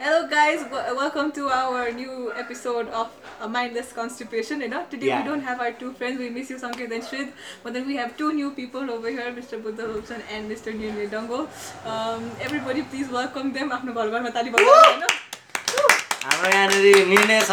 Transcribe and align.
Hello 0.00 0.20
guys 0.28 0.60
welcome 0.72 1.30
to 1.36 1.48
our 1.48 1.90
new 1.94 2.30
episode 2.38 2.90
of 2.92 3.48
mindless 3.48 3.92
constipation 3.92 4.60
होइन 4.60 4.76
today 4.90 5.06
we 5.06 5.22
don't 5.24 5.48
have 5.48 5.60
our 5.62 5.70
two 5.80 5.90
friend 5.98 6.20
we 6.20 6.28
miss 6.30 6.50
you 6.50 6.58
Sanket 6.58 6.92
and 6.92 7.04
Shred 7.04 7.32
but 7.64 7.76
we 7.86 7.96
have 7.96 8.14
two 8.18 8.30
new 8.32 8.50
people 8.56 8.90
over 8.90 9.08
here 9.10 9.32
mister 9.32 9.58
Buddha 9.60 9.80
Ropsan 9.80 10.22
and 10.28 10.48
mister 10.48 10.70
Ender 10.82 11.16
Dango 11.16 11.40
everybody 12.46 12.82
please 12.84 13.10
welcome 13.12 13.50
them 13.52 13.72
आफ्नो 13.72 13.92
घर 13.94 14.08
घरमा 14.10 14.30
ती 14.32 14.50
भयो 14.50 14.78
हाम्रो 16.24 16.48
यहाँनिर 16.48 17.06
निर्णय 17.08 17.42
छ 17.42 17.52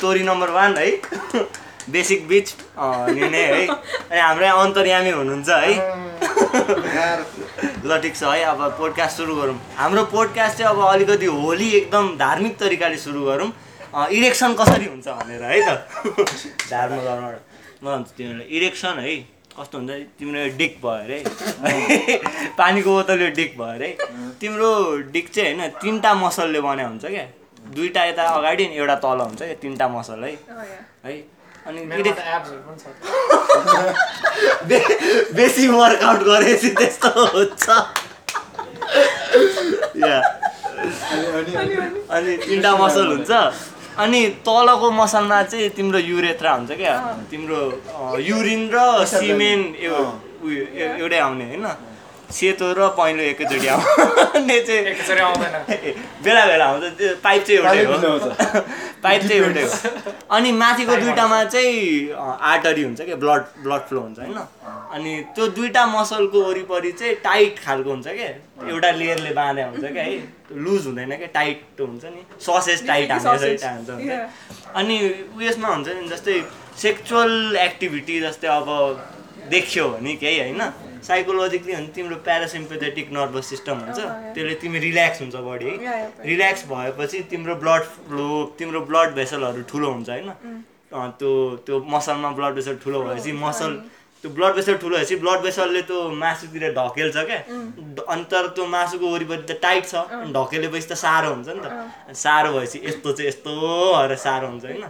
तोरी 0.00 0.22
नम्बर 0.24 0.50
वान 0.52 0.76
है 0.76 0.88
बेसिक 1.90 2.26
बिच 2.28 2.54
निर्णय 2.78 3.44
है। 3.44 3.66
अनि 3.66 4.20
हाम्रो 4.20 4.46
अन्तर्यामी 4.58 5.10
हुनुहुन्छ 5.10 5.48
है। 5.48 5.72
ल 7.84 7.98
ठिक 8.02 8.16
छ 8.16 8.22
है। 8.24 8.42
अब 8.44 8.60
पोडकास्ट 8.78 9.16
सुरु 9.16 9.34
गरौँ। 9.36 9.58
हाम्रो 9.76 10.04
पोडकास्ट 10.12 10.58
चाहिँ 10.58 10.70
अब 10.70 10.80
अलिकति 10.86 11.26
होली 11.26 11.70
एकदम 11.78 12.16
धार्मिक 12.18 12.58
तरिकाले 12.58 12.96
सुरु 12.98 13.24
गरौँ। 13.24 13.50
इरेक्सन 14.12 14.54
कसरी 14.54 14.86
हुन्छ 14.86 15.08
भनेर 15.08 15.42
है 15.44 15.60
त? 15.66 15.68
धर्म 16.70 16.96
धर्म। 17.00 17.24
म 17.82 17.86
भन्छु 17.86 18.12
तिमीलाई 18.16 18.46
इरेक्सन 18.58 18.98
है। 19.00 19.16
कस्तो 19.50 19.78
हुन्छ? 19.78 19.90
तिम्रो 20.18 20.46
डिक 20.56 20.76
भयो 20.84 20.92
अरे 21.04 21.18
है। 21.64 22.16
पानीको 22.58 22.90
बोतल 22.90 23.22
यो 23.22 23.30
डिक 23.34 23.58
भयो 23.58 23.72
अरे 23.74 23.88
तिम्रो 24.40 24.70
डिक 25.12 25.28
चाहिँ 25.34 25.54
होइन 25.56 25.70
तिनवटा 25.82 26.14
मसलले 26.14 26.60
बनाएको 26.60 26.88
हुन्छ 26.88 27.04
क्या। 27.06 27.26
दुईवटा 27.74 28.04
यता 28.04 28.22
अगाडि 28.28 28.64
अनि 28.66 28.76
एउटा 28.76 28.94
तल 29.02 29.20
हुन्छ 29.20 29.38
क्या 29.38 29.54
तिनवटा 29.62 29.88
मसल 29.88 30.24
है. 30.24 30.32
है। 31.04 31.39
अनि 31.66 31.84
बेसी 35.36 35.68
वर्कआउट 35.68 36.20
गरेपछि 36.20 36.70
त्यस्तो 36.70 37.26
हुन्छ। 37.26 37.68
या। 40.04 40.20
अनि 42.10 42.36
तिनवटा 42.36 42.76
मसल 42.76 43.06
हुन्छ। 43.06 43.30
अनि 43.98 44.26
तलको 44.46 44.90
मसलमा 44.90 45.42
चाहिँ 45.42 45.68
तिम्रो 45.68 45.98
युरेथ्रा 45.98 46.52
हुन्छ 46.52 46.72
क्या। 46.72 46.96
तिम्रो 47.30 47.60
युरिन 48.18 48.70
र 48.74 49.04
सिमेन 49.06 49.74
एउ- 49.80 50.44
उयो 50.44 50.64
एउटै 51.00 51.18
आउने 51.18 51.44
होइन। 51.44 51.66
सेतो 52.30 52.72
र 52.78 52.88
पहेँलो 52.98 53.22
एकैचोटि 53.22 53.66
आउने 53.66 54.60
चाहिँ 54.66 54.80
एकचोटि 54.92 55.20
आउँदैन। 55.20 55.54
बेला 56.24 56.46
बेला 56.46 56.64
आउँछ। 56.64 56.84
त्यो 56.98 57.14
पाइप 57.24 57.42
चाहिँ 57.44 57.60
एउटै 57.60 57.84
पाइप 57.86 58.04
हो। 58.04 58.62
पाइप 59.04 59.22
चाहिँ 59.22 59.42
एउटै 59.42 59.62
हो। 59.62 59.70
अनि 60.36 60.52
माथिको 60.52 60.96
दुइटामा 60.96 61.42
चाहिँ 61.44 62.12
आर्टरी 62.52 62.82
हुन्छ 62.82 63.00
क्या 63.00 63.16
ब्लड 63.16 63.42
ब्लड 63.64 63.82
फ्लो 63.88 64.00
हुन्छ 64.00 64.18
होइन। 64.18 64.38
अनि 64.94 65.12
त्यो 65.34 65.46
दुइटा 65.58 65.86
मसलको 65.86 66.42
वरिपरि 66.42 66.92
चाहिँ 66.92 67.14
टाइट 67.24 67.58
खालको 67.64 67.90
हुन्छ 67.90 68.06
क्या। 68.08 68.28
एउटा 68.68 68.90
लेयरले 68.90 69.32
बाँधे 69.34 69.62
हुन्छ 69.62 69.84
क्या 69.84 70.04
है। 70.04 70.18
लुज 70.64 70.86
हुँदैन 70.86 71.16
क्या 71.16 71.26
टाइट 71.34 71.80
हुन्छ 71.80 72.04
नि। 72.04 72.22
ससेज 72.40 72.86
टाइट 72.86 73.12
हुन्छ. 73.12 74.10
अनि 74.76 74.98
उयसमा 75.36 75.68
हुन्छ 75.68 75.88
नि 75.88 76.08
जस्तै 76.08 76.42
सेक्चुअल 76.82 77.56
एक्टिभिटी 77.60 78.20
जस्तै 78.20 78.48
अब 78.48 78.68
देख्यो 79.50 79.88
भने 79.88 80.14
केही 80.22 80.38
होइन। 80.40 80.62
साइकोलोजिकली 81.06 81.72
भने 81.74 81.86
तिम्रो 81.94 82.16
प्यारासिम्पेथेटिक 82.26 83.12
नर्भस 83.12 83.46
सिस्टम 83.46 83.76
हुन्छ. 83.84 83.98
त्यसले 84.34 84.54
तिमी 84.62 84.78
रिल्याक्स 84.78 85.20
हुन्छ 85.20 85.36
बडी 85.46 85.66
है। 85.66 85.76
रिल्याक्स 86.24 86.66
भएपछि 86.68 87.22
तिम्रो 87.30 87.54
ब्लड 87.62 87.82
फ्लो 88.08 88.26
तिम्रो 88.58 88.80
ब्लड 88.90 89.14
भेसलहरू 89.14 89.62
ठुलो 89.70 89.92
हुन्छ 89.92 90.08
होइन? 90.10 90.28
त्यो 90.92 91.30
त्यो 91.66 91.78
मसलमा 91.88 92.30
ब्लड 92.38 92.54
भेसल 92.54 92.76
ठुलो 92.84 93.02
भएपछि 93.02 93.32
मसल 93.32 93.72
त्यो 94.22 94.30
ब्लड 94.36 94.52
भेसल 94.54 94.76
ठुलो 94.76 94.96
भएपछि 94.96 95.16
ब्लड 95.16 95.40
भेसलले 95.40 95.82
त्यो 95.82 95.98
मासुतिर 96.12 96.64
ढकेल्छ 96.76 97.16
क्या। 97.16 97.38
ड- 97.96 98.04
अनि 98.08 98.24
तर 98.30 98.46
त्यो 98.52 98.66
मासुको 98.66 99.06
वरिपरि 99.14 99.42
त 99.48 99.58
टाइट 99.62 99.84
छ। 99.86 99.94
अनि 99.94 100.32
ढकेलेपछि 100.32 100.88
त 100.88 100.92
साह्रो 100.92 101.30
हुन्छ 101.34 101.48
नि 101.48 101.60
त। 101.64 102.14
साह्रो 102.14 102.52
भएपछि 102.52 102.78
यस्तो 102.84 103.12
चाहिँ 103.12 103.28
यस्तो 103.28 103.50
भएर 103.96 104.16
साह्रो 104.16 104.46
हुन्छ 104.48 104.64
होइन. 104.64 104.82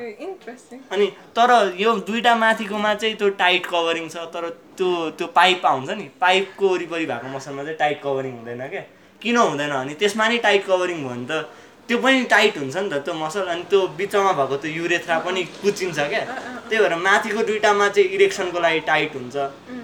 अनि 0.93 1.07
तर 1.39 1.51
यो 1.79 1.95
दुइटा 2.11 2.35
माथिकोमा 2.35 2.95
चाहिँ 2.95 3.15
त्यो 3.17 3.29
टाइट 3.39 3.67
कभरिङ 3.67 4.09
छ 4.09 4.17
तर 4.35 4.49
त्यो 4.77 5.11
त्यो 5.19 5.27
पाइप 5.27 5.67
आउँछ 5.67 5.91
नि। 5.91 6.11
पाइपको 6.21 6.69
वरिपरि 6.69 7.07
भएको 7.07 7.29
मसलमा 7.37 7.63
चाहिँ 7.63 7.79
टाइट 7.79 8.03
कभरिङ 8.03 8.33
हुँदैन 8.39 8.69
क्या। 8.69 8.83
किन 9.23 9.37
हुँदैन? 9.37 9.71
भने 9.71 9.95
त्यसमा 9.95 10.29
नि 10.29 10.39
टाइट 10.39 10.67
कभरिङ 10.67 10.99
भयो 10.99 11.09
भने 11.09 11.27
त। 11.31 11.47
त्यो 11.91 11.99
पनि 11.99 12.23
टाइट 12.31 12.57
हुन्छ 12.59 12.77
नि 12.77 12.89
त 12.91 13.03
त्यो 13.03 13.15
मसल 13.19 13.47
अनि 13.51 13.65
त्यो 13.67 13.81
बिचमा 13.99 14.33
भएको 14.39 14.57
त्यो 14.63 14.71
युरेथ्रा 14.71 15.17
पनि 15.27 15.43
कुचिन्छ 15.59 15.99
क्या। 15.99 16.23
त्यही 16.71 16.83
भएर 16.83 16.95
माथिको 17.03 17.43
दुइटामा 17.51 17.89
चाहिँ 17.91 18.09
इरेक्सनको 18.15 18.59
लागि 18.63 18.81
टाइट 18.87 19.15
हुन्छ। 19.19 19.37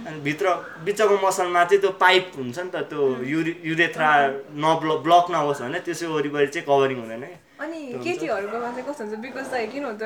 अनि 0.06 0.18
भित्र 0.22 0.46
बिचको 0.86 1.16
मसलमा 1.26 1.62
चाहिँ 1.66 1.80
त्यो 1.82 1.90
पाइप 1.98 2.24
हुन्छ 2.38 2.58
नि 2.58 2.70
त 2.70 2.86
त्यो 2.86 3.02
युरि 3.26 3.52
युरेथ्रा 3.66 4.10
नब्ल 4.54 4.88
ब्लक 5.02 5.26
नहोस् 5.34 5.62
भने 5.66 5.78
त्यसको 5.82 6.14
वरिपरि 6.14 6.46
चाहिँ 6.54 6.66
कभरिङ 6.70 6.98
हुँदैन 7.02 7.26
क्या। 7.26 7.38
अनि 7.66 7.80
केटीहरूकोमा 8.06 8.70
चाहिँ 8.70 8.86
कस्तो 8.86 9.02
हुन्छ 9.04 9.18
because 9.26 9.46
like 9.52 9.74
you 9.74 9.82
know 9.82 9.92
the 9.98 10.04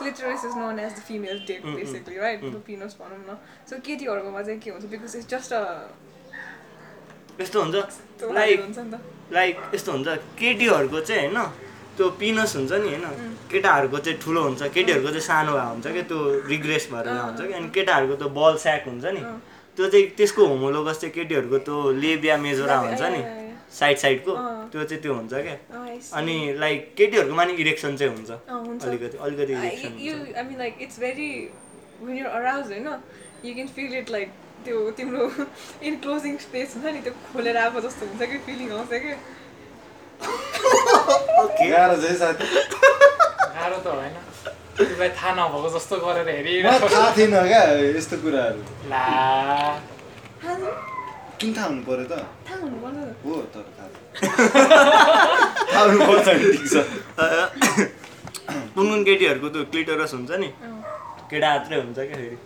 clitoris 0.00 0.44
is 0.48 0.54
known 0.56 0.78
as 0.80 0.92
the 0.96 1.00
female 1.04 1.36
dick 1.48 1.60
basically 1.68 2.16
right 2.16 2.40
the 2.48 2.56
penis 2.64 2.96
भनौँ 2.96 3.20
न। 3.28 3.36
सो 3.68 3.76
केटीहरूकोमा 3.84 4.40
चाहिँ 4.42 4.60
के 4.64 4.70
हुन्छ 4.72 4.84
बिकज 4.88 5.16
इट्स 5.20 5.28
जस्ट 5.28 5.52
अ 5.52 5.62
यस्तो 7.40 7.58
हुन्छ। 7.60 7.76
लाइक 8.40 8.60
हुन्छ 8.60 8.78
नि 8.78 8.90
त। 8.96 8.96
लाइक 9.32 9.54
यस्तो 9.74 9.92
हुन्छ 9.92 10.08
केटीहरूको 10.40 11.00
चाहिँ 11.00 11.28
होइन 11.28 11.38
त्यो 11.96 12.08
पिनस 12.20 12.56
हुन्छ 12.56 12.72
नि 12.72 12.88
होइन 12.88 13.04
केटाहरूको 13.52 13.98
चाहिँ 13.98 14.18
ठुलो 14.24 14.42
हुन्छ 14.42 14.62
केटीहरूको 14.76 15.08
चाहिँ 15.08 15.26
सानो 15.28 15.52
भए 15.52 15.66
हुन्छ 15.72 15.86
क्या 15.86 16.02
त्यो 16.10 16.18
रिग्रेस 16.48 16.88
भएर 16.92 17.08
हुन्छ 17.08 17.40
कि 17.40 17.52
अनि 17.52 17.68
केटाहरूको 17.76 18.14
त्यो 18.22 18.28
बल 18.38 18.56
स्याक 18.64 18.88
हुन्छ 18.88 19.04
नि 19.16 19.22
त्यो 19.76 19.88
चाहिँ 19.88 20.06
त्यसको 20.16 20.46
होमोलोगस 20.46 21.00
चाहिँ 21.00 21.14
केटीहरूको 21.14 21.58
त्यो 21.66 21.76
लेबिया 22.02 22.36
मेजोरा 22.36 22.76
हुन्छ 22.78 23.02
नि. 23.02 23.22
साइड 23.72 23.96
साइडको। 23.98 24.32
त्यो 24.72 24.82
चाहिँ 24.84 25.02
त्यो 25.02 25.12
हुन्छ 25.14 25.32
क्या. 25.32 25.56
अनि 26.18 26.36
लाइक 26.60 26.92
केटीहरूकोमा 26.96 27.44
नि 27.44 27.52
इरेक्सन 27.62 27.96
चाहिँ 27.96 28.12
हुन्छ। 28.16 28.30
अलिकति 28.84 29.16
अलिकति 29.18 29.52
इरेक्सन 29.52 29.92
त्यो 34.64 34.78
तिम्रो 34.98 35.22
इनक्लोजिङ 35.88 36.34
स्पेस 36.44 36.68
हुन्छ 36.74 36.86
नि 36.94 37.00
त्यो 37.06 37.14
खोलेर 37.28 37.56
आएको 37.62 37.78
जस्तो 37.86 38.02
हुन्छ 38.10 38.22
कि 38.32 38.38
फिलिङ 38.46 38.68
आउँछ 38.72 38.92
कि? 39.04 39.12
ओके 41.42 41.64
गाह्रो 41.70 41.96
त 43.78 43.86
होइन। 43.86 44.16
तिमीलाई 44.76 45.10
थाहा 45.18 45.32
नभएको 45.38 45.68
जस्तो 45.76 45.94
गरेर 46.04 46.28
हेरिरहेको 46.36 46.88
थाहा 46.94 47.08
थिएन 47.16 47.34
क्या 47.48 47.62
यस्तो 47.96 48.16
कुराहरू। 48.22 48.60
ला। 48.92 49.04
किन 51.38 51.50
थाहा 51.56 51.66
हुनु 51.66 51.82
पऱ्यो 51.88 52.06
त? 52.10 52.14
थाहा 52.46 52.56
हुनुपर्छ 52.62 52.96
हो 53.24 53.32
तर 53.54 53.64
थाहा 53.76 53.86
थाहा 55.72 55.82
हुनु 55.84 55.98
पर्छ 56.06 56.26
नि 56.28 56.46
ठिक 56.52 56.66
छ। 56.72 56.74
कुन 58.74 58.84
कुन 58.90 59.00
केटीहरूको 59.08 59.48
त्यो 59.54 59.62
क्लिटरस 59.72 60.12
हुन्छ 60.14 60.32
नि। 60.42 60.48
केटा 61.30 61.48
मात्रै 61.54 61.76
हुन्छ 61.82 61.98
क्या 61.98 62.16
फेरि। 62.22 62.38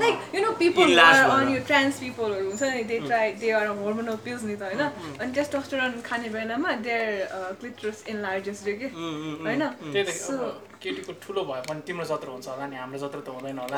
Like 0.00 0.34
you 0.34 0.40
know 0.42 0.50
people 0.62 0.94
on. 0.98 1.48
यो 1.54 1.60
ट्रान्स 1.70 1.98
पिपलहरू 2.00 2.46
हुन्छ 2.48 2.62
नि 2.62 2.82
they 2.90 2.98
try 3.06 3.32
they 3.42 3.50
are 3.60 3.66
hormonal 3.82 4.16
pills 4.24 4.42
नि 4.50 4.56
त 4.56 4.62
होइन 4.70 4.82
अनि 5.20 5.32
टेस्टोस्टेरोन 5.38 6.00
खाने 6.08 6.28
बेलामा 6.38 6.72
देयर 6.88 7.28
क्लिटरस 7.60 8.04
इन 8.14 8.16
लार्जेस्ट 8.26 8.66
रे 8.66 8.74
के 8.82 8.88
होइन 8.96 9.62
त 9.68 10.16
So- 10.20 10.40
अब 10.40 10.66
केटीको 10.82 11.12
ठुलो 11.26 11.42
भए 11.52 11.60
पनि 11.68 11.80
तिम्रो 11.86 12.04
जत्रो 12.10 12.32
हुन्छ 12.32 12.46
होला 12.48 12.66
नि 12.66 12.76
हाम्रो 12.82 12.98
जत्रो 13.04 13.20
त 13.20 13.28
हुँदैन 13.36 13.58
होला 13.58 13.76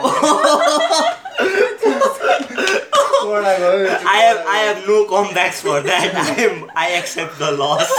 I 3.23 4.19
have 4.27 4.41
I 4.53 4.59
have 4.69 4.87
no 4.87 4.97
comebacks 5.11 5.61
for 5.67 5.81
that. 5.89 6.15
I 6.23 6.31
am 6.45 6.71
I 6.85 6.87
accept 7.01 7.39
the 7.39 7.51
loss. 7.63 7.91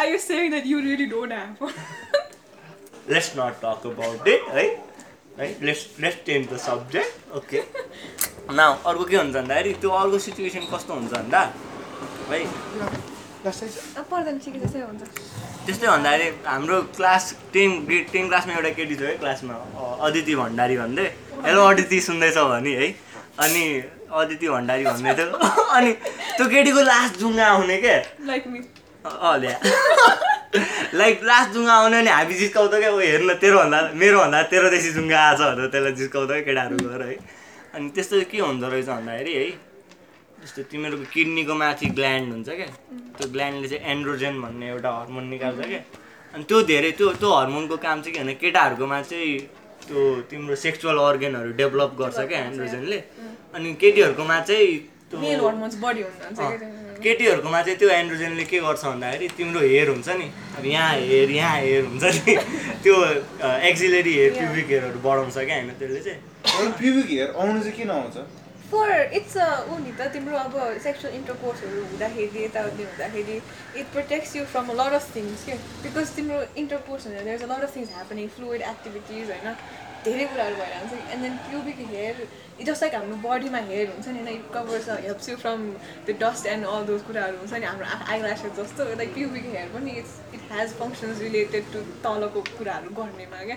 Are 0.00 0.06
you 0.10 0.18
saying 0.18 0.50
that 0.52 0.64
you 0.66 0.78
really 0.84 1.06
don't 1.06 1.30
have? 1.30 1.74
Let's 3.08 3.34
not 3.40 3.60
talk 3.60 3.84
about 3.84 4.26
it, 4.34 4.46
right? 4.58 4.78
Right? 5.38 5.56
Let's 5.60 5.98
let's 5.98 6.18
change 6.24 6.48
the 6.48 6.58
subject. 6.58 7.10
Okay. 7.32 7.64
Now, 8.50 8.70
अर्को 8.82 9.04
के 9.04 9.16
हुन्छ 9.16 9.34
भन्दाखेरि 9.34 9.72
त्यो 9.80 9.90
अर्को 9.92 10.18
situation 10.20 10.64
कस्तो 10.72 10.94
हुन्छ 10.94 11.12
भन्दा 11.12 11.40
है 11.40 11.50
त्यस्तै 14.58 14.80
हुन्छ 14.80 15.02
त्यस्तै 15.66 15.86
भन्दाखेरि 15.86 16.30
हाम्रो 16.46 16.80
क्लास 16.96 17.24
टेन 17.52 17.70
ग्रेड 17.86 18.10
टेन 18.12 18.28
क्लासमा 18.28 18.54
एउटा 18.54 18.70
केटी 18.78 18.96
छ 18.96 19.02
है 19.02 19.14
क्लासमा 19.22 19.54
अदिति 20.08 20.34
भण्डारी 20.42 20.76
भन्दै 20.82 21.06
हेलो 21.46 21.60
अदिति 21.68 22.00
सुन्दैछौ 22.08 22.44
भने 22.50 22.74
है 22.82 22.90
अनि 23.46 23.64
अदिति 24.22 24.48
भण्डारी 24.48 24.84
भन्दै 24.90 25.14
थियो 25.14 25.38
अनि 25.78 25.92
त्यो 26.36 26.48
केटीको 26.50 26.82
लास्ट 26.90 27.18
जुङ्गा 27.22 27.46
आउने 27.54 27.80
क्या 27.86 27.96
लाइक 29.00 29.14
मी 29.14 29.20
अँ 29.20 29.38
ल्या 29.38 29.58
लाइक 30.94 31.20
लास्ट 31.24 31.52
जुङ्गा 31.52 31.72
आउने 31.72 32.02
नि 32.02 32.10
हामी 32.10 32.34
जिस्काउँदा 32.34 32.78
क्या 32.78 32.90
ओ 32.90 32.98
हेर्न 33.00 33.34
तेरोभन्दा 33.36 33.80
मेरोभन्दा 33.94 34.42
तेरोदेखि 34.50 34.90
जुङ्गा 34.92 35.18
आएछ 35.20 35.40
भनेर 35.40 35.68
त्यसलाई 35.68 35.92
जिस्काउँदा 35.94 36.40
केटाहरू 36.40 36.76
गएर 36.78 37.02
है 37.02 37.16
अनि 37.74 37.90
त्यस्तो 37.90 38.20
के 38.30 38.38
हुँदो 38.38 38.68
रहेछ 38.68 38.86
भन्दाखेरि 38.88 39.32
है 39.34 39.46
जस्तो 40.42 40.62
तिमीहरूको 40.66 41.04
किडनीको 41.12 41.54
माथि 41.54 41.86
ग्ल्यान्ड 41.92 42.32
हुन्छ 42.32 42.48
क्या 42.50 42.68
त्यो 43.16 43.28
ग्ल्यान्डले 43.30 43.68
चाहिँ 43.68 43.82
एन्ड्रोजेन 43.90 44.40
भन्ने 44.42 44.68
एउटा 44.68 44.90
हर्मोन 44.90 45.24
निकाल्छ 45.28 45.60
क्या 45.64 45.82
अनि 46.34 46.44
त्यो 46.44 46.62
धेरै 46.64 46.90
त्यो 46.92 47.08
त्यो 47.16 47.30
हर्मोनको 47.32 47.76
काम 47.78 48.02
चाहिँ 48.02 48.14
के 48.14 48.20
भने 48.20 48.34
केटाहरूकोमा 48.36 49.00
चाहिँ 49.02 49.38
त्यो 49.86 50.00
तिम्रो 50.30 50.54
सेक्सुअल 50.58 50.98
अर्गेनहरू 51.00 51.52
डेभलप 51.56 51.96
गर्छ 51.98 52.18
क्या 52.28 52.40
एन्ड्रोजनले 52.44 52.98
अनि 53.54 53.74
केटीहरूकोमा 53.74 54.40
चाहिँ 54.42 54.72
केटीहरूकोमा 57.04 57.62
चाहिँ 57.62 57.78
त्यो 57.78 57.88
एन्ड्रोजनले 57.90 58.44
के 58.50 58.58
गर्छ 58.66 58.84
भन्दाखेरि 58.84 59.28
तिम्रो 59.38 59.60
हेयर 59.60 59.88
हुन्छ 59.88 60.08
नि। 60.20 60.26
अब 60.58 60.64
यहाँ 60.66 60.92
हेयर 60.96 61.30
यहाँ 61.30 61.56
हेयर 61.60 61.84
हुन्छ 61.84 62.04
नि। 62.04 62.36
त्यो 62.82 62.94
एक्जिलेरी 63.70 64.12
हेयर 64.18 64.32
प्युबिक 64.38 64.66
हेयरहरू 64.72 64.98
बढाउँछ 65.06 65.38
क्या 65.38 65.56
होइन 65.56 65.70
त्यसले 65.80 66.00
चाहिँ। 66.06 66.20
तर 66.52 66.70
प्युबिक 66.78 67.08
हेयर 67.10 67.34
आउनु 67.36 67.60
चाहिँ 67.60 67.76
किन 67.76 67.90
आउँछ? 67.90 68.16
फर 68.70 68.90
इट्स 69.18 69.36
अ 69.36 69.46
ऊ 69.66 69.76
नि 69.82 69.92
त 69.98 70.06
तिम्रो 70.14 70.36
अब 70.38 70.52
सेक्सुअल 70.82 71.14
इन्टरकोर्सहरू 71.14 71.80
हुँदाखेरि 71.90 72.44
यताउति 72.44 72.82
हुँदाखेरि 72.82 73.36
it 73.80 73.86
protects 73.92 74.36
you 74.36 74.44
from 74.52 74.68
a 74.70 74.74
lot 74.80 74.92
of 74.98 75.14
things 75.16 75.44
के? 75.46 75.54
बिकज 75.82 76.14
तिम्रो 76.16 76.38
इन्टरकोर्स 76.62 77.06
हुँदा 77.06 77.22
there 77.26 77.34
is 77.34 77.42
a 77.42 77.50
lot 77.52 77.64
of 77.66 77.76
things 77.76 77.88
happening 77.94 78.28
fluid 78.36 78.62
activities 78.72 79.30
होइन? 79.30 79.56
धेरै 80.04 80.24
कुराहरू 80.32 80.54
भइरहन्छ 80.60 80.92
and 81.14 81.22
then 81.22 81.34
pubic 81.48 81.78
hair 81.90 82.22
just 82.68 82.82
like 82.82 82.94
हाम्रो 82.94 83.16
बडीमा 83.24 83.58
हेयर 83.68 83.86
हुन्छ 83.90 84.06
नि 84.08 84.18
होइन 84.18 84.28
it 84.34 84.46
covers 84.54 84.88
helps 85.04 85.28
you 85.28 85.36
from 85.42 85.66
the 86.08 86.16
dust 86.22 86.46
and 86.54 86.66
all 86.72 86.84
those 86.90 87.02
कुराहरू 87.08 87.36
हुन्छ 87.42 87.52
नि 87.52 87.66
हाम्रो 87.66 87.86
आइल्यासेस 88.14 88.52
जस्तो 88.58 88.84
लाइक 88.94 89.14
प्युबिक 89.14 89.44
हेयर 89.54 89.68
पनि 89.74 89.90
it's 90.00 90.14
it 90.34 90.42
has 90.52 90.74
functions 90.80 91.20
related 91.26 91.72
to 91.72 91.82
तलको 92.06 92.40
कुराहरू 92.50 92.94
गर्नेमा 92.98 93.44
क्या 93.44 93.56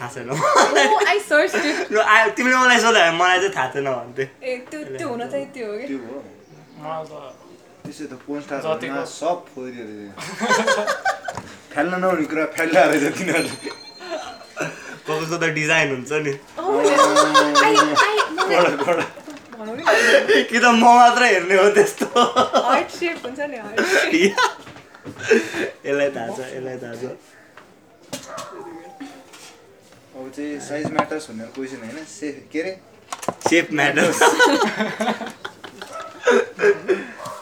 थाहा 0.00 0.08
छैन 0.14 0.30
इट 1.14 2.34
तिमीले 2.36 2.56
मलाई 2.56 3.10
मलाई 3.18 3.38
चाहिँ 3.38 3.54
थाहा 3.56 3.68
छैन 3.74 3.88
भन्थ्यो 3.90 4.26
ए 4.42 4.56
त्यो 4.70 4.84
त्यो 4.98 5.08
हुन 5.08 5.28
चाहिँ 5.30 5.46
त्यो 5.56 5.66
हो 5.72 5.78
कि 5.78 5.86
त्यो 5.86 5.98
हो। 6.06 6.22
मलाई 6.82 7.04
त 7.10 7.12
त्यसो 7.84 8.04
त 8.06 8.18
पोन 8.26 8.40
स्टारमा 8.42 8.74
जतिको- 8.74 9.06
सब 9.12 9.44
फोरियो 9.54 9.84
रहेछ। 9.88 10.12
फ्याल्न 11.72 11.94
नहुने 12.04 12.24
कुरा 12.32 12.44
फ्याल्ला 12.56 12.82
रहेछ 12.92 13.18
तिनीहरूले। 13.18 13.70
कसको 15.06 15.36
त 15.36 15.44
डिजाइन 15.54 15.88
हुन्छ 15.94 16.12
नि। 16.24 16.32
कि 20.48 20.58
त 20.58 20.64
म 20.64 20.82
मात्र 20.84 21.22
हेर्ने 21.24 21.56
हो 21.62 21.68
त्यस्तो। 21.74 22.06
यसलाई 25.86 26.10
थाहा 26.10 26.28
छ 26.36 26.38
यसलाई 26.54 26.76
थाहा 26.82 26.94
छ। 26.94 27.04
अब 30.16 30.24
चाहिँ 30.36 30.58
साइज 30.68 30.86
म्याटर्स 30.92 31.24
भनेर 31.30 31.46
क्वेसन 31.54 31.80
होइन 31.84 32.04
से 32.14 32.28
के 32.52 32.60
अरे 32.62 32.72
सेप 33.48 33.66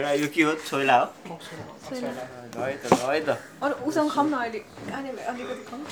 म्याटर 0.00 0.20
यो 0.20 0.28
के 0.34 0.42
हो 0.42 0.52
छोइला 0.68 0.96
हो 0.96 1.06
ल 1.92 2.56
है 2.56 2.76
त 2.76 2.84
ल 2.92 2.96
है 3.10 3.20
त 3.20 3.30
अरू 3.62 3.74
उसँग 3.86 4.10
खाऊँ 4.10 4.28
न 4.30 4.34
अहिले 4.34 4.58
कहाँनिर 4.58 5.18
अलिकति 5.30 5.62
खाऊँ 5.68 5.84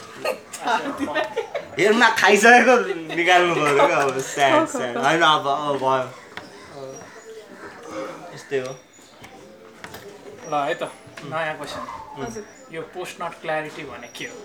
हेर्न 1.78 2.02
खाइसकेको 2.20 2.74
निकाल्नु 3.16 3.54
पऱ्यो 3.54 3.86
क्या 3.86 3.98
अब 3.98 4.18
स्याड 4.28 4.66
स्याड 4.68 4.96
होइन 4.98 5.22
अब 5.28 5.46
अब 5.48 5.76
भयो 5.82 6.06
यस्तै 8.34 8.58
हो 8.66 8.72
ल 10.50 10.54
है 10.68 10.74
त 10.74 10.82
नयाँ 11.24 11.54
क्वेसन 11.58 12.44
यो 12.72 12.80
पोस्ट 12.94 13.22
नट 13.22 13.32
क्ल्यारिटी 13.42 13.82
भने 13.90 14.08
के 14.16 14.24
हो 14.26 14.36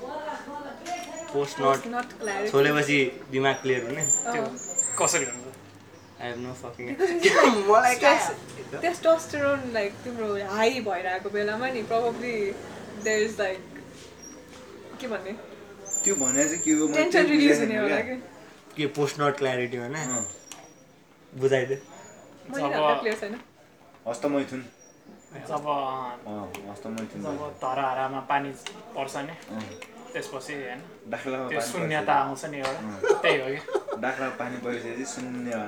पोस्ट 1.34 1.56
नट 1.62 2.50
छोलेपछि 2.52 3.00
दिमाग 3.32 3.56
क्लियर 3.62 3.82
हुने 3.88 4.04
त्यो 4.28 4.44
कसरी 5.00 5.26
हुन्छ 5.26 5.43
आई 6.22 6.28
हेभ 6.30 6.38
नो 6.40 6.54
फकिङ 6.62 6.88
मलाई 7.70 7.96
टेस्टोस्टेरोन 8.82 9.62
लाइक 9.74 9.94
तिम्रो 10.04 10.28
हाई 10.56 10.80
भइरहेको 10.88 11.30
बेलामा 11.38 11.70
नि 11.78 11.82
प्रब्ली 11.92 12.34
देयर 13.04 13.22
इज 13.24 13.40
लाइक 13.40 13.60
के 15.02 15.08
भन्ने? 15.08 15.32
त्यो 16.04 16.16
भने 16.16 16.44
चाहिँ 16.50 16.62
के 16.64 16.72
हो 16.80 16.88
मैले 16.88 17.04
टेन्सन 17.04 17.26
रिलिज 17.32 17.60
हुने 17.60 17.78
होला। 17.80 18.00
कि 18.10 18.16
के 18.78 18.86
पोस्ट 18.98 19.20
नट 19.22 19.38
क्ल्यारिटी 19.38 19.78
भने 19.80 20.04
अँ, 20.04 20.26
बुझाइदियो 21.34 21.78
मैले 22.50 22.64
जब- 22.70 22.78
जब 25.50 25.68
अँ 25.68 26.72
हस्तमैथुन 26.72 27.22
जब 27.24 27.38
धराहारामा 27.62 28.20
पानी 28.32 28.50
पर्छ 28.96 29.16
नि 29.30 29.36
त्यसपछि 30.14 30.54
होइन 30.54 30.82
त्यो 31.50 31.62
शून्यता 31.72 32.14
आउँछ 32.14 32.46
नि 32.46 32.58
एउटा। 32.58 33.14
त्यही 33.22 33.40
हो 33.42 33.48
कि। 33.56 33.80
डाख्लामा 34.02 34.36
पानी 34.40 34.58
परिसकेपछि 34.66 35.06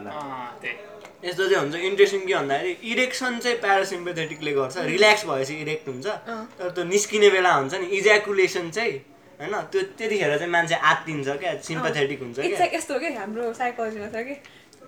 अँ, 0.10 0.60
त्यही। 0.62 1.27
यस्तो 1.27 1.44
चाहिँ 1.50 1.62
हुन्छ 1.62 1.75
इन्ट्रेस्टिङ 1.89 2.22
के 2.27 2.33
भन्दाखेरि 2.36 2.72
इरेक्सन 2.92 3.39
चाहिँ 3.44 3.57
प्यारासिम्पेथेटिकले 3.62 4.51
गर्छ। 4.54 4.77
रिल्याक्स 4.94 5.25
भएपछि 5.25 5.54
इरेक्ट 5.66 5.88
हुन्छ। 5.89 6.07
तर 6.60 6.69
त्यो 6.75 6.83
निस्किने 6.94 7.30
बेला 7.36 7.51
हुन्छ 7.56 7.74
नि 7.81 7.86
इज्याकुलेसन 7.98 8.69
चाहिँ 8.77 8.94
होइन 9.39 9.54
त्यो 9.72 9.81
त्यतिखेर 10.00 10.38
चाहिँ 10.38 10.51
मान्छे 10.51 10.75
आत्तिन्छ 10.92 11.27
क्या 11.39 11.51
सिम्पथेटिक 11.69 12.19
हुन्छ 12.22 12.39
यस्तो 12.74 12.94
हो 12.94 13.00
कि 13.00 13.10
हाम्रो 13.19 13.51
साइकोलोजीमा 13.54 14.07
छ 14.13 14.24
कि 14.27 14.36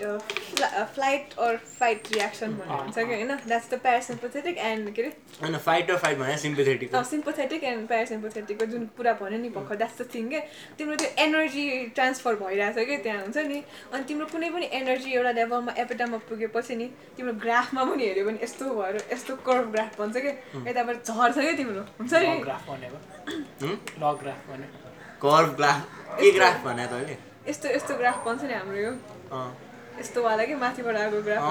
फ्लाइट 0.04 1.34
अर 1.40 1.58
फाइट 1.80 2.08
रियाक्सन 2.14 2.54
भन्ने 2.58 2.78
हुन्छ 2.78 2.96
कि 2.98 3.14
होइन? 3.14 3.36
द्याट्स 3.48 3.70
द 3.72 3.80
प्यारासिम्पथेटिक 3.82 4.58
एन्ड 4.58 4.94
के 4.96 5.02
अरे? 5.02 5.58
फाइट 5.58 5.92
र 5.92 5.98
फाइट 5.98 6.18
भने 6.18 6.38
सिम्पथेटिक 6.38 6.96
सिम्पथेटिक 7.10 7.64
एन्ड 7.64 7.88
प्यारासिम्पथेटिकको 7.88 8.66
जुन 8.66 8.86
कुरा 8.98 9.14
भन्यो 9.22 9.40
नि 9.42 9.50
भर्खर 9.58 9.76
द्याट्स 9.76 10.02
द 10.02 10.08
थिङ 10.14 10.30
के? 10.30 10.40
तिम्रो 10.78 10.96
त्यो 10.96 11.10
एनर्जी 11.24 11.66
ट्रान्सफर 11.96 12.36
भइरहेछ 12.42 12.88
कि 12.88 12.98
त्यहाँ 13.04 13.22
हुन्छ 13.22 13.38
नि? 13.38 13.64
अनि 13.94 14.04
तिम्रो 14.08 14.26
कुनै 14.32 14.50
पनि 14.50 14.70
एनर्जी 14.80 15.12
एउटा 15.14 15.32
लेभलमा 15.32 15.74
एपिटामा 15.84 16.18
पुगेपछि 16.30 16.76
नि 16.76 16.88
तिम्रो 17.18 17.34
ग्राफमा 17.46 17.84
पनि 17.84 18.04
हेऱ्यो 18.08 18.26
भने 18.26 18.40
यस्तो 18.44 18.74
भएर 18.82 18.96
यस्तो 19.14 19.36
कर्भ 19.46 19.72
ग्राफ 19.72 20.00
भन्छ 20.00 20.18
कि? 20.18 20.32
यताबाट 20.70 20.98
झर्छ 21.06 21.38
क्या 21.38 21.54
तिम्रो? 21.62 21.84
हुन्छ 22.00 22.14
नि? 22.14 22.40
ग्राफ 22.48 22.70
भनेको 22.70 22.98
हुँ? 23.62 23.76
लग 24.02 24.20
ग्राफ 24.24 24.50
भनेको 24.50 24.76
कर्भ 25.22 25.56
ग्राफ 25.58 25.80
के 26.20 26.32
ग्राफ 26.32 26.66
भने 26.66 26.86
तैँले 26.88 27.18
यस्तो 27.48 27.70
यस्तो 27.70 27.94
ग्राफ 27.98 28.26
भन्छ 28.26 28.44
नि 28.44 28.54
हाम्रो 28.54 28.78
यो। 28.78 28.92
अँ। 29.32 29.67
यस्तो 30.00 30.20
वाला 30.24 30.44
कि 30.46 30.56
माथिबाट 30.64 30.96
आएको 30.96 31.22
ग्राफ 31.28 31.42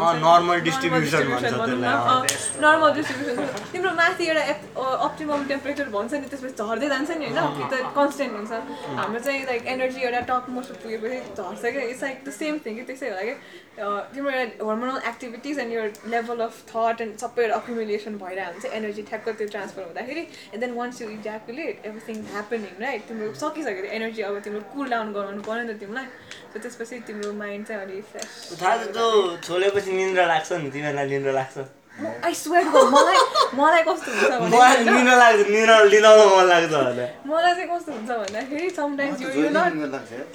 भन्छ 0.93 1.13
त्यसलाई, 1.47 1.95
अँ, 2.13 2.23
नर्मल 2.65 2.93
डिस्ट्रिब्युसन 2.99 3.47
तिम्रो 3.73 3.91
माथि 4.01 4.25
एउटा 4.27 4.43
अप्टिमम 5.07 5.45
टेम्परेचर 5.53 5.89
भन्छ 5.97 6.13
नि 6.15 6.27
त्यसपछि 6.33 6.55
झर्दै 6.63 6.89
जान्छ 6.95 7.11
नि 7.11 7.27
होइन? 7.27 7.41
कि 7.57 7.65
त 7.73 7.75
कन्सटेन्ट 7.99 8.33
हुन्छ। 8.37 8.53
हाम्रो 9.01 9.21
चाहिँ 9.27 9.45
लाइक 9.51 9.67
एनर्जी 9.75 10.01
एउटा 10.07 10.21
टप 10.31 10.45
मोस्ट 10.57 10.71
पुगेपछि 10.83 11.19
झर्छ 11.37 11.63
क्या। 11.63 11.83
It's 11.93 12.03
like 12.03 12.19
the 12.27 12.31
same 12.41 12.59
thing 12.67 12.73
कि 12.77 12.83
त्यसै 12.91 13.09
होला 13.11 13.23
कि 13.29 13.35
तिम्रो 14.15 14.31
एउटा 14.31 14.67
हर्मोनल 14.71 15.01
एक्टिभिटिज 15.09 15.59
एन्ड 15.65 15.73
यो 15.73 15.83
लेभल 16.15 16.39
अफ 16.47 16.55
थट 16.71 17.01
एन्ड 17.07 17.19
सबै 17.25 17.43
एउटा 17.45 17.57
अक्युमुलेसन 17.61 18.15
भइरहेको 18.23 18.53
हुन्छ 18.53 18.75
एनर्जी 18.79 19.03
ठ्याक्क 19.11 19.29
त्यो 19.41 19.49
ट्रान्सफर 19.57 19.83
हुँदाखेरि 19.89 20.23
and 20.55 20.61
then 20.65 20.73
once 20.79 21.03
you 21.03 21.09
ejaculate 21.19 21.87
everything 21.87 22.23
happening 22.33 22.73
right 22.87 23.03
तिम्रो 23.09 23.33
सकिसक्यो। 23.43 23.85
एनर्जी 23.99 24.23
अब 24.31 24.39
तिम्रो 24.47 24.63
कुल 24.75 24.87
डाउन 24.97 25.13
गराउनु 25.13 25.43
पऱ्यो 25.49 25.63
नि 25.63 25.75
त 25.75 25.81
तिमीलाई। 25.81 26.07
सो 26.53 26.59
त्यसपछि 26.59 26.97
तिम्रो 27.07 27.33
माइन्ड 27.43 27.67
चाहिँ 27.67 27.83
अलिक 27.83 28.05
फ्रेस 28.13 28.36
थाहा 28.61 28.75
छ 28.77 28.83
त्यो 28.95 29.07
छोलेपछि 29.47 29.91
निन्द्रा 29.93 30.25
लाग्छ 30.33 30.49
नि 30.63 30.69
तिमीहरूलाई 30.75 31.07
निन्द्रा 31.15 31.33
लाग्छ। 31.41 31.57
आई 31.97 32.33
स्वेट 32.37 32.67
मलाई 32.95 33.19
मलाई 33.57 33.83
कस्तो 33.89 34.09
हुन्छ 34.13 34.29
भने 34.29 34.49
मलाई 34.53 34.77
होइन, 34.77 34.89
निन्द्रा 34.95 35.17
लाग्छ 35.17 35.41
निन्द्रा 35.49 35.77
लिँदाउन 35.93 36.19
मन 36.37 36.47
लाग्छ 36.53 36.73
भने। 36.73 37.07
मलाई 37.33 37.53
चाहिँ 37.57 37.69
कस्तो 37.73 37.91
हुन्छ 37.97 38.11
भन्दाखेरि 38.21 38.69
समटाइम्स 38.77 39.19
यो 39.23 39.29
जहिले 39.29 39.47
यु 39.47 39.51
नट 39.57 39.73
निन्द्रा 39.77 39.91
लाग्छ 39.97 40.11
यार। 40.17 40.27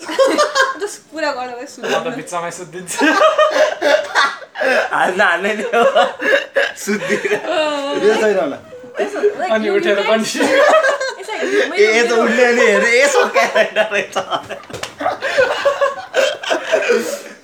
जस्ट 0.82 0.98
पुरा 1.12 1.30
गरेर 1.38 1.56
म 1.56 1.58
त 1.62 1.64
सुन्नु 1.70 2.10
बिचमै 2.18 2.52
सुत्दिन्छु। 2.58 3.06
हाल्न 4.94 5.22
हाल्ने 5.22 5.52
नि 5.62 5.66
हो। 5.74 5.84
सुत्दिएर 6.84 7.34
यो 8.06 8.14
छैन 8.22 8.38
होला। 8.42 8.58
अनि 9.56 9.68
उठेर 9.70 10.00
पनि 10.10 10.26
ए 11.82 12.02
उठ्ने 12.12 12.46
हेरे 12.58 12.92
यसो 13.02 13.22
क्यारेक्टर 13.36 13.86
रहेछ। 13.94 14.16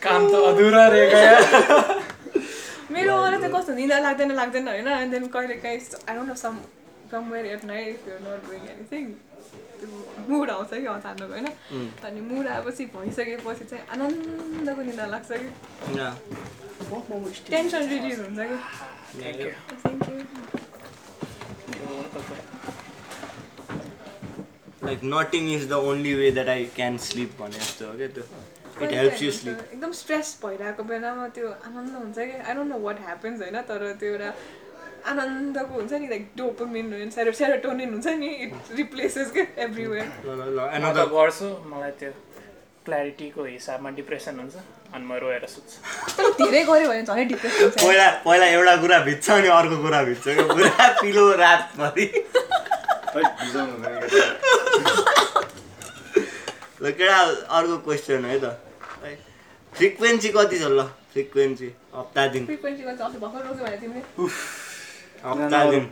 काम 0.04 0.22
त 0.32 0.34
अधुरा 0.50 0.84
रहेको 0.94 1.18
यार 1.18 1.42
मेरो 2.96 3.12
मलाई 3.22 3.40
चाहिँ 3.40 3.54
कस्तो 3.54 3.74
निदा 3.74 3.98
लाग्दैन 4.00 4.32
लाग्दैन 4.42 4.68
होइन? 4.68 4.88
एन्ड 4.88 5.12
देन 5.14 5.26
कहिले 5.36 5.56
काहीँ 5.64 5.80
I 6.10 6.16
don't 6.16 6.30
know 6.30 6.36
some 6.44 6.56
somewhere 7.12 7.46
at 7.46 7.64
night 7.66 7.88
if 7.88 8.08
you 8.08 8.16
not 8.28 8.40
doing 8.50 8.62
anything 8.74 9.04
mood 10.30 10.50
आउँछ 10.50 10.70
कि 10.74 10.86
अचानक 10.94 11.30
होइन? 11.32 11.48
अनि 12.06 12.22
मुड 12.30 12.48
आएपछि 12.54 12.84
भइसकेपछि 12.96 13.66
चाहिँ 13.66 13.84
आनन्दको 13.94 14.82
निदा 14.90 15.06
लाग्छ 15.14 15.30
कि. 15.32 15.50
टेन्सन 17.52 17.82
रिलिज 17.90 18.20
हुन्छ 18.20 18.40
कि। 18.50 18.58
Thank 19.22 19.40
you. 19.42 19.50
Like 24.86 25.00
nothing 25.04 25.44
is 25.54 25.64
the 25.70 25.74
only 25.92 26.14
way 26.14 26.32
that 26.32 26.50
I 26.50 26.66
can 26.76 26.98
sleep 27.06 27.32
भने 27.42 27.60
जस्तो 27.60 27.84
हो 27.88 27.94
क्या 27.98 28.08
त्यो। 28.18 28.26
इट 28.82 28.92
हेल्प्स 28.92 29.22
यु 29.22 29.32
स्लिप 29.40 29.58
एकदम 29.74 29.92
स्ट्रेस 30.02 30.28
भइरहेको 30.44 30.84
बेलामा 30.92 31.28
त्यो 31.36 31.48
आनन्द 31.50 31.94
हुन्छ 31.96 32.18
कि? 32.18 32.36
I 32.48 32.54
don't 32.54 32.70
know 32.72 32.78
what 32.86 32.98
happens 33.08 33.42
होइन 33.42 33.58
तर 33.70 33.82
त्यो 34.00 34.10
एउटा 34.14 34.30
आनन्दको 35.12 35.74
हुन्छ 35.74 35.94
नि 35.94 36.08
लाइक 36.08 36.24
डोपोमिन 36.38 37.10
सेरो 37.16 37.32
सेरोटोनिन 37.42 37.90
हुन्छ 37.94 38.08
नि 38.24 38.30
इट 38.46 38.54
रिप्लेसेस 38.78 39.28
के 39.38 39.44
एभ्रिवेयर 39.66 40.08
ल 40.26 40.30
ल 40.30 40.60
म 40.60 40.62
त 40.62 40.76
एनदर 40.78 41.06
गर्छु 41.14 41.48
मलाई 41.74 41.92
त्यो 42.02 42.12
क्ल्यारिटीको 42.86 43.42
हिसाबमा 43.46 43.90
डिप्रेसन 44.00 44.34
हुन्छ 44.40 44.56
अनि 44.96 45.06
म 45.06 45.14
रोएर 45.24 45.46
सुत्छु। 45.54 45.78
तर 46.18 46.26
धेरै 46.42 46.62
गऱ्यो 46.70 46.88
भने 46.90 47.04
झनै 47.04 47.26
डिप्रेस 47.32 47.56
हुन्छ। 47.62 47.76
पहिला 47.84 48.08
पहिला 48.28 48.46
एउटा 48.58 48.76
कुरा 48.84 49.00
भिज्छ 49.08 49.26
अनि 49.32 49.50
अर्को 49.56 49.78
कुरा 49.88 50.00
भिज्छ 50.10 50.26
पुरा 50.54 50.88
पिलो 51.02 51.26
रातभरि। 51.44 52.08
ल 56.82 56.92
केटा 56.98 57.20
अर्को 57.58 57.78
क्वेसन 57.86 58.26
है 58.26 58.40
त। 58.40 58.46
फ्रिक्वेन्सी 59.78 60.30
कति 60.36 60.58
छ 60.60 60.62
ल? 60.78 60.82
फ्रिक्वेन्सी 61.14 61.68
हप्ता 61.96 62.24
दिन 62.34 62.44
भने 62.46 64.02
हप्ता 65.26 65.60
दिन 65.72 65.86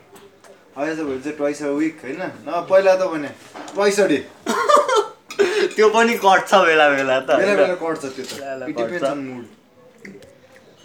अहिले 0.78 0.96
त 0.96 1.00
भोलि 1.08 1.20
चाहिँ 1.24 1.36
ट्वाइस 1.38 1.62
अ 1.64 1.68
विक 1.80 2.02
होइन? 2.04 2.22
न 2.48 2.50
पहिला 2.70 2.94
त 2.96 3.04
भने 3.14 3.30
ट्वाइस 3.74 4.00
अ 4.00 4.02
डे 4.08 4.20
त्यो 5.76 5.88
पनि 5.96 6.14
कट्छ 6.26 6.52
बेला 6.68 6.86
बेला 6.90 7.16
त 7.20 7.30
बेला 7.40 7.54
बेला 7.56 7.66
होइन? 7.66 7.76
कट्छ 7.84 8.04
त्यो 8.16 8.26
त। 8.26 8.28
डिपेन्ड्स। 8.66 9.04
अन 9.04 9.20
मुड 9.28 9.44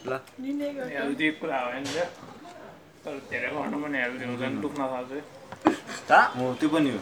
ल। 0.06 0.12
हेल्दी 0.94 1.26
कुरा 1.40 1.58
हो 1.64 1.68
नि 1.72 1.90
त 1.90 1.98
तर 3.04 3.12
धेरै 3.30 3.48
गर्नु 3.56 3.76
पनि 3.84 3.98
हेल्दी 4.04 4.24
हुँदैन 4.30 4.52
दुख्न 4.60 4.80
थाल्छ। 4.92 5.10
त? 6.08 6.12
हो 6.36 6.44
त्यो 6.60 6.68
पनि 6.68 6.90
हो। 6.94 7.00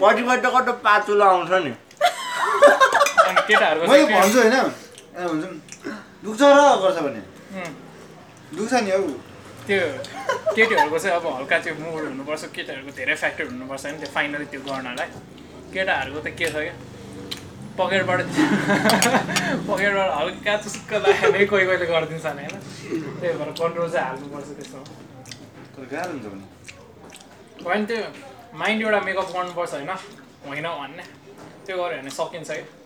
पट्टिबाट 0.00 0.46
कस्तो 0.46 0.72
पाचुलो 0.86 1.24
आउँछ 1.24 1.52
नि? 1.66 1.72
केटाहरूको 3.48 3.84
मैले 3.92 4.04
भन्छु 4.14 4.38
होइन? 4.40 4.56
भन्छु 5.14 5.48
दुख्छ 6.24 6.42
र 6.42 6.60
गर्छ 6.82 6.98
भने 6.98 7.22
दुख्छ 8.52 8.74
नि 8.76 8.90
हौ 8.90 8.98
त्यो 9.66 9.78
केटीहरूको 10.50 10.98
चाहिँ 10.98 11.16
अब 11.16 11.26
हल्का 11.28 11.58
त्यो 11.58 11.74
मुड 11.76 12.02
हुनुपर्छ 12.04 12.44
केटाहरूको 12.50 12.92
धेरै 12.92 13.14
फ्याक्टर 13.14 13.44
हुनुपर्छ 13.46 13.84
नि 13.86 13.98
त्यो 13.98 14.10
फाइनली 14.10 14.46
त्यो 14.50 14.60
गर्नलाई 14.62 15.08
केटाहरूको 15.70 16.20
त 16.20 16.28
के 16.34 16.46
छ 16.46 16.56
क्या 16.56 16.74
पकेटबाट 17.78 18.20
पकेटबाट 19.64 20.10
हल्का 20.12 20.56
चुस्क 20.58 20.92
भने 20.94 21.46
कोही 21.46 21.64
कोहीले 21.64 21.86
गरिदिन्छ 21.86 22.26
नि 22.28 22.44
होइन 22.44 22.60
त्यही 23.16 23.34
भएर 23.34 23.50
कन्ट्रोल 23.54 23.90
चाहिँ 23.90 24.06
हाल्नुपर्छ 24.06 24.48
त्यसमा 24.52 24.80
गाह्रो 25.86 26.12
हुन्छ 26.12 26.26
भने 26.26 26.46
होइन 27.64 27.84
त्यो 27.86 28.00
माइन्ड 28.54 28.82
एउटा 28.82 29.00
मेकअप 29.00 29.28
गर्नुपर्छ 29.32 29.72
होइन 29.74 29.90
होइन 30.46 30.66
भन्ने 30.72 31.04
त्यो 31.66 31.76
गऱ्यो 31.76 31.98
भने 31.98 32.10
सकिन्छ 32.12 32.50
कि 32.50 32.62
तर 32.62 32.62
हो 32.64 32.72
हो 32.72 32.83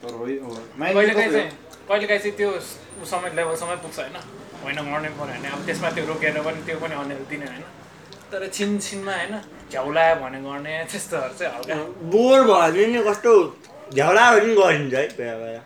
कहिलेकाहीँ 0.00 1.30
चाहिँ 1.32 1.50
कहिलेकाहीँ 1.88 2.20
चाहिँ 2.20 2.36
त्यो 2.36 2.50
उसँग 3.04 3.24
लेभलसम्म 3.36 3.72
पुग्छ 3.84 3.98
होइन। 4.00 4.16
होइन 4.62 4.78
गर्नै 4.88 5.10
पऱ्यो 5.18 5.26
भने 5.28 5.48
अब 5.54 5.60
त्यसमा 5.66 5.88
त्यो 5.96 6.04
रोकेर 6.10 6.36
पनि 6.46 6.60
त्यो 6.66 6.76
पनि 6.82 6.94
अनहेल्दी 7.02 7.36
नै 7.40 7.46
होइन। 7.52 7.64
तर 8.32 8.42
छिन 8.56 8.70
छिनमा 8.80 9.14
होइन 9.20 9.34
झ्याउलायो 9.70 10.14
भने 10.22 10.38
गर्ने 10.46 10.72
त्यस्तोहरू 10.90 11.34
चाहिँ 11.38 11.52
हल्का। 11.56 11.74
बोर 12.12 12.40
भयो 12.48 12.60
भने 12.72 12.86
नि 12.94 13.00
कस्तो 13.08 13.32
झ्याउला 13.94 14.24
पनि 14.32 14.54
गरिन्छ 14.60 14.94
है 14.94 15.04
बेला 15.18 15.34
बेला 15.42 15.62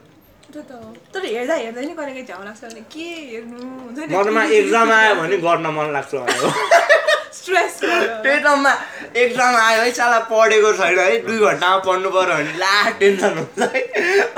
तर 1.14 1.22
हेर्दा 1.24 1.54
हेर्दै 1.62 1.84
नि 1.86 1.94
कहिलेकाहीँ 1.98 2.26
झ्याउ 2.26 2.42
लाग्छ 2.44 2.62
भने 2.64 2.82
के 2.94 3.06
हेर्नु? 3.30 3.58
हुन्छ 3.86 3.98
नि 3.98 4.12
मनमा 4.16 4.42
एक्जाम 4.58 4.88
आयो 4.98 5.14
भने 5.20 5.36
गर्न 5.46 5.66
मन 5.78 5.86
लाग्छ 5.96 6.12
स्ट्रेस 7.44 7.72
त्यही 7.80 8.38
टममा 8.40 8.72
एक्जाम 9.22 9.56
आयो 9.56 9.80
है 9.82 9.90
साला 9.92 10.18
पढेको 10.32 10.72
छैन 10.80 10.98
है 10.98 11.18
दुई 11.26 11.38
घन्टामा 11.48 11.78
पढ्नु 11.86 12.10
पऱ्यो 12.10 12.34
भने 12.34 12.52
ला 12.58 12.74
टेन्सन 13.00 13.32
हुन्छ 13.38 13.60
है। 13.74 13.80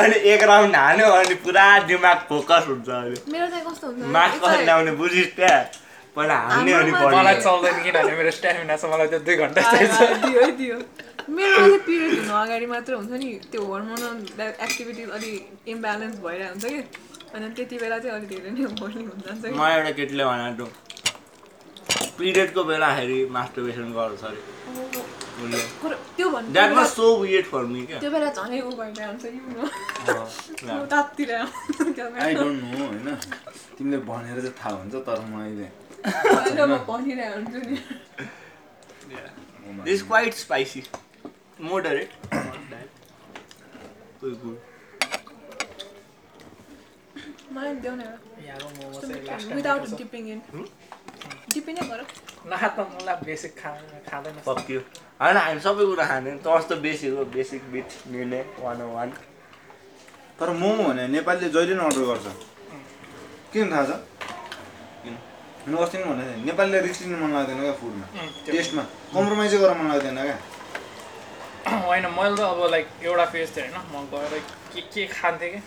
अनि 0.05 0.17
एक 0.35 0.43
राउन्ड 0.51 0.77
हान्यो 0.77 1.11
अनि 1.23 1.35
पुरा 1.47 1.67
दिमाग 1.87 2.19
फोकस 2.29 2.65
हुन्छ 2.69 2.89
अनि। 2.89 3.17
मेरो 3.33 3.47
चाहिँ 3.47 3.65
कस्तो 3.67 3.87
हुन्छ 3.87 4.13
मार्क्स 4.17 4.39
कसरी 4.45 4.65
ल्याउने 4.65 4.93
बुझिस् 5.03 5.35
क्या। 5.37 5.57
पहिला 6.17 6.37
हान्ने 6.49 6.73
अनि 6.73 6.93
मलाई 6.93 7.37
चल्दैन 7.47 7.77
किनभने 7.85 8.15
मेरो 8.19 8.31
स्ट्यामिना 8.39 8.77
छ 8.77 8.85
मलाई 8.93 9.09
त्यो 9.13 9.21
दुई 9.27 9.37
घन्टा 9.37 9.61
चाहिन्छ। 9.71 9.97
मेरो 11.37 11.57
चाहिँ 11.57 11.79
पिरियड 11.87 12.13
हुनु 12.19 12.35
अगाडि 12.43 12.67
मात्र 12.73 12.93
हुन्छ 12.95 13.13
नि 13.23 13.29
त्यो 13.53 13.63
हर्मोनल 13.73 14.17
एक्टिभिटिज 14.67 15.09
अलिक 15.17 15.69
इम्ब्यालेन्स 15.75 16.17
भइरहेको 16.27 16.53
हुन्छ 16.53 16.65
कि। 16.67 16.81
अनि 17.35 17.47
त्यति 17.57 17.77
बेला 17.83 17.99
चाहिँ 18.03 18.15
अलिक 18.17 18.29
धेरै 18.35 18.51
नै 18.51 18.67
बोर्निङ 18.81 19.05
हुन 19.11 19.21
जान्छ 19.27 19.43
कि। 19.45 19.55
मलाई 19.61 19.73
एउटा 19.79 19.93
केटीले 19.99 20.25
भनेको 20.25 20.67
पिरियडको 22.19 22.63
बेलाखेरि 22.65 23.19
मास्टरबेसन 23.37 23.93
गर्छ 23.97 24.23
अरे। 24.25 24.41
उसले। 25.45 25.59
कुरो- 25.81 25.99
त्यो 26.17 26.29
भन्नु 26.31 26.53
that 26.53 26.73
was 26.77 26.87
so 26.89 27.07
weird 27.23 27.47
for 27.47 27.65
me 27.73 27.81
क्या? 27.87 27.99
त्यो 28.01 28.11
बेला 28.11 28.29
झनै 28.33 28.61
ऊ 28.61 28.71
भइरहेको 28.77 29.11
हुन्छ 29.11 29.25
कि 29.27 30.71
अँ, 30.71 30.87
तातिर 30.95 31.31
आई 31.35 32.35
डोन्ट 32.35 32.63
नो 32.63 32.87
होइन? 32.87 33.15
तिमीले 33.79 33.99
भनेर 34.11 34.41
चाहिँ 34.41 34.55
थाहा 34.61 34.75
हुन्छ 34.77 34.95
तर 35.09 35.21
म 35.31 35.41
अहिले 35.43 35.69
म 36.67 36.77
भनिरहेको 36.89 37.35
हुन्छु 37.37 37.59
नि। 37.71 37.77
This 39.85 39.95
is 40.01 40.03
quite 40.09 40.35
spicy. 40.41 40.83
Moderate. 41.71 42.13
Good, 44.21 44.35
good. 44.43 44.59
मलाई 47.53 47.75
देऊ 47.85 47.95
न 47.95 48.03
यहाँको 48.47 48.69
मोमो 48.77 49.01
चाहिँ 49.01 49.23
लास्ट 49.27 49.53
विदाउट 49.53 49.83
डिपिङ 49.99 50.29
इन 50.33 50.41
नै 51.67 51.83
गर। 51.91 52.01
बेसिक 53.25 53.53
खा 53.59 53.71
खाँदैन। 54.11 54.35
Fuck 54.47 54.69
you. 54.71 54.81
होइन 55.21 55.37
हामी 55.37 55.61
सबै 55.61 55.85
कुरा 55.91 56.05
खाने 56.07 56.31
तर्स 56.45 56.65
त 56.69 56.73
बेसिक 56.85 57.13
हो 57.19 57.25
बेसिक 57.37 57.63
बिच 57.73 57.91
निर्णय 58.13 58.43
वान 58.61 58.83
वान 58.95 59.13
तर 60.39 60.51
मोमो 60.61 60.83
भने 60.89 61.07
नेपालीले 61.09 61.49
जहिले 61.49 61.75
पनि 61.75 61.85
अर्डर 61.87 62.05
गर्छ। 62.11 62.27
किन 63.53 63.67
थाहा 63.73 63.85
छ? 63.85 63.91
किन? 65.03 65.15
मैले 65.69 65.83
अस्ति 65.83 65.97
पनि 65.99 66.05
भनेको 66.11 66.31
थिएँ। 66.33 66.45
नेपालीले 66.47 66.81
रिस्क 66.87 67.03
लिनु 67.03 67.17
मन 67.25 67.31
लाग्दैन 67.37 67.59
क्या 67.61 67.73
फुडमा 67.81 68.07
टेस्टमा 68.47 68.83
कम्प्रोमाइजै 69.15 69.59
गर्न 69.59 69.77
मन 69.81 69.87
लाग्दैन 69.93 70.19
क्या। 70.27 70.39
होइन 71.87 72.07
मैले 72.19 72.37
त 72.37 72.41
अब 72.53 72.61
लाइक 72.71 72.87
एउटा 73.03 73.25
फेज 73.33 73.49
थियो 73.57 73.65
होइन। 73.65 73.77
म 73.93 74.05
गएर 74.13 74.33
के 74.73 74.81
के 74.93 75.07
खान्थेँ 75.17 75.51
कि? 75.55 75.61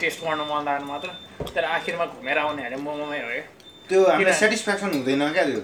टेस्ट 0.00 0.18
गर्न 0.24 0.40
मन 0.50 0.60
लागेन 0.66 0.84
मात्र। 0.90 1.08
तर 1.54 1.64
आखिरमा 1.64 2.04
घुमेर 2.18 2.38
आउनेहरूले 2.38 2.82
मोमोमै 2.82 3.20
हो 3.22 3.30
क्या 3.30 3.57
त्यो 3.88 4.00
हामीलाई? 4.04 4.34
सेटिस्फ्याक्सन 4.40 4.88
हुँदैन 4.94 5.22
क्या 5.32 5.44
त्यो. 5.48 5.62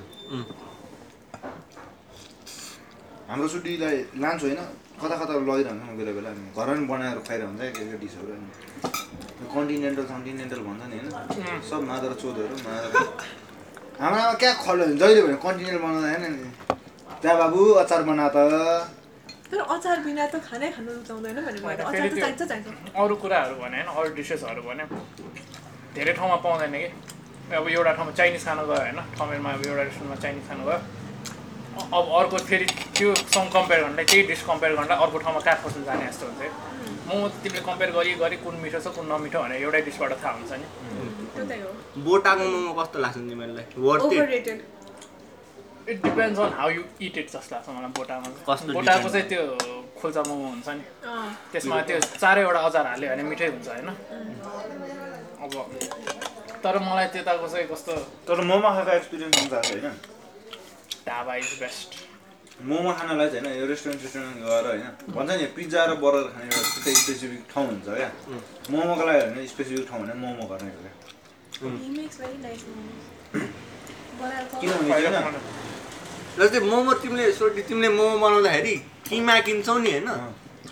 हाम्रो 3.28 3.46
सुटीलाई 3.48 3.96
लान्छु 4.22 4.44
होइन 4.46 4.60
कता 5.00 5.14
कता 5.20 5.32
लगिरहन्छ 5.48 5.82
बेला 5.98 6.12
बेला 6.16 6.28
हामी 6.30 6.48
घरमा 6.50 6.72
पनि 6.72 6.86
बनाएर 6.90 7.18
खुवाइरहन्छ 7.26 7.60
हुन्छ 7.78 7.94
डिसहरू 8.02 8.32
अनि। 8.36 8.48
कन्टिनेन्टल 9.54 10.04
कन्टिनेन्टल 10.12 10.60
भन्छ 10.66 10.82
नि 10.90 10.96
होइन। 10.98 11.60
सब 11.70 11.80
मादर 11.90 12.12
चोदहरू 12.22 12.56
मादर। 12.66 12.92
हाम्रोमा 14.00 14.32
क्या 14.42 14.52
खल 14.64 14.78
जहिले 15.00 15.20
भने 15.26 15.36
कन्टिनेन्टल 15.44 15.80
बनाउँदा 15.84 16.08
होइन 16.12 16.24
नि। 16.34 16.42
त्यहाँ 17.22 17.36
बाबु 17.40 17.60
अचार 17.82 18.00
बना 18.08 18.26
त। 18.28 18.38
तर 19.50 19.60
अचार 19.74 19.96
बिना 20.04 20.24
त 20.26 20.34
खानै 20.46 20.68
खानु 20.74 20.90
रुचाउँदैन 20.98 21.36
भने 21.46 21.58
होइन, 21.64 21.78
अचार 21.78 21.92
फेरि 21.92 22.08
त 22.08 22.12
त्यो- 22.14 22.22
चाहिन्छ 22.24 22.42
चाहिन्छ। 22.50 22.66
अरू 22.96 23.14
कुराहरू 23.22 23.54
भने 23.62 23.78
होइन 23.78 23.88
अरू 23.98 24.08
डिसेसहरू 24.14 24.62
भने 24.68 24.84
धेरै 25.94 26.12
ठाउँमा 26.18 26.36
पाउँदैन 26.44 26.72
कि। 26.74 26.88
अब 27.52 27.68
एउटा 27.68 27.92
ठाउँमा 27.92 28.12
चाइनिज 28.18 28.44
खानु 28.44 28.62
गयो 28.66 28.80
होइन 28.80 28.98
ठमेरमा 29.18 29.50
अब 29.52 29.60
एउटा 29.66 29.82
रेस्टुरेन्टमा 29.82 30.16
चाइनिज 30.24 30.44
खानु 30.48 30.64
गयो 30.64 30.78
अब 31.98 32.04
अर्को 32.18 32.36
फेरि 32.48 32.66
त्योसँग 32.96 33.48
कम्पेयर 33.56 33.80
गर्नलाई 33.82 34.04
त्यही 34.10 34.22
डिस 34.30 34.42
कम्पेयर 34.50 34.72
गर्नलाई 34.76 34.98
अर्को 35.04 35.18
ठाउँमा 35.24 35.40
कहाँ 35.46 35.58
खोज्नु 35.62 35.82
जाने 35.84 36.06
जस्तो 36.06 36.26
हुन्छ 36.26 36.42
मोमो 37.08 37.26
त 37.28 37.30
तिमीले 37.44 37.62
कम्पेयर 37.68 37.90
गरी 37.96 38.12
गरी 38.22 38.36
कुन 38.44 38.54
मिठो 38.64 38.78
छ 38.80 38.86
कुन 38.96 39.04
नमिठो 39.12 39.38
भनेर 39.44 39.60
एउटै 39.62 39.80
डिसबाट 39.88 40.12
थाहा 40.24 40.32
हुन्छ 40.38 40.52
नि। 40.60 40.66
त्यो 41.36 41.70
बोटाको 42.06 42.44
मोमो 42.54 42.72
कस्तो 42.80 42.96
लाग्छ 43.04 43.16
तिमीहरूलाई? 43.28 43.66
It 45.90 45.98
depends 46.04 46.38
on 46.40 46.52
how 46.58 46.68
you 46.70 46.82
eat 47.06 47.16
it 47.18 47.28
जस्तो 47.34 47.54
लाग्छ 47.54 47.68
मलाई 47.76 47.90
बोटामा। 47.98 48.26
बोटाको? 48.72 49.08
चाहिँ 49.14 49.26
त्यो 49.28 49.42
खुल्चा 50.00 50.22
मोमो 50.28 50.46
हुन्छ 50.54 50.68
नि। 50.78 50.84
अँ। 51.04 51.28
त्यसमा 51.52 51.80
त्यो 51.88 51.98
चारैवटा 52.22 52.60
अचार 52.68 52.86
हाल्यो 52.86 53.08
भने 53.12 53.22
मिठै 53.30 53.48
हुन्छ 53.52 53.68
होइन। 53.68 53.88
अब 55.44 55.52
तर 56.64 56.78
मलाई 56.80 57.06
त्यताको 57.14 57.46
चाहिँ 57.52 57.66
कस्तो? 57.68 57.92
तर 58.26 58.40
मोमो 58.50 58.68
खाएको 58.74 58.92
एक्सपिरियन्स 59.00 59.36
हुन्छ 59.38 59.52
होइन? 59.52 59.94
ढाबा 61.06 61.34
इज 61.36 61.50
बेस्ट 61.60 61.90
मोमो 62.62 62.90
खानलाई 62.98 63.28
चाहिँ 63.30 63.44
होइन 63.44 63.60
यो 63.60 63.66
रेस्टुरेन्ट 63.66 64.02
रेस्टुरेन्ट 64.02 64.36
गएर 64.44 64.64
होइन 64.66 64.84
भन्छ 65.14 65.30
नि 65.40 65.46
पिज्जा 65.56 65.80
र 65.84 65.94
बर्गर 66.02 66.28
खाने 66.34 66.46
एउटा 66.46 66.62
छुट्टै 66.70 66.94
स्पेसिफिक 66.94 67.42
ठाउँ 67.52 67.66
हुन्छ 67.66 67.86
क्या। 67.98 68.10
मोमोको 68.70 69.02
लागि 69.06 69.20
होइन 69.24 69.46
स्पेसिफिक 69.52 69.84
ठाउँ 69.90 70.00
भने 70.02 70.14
मोमो 70.22 70.44
गर्ने 70.50 70.70
हो 70.74 70.80
क्या। 70.84 70.92
किनभने 74.60 75.30
जस्तै 76.38 76.60
मोमो 76.70 76.92
तिमीले 77.02 77.24
सोटी 77.32 77.62
तिमीले 77.68 77.88
मोमो 77.98 78.16
बनाउँदाखेरि 78.24 78.74
किमा 79.08 79.34
किन्छौ 79.46 79.74
नि 79.78 79.90
होइन? 79.92 80.08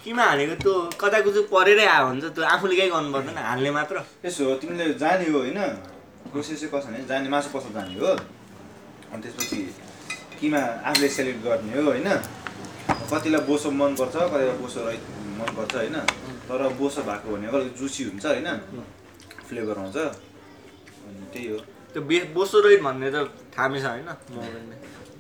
किमा 0.03 0.25
हानेको 0.25 0.55
त्यो 0.63 0.73
कता 0.99 1.19
कुछु 1.23 1.41
परेरै 1.47 1.87
आयो 1.87 2.07
भने 2.11 2.21
चाहिँ 2.21 2.35
त्यो 2.35 2.45
आफूले 2.45 2.75
केही 2.75 2.91
गर्नु 2.91 3.11
पर्दैन 3.15 3.39
हाल्ने 3.39 3.71
मात्र। 3.71 3.97
यसो 4.27 4.43
हो 4.51 4.55
तिमीले 4.59 4.99
जाने 4.99 5.27
हो 5.31 5.39
होइन? 5.39 5.59
प्रोसेस 6.33 6.59
चाहिँ 6.61 6.71
कसो 6.75 6.89
भने 6.91 7.07
जाने 7.07 7.29
मासु 7.31 7.49
पसल 7.55 7.71
जाने 7.71 7.95
हो? 8.03 8.11
अनि 9.13 9.21
त्यसपछि 9.23 9.59
किमा 10.41 10.61
आफूले 10.91 11.09
सेलेक्ट 11.09 11.41
गर्ने 11.47 11.73
हो 11.79 11.83
होइन? 11.87 12.09
कतिलाई 13.11 13.43
बोसो 13.47 13.69
मनपर्छ 13.71 14.15
कतिलाई 14.17 14.59
बोसो 14.59 14.79
रहित 14.87 15.03
मनपर्छ 15.39 15.75
होइन? 15.75 15.97
तर 16.51 16.61
बोसो 16.83 17.01
भएको 17.07 17.27
भने 17.35 17.47
अलिक 17.47 17.75
जुसी 17.79 18.03
हुन्छ 18.11 18.27
होइन? 18.27 18.49
फ्लेभर 19.49 19.79
आउँछ। 19.79 19.97
अनि 19.97 21.25
त्यही 21.33 21.47
हो। 21.53 21.59
त्यो 21.95 22.03
बे 22.03 22.19
बोसो 22.35 22.57
रोहित 22.59 22.83
भन्ने 22.83 23.09
त 23.15 23.17
थामी 23.55 23.79
छ 23.79 23.87
होइन 23.95 24.11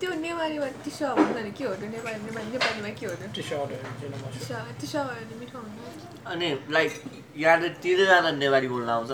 त्यो 0.02 0.14
नेवारीमा 0.18 0.68
टिसा 0.82 1.08
भन्छ 1.14 1.38
नि 1.38 1.50
के 1.54 1.64
हो 1.64 1.74
त्यो 1.78 1.88
नेपाली 1.88 2.18
नेपाली 2.26 2.50
नेपालीमा 2.52 2.90
के 2.98 3.04
हो 3.06 3.12
त्यो 3.14 3.28
टी 3.34 3.42
सर्टहरू 3.44 4.30
टिसा 4.34 4.56
टिसा 4.80 5.00
भयो 5.06 5.22
भने 5.22 5.34
मिठो 5.40 5.58
हुन्छ 5.58 6.26
अनि 6.26 6.48
लाइक 6.74 6.90
यहाँ 7.36 7.58
त 7.60 7.64
तिनजना 7.78 8.30
नेवारी 8.34 8.68
बोल्न 8.72 8.90
आउँछ 8.90 9.10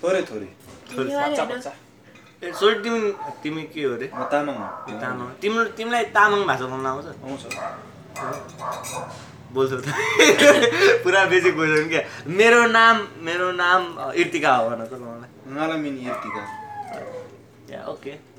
थोरै 0.00 0.22
थोरै 0.28 0.48
ए 2.42 2.52
सोच 2.52 2.76
तिमी 2.84 3.00
तिमी 3.42 3.62
के 3.72 3.80
हो 3.84 3.92
अरे 3.96 4.06
तामाङ 4.28 4.56
हो 4.58 5.00
तामाङ 5.00 5.26
तिम्रो 5.40 5.64
तिमीलाई 5.78 6.04
तामाङ 6.12 6.40
भाषा 6.46 6.66
बोल्न 6.68 6.86
आउँछ 6.86 7.06
आउँछ 7.24 7.42
बोल्छु 9.54 9.76
त 9.80 9.88
पुरा 11.02 11.20
बेसिक 11.32 11.54
क्वेसन 11.56 11.88
क्या 11.88 12.02
मेरो 12.36 12.60
नाम 12.70 12.96
मेरो 13.24 13.52
नाम 13.58 13.80
इर्तिका 14.20 14.50
हो 14.56 14.68
भन 14.70 14.84
त 14.84 14.92
मलाई 15.02 15.30
मलाई 15.52 15.78
मिनी 15.84 16.00
या 17.70 17.80
okay 17.88 18.29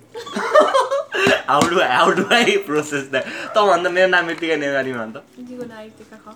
how 1.49 1.61
do 1.69 1.77
how 1.93 2.11
do 2.17 2.23
I 2.35 2.57
process 2.67 3.03
that 3.11 3.25
त 3.55 3.57
भन्दा 3.69 3.89
मेरो 3.95 4.09
नाम 4.15 4.29
इर्तिका 4.29 4.55
नेपाली 4.63 4.91
भन 4.93 5.09
त। 5.15 5.23
जीवन 5.49 5.71
आइतेका 5.77 6.17
ख। 6.25 6.35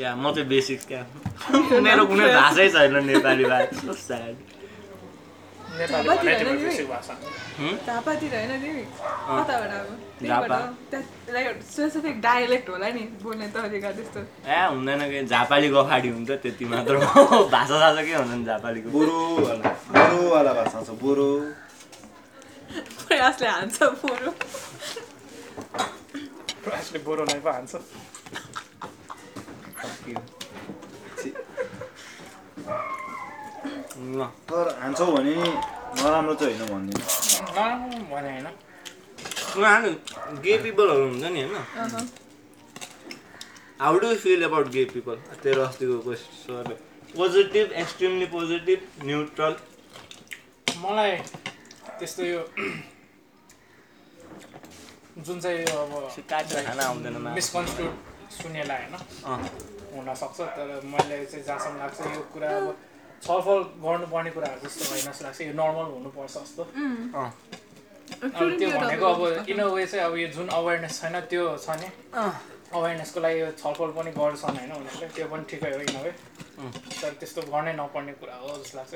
या 0.00 0.14
म 0.16 0.32
चाहिँ 0.34 0.48
बेसिक 0.48 0.80
क्या। 0.88 1.02
मेरो 1.86 2.02
कुनै 2.06 2.26
भाषै 2.40 2.68
छैन 2.74 2.94
नेपाली 3.06 3.44
भाषा। 3.44 3.92
स्याड 4.06 4.34
डायलेक्ट 12.26 12.68
होला 12.70 12.88
नि 12.96 13.02
बोल्ने 13.22 13.46
तरिका 13.54 13.90
त्यस्तो। 13.96 14.20
ए 14.48 14.58
हुँदैन 14.72 15.00
कि। 15.10 15.18
झापालीको 15.32 15.78
अगाडि 15.84 16.08
हुन्छ 16.16 16.30
त्यति 16.42 16.64
मात्र। 16.72 16.94
हो 17.04 17.44
भाषा 17.54 17.76
साषा 17.80 18.02
के 18.02 18.14
हुँदैन 18.14 18.44
झापालीको? 18.44 18.88
बोरोवाला। 18.90 19.68
बोरोवाला 19.92 20.52
भाषा 20.60 20.78
छ 20.86 20.90
बोरो। 21.02 21.28
प्रयासले 22.98 23.48
हान्छ 23.48 23.76
पोरो 24.00 24.30
प्रयासले 26.62 26.98
बोरोलाई 26.98 27.40
पो 27.40 27.50
हान्छ 27.50 27.74
ल 34.08 34.26
तर 34.46 34.66
हान्छौ 34.80 35.06
भने 35.06 35.34
नि 35.34 35.50
नराम्रो 35.96 36.34
चाहिँ 36.34 36.56
होइन 36.56 36.70
भन्दिनँ 36.70 37.04
नराम्रो 37.48 37.98
भने 38.06 38.30
होइन 38.30 38.46
उनीहरू 39.56 39.90
गे 40.40 40.56
पिपलहरू 40.58 41.08
हुन्छ 41.08 41.24
नि 41.26 41.42
होइन 41.42 42.08
how 43.80 43.98
do 43.98 44.14
feel 44.16 44.44
about 44.44 44.68
gay 44.70 44.84
people 44.86 45.16
तेरो 45.42 45.62
अस्तिको 45.62 45.98
question 46.00 46.76
positive 47.14 47.72
extremely 47.74 48.26
positive 48.26 48.80
neutral 49.04 49.56
मलाई 50.66 51.16
त्यस्तो 51.98 52.22
यो 52.24 52.40
जुन 55.26 55.40
चाहिँ 55.40 55.58
यो 55.58 55.76
अब 55.84 55.92
काटेर 56.30 56.64
खाना 56.66 56.82
आउँदैन 56.86 57.16
मा 57.24 57.30
मिसकन्स्ट्रुड 57.34 57.92
सुनेला 58.36 58.74
होइन? 58.76 58.94
अँ। 59.24 59.38
हुनसक्छ 59.96 60.38
तर 60.56 60.68
मैले 60.84 61.24
चाहिँ 61.24 61.44
जहाँसम्म 61.44 61.78
लाग्छ 61.78 62.00
यो 62.16 62.22
कुरा 62.32 62.48
अब 62.56 62.66
छलफल 63.24 63.60
गर्नुपर्ने 63.80 64.30
कुराहरू 64.36 64.60
जस्तो 64.60 64.84
होइन 64.90 65.04
जस्तो 65.08 65.24
लाग्छ। 65.24 65.40
यो 65.40 65.54
नर्मल 65.56 65.86
हुनुपर्छ 65.94 66.34
जस्तो। 66.36 66.62
अँ। 67.16 67.30
अब 68.22 68.58
त्यो 68.58 68.68
भनेको 68.70 69.06
अब 69.06 69.48
इन 69.48 69.58
अ 69.58 69.66
वे 69.72 69.86
चाहिँ 69.86 70.04
अब 70.04 70.16
यो 70.16 70.28
जुन 70.36 70.48
अवेरनेस 70.52 71.00
छैन 71.00 71.16
त्यो 71.32 71.44
छ 71.64 71.68
नि। 71.80 71.88
अवेरनेसको 72.76 73.18
लागि 73.20 73.40
यो 73.40 73.48
छलफल 73.56 73.90
पनि 73.96 74.10
गर्छन् 74.20 74.56
होइन 74.58 74.72
उनीहरूले। 74.78 75.08
त्यो 75.16 75.26
पनि 75.32 75.44
ठिकै 75.50 75.70
हो 75.74 75.80
इन 75.80 75.96
अ। 75.96 76.02
वे 76.04 76.12
तर 77.00 77.12
त्यस्तो 77.20 77.40
गर्नै 77.48 77.72
नपर्ने 77.80 78.12
कुरा 78.20 78.36
हो 78.36 78.48
जस्तो 78.60 78.78
लाग्छ। 78.78 78.94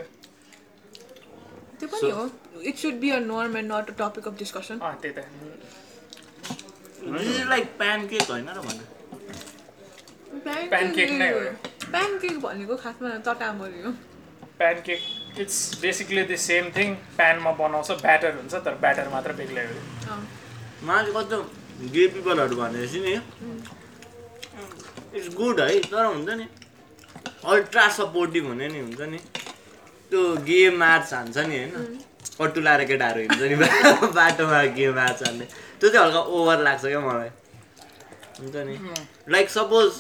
त्यो 1.80 1.88
पनि 1.88 2.10
हो 2.10 2.24
it 2.70 2.76
should 2.76 2.94
be 3.00 3.08
a 3.10 3.18
norm 3.26 3.52
and 3.56 3.72
not 3.72 3.86
a 3.90 3.92
topic 4.00 4.24
of 4.28 4.34
discussion 4.38 4.76
अँ 4.78 4.94
त्यही 5.02 5.14
त 5.14 5.18
लाइक 7.48 7.64
प्यान 7.78 7.98
केक 8.08 8.30
होइन 8.30 8.48
र 8.48 8.60
भन्नु 8.70 8.84
Pancake. 10.70 11.10
नै 11.20 11.30
हो। 11.32 11.40
प्यानकेक 11.92 12.36
भनेको 12.40 12.74
खासमा 12.82 13.08
चटामरी 13.26 13.80
हो। 13.82 13.90
Pancake 14.58 15.00
it's 15.40 15.58
basically 15.82 16.22
the 16.22 16.36
same 16.42 16.64
thing 16.76 16.94
प्यानमा 17.16 17.50
बनाउँछ 17.60 17.90
ब्याटर 18.02 18.30
हुन्छ 18.36 18.54
तर 18.66 18.74
ब्याटर 18.84 19.08
मात्र 19.14 19.32
बेग्लै 19.40 19.64
हो। 19.66 19.74
अँ। 20.12 20.20
मलाई 20.86 21.12
कस्तो 21.16 21.38
गे 21.96 22.04
पिपलहरू 22.14 22.54
भनेपछि 22.56 23.00
नि 23.00 23.12
इट्स 25.18 25.28
गुड 25.36 25.60
है 25.60 25.80
तर 25.90 26.04
हुन्छ 26.06 26.30
नि। 26.40 26.46
अल्ट्रा 27.52 27.84
सपोर्टिभ 27.98 28.44
हुने 28.46 28.66
नि 28.68 28.80
हुन्छ 28.80 29.00
नि। 29.12 29.18
त्यो 30.10 30.22
गे 30.46 30.60
मार्च 30.76 31.12
हान्छ 31.14 31.36
नि 31.38 31.58
होइन? 31.58 31.98
पट्टु 32.38 32.60
लाएर 32.60 32.84
केटाहरू 32.84 33.20
हिँड्छ 33.20 33.42
नि 33.50 33.56
बाटोमा 34.18 34.62
गे 34.78 34.90
मार्च 34.98 35.22
हान्ने। 35.22 35.44
त्यो 35.80 35.88
चाहिँ 35.90 36.04
हल्का 36.06 36.20
ओभर 36.38 36.62
लाग्छ 36.62 36.84
क्या 36.84 37.00
मलाई। 37.00 37.30
हुन्छ 38.40 38.56
नि? 38.68 38.76
Like 39.34 39.50
suppose 39.50 39.90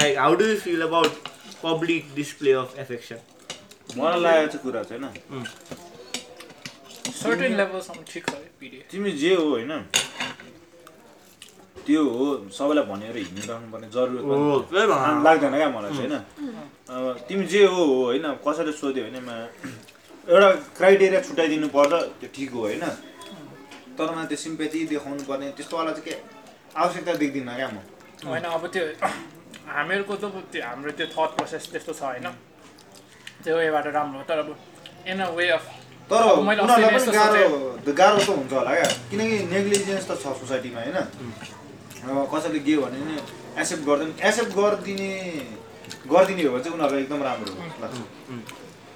like 0.00 0.18
how 0.18 0.34
do 0.34 0.44
you 0.46 0.56
feel 0.60 0.82
about 0.82 1.12
public 1.62 2.14
display 2.14 2.52
of 2.62 2.78
affection 2.78 3.18
मलाई 3.98 4.20
लागेको 4.20 4.52
चाहिँ 4.52 4.62
कुरा 4.64 4.82
चाहिँ 4.82 5.02
होइन। 5.02 5.54
सर्टेन 7.22 7.56
लेभलसम्म 7.56 8.02
ठिक 8.12 8.26
छ 8.28 8.34
पिडिए 8.60 8.82
तिमी 8.90 9.10
जे 9.22 9.34
हो 9.34 9.44
होइन 9.50 9.72
त्यो 11.86 12.02
हो 12.16 12.26
सबैलाई 12.56 12.84
भनेर 12.90 13.16
हिँडिराख्नुपर्ने 13.16 13.88
जरुरत 13.94 14.24
लाग्दैन। 15.26 15.54
क्या 15.56 15.68
मलाई 15.76 15.90
चाहिँ 15.96 16.08
होइन? 16.08 16.14
अब 16.90 17.04
तिमी 17.28 17.44
जे 17.52 17.62
हो 17.64 17.80
हो 17.84 17.96
होइन 18.04 18.26
कसैले 18.46 18.72
सोध्यो 18.72 19.04
भने 19.04 19.20
मा 19.28 19.34
एउटा 20.26 20.48
क्राइटेरिया 20.78 21.20
छुट्याइदिनु 21.28 21.68
पर्छ 21.76 21.92
त्यो 22.20 22.28
ठिक 22.34 22.50
हो 22.52 22.60
होइन। 22.66 22.84
तर 23.96 24.06
मलाई 24.14 24.26
त्यो 24.30 24.38
सिम्पेथी 24.44 24.78
देखाउनु 24.92 25.22
पर्ने 25.28 25.46
त्यस्तोवाला 25.56 25.90
चाहिँ 25.92 26.04
के 26.08 26.14
आवश्यकता 26.82 27.12
देख्दिनँ 27.22 27.54
क्या 27.56 27.68
म। 27.68 27.76
होइन 28.26 28.44
अब 28.56 28.64
त्यो 28.74 28.84
हामीहरूको 29.68 30.14
त 30.16 30.24
त्यो 30.52 30.62
हाम्रो 30.64 30.90
त्यो 30.98 31.06
थट 31.14 31.30
प्रोसेस 31.36 31.64
त्यस्तो 31.72 31.92
छ 31.92 32.02
होइन 32.02 32.28
त्यो 33.44 33.52
वेबाट 33.56 33.86
राम्रो 33.96 34.18
हो। 34.18 34.24
तर 34.28 34.38
अब 34.44 34.48
इन 35.08 35.20
अ 35.20 35.28
वे 35.36 35.48
अफ 35.56 35.64
तर 36.10 36.22
उनीहरूलाई 36.36 36.90
पनि 36.96 37.12
गाह्रो 37.16 37.44
गाह्रो 38.00 38.20
त 38.24 38.28
हुन्छ 38.28 38.52
होला 38.52 38.72
क्या। 38.74 38.88
किनकि 39.10 39.36
नेग्लिजेन्स 39.52 40.04
त 40.08 40.12
छ 40.22 40.24
सोसाइटीमा 40.40 40.80
होइन। 40.80 40.98
कसैले 42.04 42.58
के 42.66 42.74
भने 42.84 42.98
नि 43.08 43.16
एक्सेप्ट 43.60 43.82
गर्दैन। 43.88 44.10
एक्सेप्ट 44.28 44.50
गरिदिने 44.58 45.10
गरिदिने 46.12 46.42
हो 46.44 46.50
भने 46.52 46.62
चाहिँ 46.64 46.74
उनीहरूलाई 46.76 47.02
एकदम 47.02 47.20
राम्रो 47.28 47.52
लाग्छ 47.82 47.96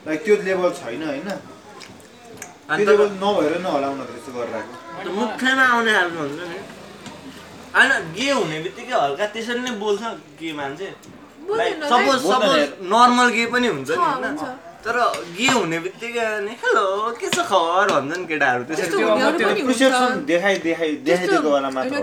लाइक 0.07 0.21
त्यो 0.25 0.35
लेभल 0.47 0.71
छैन 0.81 1.03
होइन? 1.09 1.29
त्यो 2.69 2.85
लेभल 2.91 3.09
नभएर 3.23 3.53
नै 3.65 3.71
होला 3.75 3.89
उनीहरूले 3.95 4.13
त्यस्तो 4.15 4.33
गरिरहेको। 4.39 5.11
मुखमा 5.19 5.65
आउने 5.75 5.93
खालको 5.97 6.19
हुन्छ 6.21 6.41
नि। 6.53 6.59
होइन 7.77 7.91
गे 8.17 8.29
हुने 8.31 8.57
बित्तिकै 8.65 8.97
हल्का 9.05 9.27
त्यसरी 9.35 9.61
नै 9.61 9.73
बोल्छ 9.83 10.03
गे 10.41 10.49
मान्छे? 10.61 10.89
बोल्दैन, 11.49 11.83
सपोज 11.91 12.19
सपोज। 12.29 12.61
नर्मल 12.93 13.29
गे 13.37 13.45
पनि 13.53 13.69
हुन्छ 13.75 13.91
नि। 13.91 13.97
होइन। 13.97 14.68
तर 14.89 14.99
गे 15.37 15.47
हुने 15.49 15.79
बित्तिकै 15.85 16.27
हेलो 16.61 16.85
के 17.21 17.29
छ 17.29 17.43
खबर 17.45 17.91
भन्छन् 17.91 18.25
केटाहरू 18.29 18.63
त्यसरी 18.65 19.03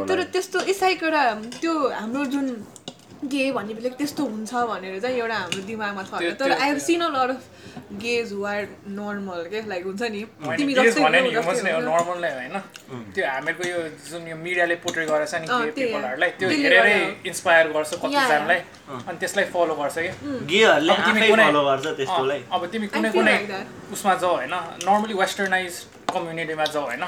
तर 0.05 0.23
त्यस्तो 0.33 0.59
इसाइक 0.73 1.03
एउटा 1.03 1.23
त्यो 1.57 1.73
हाम्रो 1.91 2.25
जुन 2.33 2.47
गे 3.23 3.51
भन्ने 3.51 3.73
बित्तिकै 3.73 3.95
त्यस्तो 3.97 4.23
हुन्छ 4.25 4.53
भनेर 4.69 4.99
चाहिँ 5.01 5.17
एउटा 5.19 5.35
हाम्रो 5.35 5.61
दिमागमा 5.67 6.03
छ 6.03 6.35
तर 6.39 6.51
I 6.51 6.67
have 6.69 6.77
seen 6.77 7.01
a 7.01 7.09
lot 7.09 7.29
of 7.29 7.43
gays 8.01 8.31
who 8.33 8.43
are 8.45 8.61
normal 8.97 9.41
के? 9.51 9.61
लाइक 9.67 9.83
हुन्छ 9.85 10.01
नि? 10.01 10.21
तिमी 10.57 10.73
गेज 10.73 10.85
जस्तै 10.85 11.03
भने 11.03 11.19
हो, 11.19 11.25
नि 11.25 11.29
ह्युमन्स 11.31 11.57
जस्तै 11.57 11.63
नै 11.63 11.71
हो। 11.71 11.79
हो। 11.81 11.95
नर्मल 11.97 12.17
नै 12.21 12.31
होइन 12.35 12.55
त्यो 13.13 13.25
हामीहरूको 13.27 13.63
यो 13.69 13.79
जुन 14.09 14.27
यो 14.27 14.35
मिडियाले 14.35 14.75
पोर्ट्रे 14.83 15.05
गरेछ 15.05 15.33
नि 15.35 15.47
अँ, 15.47 15.59
गे 15.65 15.71
त्यही 15.71 15.91
हो। 15.91 15.97
पिपलहरूलाई 15.97 16.29
त्यो 16.39 16.49
हेरेरै। 16.49 16.95
इन्सपायर 17.25 17.67
गर्छ 17.75 17.93
या, 17.93 17.99
कतिजनालाई 17.99 18.59
अनि 19.07 19.17
त्यसलाई 19.19 19.45
फलो 19.53 19.75
गर्छ 19.75 19.95
कि 19.97 20.09
गेहरूले 20.53 20.93
अब 20.93 21.05
तिमी 21.05 21.19
आफै 21.19 21.29
कुनै- 21.29 21.47
फलो 21.49 21.63
गर्छ 21.65 21.85
त्यस्तोलाई। 21.97 22.41
अब 22.51 22.65
तिमी 22.71 22.87
कुनै 22.87 23.09
कुनै. 23.11 23.35
उसमा 23.93 24.15
जाऊ 24.15 24.33
होइन। 24.35 24.53
नर्मली 24.85 25.13
वेस्टर्नाइज 25.23 25.73
कम्युनिटीमा 26.13 26.65
जाऊ 26.75 26.85
होइन। 26.85 27.03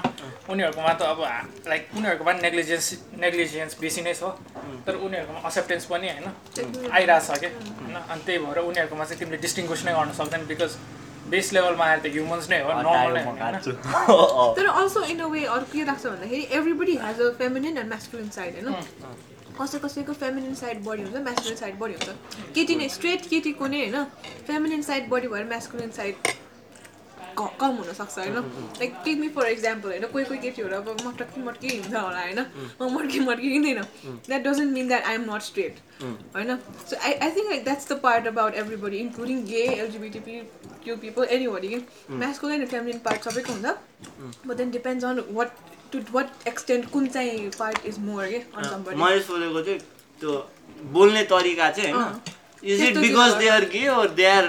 उनीहरूकोमा 0.51 0.93
त 0.93 1.01
अब 1.13 1.19
लाइक 1.67 1.83
उनीहरूकोमा 1.97 2.33
नेग्लिजेन्स 2.45 2.87
नेग्लिजेन्स 3.23 3.79
बेसी 3.81 4.01
नै 4.01 4.13
छ। 4.13 4.23
तर 4.85 4.95
उनीहरूकोमा 5.05 5.39
एक्सेप्टेन्स 5.47 5.85
पनि 5.91 6.07
होइन। 6.13 6.27
आइरहेछ 6.91 7.27
क्या 7.39 7.49
होइन? 7.49 7.95
अनि 7.95 8.21
त्यही 8.25 8.39
भएर 8.45 8.59
उनीहरूकोमा 8.69 9.03
चाहिँ 9.05 9.19
तिमीले 9.19 9.37
डिस्टिङ्ग्विस 9.45 9.85
नै 9.85 9.93
गर्न 9.97 10.11
सक्दैन 10.19 10.45
बिकज 10.51 10.71
बेस 11.31 11.47
लेभलमा 11.53 11.85
आएर 11.85 11.99
त 11.99 12.07
ह्युमन्स 12.15 12.49
नै 12.49 12.59
हो 12.63 12.69
नर्मल 12.87 13.17
तर 14.57 14.67
अल्सो 14.81 15.03
इन 15.13 15.19
अ 15.19 15.27
वे 15.33 15.41
अरू 15.55 15.65
के 15.71 15.83
लाग्छ 15.89 16.05
भन्दाखेरि 16.05 16.43
everybody 16.59 16.95
has 17.05 17.21
a 17.21 17.31
feminine 17.39 17.77
and 17.77 17.89
masculine 17.89 18.29
side 18.37 18.53
होइन? 18.59 18.77
कसै 19.59 19.79
कसैको 19.83 20.13
फेमिनिन 20.21 20.53
साइड 20.55 20.83
बढी 20.85 21.03
हुन्छ 21.03 21.23
म्यास्कुलिन 21.27 21.57
साइड 21.57 21.75
बढी 21.79 21.93
हुन्छ। 21.93 22.09
केटी 22.55 22.75
नै 22.81 22.87
स्ट्रेट 22.95 23.25
केटीको 23.29 23.67
नै 23.67 23.79
होइन? 23.83 24.03
फेमिनिन 24.47 24.81
साइड 24.89 25.09
बढी 25.09 25.27
भएर 25.27 25.45
म्यास्कुलिन 25.53 25.91
साइड 25.97 26.15
क- 27.37 27.49
कम 27.59 27.75
हुनसक्छ 27.77 28.17
होइन 28.19 28.33
like 28.79 28.93
take 29.05 29.17
me 29.17 29.27
for 29.29 29.47
example 29.49 29.89
होइन 29.89 30.05
कोही 30.07 30.25
कोही 30.25 30.39
केटीहरू 30.39 30.75
अब 30.77 30.89
मटकी 31.05 31.41
मटकी 31.43 31.67
हिँड्छ 31.69 31.93
होला 31.95 32.21
होइन 32.21 32.39
म 32.81 32.89
मटकी 32.93 33.19
मटकी 33.21 33.49
हिँड्दैन 33.49 33.81
that 34.27 34.41
doesn't 34.43 34.73
mean 34.73 34.87
that 34.87 35.03
I 35.03 35.15
am 35.15 35.25
not 35.29 35.41
straight 35.43 35.79
होइन 36.01 36.55
so 36.85 36.95
I 36.97 37.13
I 37.13 37.31
think 37.31 37.49
like 37.49 37.63
that's 37.63 37.91
the 37.91 37.99
part 38.01 38.27
about 38.27 38.55
everybody 38.55 38.97
including 38.99 39.43
gay 39.45 39.63
LGBTP 39.75 40.39
Q 40.83 40.95
people 40.97 41.27
anybody 41.31 41.67
कि 41.67 41.81
म्यास्कुलिन 42.15 42.55
एन्ड 42.57 42.69
फेमिनिन 42.69 42.99
पार्ट 43.05 43.29
सबैको 43.29 43.53
हुन्छ 43.53 43.75
but 44.45 44.55
then 44.55 44.71
depends 44.71 45.05
on 45.05 45.23
what 45.31 45.57
to 45.91 45.99
what 46.11 46.47
extent 46.47 46.89
कुन 46.91 47.07
चाहिँ 47.09 47.49
part 47.59 47.85
is 47.85 47.99
more 48.01 48.25
के 48.27 48.39
मैले 48.97 49.21
सोधेको 49.23 49.61
चाहिँ 49.61 49.79
त्यो 50.21 50.33
बोल्ने 50.93 51.23
तरिका 51.27 51.69
चाहिँ 51.71 51.91
होइन। 51.93 52.19
Is 52.63 52.81
it 52.81 52.97
because 52.99 53.33
they 53.35 53.47
are 53.49 53.65
gay 53.71 53.85
or 53.89 54.09
they 54.13 54.25
are 54.27 54.47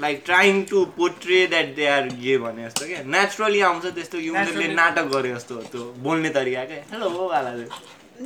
like 0.00 0.22
trying 0.26 0.62
to 0.70 0.84
portray 0.96 1.46
that 1.46 1.68
they 1.74 1.86
are 1.86 2.08
gay 2.22 2.36
भने 2.38 2.64
जस्तो 2.64 2.86
क्या? 2.86 3.02
नेचुरली 3.06 3.60
आउँछ 3.60 3.84
त्यस्तो 3.94 4.18
कि 4.18 4.28
उनीहरूले. 4.28 4.68
नाटक 4.74 5.06
गरे 5.14 5.34
जस्तो 5.34 5.54
हो 5.54 5.62
त्यो 5.72 5.82
बोल्ने 6.04 6.30
तरिका 6.36 6.64
क्या? 6.64 6.82
हेलो 6.92 7.08
वाला 7.28 7.50
चाहिँ 7.56 7.68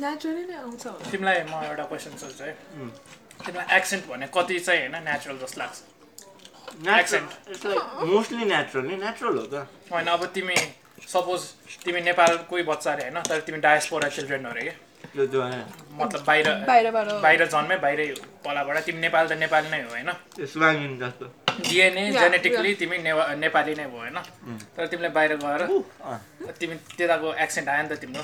नेचुरली 0.01 0.43
नै 0.49 0.55
आउँछ। 0.55 0.83
तिमीलाई 1.11 1.43
म 1.45 1.53
एउटा 1.69 1.83
क्वेसन 1.91 2.17
सोध्छु 2.17 2.43
है। 2.43 2.53
तिमीलाई 3.45 3.77
एक्सेन्ट 3.77 4.03
भने 4.09 4.27
कति 4.33 4.59
चाहिँ 4.59 4.81
होइन 4.81 4.95
नेचुरल 5.05 5.37
जस्तो 5.45 5.57
लाग्छ? 5.61 5.77
मोस्टली 8.09 8.45
नेचुरल 8.45 8.85
नै 8.87 8.97
नेचुरल 9.05 9.37
हो 9.37 9.45
त। 9.53 9.67
होइन 9.91 10.07
अब 10.09 10.25
तिमी 10.35 10.55
सपोज 11.07 11.41
तिमी 11.85 12.01
नेपालकै 12.01 12.61
बच्चा 12.69 12.91
अरे 12.93 13.03
होइन 13.09 13.17
तर 13.29 13.39
तिमी 13.47 13.57
डायस्पोरा 13.65 14.07
चिल्ड्रेन 14.09 14.45
अरे 14.45 14.61
कि? 14.61 14.73
त्यो 15.13 15.25
त्यो 15.25 15.41
होइन। 15.41 15.63
मतलब 15.99 16.21
बाहिर 16.27 16.47
बाहिरबाट 16.69 17.07
बाहिर 17.23 17.45
जन्मे 17.47 17.75
बाहिरै 17.85 18.07
पलाबाट। 18.45 18.77
तिमी 18.85 18.99
नेपाल 18.99 19.27
त 19.27 19.31
नेपाली 19.41 19.69
नै 19.69 19.81
हो 19.83 19.89
होइन? 19.89 20.09
डिएनए 21.67 22.11
जेनेटिकली 22.11 22.73
तिमी 22.75 22.97
नेवा- 22.97 23.35
नेपाली 23.37 23.73
नै 23.75 23.85
भयो 23.87 23.99
होइन? 23.99 24.17
तर 24.75 24.87
तिमीले 24.87 25.09
बाहिर 25.09 25.35
गएर 25.43 25.61
तिमी 26.59 26.75
त्यताको 26.97 27.33
एक्सेन्ट 27.45 27.67
आयो 27.69 27.83
नि 27.83 27.89
त 27.89 27.99
तिम्रो। 28.01 28.23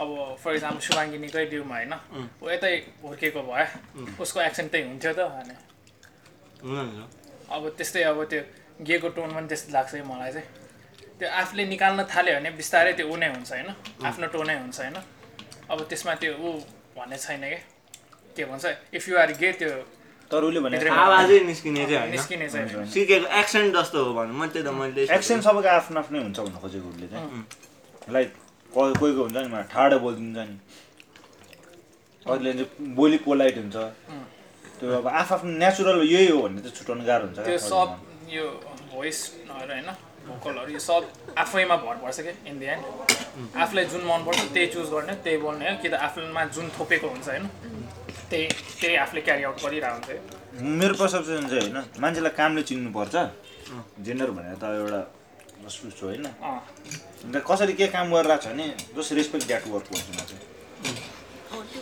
अब 0.00 0.08
फर 0.42 0.54
इक्जाम्पल 0.54 0.80
सुवाङ्गिनीकै 0.86 1.44
ड्युमा 1.50 1.76
होइन? 1.76 1.92
ऊ 2.42 2.46
यतै 2.50 2.72
हुर्केको 3.02 3.40
भए 3.42 3.66
उसको 4.20 4.38
एक्सेन्ट 4.40 4.70
त्यही 4.72 4.84
हुन्थ्यो 4.88 5.12
त 5.12 5.20
अनि 5.40 5.54
हुनुहुन्छ। 6.62 6.98
अब 7.50 7.62
त्यस्तै 7.78 8.02
अब 8.02 8.18
त्यो 8.30 8.40
गेको 8.86 9.08
टोन 9.16 9.30
पनि 9.34 9.46
त्यस्तो 9.48 9.72
लाग्छ 9.72 9.94
है 9.94 10.02
मलाई 10.04 10.32
चाहिँ। 10.32 10.48
त्यो 11.18 11.28
आफूले 11.28 11.64
निकाल्न 11.66 12.00
थाल्यो 12.12 12.32
भने 12.38 12.50
बिस्तारै 12.60 12.92
त्यो 12.98 13.06
ऊ 13.12 13.16
नै 13.16 13.28
हुन्छ 13.34 13.50
होइन? 13.52 13.68
आफ्नो 14.06 14.26
टोनै 14.34 14.54
हुन्छ 14.62 14.78
होइन? 14.80 14.96
अब 15.70 15.78
त्यसमा 15.90 16.14
त्यो 16.20 16.32
ऊ 16.36 16.48
भन्ने 16.96 17.16
छैन 17.18 17.40
क्या 17.40 17.60
के 18.36 18.44
भन्छ? 18.44 18.64
इफ 18.94 19.08
यु 19.08 19.14
आर 19.18 19.30
गे 19.40 19.52
त्यो 19.60 19.70
तर 20.30 20.42
उसले 20.46 20.60
भने 20.60 20.76
भित्र- 20.78 20.92
आवाजै 21.04 21.38
निस्किने 21.50 21.84
चाहिँ 21.86 21.98
होइन। 21.98 22.10
निस्किने 22.10 22.48
चाहिँ 22.48 22.86
सिकेको 22.92 23.26
एक्सेन्ट 23.40 23.74
जस्तो 23.76 23.98
हो 24.04 24.12
भन्नु 24.14 24.34
म 24.38 24.46
त्यही 24.52 24.64
त 24.66 24.70
मैले 24.80 25.02
एक्सेन्ट 25.16 25.42
सबैको 25.44 25.68
आफ्नो 25.78 25.98
आफ्नै 26.00 26.18
हुन्छ 26.22 26.38
भन्न 26.40 26.56
खोजेको 26.62 26.88
उसले 26.94 27.06
चाहिँ। 27.12 27.44
लाइक 28.14 28.28
कोही 28.74 28.92
कोहीको 29.00 29.20
हुन्छ 29.26 29.36
नि 29.36 29.48
मलाई 29.50 29.66
ठाडो 29.74 29.96
बोलिदिन्छ 30.04 30.38
नि। 30.38 30.56
कतिले 32.26 32.52
चाहिँ 32.52 32.94
बोली 32.94 33.16
पोलाइट 33.26 33.56
हुन्छ। 33.58 33.76
त्यो 34.80 34.88
अब 34.98 35.06
आफ्नो 35.08 35.50
नेचुरल 35.62 35.98
यही 36.14 36.26
हो 36.30 36.38
भन्ने 36.42 36.60
चाहिँ 36.62 36.74
छुट्याउनु 36.78 37.04
गाह्रो 37.06 37.24
हुन्छ 37.26 37.38
त्यो 37.48 37.58
सब 37.58 37.88
यो 38.32 38.44
भोइसहरू 38.92 39.72
होइन 39.72 39.88
भोकलहरू 40.28 40.70
यो 40.72 40.78
सब 40.78 41.02
आफैमा 41.42 41.76
भर 41.84 41.94
पर्छ 42.04 42.20
क्या 42.20 42.32
इन 42.48 42.56
द 42.60 42.62
एन्ड 42.62 43.56
आफूलाई 43.62 43.84
जुन 43.92 44.02
मनपर्छ 44.08 44.40
त्यही 44.54 44.66
चुज 44.74 44.86
गर्ने 44.94 45.14
त्यही 45.24 45.36
बोल्ने 45.44 45.64
हो 45.70 45.76
कि 45.82 45.88
त 45.88 45.94
आफूमा 46.06 46.44
जुन 46.54 46.66
थोपेको 46.78 47.06
हुन्छ 47.08 47.28
होइन। 47.28 47.44
त्यही 48.30 48.46
त्यही 48.80 48.96
आफूले 48.96 49.20
क्यारी 49.28 49.42
आउट 49.44 49.56
गरिरहेको 49.64 49.94
हुन्छ 49.94 50.08
है 50.10 50.18
मेरो 50.80 50.94
पर्सेप्सन 51.00 51.48
चाहिँ 51.48 51.62
होइन 51.62 51.78
मान्छेलाई 52.00 52.32
कामले 52.38 52.62
चिन्नुपर्छ। 52.70 53.14
जेन्डर 54.06 54.30
भनेर 54.36 54.56
त 54.62 54.64
एउटा 54.80 55.00
होइन। 56.02 56.24
अँ। 56.26 56.58
अन्त 57.24 57.36
कसरी 57.48 57.72
के 57.80 57.86
काम 57.94 58.06
गरिरहेको 58.14 58.42
छ 58.42 58.46
भने 58.48 58.66
जस 58.96 59.08
रेस्पेक्ट 59.18 59.46
द्याट 59.46 59.64
वर्क 59.68 59.86
भन्छु 59.92 60.12
म 60.12 60.20
चाहिँ 60.28 60.42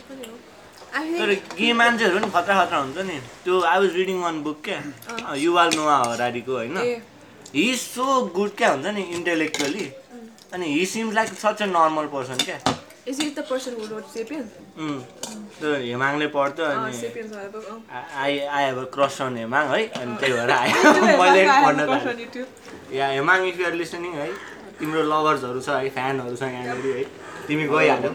पनि 0.09 0.27
तर 1.19 1.29
गे 1.57 1.71
मान्छेहरू 1.73 2.19
नि 2.19 2.27
खतरा 2.33 2.53
खतरा 2.59 2.77
हुन्छ 2.79 2.97
नि। 3.09 3.17
त्यो 3.43 3.61
I 3.71 3.79
was 3.79 3.95
reading 3.95 4.17
one 4.21 4.41
book 4.43 4.61
क्या 4.65 4.79
युवाल 5.35 5.69
नोआ 5.75 5.95
हरारीको 6.03 6.53
होइन। 6.53 6.77
हि 7.53 7.63
इज 7.71 7.79
सो 7.79 8.05
गुड 8.35 8.51
क्या 8.57 8.69
हुन्छ 8.71 8.87
नि 8.97 9.03
इन्टेलेक्चुअली 9.15 9.85
अनि 10.53 10.65
he 10.73 10.85
seems 10.85 11.13
like 11.15 11.29
such 11.43 11.61
a 11.61 11.65
normal 11.67 12.05
person 12.13 12.37
क्या। 12.45 12.57
Is 13.09 13.19
it 13.19 13.35
the 13.35 13.43
person 13.51 13.73
who 13.77 13.85
wrote 13.91 14.07
Sapiens? 14.15 14.51
उम्, 14.77 14.99
त्यो 15.59 15.69
हेमाङले 15.83 16.27
पढ्थ्यो 16.35 16.65
अनि. 16.65 16.91
I 18.23 18.33
I 18.39 18.63
have 18.65 18.77
a 18.77 18.85
crush 18.95 19.15
on 19.21 19.37
Hemang 19.37 19.65
है 19.73 19.81
अनि 20.01 20.13
त्यही 20.19 20.33
भएर 20.33 20.51
आयो। 20.57 20.75
मैले 21.21 21.41
पढ्न 21.65 21.79
थालेँ. 21.89 22.45
Yeah 22.99 23.07
Hemang 23.15 23.39
if 23.47 23.59
you're 23.59 23.73
listening 23.81 24.13
है। 24.21 24.27
तिम्रो 24.79 25.01
लभर्सहरू 25.11 25.59
छ 25.61 25.69
है 25.69 25.89
फ्यानहरू 25.97 26.35
छ 26.35 26.43
यहाँनिर 26.53 26.97
है। 26.97 27.03
तिमी 27.47 27.65
गइहाल्यौ। 27.73 28.11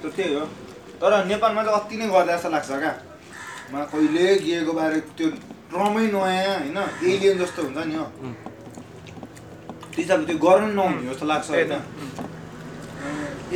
त्यो 0.00 0.10
त्यही 0.10 0.34
हो। 0.34 0.44
तर 1.00 1.12
नेपालमा 1.26 1.62
चाहिँ 1.64 1.80
अति 1.80 1.96
नै 1.96 2.06
गर्दा 2.14 2.36
जस्तो 2.36 2.50
लाग्छ 2.50 2.70
क्या। 2.70 2.94
मा 3.72 3.84
कहिले 3.92 4.24
गएको 4.46 4.72
बारे 4.78 5.00
त्यो 5.18 5.28
ड्रमै 5.70 6.04
नयाँ 6.14 6.54
होइन 6.58 6.78
एलियन 7.10 7.38
जस्तो 7.42 7.60
हुन्छ 7.66 7.78
नि 7.90 7.94
हो 8.00 8.04
त्यो 9.92 10.02
हिसाबले 10.02 10.26
त्यो 10.30 10.36
गर्नु 10.44 10.68
नहुने 10.78 11.02
जस्तो 11.10 11.24
लाग्छ 11.32 11.48
होइन 11.50 11.72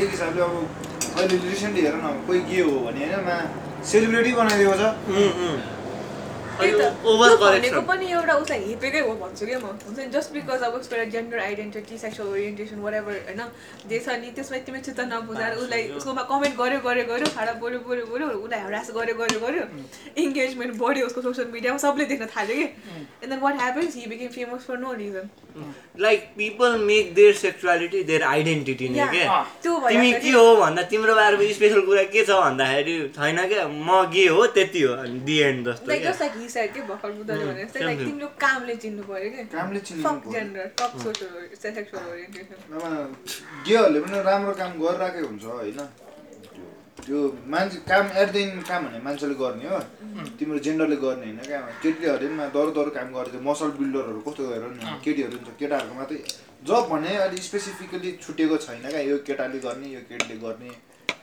एक 0.00 0.08
हिसाबले 0.14 0.40
अब 0.46 0.54
अहिले 1.18 1.36
रिसेन्टली 1.50 1.82
हेर 1.86 1.96
न 2.04 2.06
कोही 2.26 2.40
के 2.48 2.60
हो 2.68 2.74
भने 2.86 3.00
होइन 3.06 3.24
मा 3.28 3.36
सेलिब्रेटी 3.90 4.32
बनाइदिएको 4.40 4.74
छ 4.80 4.84
त्यही 5.06 5.26
त, 5.26 5.36
ओभर 5.36 5.42
त्यो 5.44 6.43
भनेको 6.54 7.80
पनि 7.88 8.06
एउटा 8.12 8.34
उसलाई 8.42 8.60
हिपेकै 8.64 9.00
हो 9.06 9.12
भन्छु 9.22 9.46
क्या 9.46 9.58
म। 9.58 9.66
हुन्छ 9.86 9.98
नि 9.98 10.06
जस्ट 10.14 10.32
बिकज 10.34 10.62
अब 10.68 10.74
उसको 10.80 10.94
एउटा 10.96 11.10
gender 11.14 11.38
identity 11.44 11.98
sexual 11.98 12.28
orientation 12.34 12.78
whatever 12.86 13.14
होइन 13.26 13.40
जे 13.90 13.98
छ 14.06 14.08
नि 14.22 14.30
त्यसमा 14.36 14.58
तिमी 14.66 14.80
चित्त 14.86 15.00
नबुझाएर 15.12 15.54
उसलाई 15.64 15.82
उसकोमा 15.98 16.22
कमेन्ट 16.30 16.54
गर्यो 16.60 16.78
गर्यो 16.86 17.04
गर्यो 17.10 17.28
खाडा 17.36 17.52
बोल्यो 17.62 17.80
बोल्यो 17.88 18.06
बोल्यो 18.12 18.28
उसलाई 18.44 18.60
हरास 18.66 18.90
गर्यो 18.98 19.14
गर्यो 19.22 19.38
गर्यो 19.46 19.64
इङ्गेजमेन्ट 20.24 20.72
बढ्यो 20.82 21.06
उसको 21.06 21.20
सोसियल 21.28 21.48
मिडियामा 21.56 21.78
सबले 21.86 22.04
देख्न 22.12 22.26
थाल्यो 22.36 22.56
कि। 22.56 22.66
And 23.22 23.30
then 23.32 23.40
what 23.46 23.54
happens 23.60 23.96
he 23.96 24.06
became 24.14 24.30
famous 24.38 24.62
for 24.70 24.78
no 24.78 24.92
reason 25.02 25.26
like 26.04 26.20
people 26.36 26.78
make 26.86 27.14
their 27.14 27.34
sexuality 27.42 28.02
their 28.04 28.22
identity 28.30 28.88
नै 28.94 29.06
के 29.12 29.20
अँ, 29.24 29.42
त्यो 29.62 29.72
तिमी 29.88 30.12
के 30.22 30.30
हो 30.30 30.46
भन्दा 30.56 30.82
तिम्रो 30.92 31.14
बारेमा 31.14 31.52
स्पेसल 31.58 31.80
कुरा 31.90 32.02
के 32.14 32.24
छ 32.24 32.38
भन्दाखेरि 32.44 32.96
छैन 33.16 33.38
क्या? 33.48 33.66
म 33.68 34.02
के 34.14 34.26
हो 34.28 34.46
त्यति 34.56 34.82
हो 34.82 34.92
अनि 35.04 35.18
दि 35.28 35.38
एन्ड 35.48 35.68
जस्तो 35.68 35.86
के 36.48 36.80
भर्खर 36.88 37.10
बुझ्दै 37.12 37.36
भने 37.36 37.64
जस्तै 37.64 37.80
लाइक 37.84 37.98
तिम्रो 37.98 38.28
कामले 38.40 38.76
चिन्नु 38.76 39.02
पऱ्यो 39.02 39.30
कि 39.30 39.44
कामले 39.54 39.80
चिन्नु 39.80 40.02
फक 40.04 40.16
पर्यो। 40.24 40.32
जेन्डर 40.32 40.66
फक 40.80 40.92
सोसियल 41.02 41.32
सेक्सुअल 41.62 42.04
ओरिएन्टेसन 42.12 42.58
नभए 42.72 43.04
गेहरूले 43.66 44.00
पनि 44.00 44.22
राम्रो 44.22 44.52
काम 44.54 44.72
गरिरहेकै 44.82 45.20
हुन्छ 45.28 45.44
होइन? 45.44 45.80
त्यो- 47.04 47.34
मान्छे 47.52 47.78
काम 47.90 48.06
एट 48.16 48.28
द 48.32 48.36
एन्ड 48.36 48.62
काम 48.68 48.80
भने 48.86 48.98
मान्छेले 49.04 49.34
गर्ने 49.34 49.68
हो। 49.68 49.78
तिम्रो 50.38 50.58
जेन्डरले 50.58 50.96
गर्ने 50.96 51.24
होइन 51.26 51.38
क्या। 51.38 51.60
केटीहरूले 51.82 52.28
पनि 52.28 52.48
दरो 52.54 52.70
दरो 52.78 52.90
काम 52.96 53.08
गर्छ 53.16 53.34
मसल 53.48 53.70
बिल्डरहरू 53.80 54.20
कस्तो 54.26 54.42
गरेर 54.48 54.70
नि 54.78 54.82
केटीहरू 55.04 55.36
हुन्छ 55.36 55.48
केटाहरूको 55.60 55.94
मात्रै। 55.94 56.18
जब 56.68 56.82
भने 56.90 57.16
अलिक 57.26 57.42
स्पेसिफिकली 57.42 58.10
छुटेको 58.24 58.56
छैन 58.64 58.88
क्या 58.88 59.00
यो 59.10 59.16
केटाले 59.26 59.58
गर्ने 59.66 59.86
यो 59.96 60.00
केटीले 60.08 60.36
गर्ने 60.44 60.70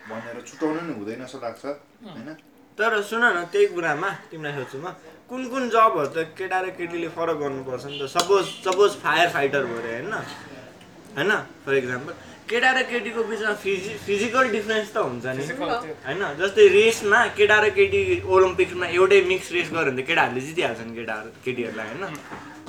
भनेर 0.10 0.42
छुट्याउनु 0.50 0.82
नि 0.88 0.94
हुँदैन 1.00 1.26
जस्तो 1.26 1.40
लाग्छ 1.46 1.66
होइन? 1.66 2.30
तर 2.78 3.02
सुन 3.10 3.24
न 3.24 3.44
त्यही 3.52 3.66
कुरामा 3.76 4.10
तिमीलाई 4.32 4.54
सोध्छु 4.58 4.78
म 4.80 4.88
कुन 5.30 5.42
कुन 5.52 5.64
जबहरू 5.70 6.08
त 6.16 6.18
केटा 6.38 6.60
र 6.62 6.68
केटीले 6.78 7.10
फरक 7.16 7.38
गर्नुपर्छ 7.42 7.86
नि 7.86 7.98
त? 8.00 8.04
सपोज 8.16 8.44
सपोज 8.66 8.92
फायर 9.04 9.28
फाइटर 9.36 9.64
भयो 9.66 9.80
अरे 9.80 9.92
होइन? 9.96 10.14
होइन? 11.16 11.32
फर 11.64 11.74
इक्जाम्पल 11.76 12.14
केटा 12.50 12.72
र 12.76 12.80
केटीको 12.92 13.22
बिचमा 13.32 13.54
फिजि 13.64 13.92
फिजिकल 14.06 14.46
डिफ्रेन्स 14.52 14.90
त 14.92 14.98
हुन्छ 14.98 15.26
नि। 15.38 15.44
होइन? 16.08 16.24
जस्तै 16.40 16.68
रेसमा 16.76 17.20
केटा 17.38 17.58
र 17.64 17.70
केटी 17.78 18.02
ओलम्पिक्समा 18.28 18.86
एउटै 18.98 19.22
मिक्स 19.32 19.52
रेस 19.56 19.70
गऱ्यो 19.72 19.92
भने 19.92 20.02
त 20.02 20.08
केटाहरूले 20.10 20.42
जितिहाल्छन् 20.48 20.96
केटाहरू 20.96 21.30
केटीहरूलाई 21.46 21.88
होइन? 21.92 22.04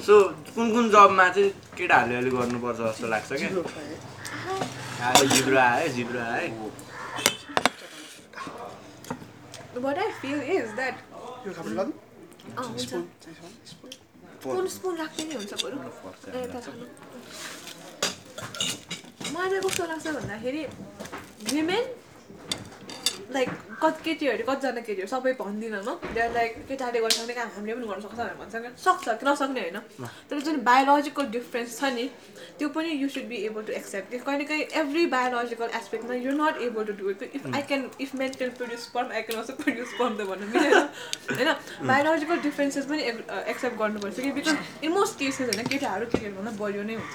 सो 0.06 0.14
कुन 0.54 0.66
कुन 0.74 0.84
जबमा 0.94 1.26
चाहिँ 1.34 1.50
केटाहरूले 1.78 2.16
अलिक 2.22 2.34
गर्नुपर्छ 2.38 2.78
जस्तो 2.78 3.06
लाग्छ 3.14 3.30
क्या? 3.42 3.50
आयो 5.02 5.24
जिब्रो 5.34 5.58
आयो 5.58 5.88
जिब्रो 5.98 6.20
आयो। 6.30 6.70
What 9.74 9.98
I 9.98 10.10
feel 10.20 10.40
is 10.40 10.74
that 10.76 10.94
यो 11.46 11.52
अँ 12.58 12.64
हुन्छ। 12.68 12.92
स्पुन 14.42 14.66
स्पुन 14.74 14.92
राख्दै 15.00 15.24
नै 15.24 15.34
हुन्छ 15.40 15.52
बरु। 15.62 15.76
मलाई 19.32 19.48
चाहिँ 19.50 19.62
कस्तो 19.64 19.82
लाग्छ 19.90 20.06
भन्दाखेरि 20.16 20.62
विमेन 21.52 21.84
लाइक 23.32 23.48
कति 23.82 24.00
केटीहरू 24.04 24.44
कतिजना 24.48 24.80
केटीहरू 24.88 25.10
सबै 25.14 25.32
भन्दिनँ 25.40 25.82
म 25.82 25.98
देयर 26.14 26.30
लाइक 26.32 26.50
केटाले 26.68 26.98
सक्ने 27.10 27.34
काम 27.34 27.48
हामीले 27.56 27.74
पनि 27.74 27.86
गर्न 27.86 28.00
सक्छ 28.02 28.18
भनेर 28.18 28.36
भन्छ 28.40 28.54
क्या। 28.54 28.70
सक्छ 28.84 29.04
कि 29.20 29.26
नसक्ने 29.28 29.60
होइन? 29.60 29.78
तर 30.30 30.40
जुन 30.46 30.56
बायोलोजिकल 30.68 31.26
डिफ्रेन्स 31.36 31.78
छ 31.78 31.92
नि 31.96 32.06
त्यो 32.58 32.68
पनि 32.76 32.88
you 33.02 33.08
should 33.14 33.26
be 33.32 33.36
able 33.48 33.62
to 33.68 33.72
accept 33.72 34.14
कहिले 34.26 34.44
काहीँ 34.50 34.64
every 34.82 35.06
biological 35.16 35.68
एस्पेक्टमा 35.80 36.14
you 36.26 36.32
not 36.40 36.60
able 36.68 36.84
to 36.84 36.92
do 37.00 37.10
it 37.10 37.22
if 37.34 37.46
I 37.54 37.62
can 37.70 37.90
if 38.00 38.14
men 38.22 38.32
can 38.38 38.50
produce 38.60 38.82
sperm 38.88 39.12
I 39.12 39.22
can 39.28 39.40
also 39.40 39.52
produce 39.62 39.88
sperm 39.94 40.16
त 40.16 40.28
भन्नु 40.30 40.46
मिलेन। 40.54 40.74
होइन? 41.36 41.50
बायोलोजिकल 41.92 42.36
डिफ्रेन्सेस 42.48 42.84
पनि 42.86 43.02
एक्सेप्ट 43.52 43.76
गर्नुपर्छ 43.78 44.16
कि? 44.20 44.30
बिकज 44.38 44.84
इन 44.84 44.92
मोस्ट 44.92 45.18
केसेस 45.18 45.54
होइन 45.54 45.68
केटाहरू 45.72 46.06
केटीहरूभन्दा 46.12 46.52
बलियो 46.62 46.82
नै 46.90 46.94
हुन्छ। 47.00 47.14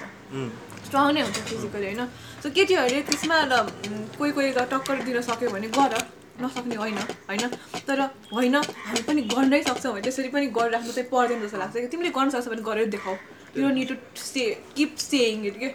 स्ट्रङ 0.88 1.12
नै 1.14 1.22
हुन्छ 1.22 1.38
फिजिकली 1.48 1.86
होइन? 1.86 2.02
सो 2.42 2.50
केटीहरूले 2.56 3.00
त्यसमा 3.08 3.36
उम्, 3.58 4.04
कोही 4.18 4.30
कोही 4.36 4.52
त 4.52 4.58
टक्कर 4.72 4.96
दिन 5.06 5.20
सक्यो 5.28 5.50
भने 5.50 5.68
गर। 5.78 5.94
नसक्ने 6.38 6.76
होइन 6.78 6.98
होइन? 7.28 7.44
तर 7.86 8.00
होइन 8.32 8.54
हामी 8.56 9.00
पनि 9.06 9.22
गर्नै 9.34 9.58
सक्छौँ 9.62 9.92
भने 9.92 10.02
त्यसरी 10.06 10.28
पनि 10.34 10.46
गरिराख्नु 10.54 10.92
चाहिँ 10.94 11.08
पर्दैन 11.10 11.38
जस्तो 11.42 11.58
लाग्छ। 11.58 11.74
कि 11.82 11.88
तिमीले 11.92 12.10
गर्न 12.14 12.30
सक्छौ 12.30 12.50
भने 12.50 12.62
गरेर 12.62 12.86
देखाऊ। 12.94 13.16
You 13.58 13.68
need 13.74 13.88
to 13.88 14.22
say 14.22 14.44
keep 14.76 14.90
saying 15.02 15.46
it 15.50 15.56
कि 15.58 15.68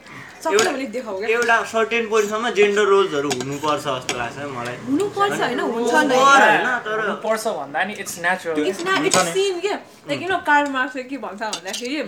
सक्छ 0.44 0.64
भने 0.68 0.86
देखाऊ 0.96 1.16
क्या 1.20 1.30
एउटा 1.36 1.56
सर्टेन 1.74 2.08
पोइन्टसम्म 2.10 2.50
जेन्डर 2.60 2.86
रोल्सहरू 2.94 3.30
हुनुपर्छ 3.44 3.84
जस्तो 3.84 4.18
लाग्छ 4.18 4.38
मलाई। 4.56 4.76
हुनुपर्छ 4.88 5.40
होइन 5.42 5.60
हुन्छ 5.60 5.94
होइन 5.94 6.68
तर 6.88 7.00
पर्छ 7.26 7.44
भन्दा 7.60 7.84
नि 7.84 7.94
it's 8.00 8.16
natural 8.24 8.68
it's 8.68 8.82
it's 9.10 9.28
sin 9.36 9.60
के 9.66 9.74
लाइक 10.08 10.22
यु 10.24 10.30
नो 10.30 10.38
कार्ल 10.48 10.70
मार्क्सले 10.78 11.04
के 11.12 11.18
भन्छ 11.26 11.42
भन्दाखेरि 11.42 12.00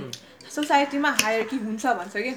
सोसाइटीमा 0.56 1.10
हायरकी 1.22 1.58
हुन्छ 1.68 1.86
भन्छ 2.00 2.16
कि? 2.26 2.32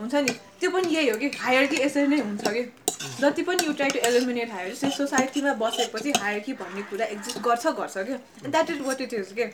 हुन्छ 0.00 0.14
नि। 0.14 0.32
त्यो 0.60 0.70
पनि 0.70 0.88
यही 0.94 1.08
हो 1.08 1.16
कि 1.18 1.28
हायरकी 1.44 1.76
यसरी 1.82 2.06
नै 2.06 2.18
हुन्छ 2.20 2.44
कि? 2.56 2.62
जति 3.20 3.42
पनि 3.48 3.66
you 3.66 3.72
try 3.78 3.90
to 3.90 3.98
eliminate 4.08 4.50
higher 4.52 4.70
जस्तै 4.72 4.90
सोसाइटीमा 4.98 5.52
बसेपछि 5.62 6.10
हायरकी 6.20 6.52
भन्ने 6.60 6.82
कुरा 6.90 7.06
एक्जिस्ट 7.14 7.38
गर्छ 7.46 7.64
गर्छ 7.80 7.96
क्या 8.08 8.18
that 8.48 8.70
is 8.70 8.80
what 8.86 9.00
it 9.00 9.12
is 9.14 9.32
के? 9.38 9.46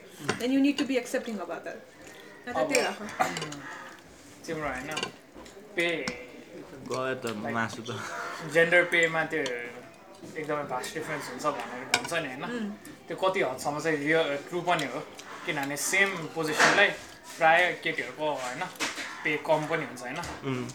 And 0.42 0.52
you 0.54 0.60
need 0.60 0.76
to 0.78 0.84
be 0.90 0.96
accepting 1.02 1.38
about 1.46 1.62
that 1.64 1.78
अन्त 2.46 2.68
त्यही 2.68 2.82
राख 2.84 2.98
तिम्रो 4.46 4.68
होइन 4.68 4.90
पे। 5.76 5.86
गयो 6.90 7.14
त 7.22 7.24
मासु 7.56 7.82
त। 7.82 7.90
जेन्डर 8.54 8.82
पेमा 8.92 9.22
त्यो 9.32 9.42
एकदमै 10.40 10.64
भास्ट 10.70 10.94
डिफ्रेन्स 10.94 11.24
हुन्छ 11.30 11.44
भनेर 11.58 11.84
भन्छ 11.94 12.12
नि 12.12 12.28
होइन? 12.28 12.44
त्यो 13.06 13.16
कति 13.22 13.40
हदसम्म 13.40 13.78
चाहिँ 13.84 13.98
रियल 14.04 14.36
ट्रु 14.48 14.60
पनि 14.68 14.86
हो। 14.92 15.00
किनभने 15.46 15.76
सेम 15.90 16.08
पोजिसनलाई 16.34 16.88
प्राय 17.38 17.58
केटीहरूको 17.84 18.26
होइन 18.42 18.62
पे 19.24 19.30
कम 19.46 19.60
पनि 19.70 19.84
हुन्छ 19.84 20.02
होइन। 20.02 20.18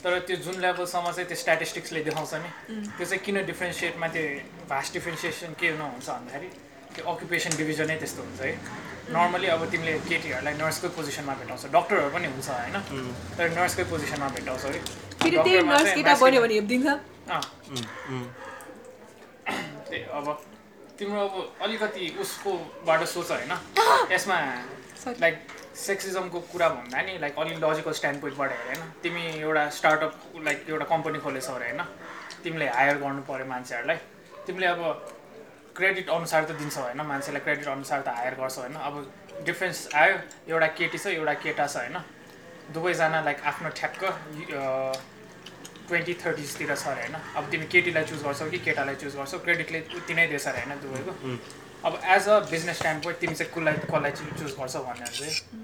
तर 0.03 0.11
त्यो 0.27 0.35
जुन 0.45 0.55
लेभलसम्म 0.61 1.05
चाहिँ 1.11 1.27
त्यो 1.29 1.37
स्ट्याटिस्टिक्सले 1.43 1.99
देखाउँछ 2.07 2.33
नि 2.35 2.49
त्यो 2.97 3.05
चाहिँ 3.05 3.21
किन 3.25 3.37
डिफ्रेन्सिएटमा 3.45 4.07
त्यो 4.15 4.23
भास्ट 4.69 4.93
डिफ्रेन्सिएसन 4.93 5.51
के 5.59 5.67
नहुन्छ 5.77 6.07
भन्दाखेरि 6.09 6.49
त्यो 6.95 7.03
अकुपेसन 7.11 7.51
डिभिजनै 7.57 7.95
त्यस्तो 8.01 8.21
हुन्छ 8.23 8.41
है। 8.41 8.51
नर्मली 9.15 9.47
अब 9.53 9.61
तिमीले 9.71 9.93
केटीहरूलाई 10.09 10.53
नर्सकै 10.61 10.89
पोजिसनमा 10.97 11.33
भेटाउँछ 11.41 11.63
डक्टरहरू 11.75 12.09
पनि 12.15 12.27
हुन्छ 12.33 12.49
होइन। 12.49 12.77
तर 13.37 13.45
नर्सकै 13.57 13.83
पोजिसनमा 13.91 14.27
भेटाउँछ 14.35 14.63
है। 14.65 14.79
अब 20.17 20.25
तिम्रो 20.99 21.21
अब 21.27 21.35
अलिकति 21.61 22.03
उसकोबाट 22.21 23.01
सोच 23.13 23.29
होइन। 23.31 23.53
यसमा. 24.11 24.37
लाइक 25.21 25.35
सेक्सिजमको 25.75 26.39
कुरा 26.51 26.67
भन्दा 26.69 27.01
नि 27.01 27.17
लाइक 27.19 27.39
अलिक 27.39 27.57
लजिकल 27.63 27.91
स्ट्यान्ड 27.93 28.21
पोइन्टबाट 28.21 28.51
हेर 28.51 28.65
होइन। 28.67 28.91
तिमी 29.03 29.23
एउटा 29.41 29.69
स्टार्टअप 29.77 30.13
लाइक 30.45 30.65
एउटा 30.69 30.85
कम्पनी 30.85 31.19
खोलेछौ 31.19 31.53
अरे 31.53 31.69
होइन। 31.69 31.81
तिमीले 32.43 32.67
हायर 32.69 32.97
गर्नु 32.97 33.21
पऱ्यो 33.29 33.45
मान्छेहरूलाई। 33.45 33.97
तिमीले 34.47 34.67
अब 34.67 34.81
क्रेडिट 35.75 36.09
अनुसार 36.09 36.43
त 36.43 36.51
दिन्छौ 36.59 36.81
होइन। 36.81 37.01
मान्छेलाई 37.11 37.41
क्रेडिट 37.41 37.67
अनुसार 37.67 38.01
त 38.01 38.07
हायर 38.17 38.35
गर्छौ 38.35 38.61
होइन। 38.61 38.75
अब 38.75 39.43
डिफ्रेन्स 39.45 39.89
आयो। 39.95 40.15
एउटा 40.47 40.67
केटी 40.79 40.97
छ 40.97 41.05
एउटा 41.19 41.33
केटा 41.43 41.67
छ 41.67 41.75
होइन। 41.77 41.97
दुवैजना 42.73 43.21
लाइक 43.27 43.43
आफ्नो 43.45 43.69
ठ्याक्क 43.75 44.01
ट्वेन्टी 45.87 46.13
थर्टिजतिर 46.23 46.75
छ 46.75 46.87
अरे 46.87 47.01
होइन। 47.01 47.15
अब 47.35 47.51
तिमी 47.51 47.65
केटीलाई 47.67 48.03
चुज 48.05 48.23
गर्छौ 48.23 48.49
कि 48.49 48.59
केटालाई 48.63 48.95
चुज 49.03 49.15
गर्छौ? 49.15 49.37
क्रेडिटले 49.43 49.79
उति 49.97 50.13
नै 50.13 50.27
दिएछ 50.27 50.47
अरे 50.47 50.63
होइन 50.63 50.79
दुवैको। 50.81 51.11
अब 51.85 51.99
as 52.03 52.27
a 52.27 52.39
business 52.49 52.77
stand 52.77 53.03
point 53.03 53.19
तिमी 53.19 53.35
चाहिँ 53.35 53.51
कसलाई 53.53 53.73
कसलाई 53.85 54.11
चुज 54.39 54.51
गर्छौ 54.57 54.79
भनेर 54.83 55.07
चाहिँ 55.19 55.63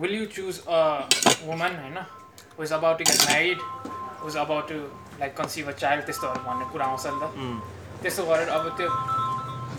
will 0.00 0.14
you 0.14 0.24
choose 0.36 0.60
a 0.68 0.80
woman 1.46 1.76
होइन 1.82 1.98
who's 2.60 2.72
about 2.72 2.98
to 2.98 3.04
get 3.04 3.22
married 3.28 3.58
who's 4.24 4.36
about 4.36 4.68
to 4.68 4.78
like 5.20 5.36
conceive 5.36 5.68
a 5.68 5.72
child 5.82 6.04
त्यस्तोहरू 6.06 6.40
भन्ने 6.48 6.64
कुरा 6.72 6.86
आउँछ 6.86 7.06
नि 7.06 7.18
त। 7.22 7.24
त्यस्तो 8.02 8.24
गरेर 8.26 8.48
अब 8.56 8.68
त्यो 8.78 8.88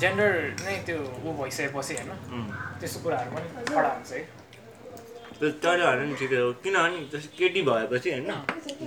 जेन्डर 0.02 0.32
नै 0.66 0.76
त्यो 0.88 0.98
ऊ 0.98 1.34
भइसकेपछि 1.42 1.94
होइन। 2.00 2.12
त्यस्तो 2.80 3.00
कुराहरू 3.04 3.32
पनि 3.36 3.48
खडा 3.70 3.90
हुन्छ 3.94 4.12
है। 4.14 4.22
त्यो 5.40 5.50
तर 5.64 5.80
होइन 5.86 6.02
नि 6.10 6.16
ठिकै 6.20 6.40
हो। 6.42 6.52
किनभने 6.64 6.98
जस्तो 7.14 7.30
केटी 7.40 7.62
भएपछि 7.70 8.10
होइन 8.12 8.32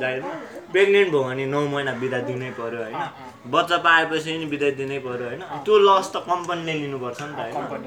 जाहिरमा 0.00 0.32
प्रेग्नेन्ट 0.72 1.10
भयो 1.12 1.22
भने 1.24 1.44
नौ 1.46 1.60
महिना 1.74 1.92
बिदा 2.02 2.18
दिनै 2.30 2.50
पऱ्यो 2.58 2.80
होइन। 2.84 3.02
बच्चा 3.54 3.76
पाएपछि 3.86 4.38
नि 4.38 4.46
बिदा 4.52 4.70
दिनै 4.80 4.98
पऱ्यो 5.06 5.26
होइन। 5.30 5.42
त्यो 5.66 5.74
लस 5.88 6.06
त 6.14 6.16
कम्पनीले 6.30 6.74
लिनुपर्छ 6.82 7.20
नि 7.22 7.34
त 7.34 7.40
होइन। 7.54 7.82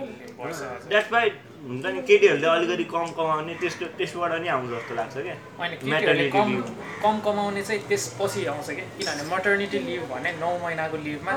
द्याट्स 0.89 1.12
वाइ 1.13 1.26
हुन्छ 1.67 1.86
नि 1.86 2.02
केटीहरूले 2.08 2.47
अलिकति 2.47 2.86
कम 2.95 3.08
कमाउने 3.19 3.54
त्यस्तो 3.62 3.86
त्यसबाट 3.99 4.32
नि 4.41 4.47
आउँछ 4.56 4.69
जस्तो 4.71 4.93
लाग्छ 4.95 5.15
क्या। 5.17 5.36
केटीहरूले 5.60 6.26
Maternity 6.30 6.73
कम 7.04 7.15
कमाउने 7.26 7.62
चाहिँ 7.63 7.82
त्यसपछि 7.89 8.45
आउँछ 8.54 8.69
कि 8.69 8.84
किनभने 8.97 9.23
मटर्निटी 9.36 9.80
लिभ 9.88 10.04
भने 10.12 10.32
नौ 10.43 10.52
महिनाको 10.63 10.97
लिभमा 11.08 11.34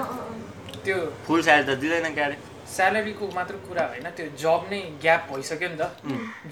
त्यो 0.85 0.97
फुल 1.27 1.41
स्यालेरी 1.43 1.67
त 1.67 1.79
दिँदैन 1.81 2.15
क्यारे। 2.15 2.37
स्यालेरीको 2.67 3.27
मात्र 3.35 3.55
कुरा 3.67 3.85
होइन 3.93 4.07
त्यो 4.17 4.27
जब 4.43 4.63
नै 4.71 4.81
ग्याप 5.03 5.23
भइसक्यो 5.33 5.69
नि 5.69 5.77
त। 5.81 5.85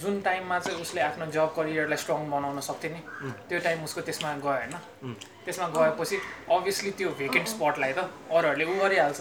जुन 0.00 0.20
टाइममा 0.26 0.58
चाहिँ 0.58 0.80
उसले 0.80 1.00
आफ्नो 1.00 1.26
जब 1.36 1.48
करियरलाई 1.56 1.98
स्ट्रङ 2.02 2.30
बनाउन 2.30 2.60
सक्थ्यो 2.68 2.90
नि 2.94 3.00
त्यो 3.48 3.58
टाइम 3.66 3.84
उसको 3.84 4.00
त्यसमा 4.08 4.30
गयो 4.44 4.52
होइन. 4.52 4.74
त्यसमा 5.44 5.66
गएपछि 5.76 6.16
अभियसली 6.50 6.90
त्यो 6.98 7.10
भेकेन्ट 7.18 7.48
स्पटलाई 7.48 7.92
त 7.92 8.08
अरूहरूले 8.30 8.64
उ 8.64 8.74
गरिहाल्छ। 8.80 9.20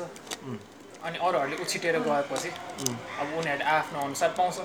अनि 1.04 1.18
अरूहरूले 1.18 1.56
उछिटेर 1.64 2.00
गएपछि 2.00 2.50
अब 2.50 3.28
उनीहरूले 3.40 3.66
आफ्नो 3.78 4.00
अनुसार 4.08 4.30
पाउँछ। 4.38 4.58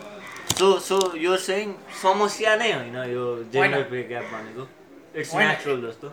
सो 0.58 0.66
सो 0.80 0.98
यो 1.16 1.36
चाहिँ 1.36 1.66
समस्या 2.02 2.54
नै 2.56 2.72
होइन 2.72 2.96
यो 3.14 3.24
जेन्डर 3.52 3.82
पे 3.90 4.02
ग्याप 4.10 4.26
भनेको? 4.32 4.62
इट्स। 5.14 5.34
नेचुरल 5.34 5.78
जस्तो। 5.86 6.06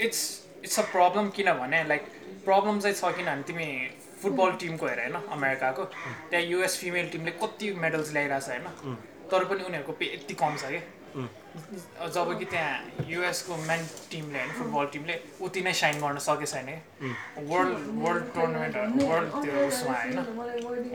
इट्स 0.00 0.20
इट्स 0.64 0.78
अ 0.78 0.82
प्रब्लम 0.92 1.28
किनभने 1.36 1.82
लाइक 1.88 2.02
प्रब्लम 2.44 2.80
चाहिँ 2.80 2.96
छ 2.96 3.16
किनभने 3.16 3.42
तिमी 3.42 3.68
फुटबल 4.22 4.50
टिमको 4.60 4.86
हेर 4.86 5.00
होइन 5.00 5.14
अमेरिकाको। 5.38 5.84
त्यहाँ 6.30 6.44
युएस 6.44 6.78
फिमेल 6.80 7.08
टिमले 7.10 7.30
कति 7.42 7.72
मेडल्स 7.84 8.12
ल्याइरहेछ 8.12 8.48
होइन। 8.48 8.96
तर 9.30 9.44
पनि 9.44 9.62
उनीहरूको 9.64 9.92
पे 9.92 10.14
यति 10.14 10.34
कम 10.34 10.56
छ 10.56 10.70
कि. 10.70 10.80
जब 12.14 12.28
कि 12.38 12.44
त्यहाँ 12.44 13.04
युएसको 13.08 13.56
मेन 13.56 13.84
टिमले 14.10 14.38
होइन 14.38 14.50
फुटबल 14.56 14.86
टिमले 14.92 15.14
उति 15.42 15.60
नै 15.62 15.72
साइन 15.72 16.00
गर्न 16.00 16.18
सकेको 16.24 16.46
छैन 16.46 16.66
कि? 16.66 17.12
वर्ल्ड 17.50 17.78
वर्ल्ड 18.02 18.24
टुर्नामेन्ट 18.34 18.74
वर्ल्ड 19.02 19.30
त्यो 19.44 19.66
उसमा 19.68 19.94
होइन। 20.00 20.18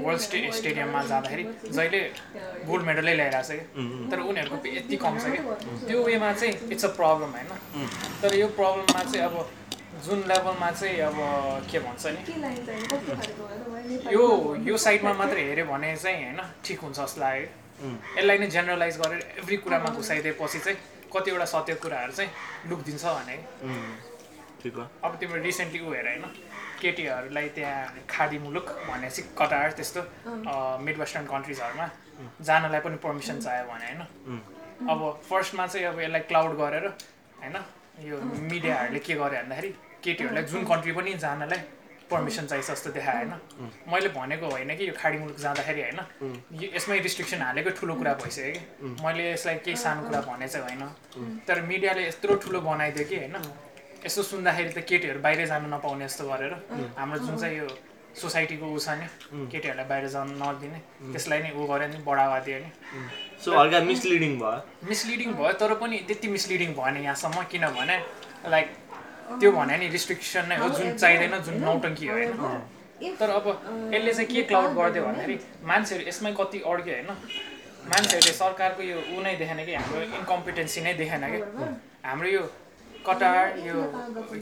वर्ल्ड 0.05 0.21
स्टे 0.21 0.51
स्टेडियममा 0.57 1.01
जाँदाखेरि 1.03 1.43
जहिले 1.65 2.01
गोल्ड 2.67 2.85
मेडलै 2.85 3.15
ल्याइरहेको 3.15 3.47
छ 3.47 3.51
कि? 3.51 3.65
तर 4.11 4.19
उनीहरूको 4.29 4.67
यति 4.75 4.97
कम 5.05 5.17
छ 5.17 5.33
कि? 5.33 5.39
त्यो 5.87 6.03
वेमा 6.03 6.33
चाहिँ 6.33 6.53
इट्स 6.69 6.85
अ 6.85 6.93
प्रब्लम 7.01 7.29
होइन। 7.37 7.49
तर 8.21 8.35
यो 8.35 8.47
प्रब्लममा 8.61 9.03
चाहिँ 9.03 9.25
अब 9.25 9.35
जुन 10.05 10.19
लेभलमा 10.27 10.69
चाहिँ 10.71 10.99
अब 11.07 11.17
के 11.71 11.79
भन्छ 11.79 12.05
नि? 12.15 12.21
यो 14.13 14.23
यो 14.67 14.77
साइडमा 14.77 15.11
मात्रै 15.13 15.41
हेऱ्यो 15.43 15.65
भने 15.65 15.95
चाहिँ 15.97 16.23
होइन 16.23 16.39
ठिक 16.65 16.79
हुन्छ 16.81 16.99
जस्तो 16.99 17.21
लाग्यो। 17.21 17.47
यसलाई 18.17 18.37
नै 18.37 18.47
जेनरलाइज 18.55 18.97
गरेर 19.01 19.21
एभ्री 19.39 19.57
कुरामा 19.63 19.89
घुसाइदिएपछि 19.97 20.59
चाहिँ 20.59 20.77
कतिवटा 21.13 21.45
सत्य 21.53 21.73
कुराहरू 21.83 22.13
चाहिँ 22.17 22.31
लुकिदिन्छ 22.69 23.03
भने। 23.05 23.35
उम्, 23.65 23.93
ठिक 24.61 24.75
हो। 24.75 24.83
अब 25.03 25.11
तिम्रो 25.19 25.41
रिसेन्टली 25.43 25.79
ऊ 25.85 25.93
हेर 25.93 26.07
होइन 26.07 26.25
केटीहरूलाई 26.81 27.47
त्यहाँ 27.55 28.05
खाडी 28.09 28.37
मुलुक 28.45 28.67
भनेपछि 28.89 29.21
कतार 29.37 29.71
त्यस्तो 29.77 30.01
मिड 30.85 30.97
वेस्टर्न 30.99 31.25
कन्ट्रिजहरूमा 31.33 31.87
जानलाई 32.41 32.81
पनि 32.85 32.97
पर्मिसन 33.05 33.37
चाहियो 33.45 33.65
भने 33.69 33.85
होइन। 33.85 34.01
अब 34.89 34.99
फर्स्टमा 35.29 35.65
चाहिँ 35.67 35.85
अब 35.87 35.99
यसलाई 35.99 36.21
क्लाउड 36.29 36.51
गरेर 36.57 36.85
होइन 37.41 37.55
यो 38.09 38.17
मिडियाहरूले 38.49 38.99
के 38.99 39.13
गर्यो 39.13 39.41
भन्दाखेरि 39.41 39.71
केटीहरूलाई 40.03 40.43
जुन 40.51 40.63
कन्ट्री 40.71 40.91
पनि 40.97 41.13
जानलाई 41.23 41.59
पर्मिसन 42.11 42.45
चाहिन्छ 42.51 42.67
जस्तो 42.71 42.89
देखायो 42.91 43.17
होइन? 43.17 43.33
मैले 43.91 44.09
भनेको 44.15 44.45
होइन 44.51 44.75
कि 44.77 44.87
यो 44.89 44.93
खाडी 45.01 45.17
मुलुक 45.17 45.37
जाँदाखेरि 45.39 45.81
होइन? 45.81 45.99
यो- 46.61 46.71
यसमै 46.75 46.99
रिस्ट्रिक्सन 47.07 47.41
हालेको 47.41 47.69
ठुलो 47.79 47.93
कुरा 47.95 48.13
भइसक्यो 48.23 48.51
कि। 48.51 48.95
मैले 49.03 49.31
यसलाई 49.31 49.55
केही 49.65 49.77
सानो 49.83 50.01
कुरा 50.07 50.21
भने 50.27 50.47
चाहिँ 50.47 50.65
होइन। 50.67 51.39
तर 51.47 51.61
मिडियाले 51.69 52.07
यत्रो 52.07 52.35
ठुलो 52.43 52.59
बनाइदियो 52.67 53.05
कि 53.09 53.15
होइन? 53.17 53.35
यसो 54.05 54.21
सुन्दाखेरि 54.23 54.69
त 54.75 54.83
केटीहरू 54.89 55.19
बाहिरै 55.21 55.45
जानु 55.47 55.67
नपाउने 55.71 56.05
जस्तो 56.07 56.23
गरेर 56.27 56.53
हाम्रो 56.97 57.17
जुन 57.25 57.37
चाहिँ 57.37 57.57
यो 57.57 57.67
सोसाइटीको 58.21 58.65
ऊ 58.67 58.77
छ 58.77 58.89
नि 58.99 59.07
केटीहरूलाई 59.51 59.87
बाहिर 59.87 60.07
जानु 60.11 60.33
नदिने 60.35 60.79
त्यसलाई 61.13 61.39
नै 61.47 61.51
ऊ 61.55 61.63
गऱ्यो 61.63 61.87
नि 61.87 61.97
बढावा 62.03 62.39
दियो 62.43 62.57
नि। 62.59 62.69
सो 63.39 63.49
हल्का 63.55 63.79
मिसलिडिङ 63.87 64.33
भयो। 64.35 64.87
मिसलिडिङ 64.89 65.29
भयो 65.39 65.53
तर 65.61 65.73
पनि 65.79 65.97
त्यति 66.07 66.27
मिसलिडिङ 66.27 66.73
भएन 66.75 66.97
यहाँसम्म 67.07 67.43
किनभने 67.51 67.97
लाइक 68.51 68.67
त्यो 69.39 69.51
भने 69.51 69.77
नि 69.77 69.87
रिस्ट्रिक्सन 69.95 70.45
नै 70.49 70.55
हो 70.61 70.69
जुन 70.77 70.89
चाहिँदैन 71.01 71.35
जुन 71.45 71.55
नौटङ्की 71.63 72.07
हो 72.07 72.15
होइन? 72.17 72.33
तर 73.19 73.29
अब 73.37 73.45
यसले 73.93 74.13
चाहिँ 74.13 74.27
के 74.31 74.41
क्लाउड 74.49 74.71
गरिदियो 74.77 75.03
भन्दाखेरि 75.05 75.35
मान्छेहरू 75.69 76.07
यसमै 76.07 76.31
कति 76.39 76.59
अड्क्यो 76.71 76.93
होइन? 76.95 77.11
मान्छेहरूले 77.91 78.33
सरकारको 78.39 78.81
यो 78.83 78.97
ऊ 79.13 79.21
नै 79.25 79.35
देखेन 79.41 79.59
कि 79.65 79.73
हाम्रो 79.75 80.01
इन्कम्पिटेन्सी 80.21 80.81
नै 80.87 80.93
देखेन 81.01 81.23
कि? 81.31 81.39
हाम्रो 82.05 82.29
यो 82.29 82.43
कटार 83.07 83.57
यो 83.67 83.75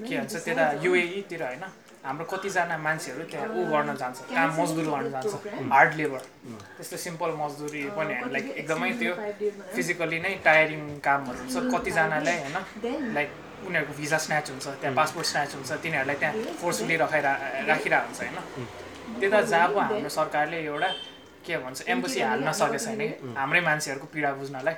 के 0.07 0.17
भन्छ 0.17 0.35
त्यता 0.45 0.65
युएईतिर 0.83 1.43
होइन? 1.43 1.63
हाम्रो 2.03 2.25
कतिजना 2.31 2.75
मान्छेहरू 2.83 3.23
त्यहाँ 3.31 3.47
ऊ 3.55 3.63
गर्न 3.71 3.95
जान्छ 4.01 4.17
काम 4.31 4.49
मजदुर 4.59 4.85
गर्न 4.91 5.07
जान्छ। 5.15 5.33
हार्ड 5.71 5.91
लेबर 5.99 6.21
त्यस्तो 6.77 6.97
सिम्पल 7.05 7.31
मजदुरी 7.39 7.81
पनि 7.97 8.13
होइन 8.19 8.31
लाइक 8.35 8.45
एकदमै 8.61 8.91
त्यो 8.99 9.13
फिजिकली 9.75 10.19
नै 10.25 10.33
टायरिङ 10.47 10.83
कामहरू 11.07 11.39
हुन्छ 11.43 11.55
कतिजनालाई 11.75 12.37
होइन? 12.43 12.57
लाइक 13.17 13.29
उनीहरूको 13.67 13.93
भिजा 13.99 14.17
स्न्याच 14.25 14.49
हुन्छ 14.49 14.67
त्यहाँ 14.81 14.95
पासपोर्ट 14.95 15.27
स्न्याच 15.31 15.51
हुन्छ 15.55 15.71
तिनीहरूलाई 15.83 16.17
त्यहाँ 16.21 16.33
फोर्सफुली 16.61 16.95
राखेर 17.03 17.25
राखिरहेको 17.69 18.05
हुन्छ 18.07 18.19
होइन? 18.21 18.37
त्यता 19.19 19.39
जहाँ 19.51 19.67
पो 19.73 19.79
हाम्रो 19.79 20.09
सरकारले 20.19 20.57
एउटा 20.65 20.89
के 21.45 21.57
भन्छ 21.63 21.77
एम्बसी 21.87 22.19
हाल्न 22.21 22.51
सकेको 22.51 22.79
छैन 22.85 22.99
कि? 22.99 23.33
हाम्रै 23.39 23.61
मान्छेहरूको 23.67 24.07
पीडा 24.13 24.31
बुझ्नलाई। 24.39 24.75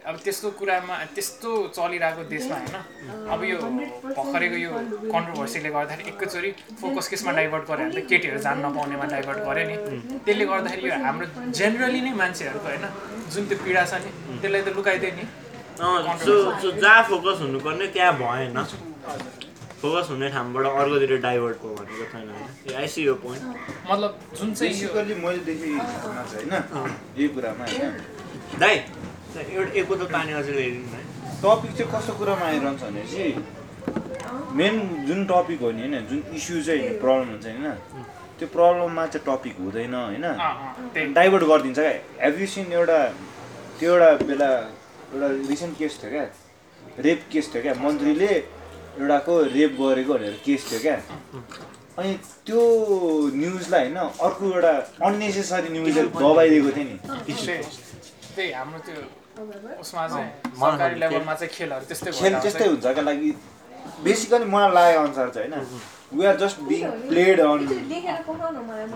अब 0.00 0.16
त्यस्तो 0.24 0.50
कुरामा 0.56 0.94
त्यस्तो 1.14 1.50
चलिरहेको 1.76 2.22
देशमा 2.32 2.56
होइन? 2.56 2.76
अब 3.32 3.40
यो 3.44 3.56
भर्खरैको 4.16 4.56
यो 4.56 4.70
कन्ट्रोभर्सीले 5.12 5.70
गर्दाखेरि 5.76 6.08
एकैचोटि 6.10 6.50
फोकस 6.80 7.08
केसमा 7.12 7.32
डाइभर्ट 7.36 7.64
गऱ्यो 7.68 7.84
भने 7.84 8.00
त 8.00 8.08
केटीहरू 8.08 8.38
जान 8.40 8.56
नपाउनेमा 8.64 9.06
डाइभर्ट 9.12 9.38
गऱ्यो 9.48 9.64
नि। 9.68 9.76
त्यसले 10.24 10.44
गर्दाखेरि 10.52 10.88
यो 10.88 10.94
हाम्रो 11.04 11.26
जेनरली 11.58 12.00
नै 12.00 12.12
मान्छेहरूको 12.22 12.68
होइन 12.70 12.86
जुन 13.28 13.44
त्यो 13.48 13.58
पीडा 13.64 13.84
छ 13.90 14.00
नि 14.00 14.10
त्यसलाई 14.40 14.62
त 14.62 14.68
लुकाइदियो 14.78 15.12
नि। 15.20 15.24
सो 15.80 16.32
सो 16.62 16.70
जहाँ 16.80 17.02
फोकस 17.08 17.40
हुनुपर्ने 17.40 17.86
त्यहाँ 17.96 18.12
भएन। 18.16 18.56
फोकस 19.80 20.10
हुने 20.10 20.28
ठाउँबाट 20.30 20.64
अर्कोतिर 20.66 21.12
डाइभर्ट 21.20 21.56
भयो 21.62 21.74
भनेको 21.74 22.04
छैन। 22.12 22.28
होइन 22.30 22.76
आइसी 22.80 23.04
यो 23.04 23.14
पोइन्ट 23.22 23.42
मतलब 23.90 24.18
जुन 24.38 24.48
चाहिँ 24.54 25.14
मैले 25.24 25.40
चाहिँ 25.44 25.78
होइन। 26.32 26.52
यही 27.16 27.28
कुरामा 27.28 27.64
होइन। 27.64 27.92
दाइ 28.60 28.74
एउटा 28.76 29.72
एक 29.80 29.88
बोतल 29.88 30.06
पानी 30.12 30.32
अझै 30.40 30.52
ल्याइदिनु 30.52 30.88
है। 30.96 31.02
टपिक 31.44 31.72
चाहिँ 31.76 31.90
कस्तो 31.92 32.12
कुरामा 32.18 32.44
आइरहन्छ 32.46 32.82
भने 32.82 33.04
चाहिँ 33.12 33.32
मेन 34.58 34.74
जुन 35.06 35.24
टपिक 35.30 35.60
हो 35.60 35.70
नि 35.70 35.80
होइन 35.80 36.06
जुन 36.10 36.20
इस्यु 36.36 36.62
चाहिँ 36.66 36.90
प्रब्लम 37.00 37.28
हुन्छ 37.30 37.46
होइन 37.46 37.66
त्यो 38.38 38.48
प्रब्लममा 38.56 39.06
चाहिँ 39.06 39.24
टपिक 39.28 39.56
हुँदैन 39.60 39.94
होइन। 39.94 40.26
डाइभर्ट 41.16 41.44
गरिदिन्छ 41.52 41.78
क्या। 41.78 41.94
हेभ 42.24 42.40
यु 42.40 42.46
सिन 42.56 42.72
एउटा 42.72 42.98
त्यो 43.80 43.88
एउटा 43.94 44.10
बेला 44.28 44.50
एउटा 45.12 45.28
रिसेन्ट 45.50 45.74
केस 45.78 45.92
थियो 46.02 46.10
क्या। 46.10 46.24
रेप 47.06 47.20
केस 47.32 47.46
थियो 47.54 47.62
क्या। 47.62 47.74
मन्त्रीले 47.84 48.32
एउटाको 49.00 49.32
रेप 49.56 49.72
गरेको 49.80 50.12
भनेर 50.14 50.34
केस 50.46 50.60
थियो 50.70 50.80
क्या। 50.86 50.96
अनि 51.98 52.10
त्यो 52.46 52.60
न्युजलाई 53.42 53.84
होइन 53.84 53.98
अर्को 54.26 54.44
एउटा 54.54 54.72
अन्नेसेसरी 55.06 55.68
न्युजले 55.76 56.02
दबाइदिएको 56.22 56.70
थियो 56.76 56.84
नि। 56.90 56.96
त्यही 57.26 57.58
त्यही 58.34 58.52
हाम्रो 58.52 58.78
त्यो 58.86 59.00
उसमा 59.82 60.02
चाहिँ 60.08 60.30
सरकारी 60.60 60.94
लेभलमा 61.00 61.34
चाहिँ 61.34 61.52
खेलहरू 61.54 61.84
त्यस्तै 61.90 62.10
खेल 62.20 62.34
त्यस्तै। 62.44 62.66
हुन्छ 62.68 62.86
क्या 62.96 63.04
लागि 63.10 63.30
बेसिकली 64.04 64.46
मलाई 64.54 64.70
लागेको 64.76 65.00
अनुसार 65.02 65.28
चाहिँ 65.34 65.48
होइन। 65.50 65.64
We 66.18 66.24
are 66.26 66.36
just 66.42 66.58
being 66.70 66.82
played 67.10 67.40
on 67.40 67.60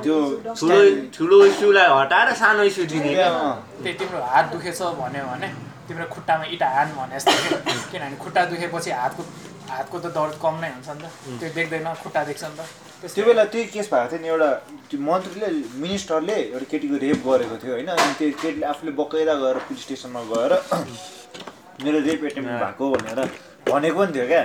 त्यो 0.05 0.17
ठुलो 0.61 0.79
ठुलो 1.17 1.37
इस्युलाई 1.51 1.89
हटाएर 1.99 2.29
सानो 2.41 2.63
इस्यु 2.71 2.85
दिने। 2.93 3.15
त्यही 3.83 3.95
तिम्रो 3.99 4.19
हात 4.33 4.47
दुखेछ 4.53 4.81
भन्यो 5.03 5.25
भने। 5.33 5.49
तिम्रो 5.89 6.07
खुट्टामा 6.15 6.45
इँटा 6.55 6.69
हान 6.77 6.89
भने 6.97 7.17
जस्तो 7.19 7.33
के। 7.33 7.73
किनभने 7.93 8.17
खुट्टा 8.25 8.45
दुखेपछि 8.51 8.91
हातको 8.91 9.23
हातको 9.69 9.99
त 9.99 10.07
दर्द 10.17 10.35
कम 10.45 10.55
नै 10.63 10.71
हुन्छ 10.75 10.89
नि 10.89 11.03
त। 11.03 11.07
त्यो 11.41 11.49
देख्दैन 11.57 11.87
खुट्टा 12.03 12.21
देख्छ 12.25 12.43
नि 12.45 12.57
त। 12.57 12.61
त्यो 13.05 13.25
बेला 13.25 13.45
त्यही 13.53 13.65
केस 13.75 13.89
भएको 13.93 14.09
थियो 14.11 14.21
नि 14.23 14.29
एउटा 14.29 14.51
त्यो 14.89 14.99
मन्त्रीले 15.01 15.49
मिनिस्टरले 15.85 16.37
एउटा 16.53 16.67
केटीको 16.73 16.97
रेप 17.05 17.19
गरेको 17.29 17.57
थियो 17.63 17.73
होइन। 17.77 17.89
अनि 17.93 18.13
त्यो 18.19 18.29
केटीले 18.43 18.67
आफूले 18.73 18.93
बकैदा 19.01 19.35
गएर 19.45 19.57
पुलिस 19.69 19.83
स्टेसनमा 19.85 20.23
गएर 20.33 20.53
मेरो 21.85 21.99
रेप 22.09 22.25
एटेम्प 22.25 22.49
भएको 22.65 22.85
भनेर 22.95 23.21
भनेको 23.69 23.99
पनि 24.01 24.13
थियो 24.17 24.27
क्या। 24.33 24.43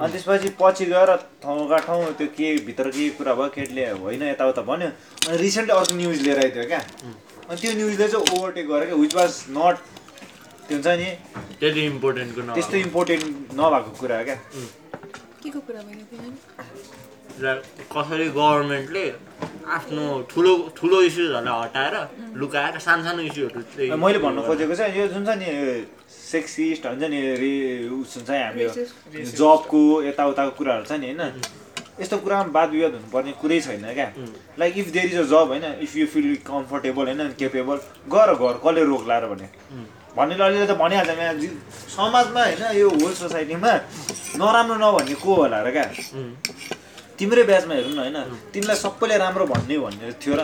अनि 0.00 0.10
त्यसपछि 0.12 0.48
पछि 0.58 0.84
गएर 0.90 1.10
ठाउँका 1.42 1.78
ठाउँ 1.86 2.12
त्यो 2.18 2.26
के 2.34 2.46
भित्र 2.66 2.90
के 2.90 3.08
कुरा 3.18 3.34
भयो 3.38 3.48
केटीले 3.56 3.84
होइन 4.02 4.22
यताउता 4.32 4.62
भन्यो। 4.70 4.88
अनि 5.28 5.36
रिसेन्टली 5.38 5.74
अर्को 5.78 5.94
न्युज 6.02 6.18
लिएर 6.26 6.38
आइदियो 6.44 6.64
क्या। 6.66 6.80
अनि 7.50 7.58
त्यो 7.60 7.72
न्युजले 7.78 8.08
चाहिँ 8.08 8.24
ओभरटेक 8.34 8.66
गरेर 8.70 8.86
क्या 8.90 8.98
विच 9.02 9.14
वाज 9.14 9.32
नट 9.54 9.76
त्यो 10.70 10.78
हुन्छ 10.78 10.86
नि? 11.02 11.10
त्यति 11.60 11.82
इम्पोर्टेन्टको 11.92 12.40
न 12.46 12.54
त्यस्तो 12.54 12.76
इम्पोर्टेन्ट 12.86 13.24
नभएको 13.58 13.90
कुरा 14.00 14.22
क्या। 14.22 14.36
के 15.42 15.48
को 15.50 15.60
कुरा 15.66 15.80
कसरी 17.90 18.26
गभर्मेन्टले 18.30 19.04
आफ्नो 19.66 20.04
ठुलो 20.30 20.52
ठुलो 20.78 20.96
इस्युजहरूलाई 21.02 21.58
हटाएर 21.62 21.94
लुकाएर 22.38 22.78
सानो 22.86 23.02
सानो 23.04 23.22
इस्युहरू 23.22 23.60
मैले 23.98 24.18
भन्नु 24.22 24.40
खोजेको 24.46 24.74
चाहिँ 24.78 24.94
यो 24.94 25.06
जुन 25.10 25.26
छ 25.26 25.28
नि 25.42 25.48
सेक्सिस्ट 26.06 26.86
हुन्छ 26.86 27.02
नि 27.10 27.20
रे 27.42 27.52
उस 27.90 28.16
हुन्छ 28.16 28.30
नि 28.30 28.38
हामी. 28.38 28.64
जबको 29.26 29.80
यताउताको 30.06 30.52
कुराहरू 30.58 30.84
छ 30.86 30.92
नि 31.02 31.06
होइन? 31.10 31.22
यस्तो 32.00 32.16
कुरामा 32.24 32.50
वाद 32.54 32.68
विवाद 32.70 32.92
हुनुपर्ने 32.94 33.32
कुरै 33.42 33.60
छैन 33.60 33.86
क्या। 33.98 34.08
Like 34.58 34.78
if 34.78 34.86
there 34.94 35.06
is 35.06 35.18
a 35.18 35.26
job 35.34 35.46
होइन? 35.54 35.64
इफ 35.82 35.96
यु 35.96 36.06
फिल 36.14 36.28
कम्फर्टेबल 36.46 37.04
होइन? 37.10 37.32
केपेबल 37.40 37.76
गर 38.14 38.34
घर 38.34 38.54
कसले 38.64 38.82
रोक 38.90 39.02
लाएर 39.08 39.26
भने। 39.32 39.48
भन्नेले 40.16 40.42
अलिअलि 40.44 40.66
त 40.66 40.74
भनिहाल्छ 40.82 41.10
यहाँ 41.18 41.34
समाजमा 41.96 42.42
होइन 42.44 42.62
यो 42.80 42.88
होल 43.00 43.12
सोसाइटीमा 43.20 43.72
नराम्रो 44.40 44.76
नभन्ने 44.82 45.14
को 45.22 45.30
होला 45.34 45.58
र 45.66 45.70
क्या? 45.70 45.86
तिम्रै 47.18 47.42
ब्याचमा 47.50 47.74
हेरौँ 47.74 47.94
न 47.94 47.98
होइन 48.04 48.18
तिमीलाई 48.52 48.76
सबैले 48.84 49.16
राम्रो 49.22 49.44
भन्ने 49.52 49.76
भन्ने 49.84 50.12
थियो 50.22 50.34
र। 50.38 50.42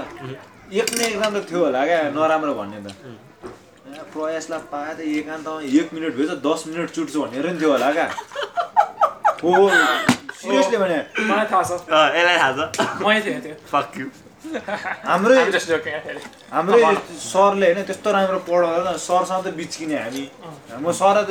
एक 0.71 0.89
न 0.95 1.01
एक 1.07 1.15
राम्रो 1.23 1.41
थियो 1.51 1.61
होला 1.65 1.81
क्या 1.87 1.99
नराम्रो 2.17 2.53
भन्ने 2.61 2.79
त। 2.85 2.89
प्रयासलाई 4.13 4.61
पाए 4.73 4.93
त 4.95 5.01
एकान्तमा 5.01 5.61
एक 5.79 5.89
मिनट 5.95 6.13
भयो 6.17 6.27
त 6.31 6.39
दस 6.47 6.61
मिनट 6.69 6.89
चुट्छु 6.97 7.19
भनेर 7.23 7.47
नि 7.53 7.59
थियो 7.61 7.71
होला 7.73 7.91
क्या। 7.97 8.07
हो 9.43 9.51
सिरियसली 10.41 10.77
भने 10.83 10.99
मलाई 11.29 11.47
थाहा 11.51 11.63
छ। 11.69 11.73
यसलाई 11.91 12.37
थाहा 12.39 12.53
छ। 12.55 12.61
मै 13.03 13.21
थिएँ 13.25 13.41
त्यो 13.45 13.55
फक 13.73 13.99
यु 14.01 14.07
हाम्रै. 15.11 15.37
हाम्रै 16.53 16.81
सरले 17.21 17.67
होइन 17.67 17.83
त्यस्तो 17.89 18.09
राम्रो 18.17 18.39
पढाउँदा 18.49 18.93
सरसँग 19.09 19.43
त 19.45 19.49
बिच्किने 19.59 19.97
हामी। 19.97 20.25
म 20.83 20.93
सर 20.93 21.17
त 21.29 21.31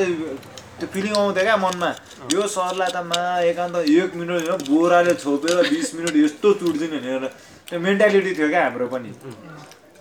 त्यो 0.80 0.88
फिलिङ 0.94 1.14
आउँथ्यो 1.16 1.44
क्या 1.48 1.58
मनमा। 1.66 1.90
यो 2.36 2.42
सरलाई 2.58 2.90
त 2.92 2.98
मा 3.08 3.20
एकान्त 3.52 3.76
एक 3.88 4.12
मिनट 4.20 4.32
होइन 4.52 4.62
बोराले 4.68 5.14
छोपेर 5.24 5.58
बिस 5.72 5.88
मिनट 5.96 6.16
यस्तो 6.26 6.48
चुट्दिने 6.60 7.00
भनेर 7.00 7.24
त्यो 7.68 7.80
मेन्टालिटी 7.80 8.32
थियो 8.36 8.48
क्या 8.52 8.62
हाम्रो 8.68 8.86
पनि। 8.94 9.10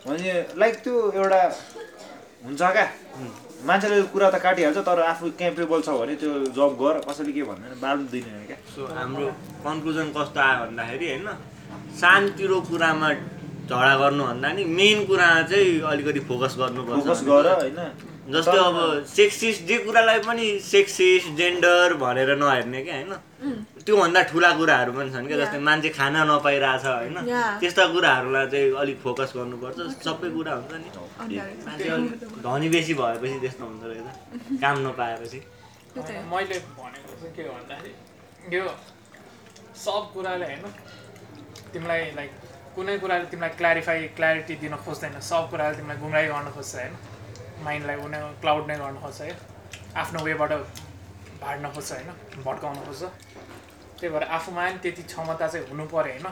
भने 0.05 0.33
लाइक 0.61 0.75
त्यो 0.85 0.95
एउटा 1.15 1.41
हुन्छ 2.45 2.63
क्या। 2.77 2.87
मान्छेले 3.65 3.97
कुरा 4.13 4.29
त 4.31 4.37
काटिहाल्छ 4.45 4.79
तर 4.85 5.01
आफू 5.01 5.25
क्यापेबल 5.41 5.81
छ 5.87 5.89
भने 5.97 6.15
त्यो 6.21 6.33
जब 6.53 6.71
गर 6.77 6.95
कसैले 7.07 7.33
के 7.33 7.43
भन्दैन 7.49 7.73
बाल 7.81 7.99
दिने 8.13 8.45
क्या। 8.51 8.59
सो 8.75 8.81
हाम्रो 8.99 9.27
कन्क्लुजन 9.65 10.07
कस्तो 10.17 10.41
आयो 10.41 10.57
भन्दाखेरि 10.65 11.07
होइन 11.13 11.29
सानतिरो 12.01 12.61
कुरामा 12.71 13.09
झगडा 13.65 13.95
गर्नुभन्दा 13.99 14.49
नि 14.53 14.65
मेन 14.79 14.99
कुरामा 15.07 15.43
चाहिँ 15.51 15.81
अलिकति 15.93 16.21
फोकस 16.31 16.55
गर्नुपर्छ। 16.59 17.05
फोकस 17.05 17.21
गर 17.29 17.47
होइन। 17.53 17.81
जस्तै 18.25 18.59
अब 18.59 18.77
सेक्सिस्ट 19.09 19.61
जे 19.69 19.77
कुरालाई 19.85 20.19
पनि 20.27 20.47
सेक्सिस्ट 20.65 21.27
जेन्डर 21.39 21.95
भनेर 22.01 22.31
नहेर्ने 22.41 22.81
क्या 22.85 22.95
होइन? 22.95 23.13
त्योभन्दा 23.85 24.21
ठुला 24.33 24.51
कुराहरू 24.59 24.93
पनि 24.97 25.11
छन् 25.13 25.27
क्या 25.29 25.39
जस्तै 25.39 25.59
मान्छे 25.61 25.89
खाना 25.99 26.21
नपाइरहेछ 26.25 26.85
होइन. 26.85 27.17
त्यस्ता 27.61 27.85
कुराहरूलाई 27.95 28.47
चाहिँ 28.53 28.69
अलिक 28.81 28.99
फोकस 29.05 29.33
गर्नुपर्छ। 29.37 29.77
सबै 30.05 30.29
कुरा 30.37 30.53
हुन्छ 30.57 30.73
नि। 30.73 30.89
मान्छे 31.67 31.89
अलिक 31.97 32.13
धनी 32.47 32.69
बेसी 32.75 32.95
भएपछि 33.01 33.37
त्यस्तो 33.45 33.65
हुन्छ 33.65 33.83
रहेछ। 33.91 34.09
काम 34.63 34.77
नपाएपछि। 34.87 35.41
मैले 36.33 36.57
भनेको 36.81 37.13
चाहिँ 37.21 37.33
के 37.37 37.43
हो 37.45 37.53
भन्दाखेरि 37.55 38.57
यो 38.57 38.65
सब 39.85 40.03
कुराले 40.15 40.45
होइन 40.45 40.65
तिमीलाई 41.75 42.11
लाइक 42.19 42.31
कुनै 42.75 42.99
कुराले 43.03 43.27
तिमीलाई 43.33 43.57
क्ल्यारिफाई 43.59 44.09
क्ल्यारिटी 44.17 44.55
दिन 44.63 44.75
खोज्दैन। 44.85 45.21
सब 45.21 45.51
कुराले 45.51 45.77
तिमीलाई 45.77 45.99
गुमराही 46.03 46.29
गर्न 46.29 46.49
खोज्छ 46.57 46.75
होइन 46.75 46.95
माइन्डलाई 47.65 47.97
उनी 48.07 48.19
क्लाउड 48.41 48.67
नै 48.71 48.77
गर्न 48.79 48.97
खोज्छ 49.05 49.21
है। 49.21 49.37
आफ्नो 50.03 50.25
वेबाट 50.25 50.53
भाड्न 51.43 51.65
खोज्छ 51.75 51.91
होइन। 51.93 52.11
भड्काउन 52.47 52.77
खोज्छ। 52.87 53.03
त्यही 53.99 54.09
भएर 54.15 54.25
आफूमा 54.37 54.63
पनि 54.65 54.79
त्यति 54.83 55.03
क्षमता 55.03 55.47
चाहिँ 55.49 55.67
हुनु 55.69 55.85
पऱ्यो 55.93 56.13
होइन। 56.15 56.27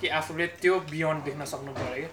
कि 0.00 0.08
आफूले 0.12 0.46
त्यो 0.60 0.74
बियोन्ड 0.92 1.24
देख्न 1.24 1.44
सक्नु 1.52 1.72
पऱ्यो 1.72 1.96
कि 1.96 2.04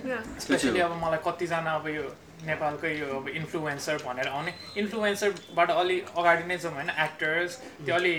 Yeah. 0.00 0.22
स्पेसली 0.40 0.80
अब 0.80 0.92
मलाई 1.02 1.18
कतिजना 1.26 1.72
अब 1.74 1.86
यो 1.88 2.02
नेपालकै 2.46 2.92
यो 2.98 3.06
अब 3.16 3.28
इन्फ्लुएन्सर 3.28 3.96
भनेर 4.04 4.28
आउने। 4.28 4.52
इन्फ्लुएन्सरबाट 4.80 5.70
अलि 5.70 5.96
अगाडि 6.16 6.44
नै 6.48 6.56
जाउँ 6.58 6.74
होइन। 6.74 6.90
एक्टर्स 7.04 7.56
त्यो 7.84 7.94
अलि 7.94 8.14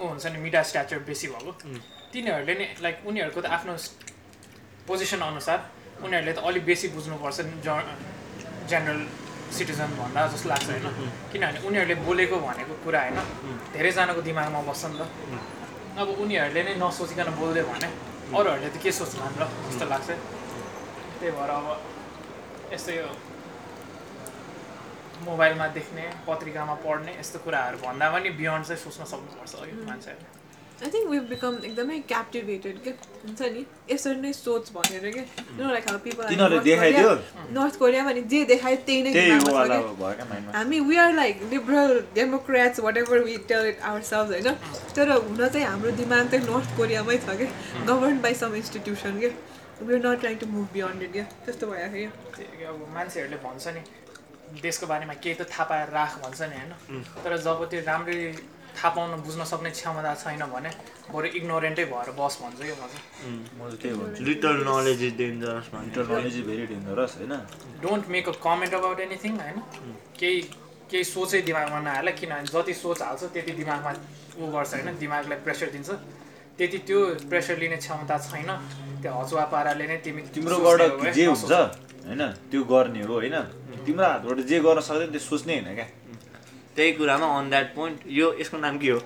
ऊ 0.00 0.06
हुन्छ 0.06 0.26
नि 0.26 0.38
मिडिया 0.38 0.62
स्ट्याचर 0.62 0.98
बेसी 1.08 1.26
भएको। 1.34 1.52
तिनीहरूले 2.14 2.54
नै 2.60 2.66
लाइक 2.84 2.96
उनीहरूको 3.10 3.40
त 3.42 3.46
आफ्नो 3.56 3.74
पोजिसन 4.88 5.20
अनुसार 5.30 5.58
उनीहरूले 6.06 6.32
त 6.36 6.40
अलिक 6.48 6.64
बेसी 6.70 6.86
बुझ्नुपर्छ 6.94 7.38
ज 7.66 7.68
जेनरल 8.70 9.00
सिटिजन 9.56 9.90
भन्दा 9.98 10.20
जस्तो 10.32 10.48
लाग्छ 10.52 10.66
होइन? 10.70 10.86
किनभने 11.32 11.58
उनीहरूले 11.68 11.96
बोलेको 12.06 12.36
भनेको 12.46 12.74
कुरा 12.84 13.00
होइन? 13.02 13.18
धेरैजनाको 13.74 14.20
दिमागमा 14.28 14.60
बस्छ 14.68 14.82
नि 14.90 14.96
त। 14.98 15.02
अब 16.00 16.08
उनीहरूले 16.22 16.62
नै 16.68 16.74
नसोचिकन 16.82 17.28
बोल्दै 17.40 17.62
भने 17.70 17.88
अरूहरूले 18.38 18.68
त 18.74 18.76
के 18.82 18.90
सोच्लान् 18.98 19.34
र 19.40 19.42
जस्तो 19.66 19.84
लाग्छ। 19.92 20.08
त्यही 21.18 21.32
भएर 21.36 21.50
अब 21.58 21.66
यस्तो 22.74 22.90
यो 22.98 23.08
मोबाइलमा 25.26 25.66
देख्ने 25.78 26.04
पत्रिकामा 26.26 26.74
पढ्ने 26.84 27.12
यस्तो 27.20 27.38
कुराहरू 27.44 27.78
भन्दा 27.84 28.06
पनि 28.14 28.28
बियोन्ड 28.40 28.64
चाहिँ 28.68 28.80
सोच्न 28.84 29.02
सक्नुपर्छ 29.12 29.52
है 29.60 29.74
मान्छेहरूले। 29.90 30.43
आई 30.82 30.90
थिङ्क 30.90 31.08
वी 31.10 31.18
बिकम 31.30 31.54
एकदमै 31.64 31.98
क्याप्टिभेटेड 32.10 32.78
के 32.84 32.90
हुन्छ 33.24 33.40
नि? 33.54 33.64
यसरी 33.90 34.20
नै 34.20 34.32
सोच 34.32 34.70
भनेर 34.74 35.04
के 35.16 35.22
no 35.58 35.70
like 35.70 35.88
how 35.88 35.98
people 36.06 36.24
North 37.58 37.78
Korea 37.78 38.04
भने 38.04 38.22
जे 38.32 38.44
देखायो 38.50 38.76
त्यही 38.86 39.00
नै 39.02 39.10
हामी 40.54 40.80
we 40.88 40.96
are 41.04 41.12
like 41.14 41.42
liberal 41.52 41.92
democrats 42.14 42.80
whatever 42.96 43.18
we 43.24 43.36
tell 43.48 43.66
it 43.68 43.80
ourselves 44.10 44.28
होइन? 44.32 44.48
तर 44.96 45.10
हुन 45.10 45.48
चाहिँ 45.48 45.66
हाम्रो 45.66 45.90
दिमाग 46.02 46.30
चाहिँ 46.30 46.46
नर्थ 46.46 46.76
कोरियामै 46.76 47.18
छ 47.18 47.36
क्या। 47.42 47.48
गभर्न 47.90 48.20
बाई 48.26 48.34
सम 48.42 48.54
इन्स्टिट्युसन 48.62 49.18
क्या? 49.20 49.30
We 49.82 49.94
are 49.94 50.00
not 50.06 50.20
trying 50.20 50.36
to 50.38 50.46
move 50.56 50.68
beyond 50.72 51.02
it 51.02 51.12
क्या? 51.12 51.24
त्यस्तो 51.44 51.66
भयो 51.66 51.88
क्या। 51.92 52.68
अब 52.70 52.86
मान्छेहरूले 52.94 53.38
भन्छ 53.46 53.64
नि 53.76 53.82
देशको 54.62 54.86
बारेमा 54.86 55.14
केही 55.22 55.34
त 55.34 55.46
थाहा 55.52 55.64
पाएर 55.70 55.88
राख 55.98 56.12
भन्छ 56.24 56.40
नि 56.42 56.56
होइन? 56.58 57.02
तर 57.24 57.36
जब 57.46 57.64
त्यो 57.70 57.80
राम्ररी 57.86 58.26
थाहा 58.76 58.88
पाउन 58.94 59.10
बुझ्न 59.26 59.44
सक्ने 59.52 59.70
क्षमता 59.70 60.14
छैन 60.22 60.42
भने 60.54 60.70
बरु 61.12 61.26
इग्नोरेन्टै 61.38 61.84
भएर 61.92 62.10
बस 62.18 62.34
भन्छु 62.42 62.62
कि 62.64 62.74
म 62.74 62.84
चाहिँ 62.90 63.02
म 63.58 63.60
चाहिँ 63.60 63.78
त्यही 63.82 63.94
भन्छु। 64.00 64.24
Little 64.24 64.56
knowledge 64.68 65.02
is 65.04 65.14
dangerous 65.16 65.66
inter 65.84 66.04
knowledge 66.10 66.36
is 66.36 66.44
very 66.50 66.66
dangerous 66.72 67.12
होइन? 67.18 67.34
Don't 67.82 68.04
make 68.14 68.28
a 68.28 68.34
comment 68.46 68.74
about 68.74 69.00
anything 69.06 69.32
होइन? 69.40 69.58
केही 70.18 70.40
केही 70.90 71.04
सोचै 71.04 71.40
दिमागमा 71.48 71.80
नहाल 71.80 72.08
किनभने 72.20 72.52
जति 72.52 72.74
सोच 72.74 73.02
हाल्छ 73.02 73.22
त्यति 73.34 73.52
दिमागमा 73.62 73.90
ऊ 74.38 74.50
गर्छ 74.54 74.70
होइन? 74.74 74.88
दिमागलाई 75.02 75.38
प्रेसर 75.46 75.68
दिन्छ। 75.74 75.90
त्यति 76.58 76.78
त्यो 76.88 76.98
प्रेसर 77.30 77.56
लिने 77.58 77.76
क्षमता 77.82 78.16
छैन। 78.26 78.50
त्यो 79.02 79.12
हचुवा 79.12 79.44
पाराले 79.54 79.86
नै 79.90 79.96
तिमी 80.04 80.22
तिम्रोबाट 80.34 80.80
जे 81.16 81.24
हुन्छ। 81.26 81.52
होइन? 82.06 82.22
त्यो 82.50 82.60
गर्ने 82.72 83.02
हो 83.08 83.14
होइन? 83.14 83.36
तिम्रो 83.86 84.04
हातबाट 84.06 84.38
जे 84.50 84.56
गर्न 84.66 84.80
सक्दैन 84.88 85.10
त्यो 85.14 85.22
सोच्ने 85.28 85.52
होइन 85.54 85.74
क्या? 85.74 85.86
त्यही 86.76 86.90
कुरामा 86.98 87.26
अन 87.38 87.44
द्याट 87.50 87.68
पोइन्ट 87.74 87.98
यो 88.18 88.26
यसको 88.40 88.56
नाम 88.58 88.74
के 88.78 88.88
हो 88.90 88.98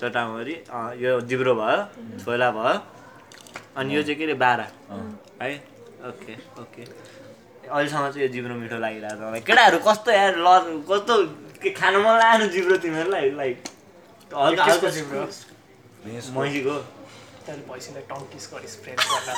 चटामरी। 0.00 0.54
यो 1.04 1.12
जिब्रो 1.28 1.52
भयो 1.60 1.78
छोइला 2.24 2.48
भयो 2.56 2.76
अनि 3.78 3.88
यो 3.96 4.00
चाहिँ 4.02 4.18
के 4.18 4.24
अरे 4.24 4.34
बाह्र 4.42 4.60
अँ। 4.60 4.98
है 5.42 5.48
ओके 6.08 6.32
ओके 6.62 6.82
अहिलेसम्म 7.72 8.04
चाहिँ 8.10 8.22
यो 8.22 8.28
जिब्रो 8.34 8.54
मिठो 8.60 8.78
लागिरहेको 8.84 9.16
छ 9.16 9.20
मलाई 9.24 9.40
केटाहरू 9.48 9.78
कस्तो 9.88 10.10
यार 10.12 10.32
ल 10.44 10.48
कस्तो 10.90 11.14
के 11.62 11.70
खानु 11.80 11.98
मन 12.04 12.14
लागेन 12.20 12.48
जिब्रो 12.52 12.76
तिमीहरूलाई 12.84 13.26
लाइक 13.40 13.56
हल्का 14.30 14.62
हल्का 14.64 14.88
जिब्रो 14.98 15.20
भैँसको। 16.04 16.40
मैसीको 16.40 16.74
तैँले 17.46 17.62
भैँसीलाई 17.68 18.04
टङ्किस 18.12 18.44
गरिस् 18.52 18.76
फ्रेन्ड 18.82 19.00
गर्दा 19.08 19.32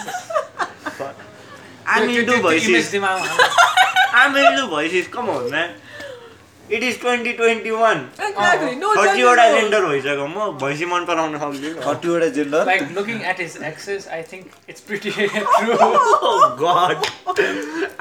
it 6.76 6.82
is 6.88 7.00
twenty 7.00 7.32
twenty 7.40 7.70
one 7.70 8.00
Exactly. 8.26 8.74
No 8.80 8.90
थर्टीवटा 8.96 9.44
judging, 9.44 9.54
no. 9.54 9.60
जेन्डर 9.60 9.86
भइसक्यो 9.86 10.26
म 10.34 10.50
भैँसी 10.62 10.86
मन 10.92 11.04
पराउन 11.10 11.38
सक्दिनँ 11.38 11.74
कतिवटा 11.86 12.28
gender 12.38 12.66
Like 12.70 12.92
looking 12.98 13.24
at 13.32 13.42
his 13.44 13.56
exes, 13.70 14.06
I 14.18 14.22
think 14.32 14.52
it's 14.74 14.84
pretty 14.90 15.12
true. 15.12 15.78
Oh 15.80 16.56
God! 16.60 17.08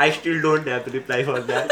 I 0.06 0.10
still 0.20 0.42
don't 0.48 0.68
have 0.74 0.86
to 0.90 0.92
reply 0.98 1.24
for 1.32 1.40
that. 1.54 1.68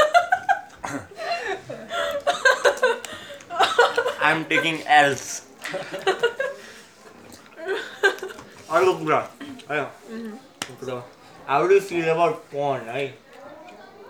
I'm 4.29 4.45
taking 4.53 4.79
L's. 5.01 5.27
अर्को 8.69 8.93
कुरा 8.93 9.17
है 9.69 9.79
कुरा 10.81 10.95
हाउ 11.47 11.67
डु 11.67 11.79
फिल 11.89 12.07
अबाउट 12.09 12.41
पढ 12.53 12.87
है 12.95 13.05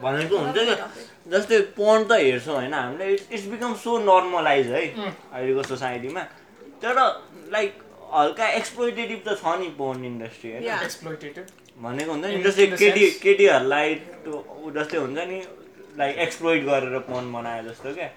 भनेको 0.02 0.38
हुन्छ 0.38 0.58
नि 0.70 0.76
जस्तै 1.32 1.60
पढ 1.78 2.00
त 2.10 2.12
हेर्छौँ 2.22 2.56
होइन 2.56 2.74
हामीले। 2.74 3.06
इट्स 3.14 3.46
बिकम 3.54 3.74
सो 3.84 3.98
नर्मलाइज 4.00 4.68
है 4.72 4.84
अहिलेको 4.98 5.64
सोसाइटीमा। 5.64 6.24
तर 6.82 6.96
लाइक 7.52 7.72
हल्का 8.14 8.46
एक्सप्लोइटेटिभ 8.60 9.20
त 9.28 9.30
छ 9.42 9.60
नि 9.60 9.70
पोर्न 9.78 10.06
इन्डस्ट्री 10.06 10.52
होइन. 10.52 11.46
भनेको 11.82 12.12
हुन्छ 12.12 12.26
नि 12.26 12.44
जस्तै 12.44 12.66
केटी 12.78 13.10
केटीहरूलाई 13.24 13.96
त्यो 14.24 14.36
ऊ 14.64 14.72
जस्तै 14.78 14.98
हुन्छ 14.98 15.18
नि 15.32 15.40
लाइक 15.98 16.18
एक्सप्लोइट 16.26 16.64
गरेर 16.70 17.00
पोर्न 17.10 17.26
बनायो 17.34 17.64
जस्तो 17.70 17.94
क्या। 17.94 18.10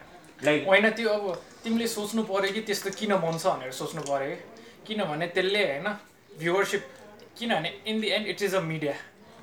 लाइक 0.45 0.67
होइन 0.67 0.91
त्यो 1.01 1.09
अब 1.11 1.25
तिमीले 1.65 1.87
सोच्नु 1.97 2.23
पऱ्यो 2.31 2.53
कि 2.55 2.61
त्यस्तो 2.69 2.91
किन 2.99 3.13
बन्छ 3.25 3.45
भनेर 3.47 3.73
सोच्नु 3.81 4.03
पऱ्यो 4.03 4.31
कि? 4.31 4.37
किनभने 4.87 5.27
त्यसले 5.37 5.63
होइन 5.65 5.89
भ्युवरसिप 6.39 6.83
किनभने 7.39 7.71
in 7.87 8.01
the 8.01 8.09
end 8.17 8.27
it 8.27 8.43
is 8.43 8.55
a 8.55 8.61
media 8.63 8.95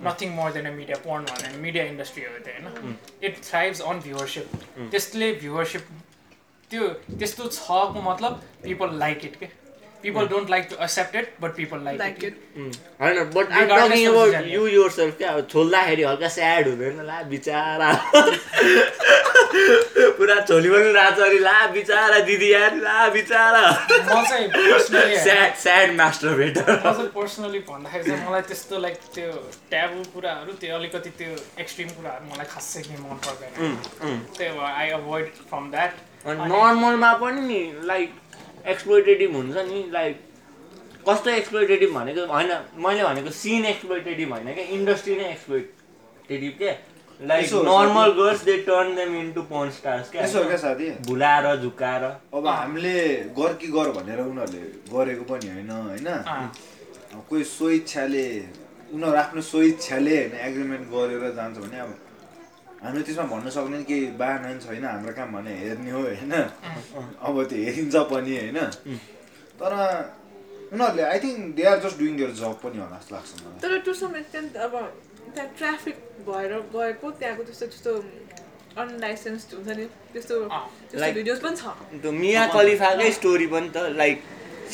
nothing 0.05 0.33
more 0.35 0.51
than 0.53 0.65
a 0.65 0.71
media 0.71 0.97
porn 1.03 1.23
भने 1.31 1.57
मिडिया 1.61 1.83
इन्डस्ट्री 1.93 2.23
हो 2.23 2.37
त्यो 2.45 2.53
होइन 2.63 2.95
इट 3.29 3.43
थ्राइभ्स 3.43 3.81
अन 3.91 3.99
भ्युवरसिप 4.07 4.55
त्यसले 4.91 5.31
भ्युवरसिप 5.43 5.87
त्यो 6.71 6.87
त्यस्तो 7.19 7.47
छको 7.57 8.01
मतलब 8.09 8.41
पिपल 8.63 8.97
लाइक 8.99 9.25
इट 9.25 9.35
के? 9.39 9.49
People 10.01 10.27
don't 10.27 10.49
like 10.49 10.67
to 10.69 10.75
accept 10.83 11.15
it 11.15 11.33
but 11.41 11.55
people 11.55 11.83
like 11.85 11.99
Like 12.01 12.23
it 12.23 12.35
it. 12.57 12.77
होइन 13.01 13.23
but 13.35 13.51
I 13.51 13.61
Regardless 13.61 13.91
talking 13.91 14.07
of 14.07 14.13
about 14.13 14.31
gender. 14.33 14.53
You 14.53 14.67
yourself 14.91 15.17
क्या? 15.17 15.31
अब 15.31 15.47
छोल्दाखेरि 15.51 16.03
हल्का 16.03 16.27
स्याड 16.37 16.67
हुँदैन 16.67 17.01
ला 17.07 17.21
बिचारा। 17.33 17.91
पुरा 20.17 20.39
छोली 20.49 20.69
पनि 20.69 20.91
राचरी 20.93 21.39
ला 21.39 21.65
बिचारा 21.73 22.19
दिदी 22.29 22.51
यार 22.53 22.75
ला 22.77 23.07
बिचारा। 23.09 23.61
म 23.61 24.23
चाहिँ 24.29 24.47
personally 24.47 25.17
sad 25.17 25.55
sad 25.63 25.95
master 25.97 26.33
better 26.41 26.71
म 26.71 26.81
चाहिँ 26.81 27.07
पर्सनली 27.15 27.59
भन्दाखेरि 27.69 28.03
चाहिँ 28.09 28.27
मलाई 28.27 28.41
त्यस्तो 28.49 28.79
लाइक 28.85 28.97
त्यो 29.15 29.31
ट्याबु 29.69 30.03
कुराहरू 30.13 30.51
त्यो 30.61 30.75
अलिकति 30.77 31.09
त्यो 31.21 31.31
एक्सट्रिम 31.63 31.89
कुराहरू 31.97 32.25
मलाई 32.33 32.47
खासै 32.53 32.81
केही 32.81 33.01
मन 33.03 33.17
पर्दैन 33.25 33.51
त्यही 34.37 34.51
भएर 34.51 34.71
आई 34.71 34.89
अभोइड 34.99 35.25
फ्रम 35.49 35.71
द्याट 35.71 35.93
नर्मलमा 36.27 37.11
पनि 37.23 37.41
नि 37.49 37.61
लाइक 37.87 38.09
एक्सप्लोइटेटिभ 38.65 39.35
हुन्छ 39.35 39.65
नि 39.67 39.83
लाइक 39.91 40.19
कस्तो 41.07 41.29
एक्सप्लोइटेटिभ 41.31 41.93
भनेको 41.93 42.25
होइन 42.27 42.51
मैले 42.85 43.03
भनेको 43.03 43.29
सिन 43.35 43.65
एक्सप्लोइटेटिभ 43.67 44.31
होइन 44.31 44.53
क्या 44.53 44.65
इन्डस्ट्री 44.75 45.15
नै 45.15 45.29
एक्सप्लोइटेटिभ 45.31 46.53
के 46.59 46.71
लाइक 47.19 47.43
यसो 47.43 47.61
normal 47.63 48.11
girls 48.13 48.43
they 48.43 48.57
turn 48.63 48.95
them 48.95 49.15
into 49.19 49.41
porn 49.51 49.69
stars 49.71 50.11
यसो 50.15 50.37
हो 50.37 50.43
क्या 50.43 50.49
क्या 50.49 50.57
साथी 50.57 50.89
भुलाएर 51.07 51.55
झुकाएर 51.57 52.03
अब 52.03 52.47
हामीले 52.47 52.97
गर 53.37 53.53
कि 53.61 53.67
गर 53.77 53.91
भनेर 53.91 54.19
उनीहरूले 54.21 54.65
गरेको 54.91 55.23
पनि 55.31 55.49
होइन 55.49 55.69
होइन? 55.71 56.07
अब 56.07 57.23
कोही 57.29 57.43
स्वइच्छाले 57.51 58.25
उनीहरू 58.93 59.17
आफ्नो 59.17 59.41
स्वइच्छाले 59.43 60.17
होइन 60.17 60.35
एग्रिमेन्ट 60.49 60.89
गरेर 60.91 61.31
जान्छ 61.35 61.57
भने 61.57 61.79
अब 61.79 61.95
हामीले 62.83 63.03
त्यसमा 63.03 63.25
भन्न 63.33 63.49
सक्दैन 63.57 63.83
कि 63.89 63.97
बाहना 64.21 64.47
नि 64.53 64.59
छैन 64.61 64.85
हाम्रो 64.85 65.13
काम 65.17 65.29
भने 65.35 65.51
हेर्ने 65.63 65.91
हो 65.91 66.01
होइन? 66.01 66.33
अब 67.25 67.35
त्यो 67.49 67.57
हेरिन्छ 67.65 67.95
पनि 68.13 68.33
होइन? 68.37 68.59
तर 69.59 69.71
उनीहरूले 70.73 71.03
I 71.03 71.19
think 71.25 71.55
they 71.57 71.63
are 71.71 71.77
just 71.83 71.97
doing 71.99 72.13
their 72.17 72.31
job 72.41 72.55
पनि 72.63 72.77
होला 72.83 72.97
जस्तो 73.01 73.15
लाग्छ 73.15 73.31
मलाई। 73.41 73.59
तर 73.63 73.71
टु 73.85 73.93
सम 74.01 74.15
एक्सटेन्ट 74.21 74.57
अब 74.65 74.73
त्यहाँ 75.33 75.49
ट्राफिक 75.57 75.97
भएर 76.27 76.53
गएको 76.75 77.11
त्यहाँको 77.19 77.43
त्यस्तो 77.49 77.65
त्यस्तो 77.73 77.91
अनलाइसेन्स 78.83 79.41
हुन्छ 79.53 79.69
नि 79.77 79.85
त्यस्तो 80.13 80.35
भिडियोज 81.17 81.39
पनि 81.45 81.55
छ। 81.57 81.63
त्यो 82.01 82.11
मिया 82.21 82.43
खलिफाकै 82.53 83.11
स्टोरी 83.19 83.47
पनि 83.53 83.69
त 83.75 83.77
like 84.01 84.17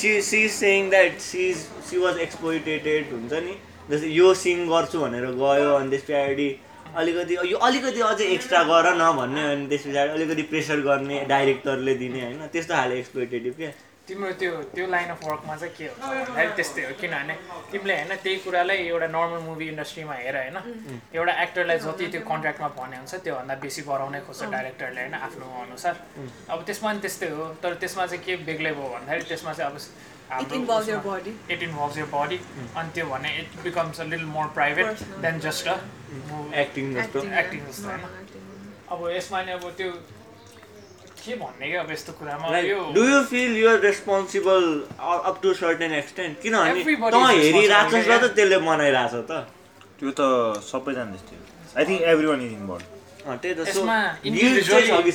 she 0.01 0.09
she 0.29 0.41
saying 0.59 0.89
that 0.89 1.19
she 1.29 1.43
she 1.87 1.97
was 2.03 2.19
exploited 2.27 3.11
हुन्छ 3.13 3.33
नि। 3.47 3.55
जस्तै 3.89 4.09
यो 4.09 4.33
सिङ 4.43 4.67
गर्छु 4.67 4.99
भनेर 4.99 5.25
गयो 5.39 5.71
अनि 5.79 5.89
त्यस 5.89 6.03
पछाडि 6.09 6.49
अलिकति 6.97 7.37
यो 7.51 7.57
अलिकति 7.67 8.01
अझै 8.07 8.25
एक्स्ट्रा 8.33 8.63
गर 8.63 8.93
न 8.95 9.11
भन्ने 9.17 9.43
अनि 9.51 9.65
त्यस 9.69 9.83
पछाडि 9.87 10.11
अलिकति 10.11 10.43
प्रेसर 10.51 10.79
गर्ने 10.89 11.23
डाइरेक्टरले 11.29 11.93
दिने 12.03 12.21
होइन 12.23 12.47
त्यस्तो 12.53 12.73
खाले 12.73 12.99
एक्सप्लोइटेटिभ 12.99 13.55
क्या। 13.57 13.71
तिम्रो 14.07 14.31
त्यो 14.39 14.51
त्यो 14.75 14.85
लाइन 14.91 15.09
अफ 15.09 15.23
वर्कमा 15.23 15.55
चाहिँ 15.55 15.73
के 15.75 15.85
हुन्छ 15.85 16.03
भन्दाखेरि 16.03 16.51
त्यस्तै 16.55 16.81
हो। 16.83 16.91
किनभने 17.01 17.35
तिमीले 17.71 17.93
होइन 17.95 18.11
त्यही 18.23 18.37
कुरालाई 18.45 18.77
एउटा 18.91 19.07
नर्मल 19.15 19.41
मुभी 19.47 19.67
इन्डस्ट्रीमा 19.73 20.15
हेर 20.21 20.35
होइन 20.37 20.57
एउटा 21.15 21.33
एक्टरलाई 21.43 21.77
जति 21.85 22.07
त्यो 22.13 22.21
कन्ट्र्याक्टमा 22.31 22.69
भने 22.77 22.97
हुन्छ 22.99 23.13
त्योभन्दा 23.23 23.55
बेसी 23.63 23.81
गराउनै 23.89 24.19
खोज्छ 24.27 24.43
डाइरेक्टरले 24.55 25.01
होइन 25.01 25.15
आफ्नो 25.27 25.45
अनुसार। 25.65 25.95
अब 26.51 26.59
त्यसमा 26.67 26.89
पनि 26.91 26.99
त्यस्तै 27.05 27.29
हो 27.31 27.43
तर 27.63 27.73
त्यसमा 27.81 28.05
चाहिँ 28.05 28.23
के 28.25 28.35
बेग्लै 28.43 28.73
भयो 28.75 28.87
भन्दाखेरि 28.95 29.25
त्यसमा 29.31 29.53
चाहिँ 29.53 29.71
अब 29.71 29.77
it 30.41 30.51
involve 30.53 30.89
your 30.89 30.97
body 31.05 31.33
it 31.53 31.63
involves 31.63 31.97
your 31.97 32.05
body 32.13 32.37
अनि 32.77 32.89
त्यो 32.95 33.05
भने 33.11 33.29
it 33.39 33.49
becomes 33.63 34.01
a 34.01 34.03
little 34.03 34.25
more 34.37 34.47
private. 34.57 34.87
Than 35.21 35.39
just 35.45 35.67
a 35.67 35.77
acting 36.63 36.93
जस्तो 36.95 37.19
acting 37.41 37.63
जस्तो 37.69 37.87
होइन। 37.87 38.01
अब 38.91 38.99
यसमा 39.15 39.41
नि 39.43 39.51
अब 39.51 39.69
त्यो 39.77 39.91
के 41.23 41.35
भन्ने 41.41 41.69
क्या 41.69 41.81
अब 41.81 41.91
यस्तो 41.91 42.11
कुरामा 42.13 42.57
यो 42.59 42.79
do 42.95 43.03
you 43.09 43.19
feel 43.25 43.51
you're 43.57 43.79
responsible 43.79 44.63
up 44.99 45.39
to 45.43 45.53
certain 45.59 45.91
extent 45.93 46.41
किनभने 46.41 46.95
तँ 47.11 47.21
हेरिरहेको 47.27 47.97
र 47.97 48.17
त 48.17 48.33
त्यसले 48.35 48.57
बनाइरहेछ 48.65 49.13
त। 49.29 49.31
त्यो 49.99 50.11
त 50.19 50.21
सबैजना 50.71 51.05
त्यस्तै 51.13 51.35
I 51.79 51.83
think 51.85 52.01
everyone 52.27 52.41
is 52.41 52.53
involve 52.53 52.85
त्यही 53.23 53.53
त 53.55 53.61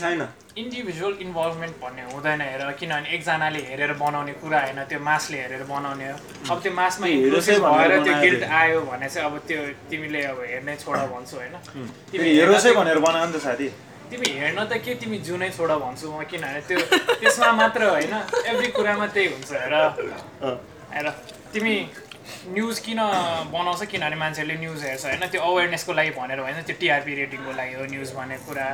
छैन। 0.00 0.20
इन्डिभिजुअल 0.58 1.14
इन्भल्भमेन्ट 1.22 1.74
भन्ने 1.82 2.02
हुँदैन 2.12 2.40
हेर 2.40 2.62
किनभने 2.80 3.08
एकजनाले 3.14 3.60
हेरेर 3.68 3.92
बनाउने 4.00 4.32
कुरा 4.42 4.60
होइन 4.60 4.80
त्यो 4.90 4.98
मासले 5.08 5.38
हेरेर 5.38 5.62
बनाउने 5.70 6.06
हो। 6.10 6.16
अब 6.50 6.58
त्यो 6.62 6.72
मासमा 6.72 7.06
भएर 7.06 7.92
त्यो 8.04 8.14
गिल्ट। 8.24 8.42
आयो 8.42 8.80
भने 8.90 9.08
चाहिँ 9.08 9.26
अब 9.28 9.34
त्यो 9.48 9.60
तिमीले 9.90 10.22
अब 10.32 10.38
हेर्नै 10.50 10.74
छोड 10.82 10.98
भन्छु 11.12 11.36
होइन। 11.36 11.54
तिमी 12.10 12.28
हेरोसै 12.38 12.68
हेर्न 12.68 12.80
भनेर 12.80 12.98
बनायो 13.06 13.26
नि 13.26 13.32
त 13.32 13.40
साथी। 13.44 13.68
तिमी 14.10 14.28
हेर्न 14.40 14.58
त 14.64 14.72
के 14.82 14.94
तिमी 14.98 15.18
जुनै 15.28 15.50
छोड 15.52 15.70
भन्छु 15.84 16.06
म 16.10 16.24
किनभने 16.26 16.60
त्यो 16.68 16.78
त्यसमा 17.20 17.48
मात्र 17.60 17.82
होइन 17.94 18.14
एभ्री 18.50 18.68
कुरामा 18.72 19.06
त्यही 19.14 19.28
हुन्छ 19.36 19.50
हेर। 19.52 19.74
हेर 20.96 21.06
तिमी 21.52 21.74
न्युज 22.54 22.78
किन 22.86 23.00
बनाउँछ 23.52 23.82
किनभने 23.92 24.16
मान्छेहरूले 24.16 24.56
न्युज 24.60 24.82
हेर्छ 24.84 25.04
होइन? 25.04 25.26
त्यो 25.32 25.40
अवेरनेसको 25.40 25.92
लागि 25.92 26.10
भनेर 26.18 26.38
होइन 26.40 26.62
त्यो 26.68 26.76
टिआरपी 26.80 27.14
रेटिङको 27.14 27.52
लागि 27.56 27.74
हो 27.74 27.84
न्युज 27.92 28.10
भन्ने 28.16 28.38
कुरा। 28.46 28.64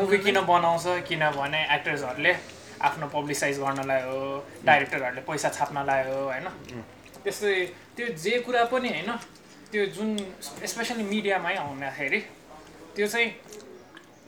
मुभी। 0.00 0.18
किन 0.24 0.40
बनाउँछ? 0.52 0.86
किनभने 1.08 1.60
एक्टर्सहरूले 1.74 2.32
आफ्नो 2.80 3.06
पब्लिसाइज 3.14 3.58
गर्नलाई 3.60 4.02
हो 4.08 4.18
डाइरेक्टरहरूले 4.64 5.22
पैसा 5.28 5.48
छाप्नलाई 5.58 6.02
हो 6.08 6.18
होइन? 6.30 6.46
त्यस्तै 7.24 7.54
त्यो 7.96 8.06
जे 8.24 8.38
कुरा 8.46 8.64
पनि 8.72 8.88
होइन? 8.88 9.10
त्यो 9.72 9.86
जुन 9.96 10.16
स्पेसली 10.42 11.02
मिडियामै 11.04 11.54
आउँदाखेरि 11.56 12.20
त्यो 12.96 13.06
चाहिँ 13.06 13.28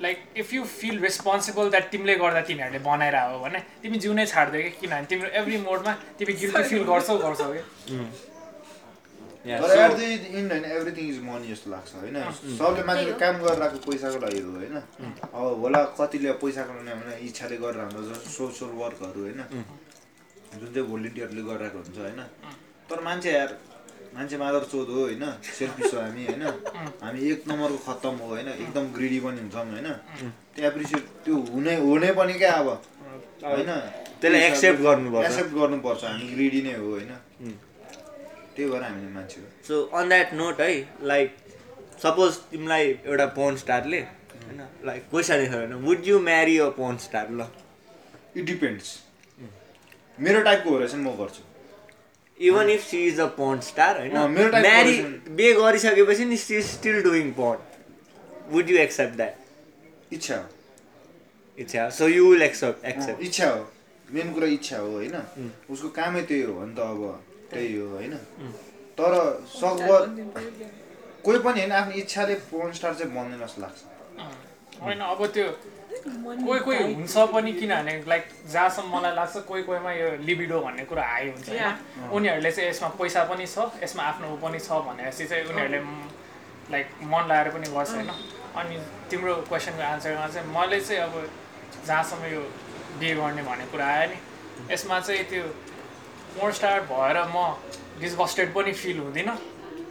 like 0.02 0.18
if 0.36 0.52
you 0.54 0.62
feel 0.64 0.98
responsible 1.02 1.70
that 1.70 1.90
तिमीले 1.90 2.14
गर्दा 2.22 2.40
तिमीहरूले 2.48 2.78
बनाएर 2.84 3.16
हो 3.16 3.38
भने 3.38 3.58
तिमी 3.82 3.98
जिउनै 3.98 4.26
छाड्दियो 4.26 4.62
कि 4.62 4.70
किनभने 4.80 5.06
तिम्रो 5.10 5.28
एभ्री 5.40 5.56
मोडमा 5.66 5.92
तिमी 6.18 6.32
गिल्टी 6.42 6.62
फिल 6.70 6.82
गर्छौ 6.90 7.16
गर्छौ 7.18 7.48
कि 7.52 7.60
तर 9.44 9.76
एट 9.76 9.92
द 9.92 10.00
इन 10.32 10.50
होइन 10.50 10.64
एभ्रिथिङ 10.66 11.08
इज 11.08 11.18
मनी 11.22 11.48
जस्तो 11.48 11.70
लाग्छ 11.70 11.94
होइन 11.96 12.18
सबले 12.54 12.82
मान्छेले 12.84 13.14
काम 13.18 13.38
गरेर 13.40 13.62
आएको 13.62 13.78
पैसाको 13.84 14.18
लागि 14.20 14.40
हो 14.40 14.52
होइन 14.52 14.76
अब 14.76 15.60
होला 15.60 15.82
कतिले 15.96 16.32
पैसा 16.38 16.62
कमाउने 16.64 16.94
भने 16.96 17.16
इच्छाले 17.24 17.56
गरेर 17.58 17.80
हाम्रो 17.80 18.02
जस्तो 18.04 18.30
सोसियल 18.32 18.70
वर्कहरू 18.78 19.20
होइन 19.22 19.42
जुन 20.52 20.68
चाहिँ 20.68 20.86
भोलिन्टियरले 20.86 21.42
गरिरहेको 21.44 21.78
हुन्छ 21.80 21.98
होइन 22.00 22.22
तर 22.88 23.00
मान्छे 23.02 23.32
यार 23.32 23.58
मान्छे 24.12 24.36
मादर 24.38 24.64
चोद 24.66 24.88
हो 24.90 25.00
होइन 25.02 25.24
सेल्फिस 25.50 25.94
हो 25.94 26.00
हामी 26.00 26.24
होइन 26.26 26.42
हामी 27.02 27.20
एक 27.28 27.44
नम्बरको 27.48 27.78
खत्तम 27.84 28.14
हो 28.20 28.26
होइन 28.28 28.48
एकदम 28.50 28.92
ग्रिडी 28.92 29.20
पनि 29.22 29.40
हुन्छौँ 29.40 29.66
होइन 29.66 29.90
त्यो 30.52 30.66
एप्रिसिएट 30.66 31.04
त्यो 31.24 31.36
हुने 31.50 31.76
हुने 31.80 32.12
पनि 32.14 32.34
क्या 32.38 32.54
अब 32.54 32.68
होइन 33.44 33.70
त्यसलाई 34.20 34.40
एक्सेप्ट 34.42 34.80
गर्नुपर्छ 34.82 35.26
एक्सेप्ट 35.26 35.54
गर्नुपर्छ 35.54 36.04
हामी 36.04 36.32
ग्रिडी 36.32 36.62
नै 36.62 36.74
हो 36.76 36.90
होइन 36.90 37.14
त्यही 38.56 38.70
भएर 38.70 38.82
हामी 38.82 39.12
मान्छे 39.12 39.40
हो। 39.40 39.46
सो 39.68 39.82
अन 39.98 40.08
द्याट 40.08 40.32
नोट 40.34 40.60
है 40.60 40.72
लाइक 41.02 41.36
सपोज 42.02 42.36
तिमीलाई 42.50 42.84
एउटा 43.06 43.26
पोर्न 43.36 43.56
स्टारले 43.56 44.00
होइन 44.00 44.60
लाइक 44.86 45.02
क्वेसन 45.10 45.46
होइन 45.54 45.72
would 45.84 46.06
you 46.06 46.18
marry 46.22 46.58
a 46.58 46.68
porn 46.78 46.96
star 47.06 47.30
ल। 47.32 47.46
इट 48.36 48.44
डिपेन्ड्स 48.44 48.98
मेरो 50.18 50.42
टाइपको 50.42 50.70
हो 50.70 50.78
रहेछ 50.78 50.94
नि 50.94 51.02
म 51.02 51.16
गर्छु। 51.16 51.42
Even 52.40 52.70
if 52.70 52.82
she 52.84 52.98
is 53.06 53.20
a 53.20 53.26
porn 53.36 53.60
star 53.62 53.98
होइन 53.98 54.16
म्यारी 54.52 54.96
बे 55.30 55.52
गरिसकेपछि 55.54 56.24
नि 56.24 56.36
she 56.38 56.56
is 56.56 56.66
still 56.66 57.02
doing 57.02 57.32
porn 57.32 57.58
would 58.52 58.70
you 58.70 58.76
accept 58.78 59.16
that 59.16 60.12
इच्छा 60.12 60.36
हो। 60.36 60.44
इच्छा 61.58 61.88
so 61.90 62.08
you 62.08 62.30
will 62.30 62.42
accept 62.42 62.84
accept 62.86 63.22
इच्छा 63.22 63.48
हो। 63.50 63.66
मेन 64.08 64.32
कुरा 64.32 64.46
इच्छा 64.48 64.78
हो 64.78 64.90
होइन। 64.90 65.14
उसको 65.70 65.88
कामै 65.98 66.22
त्यही 66.22 66.42
हो 66.42 66.54
भने 66.54 66.74
त 66.74 66.80
अब 66.80 67.24
त्यही 67.52 67.76
हो 67.78 67.88
होइन? 67.96 68.14
तर 68.98 69.12
सकभर 69.52 70.00
कोही 71.24 71.38
पनि 71.38 71.60
होइन 71.60 71.72
आफ्नो 71.72 71.94
इच्छाले 72.02 72.34
पोर्न 72.50 72.72
स्टार 72.78 72.94
चाहिँ 72.94 73.14
बन्दैन 73.14 73.46
जस्तो 73.46 73.60
लाग्छ। 73.62 73.78
होइन 74.82 75.00
अब 75.12 75.26
त्यो 75.34 75.46
कोही 76.46 76.60
कोही 76.66 76.78
हुन्छ 76.82 77.14
पनि 77.34 77.52
किनभने 77.52 77.92
लाइक 78.08 78.24
जहाँसम्म 78.52 78.96
मलाई 78.96 79.14
लाग्छ 79.14 79.36
कोही 79.48 79.62
कोहीमा 79.62 79.92
यो 79.92 80.08
लिबिडो 80.28 80.60
भन्ने 80.60 80.84
कुरा 80.90 81.04
हाई 81.06 81.28
हुन्छ 81.30 81.48
उनीहरूले 82.12 82.50
चाहिँ 82.52 82.68
यसमा 82.70 82.88
पैसा 83.00 83.24
पनि 83.30 83.46
छ 83.46 83.58
यसमा 83.82 84.02
आफ्नो 84.02 84.26
ऊ 84.34 84.36
पनि 84.44 84.58
छ 84.58 84.80
भनेपछि 84.88 85.24
चाहिँ 85.30 85.44
उनीहरूले 85.52 85.80
लाइक 86.72 86.86
मन 87.12 87.22
लगाएर 87.30 87.48
पनि 87.54 87.68
गर्छ 87.76 87.90
होइन? 87.90 88.10
अनि 88.60 88.76
तिम्रो 89.10 89.34
क्वेसनको 89.48 89.82
आन्सरमा 89.82 90.26
चाहिँ 90.34 90.48
मैले 90.56 90.80
चाहिँ 90.80 91.02
अब 91.02 91.14
जहाँसम्म 91.86 92.24
यो 92.34 92.40
बिहे 92.98 93.14
गर्ने 93.14 93.42
भन्ने 93.42 93.66
कुरा 93.72 93.86
आयो 93.86 94.08
नि 94.10 94.18
यसमा 94.72 95.00
चाहिँ 95.00 95.24
त्यो 95.30 95.44
मोर 96.36 96.52
स्टार 96.52 96.80
भएर 96.90 97.16
म 97.34 97.36
डिसगस्टेड 98.00 98.48
पनि 98.54 98.72
फिल 98.72 98.98
हुँदिनँ। 98.98 99.36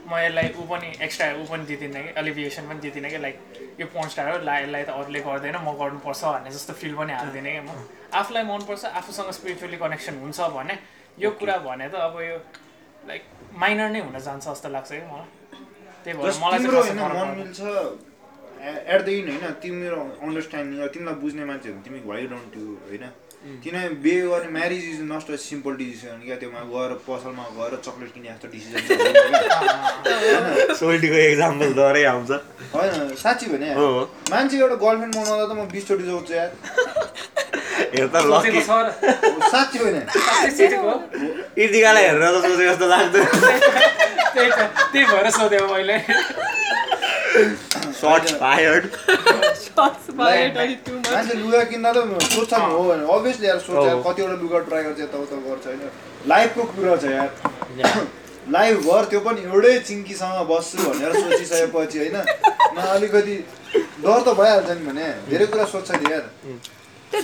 म 0.09 0.17
यसलाई 0.17 0.47
ऊ 0.57 0.63
पनि 0.67 0.87
एक्स्ट्रा 1.05 1.27
ऊ 1.39 1.43
पनि 1.47 1.65
दिँदिनँ 1.65 2.01
कि 2.03 2.09
एलिभिएसन 2.19 2.63
पनि 2.69 2.79
दिँदिनँ 2.81 3.09
कि 3.11 3.17
लाइक 3.17 3.37
यो 3.79 3.85
पोर्न 3.93 4.07
स्टार 4.09 4.27
हो 4.31 4.37
ला 4.43 4.57
यसलाई 4.59 4.83
त 4.83 4.89
अरूले 4.91 5.19
गर्दैन 5.23 5.55
म 5.63 5.71
गर्नुपर्छ 5.79 6.23
भन्ने 6.25 6.51
जस्तो 6.51 6.73
फिल 6.81 6.93
पनि 6.99 7.13
हाल्दिनँ 7.13 7.51
कि 7.51 7.61
म। 7.61 7.69
आफूलाई 8.11 8.43
मनपर्छ 8.43 8.83
आफूसँग 8.99 9.31
स्पिरिचुअली 9.37 9.77
कनेक्सन 9.77 10.15
हुन्छ 10.19 10.39
भने 10.57 10.75
यो 11.19 11.29
कुरा 11.39 11.57
भने 11.63 11.87
त 11.87 11.95
अब 12.09 12.15
यो 12.21 12.37
लाइक 13.07 13.23
माइनर 13.55 13.89
नै 13.95 13.99
हुन 14.01 14.19
जान्छ 14.19 14.45
जस्तो 14.47 14.69
लाग्छ 14.69 14.91
कि 14.91 15.05
मलाई। 15.11 15.29
त्यही 16.03 16.17
भएर 16.17 16.33
मलाई 16.43 16.59
एट 18.61 19.01
द 19.05 19.09
इन 19.09 19.29
होइन 19.29 19.53
तिम्रो 19.63 20.01
अन्डरस्ट्यान्डिङ 20.21 20.87
तिमीलाई 20.93 21.15
बुझ्ने 21.23 21.43
मान्छे 21.45 21.69
हो 21.69 21.75
भने 21.75 21.83
तिमी 21.85 21.99
वाइ 22.05 22.27
डोन्ट 22.33 22.57
यु 22.57 22.65
होइन? 22.89 23.05
किनभने 23.41 23.89
बिहे 24.01 24.21
गर्ने 24.21 24.49
marriage 24.53 24.83
is 24.85 24.99
not 25.01 25.29
a 25.33 25.35
simple 25.41 25.73
decision 25.75 26.17
क्या 26.25 26.35
त्योमा 26.41 26.61
गएर 26.73 26.91
पसलमा 27.05 27.45
गएर 27.57 27.73
चक्लेट 27.85 28.09
किने 28.13 28.29
जस्तो 28.29 28.47
डिसिजन 28.53 28.81
सोल्टीको 30.81 31.17
एक्जाम्पल 31.21 31.69
द्वारै 31.73 32.03
आउँछ। 32.11 32.31
होइन 32.73 32.91
साँच्ची 33.23 33.45
भने 33.53 33.69
मान्छे 34.31 34.55
एउटा 34.57 34.77
गर्लफ्रेन्ड 34.85 35.13
बनाउँदा 35.15 35.45
त 35.45 35.57
म 35.57 35.59
बिसचोटि 35.73 36.05
जोड्छु 36.05 36.33
यार। 36.33 36.49
साँच्ची 39.51 39.77
होइन 39.79 39.97
हेरेर 41.57 42.23
त 42.23 42.37
सोचेको 42.45 42.63
जस्तो 42.69 42.85
लाग्दैन 42.93 43.25
त्यही 44.35 45.03
भएर 45.03 45.27
सोधेको 45.39 45.67
मैले। 45.73 45.97
सर्ट 47.35 48.29
फायर्ड 48.39 48.87
Shots 49.61 50.07
fired 50.19 50.57
अलिक 50.63 50.79
too 50.85 50.95
much. 50.95 51.11
मान्छे 51.11 51.33
लुगा 51.41 51.63
किन्दा 51.71 51.91
त 51.93 52.23
सोध्छ 52.31 52.53
नि 52.53 52.71
हो 52.73 52.83
भने। 52.83 53.03
अभियसली 53.17 53.47
यार 53.47 53.59
सोध्छ 53.67 53.85
यार 53.87 53.95
हो। 53.95 54.01
कतिवटा 54.07 54.35
लुगा 54.41 54.59
ट्राई 54.69 54.83
गर्छ 54.83 54.99
यताउता 54.99 55.35
गर्छ 55.47 55.65
होइन। 55.67 55.81
लाइफको 56.27 56.63
कुरा 56.75 56.95
छ 57.03 57.11
यार। 57.15 57.29
लाइफभर 58.55 59.05
त्यो 59.11 59.19
पनि 59.27 59.41
एउटै 59.47 59.73
चिङ्कीसँग 59.89 60.37
बस्छु 60.51 60.77
भनेर 60.89 61.13
सोचिसकेपछि 61.21 61.97
होइन। 62.03 62.17
न 62.17 62.87
अलिकति 62.95 63.35
डर 64.03 64.19
त 64.27 64.35
भइहाल्छ 64.41 64.69
नि 64.79 64.85
भने। 64.91 65.07
धेरै 65.29 65.45
कुरा 65.55 65.65
सोध्छ 65.75 65.91
नि 65.91 66.11
यार। 66.11 66.25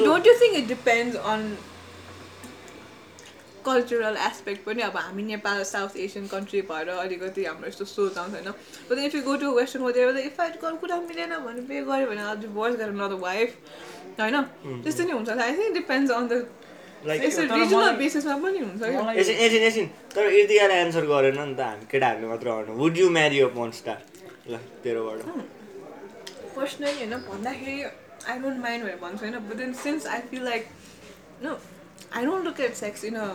Don't 0.07 0.25
you 0.29 0.35
think 0.39 0.57
it 0.61 0.67
depends 0.67 1.15
on 1.33 1.43
cultural 3.67 4.17
aspect 4.27 4.61
पनि 4.65 4.81
अब 4.89 4.97
हामी 4.97 5.23
नेपाल 5.31 5.63
साउथ 5.71 5.97
एसियन 6.05 6.27
कन्ट्री 6.33 6.61
भएर 6.71 6.89
अलिकति 7.05 7.45
हाम्रो 7.45 7.67
यस्तो 7.69 7.85
सोच 7.95 8.17
आउँछ 8.17 8.33
होइन 8.35 8.49
but 8.89 8.97
if 9.07 9.15
you 9.15 9.21
go 9.23 9.35
to 9.43 9.47
western 9.57 9.83
hotel 9.83 10.17
if 10.25 10.41
I 10.41 10.49
अरू 10.49 10.77
कुरा 10.83 10.99
मिलेन 11.09 11.33
भने 11.47 11.61
पे 11.69 11.81
गऱ्यो 11.89 12.07
भने 12.11 12.21
अझ 12.31 12.37
डिभोर्स 12.45 12.75
गरेर 12.83 12.95
नद 13.01 13.13
वाइफ 13.25 13.51
होइन? 14.19 14.37
त्यस्तो 14.83 15.03
नि 15.03 15.11
हुन्छ। 15.11 15.29
I 15.29 15.51
think 15.57 15.73
depends 15.73 16.11
on 16.11 16.27
the 16.27 16.45
बेसिसमा 17.97 18.35
पनि 18.43 18.59
हुन्छ 18.59 18.81
क्या 18.83 19.01
मलाई 19.01 19.15
एकछिन 19.21 19.37
एकछिन 19.45 19.63
एकछिन 19.67 19.87
तर 20.15 20.23
इर्तिकाले 20.39 20.75
एन्सर 20.85 21.05
गरेन 21.11 21.39
नि 21.39 21.55
त 21.55 21.59
हामी 21.67 21.85
केटाहरूले 21.91 22.27
मात्र 22.27 22.47
गर्नु 22.49 22.73
would 22.81 22.97
you 22.97 23.09
marry 23.17 23.39
a 23.39 23.69
star 23.79 23.99
ल 24.49 24.57
तेरोबाट। 24.83 25.19
पर्सनली 26.55 26.91
होइन 26.97 27.13
भन्दाखेरि 27.27 27.77
आई 28.31 28.35
डोन्ट 28.43 28.59
माइन्ड 28.65 28.81
भनेर 28.83 28.97
भन्छु 29.03 29.25
होइन? 29.25 29.37
But 29.49 29.55
then 29.57 29.73
since 29.83 30.07
I 30.13 30.19
feel 30.31 30.43
like 30.49 30.63
no 31.43 31.51
I 32.15 32.25
don't 32.25 32.45
look 32.45 32.59
at 32.67 32.73
sex 32.75 33.03
in 33.05 33.15
a 33.15 33.27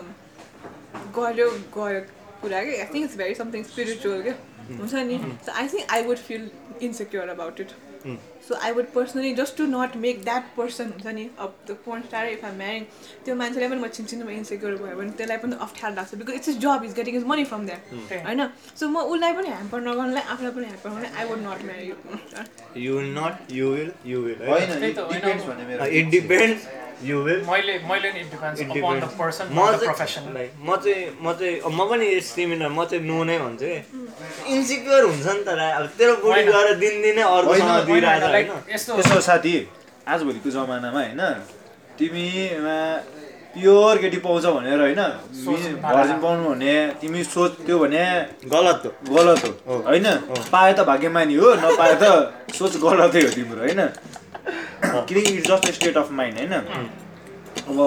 गऱ्यो 1.16 1.50
गयो 1.76 2.00
कुरा 2.42 2.62
कि 2.64 2.76
I 2.76 2.86
think 2.94 3.04
it's 3.04 3.16
very 3.16 3.34
something 3.34 3.64
spiritual 3.64 4.22
क्या 4.22 4.34
हुन्छ 4.70 4.94
नि 5.10 5.18
so 5.46 5.52
I 5.52 5.68
think 5.68 5.92
I 5.92 6.02
would 6.04 6.18
feel 6.28 6.50
insecure 6.82 7.28
about 7.30 7.60
it 7.60 7.74
so 8.42 8.54
I 8.58 8.72
would 8.72 8.86
personally 8.94 9.32
just 9.34 9.56
to 9.56 9.64
not 9.68 9.96
make 9.98 10.22
that 10.24 10.46
person 10.56 10.90
हुन्छ 10.92 11.14
नि 11.14 11.28
अब 11.38 11.54
the 11.68 11.76
porn 11.84 12.02
star 12.02 12.26
if 12.28 12.44
I 12.44 12.52
marrying 12.56 12.84
त्यो 13.24 13.34
मान्छेलाई 13.36 13.68
पनि 13.68 13.80
म 13.80 13.88
छिनछिनमा 13.90 14.32
इन्सेक्योर 14.34 14.74
भयो 14.76 14.96
भने 14.96 15.10
त्यसलाई 15.12 15.38
पनि 15.38 15.56
अप्ठ्यारो 15.60 15.94
लाग्छ 15.94 16.14
because 16.16 16.34
it's 16.34 16.48
is 16.48 16.58
job 16.60 16.84
is 16.84 16.94
getting 16.94 17.16
is 17.16 17.24
money 17.26 17.44
from 17.46 17.66
that 17.66 17.80
होइन? 18.26 18.44
सो 18.76 18.88
म 18.88 19.06
उसलाई 19.06 19.32
पनि 19.32 19.48
ह्याम्पर 19.50 19.80
नगर्नुलाई 19.82 20.22
आफूलाई 20.28 20.52
पनि 20.52 20.66
ह्याम्पर 20.66 20.90
गर्नु 20.92 21.14
I 21.14 21.24
would 21.26 21.40
not 21.46 21.64
marry 21.64 21.90
porn 22.02 22.18
star 22.26 22.78
you 22.80 22.98
will 22.98 23.10
not 23.18 23.52
you 23.52 23.70
will 23.72 23.90
you 24.06 24.20
will 24.22 24.46
होइन 24.48 24.70
त्यही 24.70 24.92
त 24.92 24.98
होइन 25.00 25.20
डिपेन्ड्स 25.20 25.42
अब- 25.42 25.50
भने 25.50 25.66
मेरो 25.66 25.86
इट 25.94 26.10
डिपेन्ड्स 26.10 26.66
यु 27.02 27.18
विल 27.20 27.40
मैले 27.46 27.78
मैले 27.84 28.10
नि 28.12 28.20
depends 28.24 28.60
It 28.60 28.66
upon 28.66 28.74
the 28.74 28.98
depends. 28.98 29.14
Person 29.18 29.48
म 29.50 29.62
द 29.62 29.70
चाहिँ 29.72 29.86
प्रोफेसन 29.86 30.26
म 30.60 30.76
चाहिँ 30.76 31.06
म 31.20 31.32
चाहिँ 31.32 31.56
अब 31.60 31.72
म 31.72 31.86
पनि 31.90 32.10
सिमिलर 32.26 32.68
म 32.70 32.84
चाहिँ 32.84 33.04
नो 33.06 33.22
नै 33.24 33.38
भन्छु 33.38 33.70
इन्सिक्योर 34.48 35.04
हुन्छ 35.04 35.26
नि 35.28 35.42
त 35.44 35.48
अब 35.72 35.86
तेरो 35.98 36.14
बुढी 36.16 36.30
होइन। 36.32 36.46
गएर 36.48 36.74
दिनदिनै 36.76 37.22
होइन, 37.22 37.38
अर्कोसँग 37.38 37.70
होइन, 37.70 37.84
यसो 38.74 39.20
साथी 39.20 39.54
आजभोलिको 40.08 40.50
जमानामा 40.50 41.00
होइन 41.00 41.22
तिमीमा 41.98 42.78
प्योर 43.54 43.98
केटी 44.02 44.18
पाउँछ 44.24 44.44
भनेर 44.56 44.80
होइन 44.80 45.02
भर्जिन 45.84 46.18
पाउनु 46.20 46.42
भने 46.50 46.74
तिमी 47.00 47.20
सोच 47.24 47.52
त्यो 47.66 47.78
भने 47.78 48.04
गलत 48.52 48.82
हो। 48.84 48.90
गलत 49.14 49.44
हो। 49.44 49.76
होइन? 49.88 50.06
पाए 50.52 50.72
त 50.72 50.80
भाग्यमानी 50.90 51.34
हो 51.36 51.52
नपाए 51.60 51.94
त 52.02 52.04
सोच 52.58 52.76
गलतै 52.84 53.22
हो 53.22 53.30
तिम्रो 53.36 53.60
होइन? 53.60 53.80
किनकि 55.08 55.30
it's 55.32 55.48
just 55.50 55.66
state 55.78 55.96
of 55.96 56.08
mind 56.10 56.36
होइन? 56.38 56.54
अब 57.68 57.78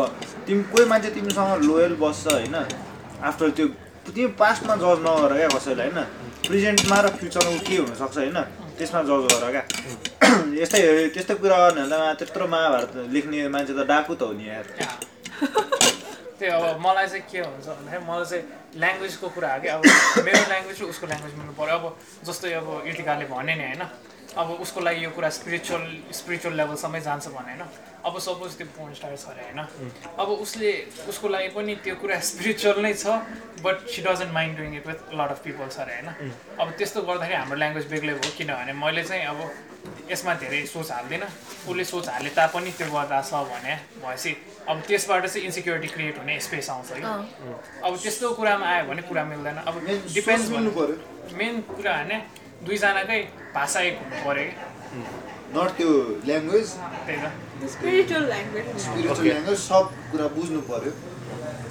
तिमी 0.48 0.64
कोही 0.72 0.86
मान्छे 0.86 1.10
तिमीसँग 1.18 1.64
लोयल 1.66 1.94
बस्छ 2.04 2.28
होइन? 2.28 2.56
आफ्टर 3.26 3.50
त्यो 3.58 3.68
तिमी 4.14 4.28
पास्टमा 4.38 4.76
जज 4.84 5.00
नगर 5.08 5.34
क्या 5.38 5.50
कसैलाई 5.58 5.90
होइन? 5.90 6.06
प्रेजेन्टमा 6.48 6.98
र 7.02 7.08
फ्युचरमा 7.18 7.58
के 7.68 7.76
हुनसक्छ 7.78 8.18
होइन? 8.18 8.38
त्यसमा 8.78 9.02
जज 9.10 9.24
गर 9.32 9.46
क्या। 9.56 9.64
यस्तै 10.62 10.80
त्यस्तै 11.16 11.36
कुरा 11.44 11.58
गर्ने 11.64 11.82
भन्दा 11.82 12.14
त्यत्रो 12.20 12.46
महाभारत 12.54 12.92
लेख्ने 13.16 13.48
मान्छे 13.56 13.74
त 13.74 13.82
डाकु 13.92 14.14
त 14.16 14.22
हो 14.22 14.34
नि 14.40 14.46
यार। 14.50 14.66
त्यही 16.40 16.52
अब 16.52 16.80
मलाई 16.86 17.08
चाहिँ 17.08 17.24
के 17.32 17.40
हुन्छ 17.40 17.68
भन्दाखेरि 17.68 18.04
मलाई 18.10 18.26
चाहिँ 18.32 18.44
ल्याङ्ग्वेजको 18.82 19.28
कुरा 19.36 19.50
हो 19.54 19.60
कि 19.64 19.68
अब 19.76 19.82
मेरो 20.28 20.44
ल्याङ्ग्वेज 20.52 20.78
र 20.82 20.86
उसको 20.92 21.06
ल्याङ्ग्वेज 21.08 21.34
मिल्नु 21.40 21.54
पऱ्यो। 21.60 21.76
अब 21.80 21.86
जस्तै 22.28 22.52
अब 22.60 22.68
इर्तिकाले 22.92 23.26
भने 23.32 23.56
नि 23.56 23.66
होइन? 23.72 23.84
अब 24.36 24.48
उसको 24.64 24.80
लागि 24.84 25.00
यो 25.06 25.12
कुरा 25.16 25.30
स्पिरिचुअल 25.40 25.84
स्पिरिचुअल 26.20 26.54
लेभलसम्मै 26.60 27.02
जान्छ 27.08 27.26
भने 27.36 27.52
होइन? 27.56 27.64
अब 28.06 28.18
सपोज 28.22 28.58
त्यो 28.58 28.68
पोर्न 28.78 28.94
स्टार 28.94 29.16
छ 29.18 29.28
अरे 29.34 29.44
होइन 29.44 29.60
अब 30.22 30.28
उसले 30.46 30.72
उसको 31.10 31.28
लागि 31.36 31.50
पनि 31.58 31.76
त्यो 31.84 31.96
कुरा 32.02 32.20
स्पिरिचुअल 32.30 32.82
नै 32.86 32.94
छ 32.94 33.06
but 33.66 33.88
she 33.94 34.02
doesn't 34.08 34.32
mind 34.34 34.58
doing 34.58 34.76
it 34.78 34.88
with 34.88 35.00
lot 35.20 35.30
of 35.36 35.40
people 35.44 35.70
छ 35.76 35.80
अरे 35.86 35.96
होइन? 35.96 36.10
अब 36.62 36.68
त्यस्तो 36.78 37.02
गर्दाखेरि 37.10 37.36
हाम्रो 37.36 37.58
ल्याङ्ग्वेज 37.62 37.86
बेग्लै 37.94 38.14
भयो 38.20 38.32
किनभने 38.38 38.74
मैले 38.84 39.04
चाहिँ 39.10 39.26
अब 39.26 39.40
यसमा 40.12 40.34
धेरै 40.42 40.62
सोच 40.66 40.92
हाल्दैन। 40.92 41.24
उसले 41.70 41.84
सोच 41.86 42.10
हाले 42.10 42.30
तापनि 42.38 42.72
त्यो 42.78 42.88
गर्दा 42.94 43.22
छ 43.30 43.42
भने 43.50 43.74
भएपछि 44.02 44.32
अब 44.70 44.82
त्यसबाट 44.88 45.26
चाहिँ 45.26 45.46
इन्सिक्योरिटी 45.50 45.88
क्रिएट 45.96 46.18
हुने 46.20 46.40
स्पेस 46.48 46.70
आउँछ 46.70 46.90
कि। 46.94 47.04
अब 47.86 47.98
त्यस्तो 48.04 48.34
कुरामा 48.38 48.66
आयो 48.70 48.86
भने 48.90 49.02
कुरा 49.10 49.24
मिल्दैन। 49.34 49.58
अब 49.66 49.76
सोच 50.18 50.50
मिल्नु 50.54 50.72
पऱ्यो 50.78 51.38
मेन 51.42 51.62
कुरा 51.74 51.94
भने 52.04 52.18
दुईजनाकै 52.66 53.22
भाषा 53.56 53.80
एक 53.90 53.96
हुनु 54.02 54.24
पऱ्यो 54.26 54.46
कि? 54.50 54.56
नट 55.56 55.70
त्यो 55.78 55.90
ल्याङ्ग्वेज 56.30 56.68
त्यही 57.06 57.20
त। 57.24 57.34
स्पिरिचुअल. 57.64 59.28
ल्याङ्ग्वेज 59.28 59.58
सब 59.58 59.94
कुरा 60.12 60.28
बुझ्नु 60.28 60.62
पऱ्यो 60.62 60.92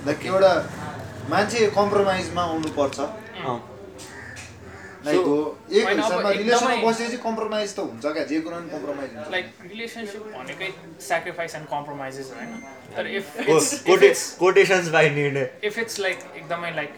लाइक 0.07 0.27
एउटा 0.27 0.71
मान्छे 1.31 1.67
कम्प्रोमाइजमा 1.67 2.43
आउनुपर्छ। 2.43 3.01
अँ। 3.01 3.71
लाइक 5.07 5.19
हो 5.19 5.59
एक 5.73 5.85
होइन, 5.85 5.99
अब 5.99 6.05
हिसाबमा 6.05 6.31
एकदमै- 6.31 6.37
रिलेसनमा 6.37 6.91
बसेपछि 6.91 7.17
कम्प्रोमाइज 7.17 7.77
त 7.77 7.79
हुन्छ 7.79 8.07
क्या 8.07 8.25
जे 8.25 8.41
कुरामा 8.41 8.73
कम्प्रोमाइज 8.73 9.17
हुन्छ। 9.17 9.31
लाइक 9.31 9.55
रिलेसनसिप 9.63 10.21
भनेकै 10.23 10.75
सेक्रिफाइस 11.01 11.55
एन्ड 11.55 11.67
कम्प्रोमाइजेस 11.67 12.33
होइन? 12.37 12.57
तर 12.97 13.07
इफ 13.07 13.37
को- 13.37 13.57
इट्स 13.57 13.81
कोटे 13.81 14.15
कोटेसन्स 14.39 14.89
बाई 14.89 15.11
निर्णय। 15.11 15.55
इफ 15.65 15.79
इट्स 15.79 16.01
लाइक 16.01 16.19
एकदमै 16.37 16.75
लाइक 16.75 16.95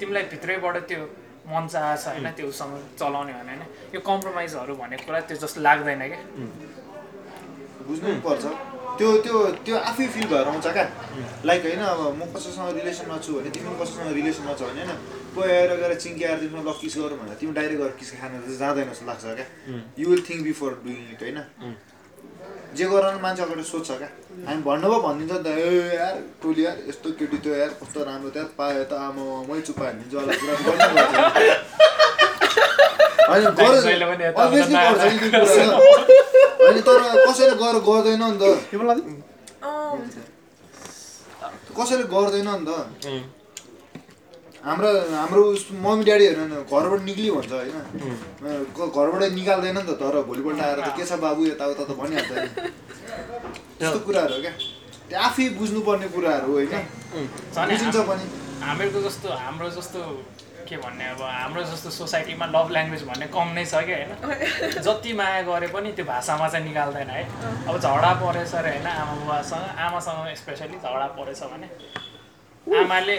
तिमीलाई 0.00 0.22
भित्रैबाट 0.22 0.76
त्यो 0.76 1.10
मन 1.46 1.68
चाह 1.72 1.96
छ 1.96 2.06
होइन 2.08 2.30
त्योसँग 2.30 2.88
चलाउने 2.98 3.32
भने 3.32 3.42
होइन? 3.42 3.62
यो 3.94 4.00
कम्प्रोमाइजहरू 4.00 4.74
भन्ने 4.74 4.96
कुरा 4.96 5.20
त्यो 5.20 5.36
जस्तो 5.36 5.60
लाग्दैन 5.60 5.98
क्या। 5.98 6.18
बुझ्नु 7.88 8.06
पनि 8.06 8.20
पर्छ। 8.28 8.44
त्यो 8.98 9.08
त्यो 9.24 9.36
त्यो 9.64 9.76
आफै 9.90 10.06
फिल 10.14 10.26
भएर 10.30 10.46
आउँछ 10.52 10.66
क्या। 10.76 10.84
लाइक 11.48 11.62
होइन 11.64 11.82
अब 11.88 12.00
म 12.18 12.22
कसैसँग 12.34 12.70
रिलेसनमा 12.78 13.16
छु 13.24 13.32
भने 13.34 13.50
तिमी 13.56 13.74
कसैसँग 13.80 14.12
रिलेसनमा 14.20 14.52
छ 14.58 14.60
भने 14.68 14.82
होइन 14.84 14.92
कोही 15.34 15.50
आएर 15.56 15.70
गएर 15.80 15.92
चिङ्की 16.04 16.24
आएर 16.24 16.38
तिमीसँग 16.38 16.68
ल 16.68 16.72
किस 16.80 16.94
गरौँ 16.98 17.18
भनेर 17.18 17.36
तिमी 17.40 17.52
डाइरेक्ट 17.58 17.80
गएर 17.82 17.92
किस 18.00 18.10
खान 18.20 18.30
चाहिँ 18.40 18.58
जाँदैन 18.58 18.88
जस्तो 18.90 19.06
लाग्छ 19.10 19.24
क्या। 19.38 19.46
You 19.98 20.06
will 20.10 20.22
think 20.28 20.42
before 20.48 20.72
doing 20.84 21.00
it 21.14 21.22
होइन। 21.22 21.38
जे 22.76 22.84
गराउनु 22.84 23.18
मान्छे 23.22 23.42
अगाडि 23.42 23.64
सोध्छ 23.64 23.90
क्या। 24.02 24.10
हामी 24.46 24.62
भन्नु 24.68 24.86
पो 24.92 24.98
भनिदिन्छ 25.06 25.32
नि 25.32 25.42
त 25.46 25.48
ए 25.48 25.94
यार 25.94 26.16
टोली 26.42 26.62
यार 26.64 26.76
यस्तो 26.88 27.08
केटी 27.18 27.38
त्यो 27.44 27.54
यार 27.54 27.70
कस्तो 27.80 27.98
राम्रो 28.04 28.30
त्यो 28.34 28.42
यार 28.42 28.50
पायो 28.58 28.84
त 28.90 28.92
आमा 29.06 29.22
मै 29.48 29.60
चुपा 29.66 29.84
हालिदिन्छु 29.86 30.16
होला 30.18 30.32
कुरा 30.42 30.54
होइन 33.28 33.44
जहिले 33.84 34.06
पनि 34.06 34.16
गर 34.18 34.28
यता 34.28 34.42
अभियसली 34.44 34.74
उता 34.74 34.90
पर्छ 34.90 35.02
नि 35.08 35.16
त्यो 35.18 35.40
कुरा 35.40 35.40
होइन 36.60 36.80
तर 36.88 37.00
कसैले 37.26 37.54
गएर 37.62 37.76
गर्दैन 37.88 38.22
नि 38.22 38.36
त। 38.38 38.44
कसैले 41.78 42.04
गर्दैन 42.14 42.48
नि 42.48 42.64
त। 42.66 42.70
हाम्रो 44.64 44.90
हाम्रो 45.14 45.42
मम्मी 45.84 46.04
ड्याडीहरू 46.04 46.42
घरबाट 46.66 47.00
निक्ली 47.08 47.28
भन्छ 47.30 47.52
होइन। 47.52 47.76
घरबाट 48.96 49.22
निकाल्दैन 49.38 49.76
नि 49.78 49.82
त 49.88 49.90
तर 50.02 50.14
भोलिपल्ट 50.28 50.60
आएर 50.66 50.78
त 50.80 50.88
के 50.96 51.04
छ 51.04 51.12
बाबु 51.24 51.40
यताउता 51.46 51.82
त 51.84 51.90
भनिहाल्छ 52.00 52.30
नि। 52.32 52.48
त्यस्तो 53.78 53.98
कुराहरू 54.06 54.34
हो 54.34 54.40
क्या। 54.42 54.52
त्यो 55.08 55.18
आफै 55.26 55.44
बुझ्नुपर्ने 55.58 56.08
कुराहरू 56.14 56.50
होइन। 56.52 56.74
झन् 57.54 57.70
बुझिन्छ 57.70 57.96
पनि। 58.10 58.24
हामीहरूको 58.66 59.00
जस्तो 59.06 59.28
हाम्रो 59.44 59.68
जस्तो 59.78 60.00
के 60.68 60.76
भन्ने 60.76 61.04
अब 61.08 61.20
हाम्रो 61.22 61.62
जस्तो 61.70 61.90
सोसाइटीमा 61.90 62.46
लभ 62.54 62.70
ल्याङ्ग्वेज 62.72 63.02
भन्ने 63.08 63.26
कम 63.36 63.48
नै 63.56 63.64
छ 63.64 63.80
क्या 63.88 63.96
होइन? 63.96 64.80
जति 64.86 65.12
माया 65.20 65.40
गरे 65.48 65.66
पनि 65.74 65.92
त्यो 65.96 66.04
भाषामा 66.04 66.48
चाहिँ 66.48 66.64
निकाल्दैन 66.66 67.10
है? 67.10 67.22
अब 67.68 67.74
झगडा 67.78 68.12
परेछ 68.22 68.54
अरे 68.54 68.70
होइन 68.76 68.86
आमा 68.86 69.14
बुवासँग 69.24 69.78
आमासँग 69.86 70.34
स्पेसली 70.42 70.78
झगडा 70.78 71.06
परेछ 71.18 71.42
भने 71.52 71.68
आमाले 72.66 73.16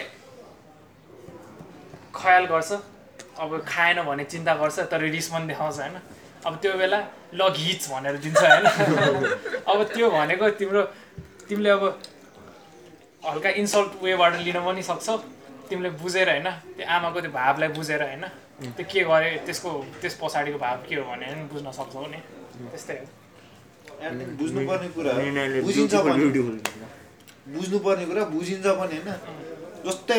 ख्याल 2.15 2.45
गर्छ 2.53 2.71
अब 3.39 3.51
खाएन 3.67 4.01
भने 4.03 4.23
चिन्ता 4.31 4.53
गर्छ 4.61 4.79
तर 4.91 5.01
रिस 5.09 5.27
पनि 5.33 5.47
देखाउँछ 5.47 5.79
होइन? 5.79 5.95
अब 6.45 6.53
त्यो 6.61 6.73
बेला 6.77 6.99
ल 7.33 7.49
घिच 7.49 7.89
भनेर 7.91 8.15
दिन्छ 8.23 8.37
होइन? 8.43 8.65
अब 9.71 9.83
त्यो 9.95 10.09
भनेको 10.11 10.49
तिम्रो 10.59 10.81
तिमीले 11.49 11.69
अब 11.69 11.83
हल्का 13.23 13.49
इन्सल्ट 13.61 13.91
वेबाट 14.03 14.33
लिन 14.45 14.57
पनि 14.65 14.83
सक्छौ। 14.83 15.17
तिमीले 15.69 15.89
बुझेर 16.01 16.27
होइन 16.29 16.47
त्यो 16.75 16.85
आमाको 16.95 17.19
त्यो 17.23 17.31
भावलाई 17.39 17.69
बुझेर 17.77 18.01
होइन 18.03 18.25
त्यो 18.75 18.85
के 18.91 18.99
गरे 19.09 19.29
त्यसको 19.45 19.69
त्यस 20.01 20.13
पछाडिको 20.21 20.57
भाव 20.65 20.77
के 20.89 20.95
हो 20.95 21.03
भने 21.09 21.25
पनि 21.29 21.43
बुझ्न 21.51 21.67
सक्छौ 21.79 22.05
नि। 22.13 22.19
त्यस्तै 22.71 22.95
हो। 22.99 23.05
बुझ्नुपर्ने 24.39 24.87
कुरा 24.95 25.11
बुझिन्छ 25.67 25.93
पनि। 26.05 26.19
बुझ्नुपर्ने 27.55 28.05
कुरा 28.09 28.23
बुझिन्छ 28.35 28.65
पनि 28.79 28.95
होइन 28.97 29.09
जस्तै 29.85 30.17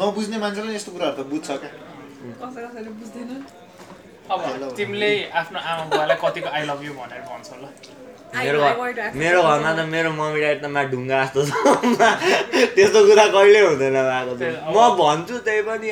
नबुझ्ने 0.00 0.36
मान्छेले 0.42 0.74
यस्तो 0.74 0.90
कुराहरू 0.94 1.14
त 1.16 1.26
बुझ्छ 1.32 1.48
क्या। 1.62 1.70
अब 4.32 4.40
तिमीले 4.76 5.10
आफ्नो 5.40 5.58
आमा 5.70 5.84
बुवालाई 5.90 6.16
कतिको 6.22 6.48
आई 6.56 6.62
लभ 6.70 6.80
यु 6.86 6.92
भनेर 6.98 7.22
भन्छौ 7.30 7.56
ल। 7.62 7.64
मेरो 8.34 8.58
मेरो 9.14 9.42
घरमा 9.42 9.70
त. 9.72 9.80
मेरो 9.94 10.10
मम्मी 10.12 10.38
ड्याडी 10.40 10.60
त 10.60 10.66
मा 10.76 10.82
ढुङ्गा 10.92 11.16
जस्तो 11.24 11.40
छ। 11.46 11.52
त्यस्तो 12.76 13.00
कुरा 13.08 13.26
कहिले 13.36 13.60
हुँदैन 13.66 13.96
भएको 13.96 14.34
म 14.74 14.78
भन्छु 15.00 15.34
त्यही 15.46 15.62
पनि 15.68 15.88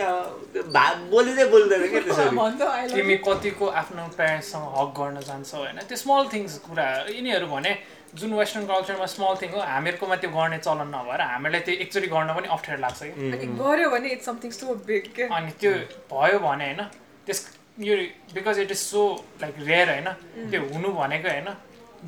भा 0.74 0.84
बोलिँदै 1.14 1.44
बोल्दैन 1.54 1.82
क्या 1.90 2.00
त्यसरी? 2.06 2.92
तिमी. 2.94 3.16
कतिको 3.26 3.64
आफ्नो 3.80 4.02
प्यारेन्ट्ससँग 4.18 4.64
हक 4.78 4.88
गर्न 4.98 5.16
जान्छौ 5.28 5.56
होइन? 5.58 5.78
त्यो 5.88 5.96
स्मल 6.04 6.22
थिङ्स 6.34 6.52
कुरा 6.66 6.86
यिनीहरू 7.16 7.46
भने 7.54 7.72
जुन 8.14 8.30
वेस्टर्न 8.38 8.64
कल्चरमा 8.70 9.06
स्मल 9.14 9.34
थिङ 9.42 9.50
हो 9.54 9.60
हामीहरूकोमा 9.74 10.16
त्यो 10.22 10.30
गर्ने 10.36 10.58
चलन 10.66 10.88
नभएर 10.94 11.20
हामीलाई 11.32 11.60
त्यो 11.66 11.74
एकचोटि 11.84 12.08
गर्न 12.14 12.30
पनि 12.38 12.46
अप्ठ्यारो 12.56 12.80
लाग्छ 12.86 13.00
कि? 13.02 13.12
अनि 13.34 13.46
गऱ्यो 13.58 13.88
भने 13.94 14.08
इट्स 14.16 14.26
समथिङ 14.30 14.50
सो 14.58 14.74
बिग 14.86 15.04
के 15.16 15.22
अनि 15.38 15.50
त्यो 15.60 15.72
भयो 16.12 16.38
भने 16.46 16.64
होइन 16.70 16.82
त्यस 17.26 17.40
यो 17.86 17.94
because 18.34 18.58
it 18.64 18.70
is 18.70 18.78
so 18.80 19.02
like 19.42 19.54
rare 19.66 19.88
होइन 19.94 20.08
त्यो 20.50 20.60
हुनु 20.72 20.88
भनेको 20.94 21.28
होइन 21.34 21.48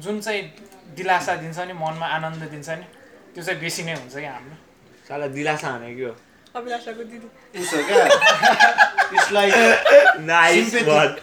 जुन 0.05 0.21
चाहिँ 0.21 0.43
दिलासा 0.97 1.35
दिन्छ 1.43 1.59
नि 1.59 1.73
मनमा 1.73 2.07
आनन्द 2.17 2.43
दिन्छ 2.53 2.69
नि 2.69 2.87
त्यो 3.35 3.43
चाहिँ 3.45 3.61
बेसी 3.61 3.83
नै 3.85 3.95
हुन्छ 3.95 4.15
क्या 4.17 4.33
हाम्रो। 4.33 4.57
साला 5.09 5.27
दिलासा 5.37 5.69
भने 5.79 5.95
के 5.97 6.05
हो? 6.05 6.15
अभिलाषाको 6.57 7.05
दिदी। 7.05 7.29
उसो 7.61 7.79
क्या? 7.87 8.05
It's 9.15 9.33
like 9.33 9.53
nice. 10.21 10.75
Word 10.89 11.15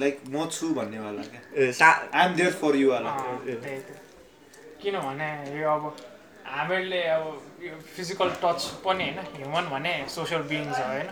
like 0.00 0.16
म 0.28 0.46
छु 0.50 0.66
भन्नेवाला 0.74 1.22
क्या। 1.32 1.72
सा 1.72 1.86
I 2.14 2.26
am 2.26 2.34
there 2.36 2.52
for 2.60 2.76
you 2.76 2.90
वाला 2.90 3.10
किनभने 4.82 5.28
यो 5.60 5.68
अब 5.70 5.84
हामीहरूले 6.46 7.02
अब 7.16 7.24
यो 7.62 7.74
फिजिकल 7.94 8.30
टच 8.42 8.60
पनि 8.84 9.04
होइन 9.04 9.18
ह्युमन 9.36 9.64
भने 9.70 9.94
सोसियल 10.14 10.42
बिइङ्स 10.50 10.78
हो 10.78 10.84
होइन? 10.86 11.08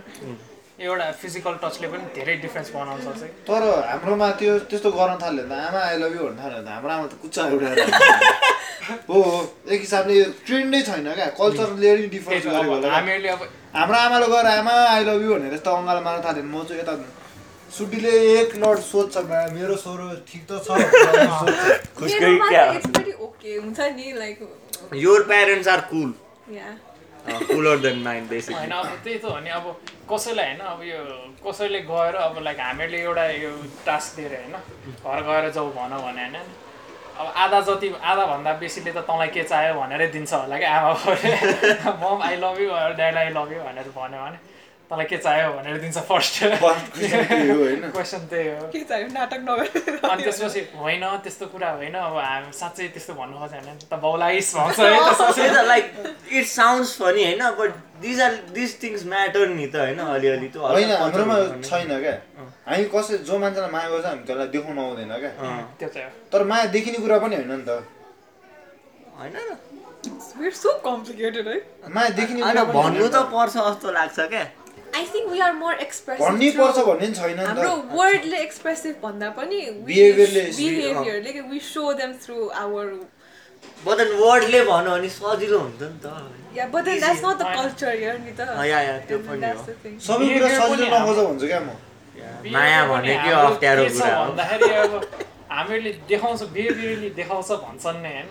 एउटा 0.81 1.07
फिजिकल 1.22 1.55
टचले 1.62 1.87
पनि 1.89 2.05
धेरै 2.14 2.35
डिफ्रेन्स 2.45 2.68
बनाउन 2.75 3.01
सक्छ। 3.07 3.22
कि। 3.22 3.29
तर 3.49 3.62
हाम्रोमा 3.91 4.29
त्यो 4.39 4.53
त्यस्तो 4.70 4.91
गर्न 4.91 5.14
थाल्यो 5.22 5.45
भने 5.47 5.55
त। 5.55 5.70
आमा 5.70 5.81
आई 5.89 5.97
लभ 6.03 6.12
यु 6.16 6.22
भन्नु 6.27 6.41
थाल्यो 6.43 6.59
भने 6.59 6.66
त। 6.66 6.68
हाम्रो 6.75 6.93
आमा 6.95 7.07
त 7.07 7.14
कुच्चा 7.22 7.43
उठाएर 7.55 7.79
हो 9.09 9.18
हो। 9.22 9.39
एक 9.70 9.81
हिसाबले 9.81 10.14
यो 10.18 10.25
ट्रेन्डै 10.47 10.81
छैन 10.89 11.07
क्या। 11.14 11.27
कल्चरले 11.41 11.91
नि 11.97 12.07
डिफरेन्स 12.14 12.45
गरेको। 12.47 12.75
हामीहरूले 12.91 13.29
अब 13.35 13.41
हाम्रो 13.75 13.99
आमाले 14.07 14.27
गएर 14.35 14.47
आमा 14.59 14.75
आई 14.95 15.03
लभ 15.09 15.20
यु 15.22 15.31
भनेर 15.35 15.55
यस्तो 15.55 15.70
अङ्गालो 15.79 16.01
मार्न 16.07 16.20
थाल्यो 16.27 16.43
भने 16.43 16.51
म 16.53 16.64
चाहिँ 16.68 16.83
यता 16.83 16.95
सुटीले 17.77 18.12
एक 18.39 18.51
लट 18.62 18.79
सोध्छ 18.91 19.14
मेरो 19.55 19.77
छोरो 19.85 20.07
ठिक 20.27 20.43
त 20.51 20.53
छ। 20.66 20.68
खुसकै 21.99 22.31
क्या 22.51 22.64
हुन्छ 23.62 23.79
नि 23.95 24.07
like 24.18 24.39
your 25.05 25.20
parents 25.31 25.68
are 25.68 25.81
cool 25.91 26.11
yeah 26.55 26.68
cooler 27.25 27.79
than 27.79 27.99
mind 28.03 28.25
होइन 28.25 28.29
बेसिकली 28.31 28.70
अब 28.70 28.89
त्यही 29.05 29.18
त 29.18 29.25
हो 29.25 29.39
नि 29.41 29.51
अब 29.51 29.66
कसैलाई 30.11 30.47
होइन 30.47 30.61
अब 30.72 30.83
यो 30.85 31.01
कसैले 31.47 31.81
गएर 31.91 32.14
अब 32.25 32.39
लाइक 32.45 32.61
हामीहरूले 32.61 32.99
एउटा 33.03 33.25
यो 33.45 33.51
टास्क 33.87 34.16
दिएर 34.16 34.35
होइन 34.35 34.55
घर 35.05 35.22
गएर 35.29 35.51
जाऊ 35.57 35.70
भन 35.72 35.97
भने 36.05 36.22
होइन 36.22 36.37
अब 37.14 37.27
आधा 37.37 37.61
जति 37.66 37.89
आधाभन्दा 38.12 38.53
बेसीले 38.61 38.93
त 38.93 39.05
तँलाई 39.09 39.29
के 39.37 39.43
चाहियो 39.45 39.75
भनेरै 39.81 40.07
दिन्छ 40.14 40.33
होला 40.35 40.59
कि 40.59 40.64
आमा 40.66 40.93
बाउले 40.93 41.31
mom 42.03 42.22
I 42.29 42.37
love 42.45 42.61
you 42.61 42.70
dad 43.01 43.16
I 43.16 43.29
love 43.39 43.53
you 43.53 43.61
भनेर 43.64 43.89
भन्यो 43.97 44.25
भने। 44.25 44.39
तँलाई 44.91 45.07
के 45.11 45.16
चाहियो 45.16 45.49
भनेर 45.53 45.76
दिन्छ 45.80 45.99
फर्स्ट 46.09 46.35
क्वेसन 47.95 48.22
त्यही 48.30 48.49
हो 48.49 48.66
के 48.72 48.80
चाहियो? 48.85 49.07
नाटक 49.16 49.41
नगरेर 49.49 49.99
अनि 50.05 50.22
त्यसपछि 50.22 50.61
होइन 50.76 51.05
त्यस्तो 51.24 51.45
कुरा 51.53 51.70
होइन 51.80 51.95
अब 51.95 52.16
हामी 52.16 52.53
साँच्चै 52.53 52.89
त्यस्तो 52.95 53.12
भन्नु 53.20 53.37
खोज्यो 53.41 53.61
भने 53.64 53.72
त 53.91 53.93
बाउलाइस 54.05 54.49
भन्छ 54.55 55.64
लाइक 55.72 55.85
इट 56.32 56.47
साउन्ड्स 56.47 56.91
फनी 57.01 57.22
होइन 57.24 57.43
but 57.61 57.70
these 58.05 58.20
are 58.20 58.32
this 58.55 58.70
things 58.82 59.01
matter 59.12 59.47
नि 59.57 59.66
त 59.66 59.76
होइन 59.85 60.01
अलिअलि 60.05 60.49
त 60.55 60.57
होइन 60.57 60.91
हाम्रोमा 61.03 61.37
छैन 61.68 61.91
क्या। 62.05 62.16
हामी 62.68 62.85
कसै 62.95 63.14
जो 63.28 63.35
मान्छेलाई 63.39 63.70
माया 63.76 63.89
गर्छ 63.93 64.07
हामी 64.07 64.22
त्यसलाई 64.28 64.49
देखाउनु 64.57 64.80
आउँदैन 64.85 65.12
क्या। 65.22 65.32
त्यो 65.80 65.89
चाहिँ 65.95 66.07
हो। 66.07 66.12
तर 66.32 66.41
माया 66.51 66.64
देखिने 66.76 66.99
कुरा 67.05 67.16
पनि 67.24 67.35
होइन 67.37 67.53
नि 67.53 67.64
त। 67.68 67.70
होइन 69.18 69.37
भन्नु 72.74 73.09
त। 73.09 73.16
पर्छ 73.32 73.55
जस्तो 73.57 73.89
लाग्छ 73.99 74.18
क्या। 74.35 74.45
I 74.97 75.05
think 75.14 75.30
we 75.32 75.40
are 75.40 75.53
more 75.62 75.74
expressive 75.86 76.26
भन्नै 76.26 76.51
पर्छ 76.59 76.84
भन्ने 76.88 77.07
नि 77.09 77.14
छैन 77.14 77.38
नि 77.38 77.45
हाम्रो 77.47 77.70
वर्डले 77.99 78.38
एक्सप्रेसिभ 78.42 78.95
भन्दा 79.03 79.28
पनि 79.38 79.61
Behaviorले- 79.90 80.47
बिहेभियरले 80.59 81.40
we 81.51 81.61
show 81.68 81.92
them 82.01 82.12
through 82.24 82.49
our 82.62 82.86
but 83.86 84.01
वर्डले 84.20 84.61
भने 84.70 85.09
सजिलो 85.16 85.59
हुन्छ 85.59 85.82
नि 85.82 85.99
त। 86.05 86.57
Yeah 86.57 86.66
but 86.74 86.84
then 86.84 86.99
that's 87.01 87.24
not 87.24 87.38
the 87.38 87.55
culture 87.57 87.95
here 87.99 88.18
नि 88.18 88.32
त। 88.32 88.40
अँ, 88.40 88.66
या, 88.66 88.80
या, 88.80 88.99
त्यो 89.09 89.18
पनि 89.18 89.40
that's 89.40 89.59
हो। 89.59 89.64
the 89.66 89.76
thing. 89.84 89.99
सबै 90.09 90.28
कुरा 90.34 90.49
सजिलो 90.59 90.86
नखोज 90.95 91.18
भन्छ 91.26 91.42
क्या 91.45 91.61
म? 91.61 91.70
माया 92.53 92.80
अप्ठ्यारो 92.82 93.84
के 93.84 93.90
छ 93.90 94.01
कुरा 94.01 94.16
हो। 94.16 94.24
भन्दाखेरि 94.24 94.72
अब 94.74 94.92
हामीहरूले 95.51 95.92
देखाउँछ 96.09 96.42
बिहेभियरली 96.55 97.11
देखाउँछ 97.20 97.51
भन्छन् 97.64 98.03
नै 98.03 98.12
होइन? 98.14 98.28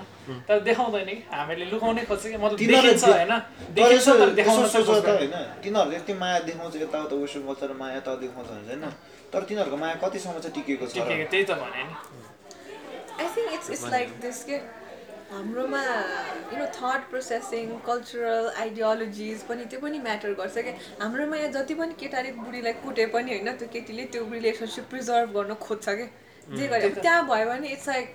तर 0.47 0.59
देखाउँदैन 0.67 1.05
कि 1.05 1.15
हामीले 1.31 1.65
लुकाउनै 1.71 2.03
खोज्छ 2.09 2.23
कि 2.27 2.37
मतलब 2.37 2.57
देखिन्छ 2.57 3.03
होइन। 3.03 3.33
देखिन्छ 3.75 4.07
तर 4.09 4.29
देखाउन 4.39 4.67
सोच 4.67 4.71
चाहिँ 4.71 4.85
त 4.85 4.89
खोज्दैन। 4.89 5.33
होइन 5.33 5.61
तिनीहरूले 5.63 5.97
यति 5.97 6.13
माया 6.21 6.39
देखाउँछ 6.47 6.75
यताउता 6.75 7.15
वेस्टर्न 7.15 7.45
कल्चर 7.47 7.73
माया 7.81 7.97
यता 7.97 8.15
देखाउँछ 8.23 8.47
भने 8.47 8.63
चाहिँ 8.67 8.81
होइन। 8.81 8.93
तर 9.33 9.41
तिनीहरूको 9.49 9.77
माया 9.83 9.95
कतिसम्म 10.03 10.39
चाहिँ 10.39 10.55
टिकेको 10.55 10.85
छ? 10.85 10.93
टिकेको 10.93 11.25
त्यही 11.31 11.43
त 11.43 11.51
भने 11.59 11.83
नि। 11.83 11.93
I 13.19 13.27
think 13.35 13.53
it's 13.53 13.69
it's 13.69 13.85
like 13.91 14.09
this 14.21 14.43
के 14.43 14.55
हाम्रोमा 15.33 15.81
you 16.53 16.57
know 16.57 16.65
thought 16.77 17.01
processing 17.09 17.69
cultural 17.85 18.45
ideologies 18.63 19.39
पनि 19.49 19.65
त्यो 19.65 19.79
पनि 19.79 19.99
म्याटर 19.99 20.33
गर्छ 20.39 20.57
क्या 20.57 20.73
हाम्रोमा 21.01 21.37
यहाँ 21.37 21.51
जति 21.51 21.73
पनि 21.75 21.93
केटाले 21.99 22.31
बुढीलाई 22.39 22.73
कुटे 22.83 23.05
पनि 23.13 23.31
होइन 23.33 23.49
त्यो 23.59 23.67
केटीले 23.73 24.03
त्यो 24.13 24.21
रिलेसनसिप 24.31 24.85
प्रिजर्भ 24.89 25.29
गर्न 25.37 25.53
खोज्छ 25.59 25.85
कि। 25.89 26.05
जे 26.43 26.67
गरे 26.67 26.89
त्यहाँ 26.91 27.25
भयो 27.27 27.45
भने 27.49 27.67
it's 27.73 27.87
like 27.89 28.07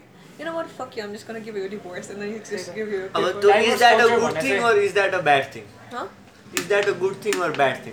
what 0.46 0.66
fuck 0.78 0.98
you 0.98 1.04
am 1.04 1.12
just 1.14 1.26
gonna 1.26 1.38
give 1.46 1.56
you 1.56 1.68
divorce 1.68 2.10
and 2.10 2.20
then 2.20 2.32
you 2.32 2.38
just 2.50 2.74
give 2.74 2.92
you 2.92 3.00
अब 3.14 3.40
त्यो 3.40 3.50
Diverse 3.50 3.72
is 3.72 3.78
that 3.78 4.00
a 4.00 4.04
culture 4.04 4.20
good 4.20 4.32
भने 4.32 4.42
थिङ 4.42 4.50
चाहिँ- 4.50 4.70
or 4.70 4.78
is 4.82 4.92
that 4.94 5.14
a 5.14 5.20
bad 5.30 5.54
thing 5.54 5.64
Huh? 5.94 6.04
Is 6.58 6.66
that 6.68 6.88
a 6.88 6.92
good 7.00 7.24
thing 7.24 7.40
or 7.42 7.50
bad 7.56 7.84
thing 7.86 7.92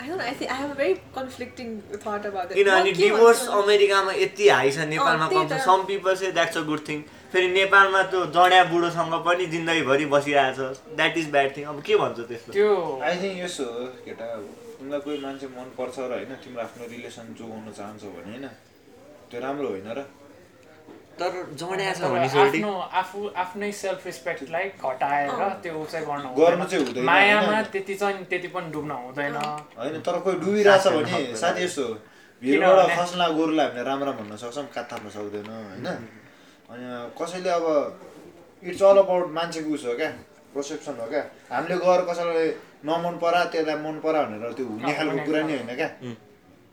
I 0.00 0.04
don't 0.04 0.18
know. 0.18 0.26
I 0.26 0.34
think 0.34 0.50
I 0.52 0.54
have 0.56 0.70
a 0.70 0.76
very 0.76 0.92
conflicting 1.14 1.72
thought 2.04 2.26
about 2.28 2.50
it. 2.50 2.54
किनभने 2.54 2.92
divorce 2.98 3.40
अमेरिकामा 3.56 4.12
यति 4.18 4.48
high 4.48 4.70
छ 4.72 4.86
नेपालमा 4.92 5.26
कम 5.32 5.48
छ। 5.48 5.58
Some 5.64 5.82
people 5.90 6.14
say 6.20 6.30
that's 6.38 6.56
a 6.56 6.62
good 6.70 6.86
thing 6.88 7.02
फेरि 7.32 7.48
नेपालमा 7.50 8.02
त्यो 8.14 8.22
जड्या 8.36 8.62
बुढोसँग 8.70 9.12
पनि 9.26 9.46
जिन्दगीभरि 9.54 10.06
बसिरहेको 10.14 10.68
छ 10.70 10.96
द्याट 10.96 11.18
इज 11.24 11.28
ब्याड 11.34 11.56
थिङ 11.56 11.64
अब 11.74 11.82
के 11.88 11.96
भन्छ 12.04 12.26
त्यस्तो 12.30 12.52
त्यो 12.52 12.70
आई 13.10 13.20
थिङ्क 13.22 13.36
यसो 13.44 13.64
हो 13.74 13.84
केटा 14.06 14.30
अब 14.36 14.48
तिमीलाई 14.78 15.00
कोही 15.08 15.18
मान्छे 15.26 15.46
मन 15.58 15.68
पर्छ 15.78 15.98
र 15.98 16.10
होइन 16.16 16.34
तिम्रो 16.46 16.62
आफ्नो 16.64 16.88
रिलेसन 16.94 17.34
जोगाउन 17.38 17.72
चाहन्छौ 17.78 18.14
भने 18.16 18.32
होइन। 18.32 18.48
त्यो 19.30 19.40
राम्रो 19.40 19.68
होइन 19.68 19.92
र। 19.98 20.06
तर 21.18 21.32
जड्या 21.52 21.92
छ 21.92 22.02
आफ्नो 22.36 22.72
आफू 22.78 23.28
आफ्नै 23.36 23.72
सेल्फ 23.72 24.06
रेस्पेक्टलाई 24.06 24.64
घटाएर 24.64 25.30
त्यो 25.62 25.84
चाहिँ 25.84 26.06
गर्नु 26.06 26.28
गर्नु 26.34 26.64
चाहिँ 26.64 26.84
हुँदैन, 26.86 27.04
मायामा 27.04 27.46
होइन? 27.46 27.64
त्यति 27.64 27.94
चाहिँ 27.94 28.24
त्यति 28.24 28.48
पनि 28.48 28.70
डुब्न 28.70 28.90
हुँदैन। 28.90 29.36
होइन 29.78 30.00
तर 30.00 30.20
कोही 30.20 30.36
डुबिरहेछ 30.36 30.86
भने। 30.86 31.36
साथी 31.36 31.64
यस्तो 31.64 31.84
किनभने- 32.42 32.98
खस्ला 32.98 33.28
गोरुलाई 33.28 33.66
हामीले 33.66 33.82
राम 33.84 34.04
राम 34.04 34.14
भन्न 34.16 34.36
सक्छौँ 34.36 34.66
कात 34.74 34.92
थाप्न 34.92 35.08
सक्दैन 35.08 35.46
होइन। 35.50 35.86
अनि 36.70 36.84
कसैले 37.20 37.50
अब 37.50 37.66
इट्स 38.64 38.82
अल 38.82 38.96
अबाउट 38.98 39.30
मान्छेको 39.30 39.70
उस 39.70 39.84
हो 39.86 39.94
क्या 39.96 40.10
पर्सेप्सन 40.54 40.96
हो 41.00 41.06
क्या। 41.06 41.22
हामीले 41.52 41.76
गएर 41.76 42.00
कसैलाई 42.08 42.48
नमन 42.84 43.18
परा 43.22 43.44
त्यसलाई 43.44 43.76
मन 43.76 44.00
परा 44.04 44.22
भनेर 44.22 44.52
त्यो 44.52 44.66
हुने 44.66 44.94
खालको 44.94 45.26
कुरा 45.26 45.42
नि 45.42 45.52
होइन 45.56 45.76
क्या। 45.76 45.88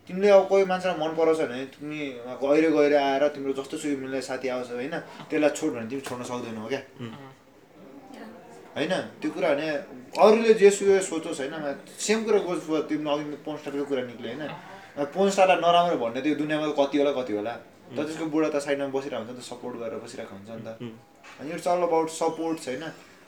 तिमीले 0.08 0.30
अब 0.30 0.48
कोही 0.48 0.66
मान्छेलाई 0.66 0.98
मन 0.98 1.12
पराउँछ 1.20 1.40
भने 1.42 1.66
तिमी 1.76 2.00
गहिरो 2.42 2.70
गहिरो 2.78 2.98
आएर 2.98 3.24
तिम्रो 3.36 3.54
जस्तो 3.60 3.76
सुकै 3.78 3.96
मिल्ने 4.04 4.22
साथी 4.24 4.48
आउँछ 4.48 4.72
होइन 4.72 4.96
त्यसलाई 5.30 5.52
छोड 5.52 5.72
भने 5.76 5.88
तिमी 5.92 6.02
छोड्न 6.08 6.24
सक्दैनौ 6.24 6.68
क्या। 6.68 6.82
होइन 8.78 8.94
त्यो 9.22 9.30
कुरा 9.36 9.50
भने 9.54 9.68
अरूले 10.16 10.54
जे 10.62 10.70
सुयो 10.72 11.00
सोचोस् 11.04 11.40
होइन 11.42 11.54
सेम 12.00 12.24
कुरा 12.24 12.40
गोज 12.48 12.60
फर 12.68 12.82
तिम्रो 12.90 13.12
अघि 13.12 13.24
पोन 13.46 13.56
स्टारको 13.58 13.86
कुरा 13.92 14.02
निक्ल्यो 14.08 14.32
होइन। 14.32 15.08
पोन 15.14 15.30
स्टारलाई 15.30 15.60
नराम्रो 15.60 15.98
भन्ने 15.98 16.22
त्यो 16.22 16.36
दुनियाँमा 16.42 16.68
कति 16.80 16.98
होला 16.98 17.12
कति 17.20 17.34
होला। 17.34 17.54
तर 17.88 18.04
त्यसको 18.04 18.26
बुढा 18.32 18.50
त 18.50 18.58
साइडमा 18.64 18.88
बसिरहेको 18.96 19.24
हुन्छ 19.24 19.32
नि 19.32 19.40
त 19.40 19.44
सपोर्ट 19.44 19.76
गरेर 19.82 20.00
बसिरहेको 20.06 20.34
हुन्छ 20.36 20.50
नि 20.50 20.64
त। 20.64 20.70
अनि 21.40 21.50
इट्स 21.52 21.68
अल 21.68 21.82
अबाउट 21.84 22.08
सपोर्ट 22.16 22.58
होइन। 22.68 22.84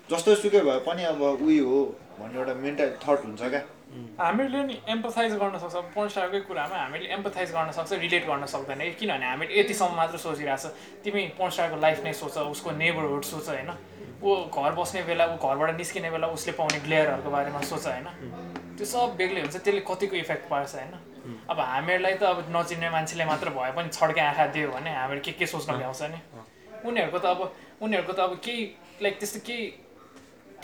जस्तो 0.09 0.35
सुकै 0.41 0.61
भए 0.67 0.79
पनि 0.87 1.03
अब 1.11 1.21
उयो 1.21 1.65
हो 1.67 1.79
भन्ने 2.19 2.39
एउटा 2.39 2.53
मेन्टल 2.63 2.89
थट 3.03 3.19
हुन्छ 3.25 3.41
क्या। 3.53 3.61
हामीले 4.19 4.63
नि 4.63 4.75
एम्पथाइज 4.87 5.33
गर्न 5.41 5.57
सक्छौँ। 5.57 5.83
पोन्स्टारकै 5.95 6.39
कुरामा 6.45 6.75
हामीले 6.77 7.05
एम्पथाइज 7.09 7.51
गर्न 7.51 7.71
सक्छ 7.71 7.91
रिलेट 8.05 8.25
गर्न 8.27 8.45
सक्दैन। 8.45 8.81
किनभने 8.99 9.25
हामीले 9.25 9.59
यतिसम्म 9.59 9.95
मात्र 9.95 10.17
सोचिरहेछ 10.17 10.65
तिमी 11.03 11.21
पोन्स्टारको 11.37 11.77
लाइफ 11.81 12.03
नै 12.03 12.13
सोच 12.13 12.37
उसको 12.53 12.71
नेबरहुड 12.71 13.23
सोच 13.23 13.49
होइन? 13.49 13.71
ऊ 14.21 14.29
घर 14.51 14.71
बस्ने 14.77 15.01
बेला 15.09 15.25
ऊ 15.33 15.35
घरबाट 15.37 15.75
निस्किने 15.77 16.09
बेला 16.11 16.27
उसले 16.37 16.51
पाउने 16.53 16.79
ग्लेयरहरूको 16.85 17.29
बारेमा 17.31 17.61
सोच 17.65 17.85
होइन? 17.87 18.07
त्यो 18.77 18.85
सब 18.85 19.15
बेग्लै 19.17 19.41
हुन्छ। 19.41 19.55
त्यसले 19.57 19.81
कतिको 19.81 20.15
इफेक्ट 20.15 20.49
पार्छ 20.49 20.75
होइन? 20.75 20.93
अब 21.49 21.59
हामीहरूलाई 21.59 22.13
त 22.13 22.23
अब 22.23 22.45
नचिन्ने 22.53 22.89
मान्छेले 22.89 23.25
मात्र 23.25 23.49
भए 23.57 23.71
पनि 23.73 23.89
छड्के 23.89 24.21
आँखा 24.21 24.45
दियो 24.53 24.69
भने 24.71 24.89
हामीहरू 24.93 25.21
के 25.25 25.31
के 25.33 25.45
सोच्न 25.47 25.77
भ्याउँछ 25.77 26.01
नि? 26.13 26.19
उनीहरूको 26.85 27.19
त 27.19 27.25
अब 27.25 27.39
उनीहरूको 27.81 28.13
त 28.13 28.19
अब 28.19 28.39
केही 28.43 28.61
लाइक 29.01 29.19
त्यस्तो 29.19 29.39
केही 29.47 29.63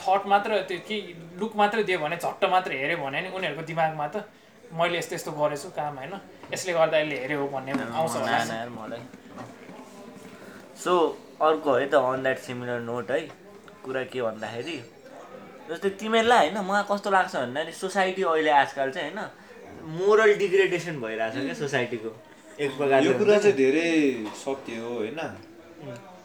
थट 0.02 0.22
मात्र 0.32 0.62
त्यो 0.70 0.80
केही 0.88 1.00
लुक 1.39 1.56
मात्र 1.56 1.84
दियो 1.84 2.00
भने 2.00 2.16
झट्ट 2.18 2.43
मात्र 2.54 2.72
हेऱ्यो 2.82 2.98
भने 3.04 3.22
नि 3.22 3.30
उनीहरूको 3.36 3.64
दिमागमा 3.70 4.08
त 4.08 4.16
मैले 4.74 4.98
यस्तो 4.98 5.16
यस्तो 5.16 5.32
गरेछु 5.32 5.70
काम 5.78 5.98
होइन? 5.98 6.14
यसले 6.54 6.74
गर्दा 6.74 6.98
यसले 7.00 7.16
हेऱ्यो 7.22 7.39
हो 7.39 7.48
भन्ने 7.54 7.72
आउँछ 7.72 8.16
होला। 8.16 8.98
सो 10.84 10.93
अर्को 11.41 11.74
है 11.74 11.86
त 11.89 11.96
अन 11.96 12.24
द्याट 12.24 12.39
सिमिलर 12.48 12.80
नोट 12.82 13.12
है। 13.12 13.22
कुरा 13.86 14.04
के 14.12 14.22
भन्दाखेरि 14.22 14.78
जस्तै 15.70 15.89
तिमीहरूलाई 16.02 16.50
होइन 16.50 16.58
मलाई 16.66 16.84
कस्तो 16.89 17.10
लाग्छ 17.12 17.36
भन्दाखेरि 17.36 17.74
सोसाइटी 17.74 18.22
अहिले 18.24 18.52
आजकल 18.62 18.91
चाहिँ 18.96 19.12
होइन 19.12 19.20
मोरल 19.98 20.34
डिग्रेडेसन 20.38 20.96
भइरहेछ 21.02 21.36
क्या 21.46 21.54
सोसाइटीको 21.62 22.12
एक 22.60 22.72
यो 22.72 22.78
प्रकारले 22.78 23.14
कुरा 23.22 23.38
चाहिँ 23.38 23.54
नि। 23.54 23.58
धेरै 23.62 23.89
सत्य 24.43 24.78
हो 24.82 24.91
होइन? 24.98 25.20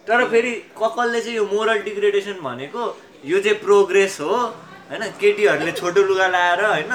तर 0.09 0.19
फेरि 0.31 0.53
कपालले 0.81 1.21
चाहिँ 1.21 1.37
यो 1.37 1.45
मोरल 1.47 1.79
डिग्रेडेसन 1.89 2.37
भनेको 2.43 2.83
यो 3.25 3.41
चाहिँ 3.41 3.59
प्रोग्रेस 3.61 4.21
हो 4.21 4.35
होइन? 4.91 5.03
केटीहरूले 5.21 5.73
छोटो 5.81 6.01
लुगा 6.03 6.27
लाएर 6.35 6.61
होइन? 6.65 6.93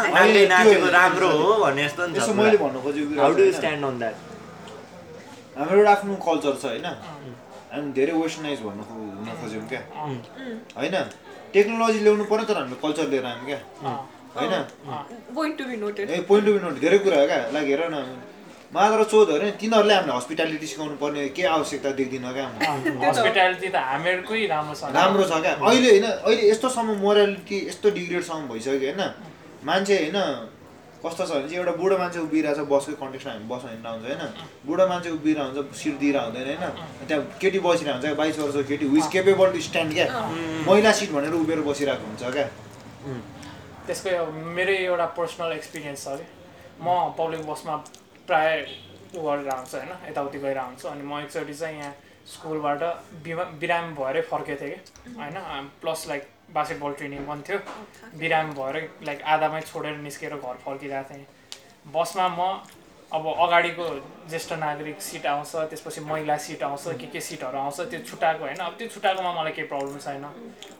नाचेको 0.51 0.87
राम्रो। 0.91 1.29
हो 1.29 1.53
भने 1.63 1.83
जस्तो 1.83 2.07
नि 2.07 2.19
छ 2.19 2.29
मैले। 2.39 2.57
भन्नु 2.57 2.79
खोजेको 2.85 3.21
how 3.21 3.33
do 3.37 3.51
stand 3.51 3.85
on 3.85 3.95
that 3.99 4.15
हाम्रो 5.57 5.77
एउटा 5.79 5.91
आफ्नो 5.91 6.15
कल्चर 6.27 6.53
छ 6.61 6.65
होइन? 6.65 6.87
हामी 7.71 7.91
धेरै 7.97 8.13
वेस्टर्नाइज 8.21 8.59
भन्नु 8.67 8.83
हुन 8.89 9.29
खोज्यौँ 9.41 9.65
क्या। 9.71 9.81
होइन? 10.77 10.95
टेक्नोलोजी 11.53 11.99
ल्याउनु 12.05 12.23
पऱ्यो 12.31 12.45
तर 12.49 12.57
हामीले 12.59 12.77
कल्चर 12.83 13.05
लिएर 13.13 13.25
आयौँ 13.25 13.45
क्या। 13.45 13.59
होइन? 14.37 14.53
पोइन्ट 15.35 15.55
टु 15.57 15.63
नोट 16.63 16.75
धेरै 16.81 16.97
कुरा 17.05 17.17
हो 17.19 17.27
क्या। 17.27 17.39
लाइक 17.53 17.67
हेर 17.67 17.83
न 17.93 17.95
मात्र 18.75 19.03
चोध 19.07 19.29
अरे 19.31 19.51
तिनीहरूले 19.55 19.93
हामीलाई 19.95 20.17
हस्पिटालिटी 20.17 20.67
सिकाउनु 20.67 20.95
पर्ने 20.99 21.31
के 21.31 21.43
आवश्यकता 21.47 21.91
देख्दिनँ 21.95 22.31
क्या 22.35 22.45
हस्पिटालिटी 23.07 23.69
त 23.71 23.77
हामीहरूकै 23.79 24.45
राम्रो 24.51 24.75
छ। 24.75 24.91
राम्रो 24.91 25.23
छ 25.23 25.39
क्या। 25.39 25.53
अहिले 25.63 25.89
होइन 25.95 26.07
अहिले 26.27 26.43
यस्तोसम्म 26.51 26.99
मोरालिटी 26.99 27.57
यस्तो 27.71 27.87
डिग्रेडसम्म 27.95 28.43
भइसक्यो 28.51 28.75
होइन। 28.75 29.01
मान्छे 29.63 29.95
होइन 29.95 30.19
कस्तो 31.05 31.23
छ 31.23 31.31
भने 31.31 31.47
चाहिँ 31.47 31.59
एउटा 31.63 31.73
बुढो 31.79 31.95
मान्छे 32.03 32.19
उभिरहेको 32.27 32.59
छ 32.59 32.67
बसकै 32.75 32.95
कन्टेक्समा 32.99 33.31
हामी 33.31 33.47
बस्न 33.47 33.67
हिँड्दा 33.71 33.89
हुन्छ 33.95 34.05
होइन। 34.11 34.23
बुढो 34.67 34.83
मान्छे 34.91 35.09
उभिरहेको 35.17 35.55
हुन्छ 35.55 35.79
सिट 35.79 35.95
दिएर 36.03 36.17
हुँदैन 36.19 36.47
होइन। 36.51 36.63
त्यहाँ 37.07 37.23
केटी 37.39 37.59
बसिरहेको 37.63 37.95
हुन्छ 37.95 38.17
बाइस 38.19 38.35
वर्षको 38.43 38.63
केटी 38.69 38.85
विज 38.91 39.05
केपेबल 39.15 39.47
टु 39.55 39.59
स्ट्यान्ड 39.71 39.91
क्या। 39.95 40.07
महिला 40.67 40.91
सिट 40.99 41.09
भनेर 41.15 41.33
उभिएर 41.39 41.61
बसिरहेको 41.63 42.05
हुन्छ 42.11 42.23
क्या। 42.35 42.47
त्यसको 43.87 44.09
मेरै 44.59 44.77
एउटा 44.83 45.05
पर्सनल 45.15 45.51
एक्सपिरियन्स 45.63 46.03
छ 46.05 46.19
कि 46.19 46.25
म 46.83 47.15
पब्लिक 47.15 47.41
बसमा 47.47 47.75
प्राय 48.27 48.61
गरेर 49.15 49.49
आउँछु 49.49 49.77
होइन 49.77 49.91
यताउति 50.09 50.39
गएर 50.39 50.57
आउँछु। 50.57 50.87
अनि 50.87 51.03
म 51.03 51.19
एकचोटि 51.19 51.53
चाहिँ 51.53 51.77
यहाँ 51.79 51.93
स्कुलबाट 52.27 52.83
बिमा 53.23 53.43
बिरामी 53.61 53.93
भएरै 53.95 54.21
फर्केको 54.29 54.61
थिएँ 54.61 54.77
कि 54.77 55.13
होइन। 55.17 55.37
प्लस 55.81 56.07
लाइक 56.09 56.23
बास्केटबल 56.53 56.91
ट्रेनिङ 56.93 57.25
पनि 57.25 57.41
थियो। 57.47 57.59
बिरामी 58.19 58.53
भएर 58.53 58.75
लाइक 59.05 59.21
आधामै 59.23 59.61
छोडेर 59.61 59.97
निस्केर 60.01 60.35
घर 60.35 60.57
फर्किरहेको 60.65 61.13
थिएँ। 61.13 61.25
बसमा 61.93 62.27
म 62.29 62.41
अब 63.11 63.25
अगाडिको 63.27 63.85
ज्येष्ठ 64.29 64.51
नागरिक 64.59 65.01
सिट 65.01 65.25
आउँछ 65.25 65.55
त्यसपछि 65.71 66.01
महिला 66.01 66.37
सिट 66.37 66.63
आउँछ 66.63 66.97
के 66.99 67.07
के 67.13 67.21
सिटहरू 67.21 67.57
आउँछ 67.57 67.79
त्यो 67.93 67.99
छुट्टाएको 68.01 68.43
होइन। 68.43 68.57
अब 68.57 68.73
त्यो 68.77 68.87
छुट्टाएकोमा 68.89 69.31
मलाई 69.33 69.51
केही 69.53 69.67
प्रब्लम 69.67 69.97
छैन। 70.01 70.25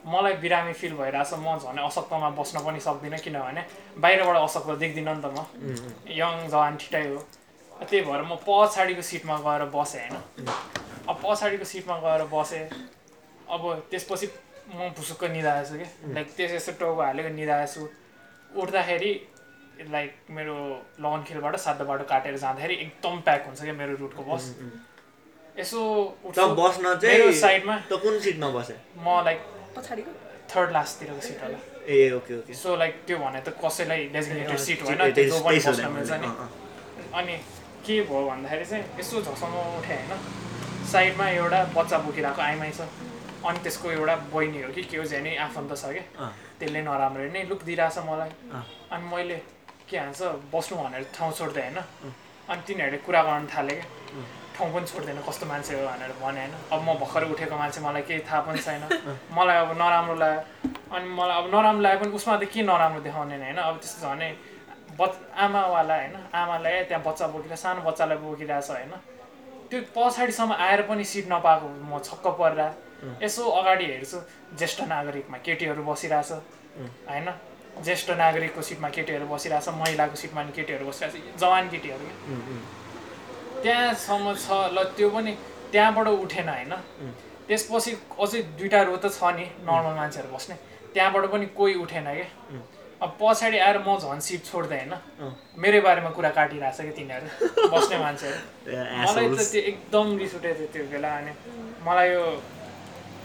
मलाई 0.04 0.34
बिरामी 0.42 0.72
फिल 0.72 0.94
भइरहेछ। 0.98 1.32
म 1.38 1.56
झन् 1.56 1.78
अशक्तमा 1.78 2.30
बस्न 2.34 2.60
पनि 2.66 2.80
सक्दिनँ 2.82 3.18
किनभने 3.22 3.62
बाहिरबाट 4.02 4.36
अशक्त 4.42 4.70
देख्दिनँ 4.82 5.14
नि 5.14 5.22
त 5.22 5.26
म। 5.30 5.46
यङ 6.12 6.48
जवान 6.50 6.76
ठिटै 6.76 7.06
हो। 7.08 7.22
त्यही 7.84 8.02
भएर 8.04 8.22
म 8.22 8.36
पछाडिको 8.46 9.02
सिटमा 9.02 9.36
गएर 9.46 9.62
बसेँ 9.74 10.00
होइन? 10.00 10.16
अब 11.08 11.16
पछाडिको 11.22 11.64
सिटमा 11.64 11.96
गएर 12.04 12.22
बसेँ 12.32 12.64
अब 13.52 13.62
त्यसपछि 13.90 14.26
म 14.74 14.88
भुसुक्क 14.96 15.24
निधाएछु 15.30 15.74
कि? 15.78 15.86
लाइक 16.14 16.28
त्यस 16.36 16.52
यस्तो 16.52 16.72
टाउको 16.80 17.02
हालेको 17.02 17.28
निधाएछु। 17.36 17.82
उठ्दाखेरि 18.60 19.12
लाइक 19.92 20.10
मेरो 20.30 20.56
लगनखेलबाट 21.00 21.56
सातो 21.60 21.84
बाटो 21.84 22.04
काटेर 22.10 22.36
जाँदाखेरि 22.36 22.74
एकदम 22.74 23.20
प्याक 23.22 23.46
हुन्छ 23.46 23.60
क्या 23.62 23.72
मेरो 23.80 23.94
रुटको 24.00 24.22
बस 24.24 24.44
यसो 25.58 25.80
बस्न 26.26 26.94
चाहिँ 27.02 27.32
साइडमा 27.32 27.76
त 27.90 28.00
कुन 28.02 28.18
सिटमा 28.20 28.48
बसे? 28.56 28.76
म 28.98 29.20
लाइक 29.24 29.40
पछाडिको? 29.76 30.10
थर्ड 30.50 30.72
लास्टतिरको 30.72 31.20
सिट 31.20 31.42
होला। 31.42 31.58
ए 31.86 32.10
ओके 32.16 32.38
ओके। 32.38 32.54
सो 32.54 32.76
लाइक 32.76 32.94
त्यो 33.06 33.18
भने 33.18 33.40
त 33.40 33.48
कसैलाई 33.62 34.06
डेजिग्नेटेड 34.14 34.58
सिट 34.64 34.82
होइन 34.82 35.12
त्यो 35.12 35.40
बस्न 35.44 35.92
मिल्छ 35.92 36.12
नि। 36.24 36.28
अनि 37.20 37.36
के 37.86 38.00
भयो 38.02 38.26
भन्दाखेरि 38.28 38.64
चाहिँ 38.66 38.84
यसो 38.98 39.22
झसम्म 39.22 39.54
उठेँ 39.78 39.96
होइन। 39.96 40.18
साइडमा 40.92 41.26
एउटा 41.28 41.60
बच्चा 41.76 41.98
बोकिरहेको 42.04 42.42
आइमाई 42.42 42.70
छ। 42.70 42.80
अनि 43.46 43.58
त्यसको 43.62 43.90
एउटा 43.90 44.14
बहिनी 44.34 44.62
हो 44.62 44.70
कि 44.74 44.82
के 44.90 44.96
हो 44.98 45.04
झ्यानै 45.04 45.36
आफन्त 45.46 45.72
छ 45.78 45.94
कि। 45.94 46.02
अँ। 46.18 46.32
त्यसले 46.58 46.80
नराम्रो 46.82 47.30
नै 47.30 47.42
लुक 47.46 47.62
दिइरहेछ 47.62 47.98
मलाई। 48.10 48.30
अनि 48.90 49.04
मैले 49.06 49.38
के 49.86 49.98
भन्छ 49.98 50.20
बस्नु 50.50 50.74
भनेर 50.82 51.02
ठाउँ 51.14 51.32
छोड्दै 51.38 51.62
होइन। 51.62 51.78
अनि 52.50 52.62
तिनीहरूले 52.66 52.98
कुरा 53.06 53.22
गर्न 53.22 53.46
थाले 53.46 53.76
क्या। 53.78 54.24
ठाउँ 54.56 54.68
पनि 54.74 54.86
छोड्दैन 54.86 55.18
कस्तो 55.28 55.46
मान्छे 55.46 55.72
हो 55.74 55.86
भनेर 55.86 56.12
भने 56.22 56.40
होइन। 56.42 56.52
अब 56.74 56.80
म 56.82 56.88
भर्खर 56.98 57.22
उठेको 57.30 57.56
मान्छे 57.56 57.80
मलाई 57.86 58.02
केही 58.08 58.20
थाहा 58.26 58.40
पनि 58.46 58.58
छैन। 58.66 58.82
मलाई 59.30 59.56
अब 59.62 59.70
नराम्रो 59.78 60.14
लाग्यो। 60.22 60.40
अनि 60.90 61.06
मलाई 61.18 61.36
अब 61.38 61.46
नराम्रो 61.54 61.82
लाग्यो 61.86 61.98
पनि 62.02 62.10
उसमा 62.18 62.34
त 62.40 62.44
के 62.50 62.62
नराम्रो 62.62 63.00
देखाउने 63.06 63.36
होइन। 63.36 63.58
अब 63.62 63.74
त्यस्तो 63.78 64.06
भने 64.10 64.28
बच 64.98 65.12
आमावाला 65.36 65.94
होइन 65.96 66.14
आमालाई 66.34 66.84
त्यहाँ 66.88 67.02
बच्चा 67.06 67.26
बोकिरहेको 67.26 67.62
सानो 67.62 67.80
बच्चालाई 67.88 68.18
बोकिरहेको 68.18 68.66
छ 68.66 68.70
होइन। 68.70 68.92
त्यो 69.70 69.80
पछाडिसम्म 69.94 70.52
आएर 70.66 70.82
पनि 70.88 71.04
सिट 71.04 71.26
नपाएको 71.32 71.66
म 71.90 71.98
छक्क 72.08 72.26
परिरह 72.40 72.68
यसो 73.22 73.42
अगाडि 73.60 73.84
हेर्छु 73.84 74.18
ज्येष्ठ 74.58 74.80
नागरिकमा 74.88 75.38
केटीहरू 75.46 75.82
बसिरहेछ। 75.84 76.30
होइन? 77.10 77.28
ज्येष्ठ 77.84 78.10
नागरिकको 78.16 78.62
सिटमा 78.62 78.88
केटीहरू 78.88 79.26
बसिरहेछ 79.28 79.68
महिलाको 79.80 80.16
सिटमा 80.16 80.42
नि 80.42 80.52
केटीहरू 80.56 80.84
बसिरहेछ 80.86 81.40
जवान 81.40 81.68
केटीहरू। 81.68 82.06
त्यहाँसम्म 83.62 84.26
छ 84.34 84.48
ल 84.72 84.78
त्यो 84.96 85.08
पनि 85.10 85.32
त्यहाँबाट 85.72 86.08
उठेन 86.24 86.48
होइन। 86.48 86.72
त्यसपछि 87.48 87.92
अझै 88.16 88.40
दुइटा 88.58 88.80
रो 88.82 88.96
त 88.96 89.12
छ 89.12 89.34
नि 89.36 89.44
नर्मल 89.68 89.94
मान्छेहरू 90.00 90.28
बस्ने। 90.32 90.56
त्यहाँबाट 90.94 91.24
पनि 91.32 91.46
कोही 91.52 91.74
उठेन 91.84 92.06
क्या। 92.06 92.26
अब 93.02 93.10
पछाडि 93.20 93.58
आएर 93.58 93.78
म 93.86 93.88
झन् 94.00 94.20
सिट 94.24 94.42
छोड्दै 94.48 94.76
होइन 94.76 94.92
मेरै 95.60 95.80
बारेमा 95.86 96.10
कुरा 96.16 96.30
काटिरहेछ 96.38 96.78
कि 96.80 96.92
तिनीहरू 96.96 97.26
बस्ने 97.68 97.96
मान्छेहरू। 98.00 98.40
मलाई 99.04 99.26
त 99.28 99.38
त्यो 99.52 99.60
एकदम 99.70 100.06
रिस 100.16 100.32
उठेको 100.40 100.56
थियो 100.56 100.68
त्यो 100.72 100.84
बेला 100.92 101.10
अनि 101.20 101.32
मलाई 101.84 102.08
यो 102.10 102.24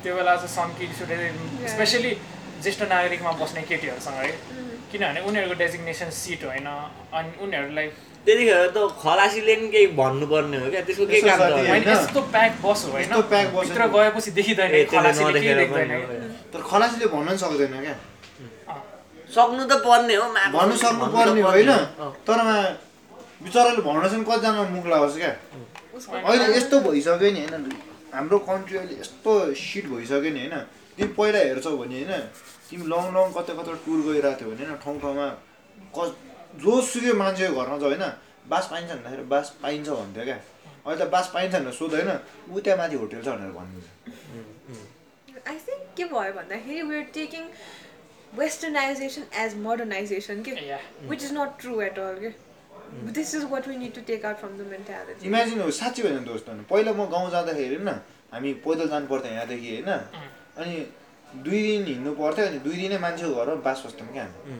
त्यो 0.04 0.12
बेला 0.16 0.36
चाहिँ 0.36 0.52
सन्की 0.58 0.84
रिस 0.92 1.00
उठेको 1.08 1.24
थियो। 1.24 1.72
स्पेसली 1.72 2.12
ज्येष्ठ 2.64 2.82
नागरिकमा 2.92 3.32
बस्ने 3.40 3.62
केटीहरूसँग 3.72 4.20
है। 4.20 4.32
किनभने 4.92 5.20
उनीहरूको 5.30 5.56
डेजिग्नेसन 5.64 6.10
सिट 6.20 6.42
होइन 6.52 6.68
अनि 6.68 7.32
उनीहरूलाई 7.40 7.88
त्यतिखेर 8.28 8.68
त 8.76 8.78
खलासीले 9.02 9.56
नि 9.56 9.68
केही 9.74 9.88
भन्नुपर्ने 9.98 10.58
हो 10.62 10.68
क्या 10.70 10.82
त्यसको 10.88 11.06
केही 11.10 11.22
यसो 11.32 11.48
काम? 11.48 11.74
यस्तो 11.90 12.20
प्याक 12.36 12.52
बस 12.60 12.80
हो 12.86 12.92
होइन 12.92 13.12
भित्र 13.56 13.82
गएपछि 13.96 14.32
देखिँदैन 14.38 14.70
खलासीले 14.94 15.40
पनि 17.08 17.16
भन्न 17.16 17.28
पनि 17.28 17.38
सक्दैन 17.40 17.76
क्या। 17.88 17.96
सक्नु 19.36 19.64
त 19.66 19.74
पर्ने 19.86 20.16
हो 20.16 20.26
मा- 20.30 20.52
भन्नु 20.54 20.76
सक्नु 20.78 21.06
पर्ने 21.08 21.42
होइन। 21.42 21.72
तर 22.28 22.40
बिचराले 23.42 23.82
भन्न 23.82 24.04
चाहिँ 24.10 24.24
कतिजना 24.24 24.64
मुख 24.70 24.86
लागोस् 24.88 25.18
क्या? 25.18 25.32
अहिले 26.22 26.46
यस्तो 26.58 26.76
भइसक्यो 26.82 27.30
नि 27.32 27.42
होइन? 27.42 27.64
हाम्रो 28.14 28.38
कन्ट्री 28.40 28.78
अहिले 28.78 28.96
यस्तो 29.00 29.32
सिट 29.56 29.86
भइसक्यो 29.90 30.32
नि 30.32 30.40
होइन? 30.42 30.56
तिमी 30.98 31.10
पहिला 31.18 31.40
हेर्छौ 31.40 31.72
भने 31.78 31.98
होइन? 32.02 32.14
तिमी 32.70 32.84
लङ 32.88 33.04
लङ 33.16 33.26
कता 33.32 33.52
कता 33.54 33.72
टुर 33.86 34.00
गइरहेको 34.08 34.40
थियो 34.40 34.50
भने 34.52 34.64
होइन? 34.64 34.78
ठाउँ 34.78 34.96
ठाउँमा 35.02 35.28
क 35.96 35.98
जोसुकै 36.62 37.14
मान्छेको 37.14 37.56
घरमा 37.56 37.78
छ 37.78 37.84
होइन? 37.84 38.04
बास 38.50 38.66
पाइन्छ 38.72 38.90
भन्दाखेरि 38.92 39.24
बास 39.26 39.48
पाइन्छ 39.64 39.88
भन्थ्यो 39.92 40.24
क्या? 40.24 40.38
अहिले 40.86 40.98
त 41.00 41.10
बास 41.10 41.26
पाइन्छ 41.34 41.54
भनेर 41.56 41.74
सोध्दैन 41.74 42.10
ऊ 42.50 42.60
त्यहाँ 42.60 42.78
माथि 42.78 42.96
होटेल 42.98 43.22
छ 43.22 43.28
भनेर 43.30 43.52
थिङ्क 45.48 45.82
के 45.98 46.04
भयो 46.06 46.32
भन्दाखेरि 46.34 46.82
वेस्टर्नाइजेसन 48.36 49.24
एज 49.40 49.56
मोडर्नाइजेसन 49.60 50.42
के 50.44 50.52
Yeah. 50.62 50.82
Which 51.10 51.24
is 51.24 51.34
not 51.34 51.60
true 51.62 51.82
at 51.82 52.00
all 52.00 52.18
के 52.20 52.30
this 53.12 53.34
is 53.36 53.44
what 53.52 53.68
we 53.68 53.76
need 53.78 53.94
to 53.96 54.02
take 54.08 54.26
out 54.26 54.38
from 54.38 54.58
the 54.58 54.68
mentality 54.70 55.28
imagine 55.28 55.62
हो 55.62 55.70
साँच्ची 55.74 56.02
होइन 56.02 56.24
दोस्त 56.26 56.50
पहिला 56.70 56.94
म 56.94 57.06
गाउँ 57.12 57.30
जाँदाखेरि 57.32 57.76
होइन 57.76 57.90
हामी 58.34 58.54
पैदल 58.66 58.90
जानु 58.90 59.08
पर्थ्यो 59.08 59.32
यहाँदेखि 59.34 59.70
होइन 59.72 59.90
अनि 60.58 60.76
दुई 61.44 61.62
दिन 61.64 61.86
हिँड्नु 61.88 62.14
पर्थ्यो 62.16 62.46
अनि 62.46 62.60
दुई 62.60 62.76
दिनै 62.78 62.98
मान्छेको 63.00 63.36
घरमा 63.36 63.56
बास 63.68 63.84
बस्थ्यौँ 63.86 64.12
क्या 64.14 64.24
हामी 64.26 64.60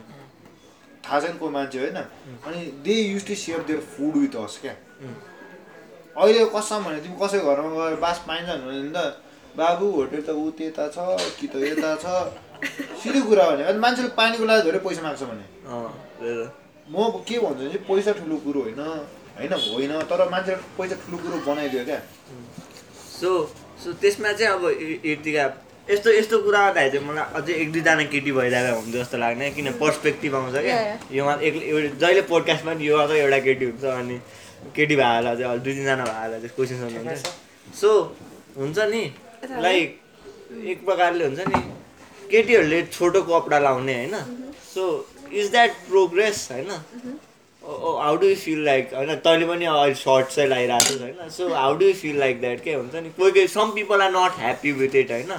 थाहा 1.04 1.20
छैन 1.20 1.36
को 1.38 1.50
मान्छे 1.50 1.78
होइन 1.80 1.96
अनि 1.96 2.64
they 2.84 2.94
used 2.94 3.26
to 3.26 3.34
share 3.40 3.62
their 3.68 3.80
food 3.92 4.16
with 4.16 4.36
us 4.38 4.58
क्या 4.62 4.74
अहिले 6.16 6.44
कसम 6.54 6.84
भने 6.84 7.00
तिमी 7.02 7.16
कसैको 7.20 7.54
घरमा 7.54 7.70
गएर 7.76 7.96
बास 8.00 8.24
पाइन्छ 8.28 8.48
भने 8.62 8.88
त 8.92 9.04
बाबु 9.56 9.90
होटेल 9.92 10.22
त 10.22 10.30
ऊ 10.36 10.50
त्यता 10.58 10.88
छ 10.90 11.06
कि 11.40 11.46
त 11.48 11.62
यता 11.64 11.94
छ 11.96 12.41
सिधै 13.02 13.20
कुरा 13.28 13.44
भने 13.50 13.62
अनि 13.70 13.78
मान्छेले 13.84 14.08
पानीको 14.20 14.44
लागि 14.50 14.62
धेरै 14.66 14.80
पैसा 14.86 15.02
माग्छ 15.02 15.22
भने। 15.30 15.44
त। 16.20 16.50
म 16.92 16.94
के 17.28 17.36
भन्छु 17.38 17.62
भने 17.62 17.70
चाहिँ 17.72 17.84
पैसा 17.88 18.12
ठुलो 18.20 18.36
कुरो 18.44 18.60
होइन 18.66 18.80
होइन 19.38 19.52
होइन 19.52 19.92
तर 20.10 20.20
मान्छेले 20.30 20.60
पैसा 20.78 20.94
ठुलो 21.02 21.16
कुरो 21.22 21.36
बनाइदियो 21.48 21.84
क्या। 21.84 22.00
सो 23.20 23.30
सो 23.82 23.88
त्यसमा 24.02 24.32
चाहिँ 24.38 24.52
अब 24.54 24.64
यतिका 25.10 25.44
यस्तो 25.90 26.10
यस्तो 26.10 26.36
कुरा 26.46 26.60
गर्दाखेरि 26.62 26.90
चाहिँ 26.92 27.06
मलाई 27.08 27.24
अझै 27.38 27.52
एक 27.62 27.68
दुईजना 27.72 28.04
केटी 28.12 28.32
भइरहेको 28.38 28.78
हुन्छ 28.80 28.94
जस्तो 28.94 29.16
लाग्ने 29.18 29.50
किन 29.58 29.68
पर्सपेक्टिभ 29.82 30.34
आउँछ 30.34 30.54
क्या। 30.54 30.62
Yeah, 30.62 30.84
yeah. 30.86 31.16
यो 31.16 31.24
मात्र 31.26 31.42
एक 31.42 31.54
एउटा 31.62 31.88
जहिले 31.98 32.22
पोडकास्टमा 32.30 32.72
नि 32.78 32.86
यो 32.86 32.96
मात्र 32.98 33.14
एउटा 33.18 33.38
केटी 33.46 33.64
हुन्छ 33.66 33.84
अनि 33.84 34.16
केटी 34.76 34.94
भएर 34.96 35.26
चाहिँ 35.38 35.58
दुई 35.58 35.72
तिनजना 35.74 36.04
भएर 36.06 36.30
चाहिँ 36.38 36.54
क्वेसन 36.56 36.76
सोध्नुहुन्छ। 36.82 37.26
सो 37.80 37.90
हुन्छ 38.56 38.78
नि। 38.94 39.02
लाइक 39.66 39.88
एक 40.70 40.84
प्रकारले 40.86 41.24
हुन्छ 41.26 41.40
नि 41.50 41.60
केटीहरूले 42.32 42.82
छोटो 42.92 43.22
कपडा 43.28 43.58
लाउने 43.58 43.94
होइन। 43.96 44.16
सो 44.74 44.88
इज 45.32 45.50
द्याट 45.50 45.70
प्रोग्रेस 45.88 46.48
होइन? 46.52 46.70
How 47.64 48.16
do 48.16 48.26
you 48.26 48.36
feel 48.36 48.64
like 48.64 48.94
होइन 48.94 49.14
तैँले 49.24 49.46
पनि 49.46 49.64
अहिले 49.64 49.94
सर्ट 49.94 50.26
चाहिँ 50.28 50.48
लगाइरहेको 50.50 50.84
छस् 50.84 51.02
होइन? 51.02 51.28
So 51.30 51.48
how 51.54 51.76
do 51.78 51.86
you 51.86 51.92
feel 51.94 52.18
like 52.20 52.40
that 52.40 52.62
के 52.64 52.74
हुन्छ 52.74 52.94
नि? 52.94 53.10
कोही 53.18 53.32
कोही 53.32 53.46
some 53.48 53.70
people 53.74 54.02
are 54.02 54.10
not 54.12 54.38
happy 54.38 54.72
with 54.80 54.94
it 55.02 55.10
होइन? 55.10 55.32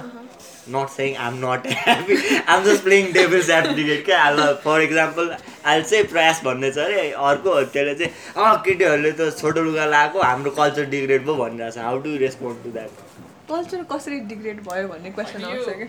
Not 0.74 0.88
saying 0.88 1.16
I 1.16 1.28
am 1.28 1.34
not 1.40 1.66
happy 1.66 2.16
I 2.16 2.56
am 2.56 2.64
just 2.64 2.82
playing 2.84 3.12
devil's 3.12 3.50
advocate 3.50 4.04
क्या? 4.04 4.28
ल 4.30 4.52
फर 4.64 4.82
इक्जाम्पल 4.82 5.28
अहिले 5.28 5.82
चाहिँ 5.82 6.04
प्रयास 6.12 6.40
भन्ने 6.44 6.70
छ 6.72 6.78
अरे 6.84 7.10
अर्को 7.10 7.60
त्यसले 7.74 7.94
चाहिँ 7.94 8.12
अँ 8.36 8.56
केटीहरूले 8.64 9.12
त 9.12 9.30
छोटो 9.40 9.62
लुगा 9.62 9.86
लगाएको 9.86 10.22
हाम्रो 10.22 10.50
कल्चर 10.60 10.84
डिग्रेड 10.94 11.26
पो 11.26 11.34
भनिरहेको 11.42 11.74
छ 11.74 11.84
how 11.84 11.98
do 12.06 12.16
respond 12.24 12.64
to 12.64 12.70
that 12.78 13.03
culture 13.50 13.82
कसरी 13.92 14.18
डिग्रेड 14.30 14.58
भयो 14.68 14.88
भन्ने 14.88 15.10
क्वेसन 15.10 15.44
आउँछ 15.44 15.68
कि? 15.80 15.86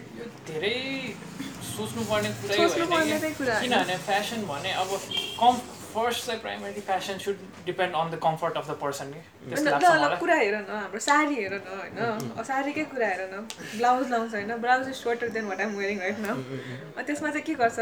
धेरै 0.47 0.75
सोच्नुपर्ने 1.67 2.29
कुरै 2.39 2.57
होइन 2.57 2.91
होइन। 2.91 3.61
किनभने 3.61 3.97
फेसन 4.09 4.39
भने 4.51 4.71
अब 4.83 4.89
कम 5.39 5.57
फर्स्ट 5.95 6.25
चाहिँ 6.25 6.39
primary 6.41 6.81
fashion 6.87 7.17
should 7.25 7.37
depend 7.65 7.95
on 7.95 8.09
the 8.11 8.19
comfort 8.23 8.57
of 8.57 8.69
the 8.69 8.73
person 8.81 9.11
कि? 9.11 9.21
कुरा 10.19 10.35
हेर 10.35 10.55
न 10.55 10.65
हाम्रो 10.69 10.99
साडी 11.05 11.35
हेर 11.35 11.53
न 11.55 11.77
होइन? 11.79 12.43
साडीकै 12.47 12.83
कुरा 12.93 13.07
हेर 13.07 13.21
न। 13.33 13.35
ब्लाउज 13.75 14.11
लाउँछ 14.11 14.33
होइन? 14.35 14.51
Blouse 14.65 14.87
is 14.89 14.95
shorter 14.95 15.29
than 15.37 15.45
what 15.47 15.59
I'm 15.61 15.75
wearing 15.77 15.99
right 15.99 16.17
न 16.19 17.03
त्यसमा 17.03 17.29
चाहिँ 17.29 17.45
के 17.45 17.53
गर्छ? 17.63 17.79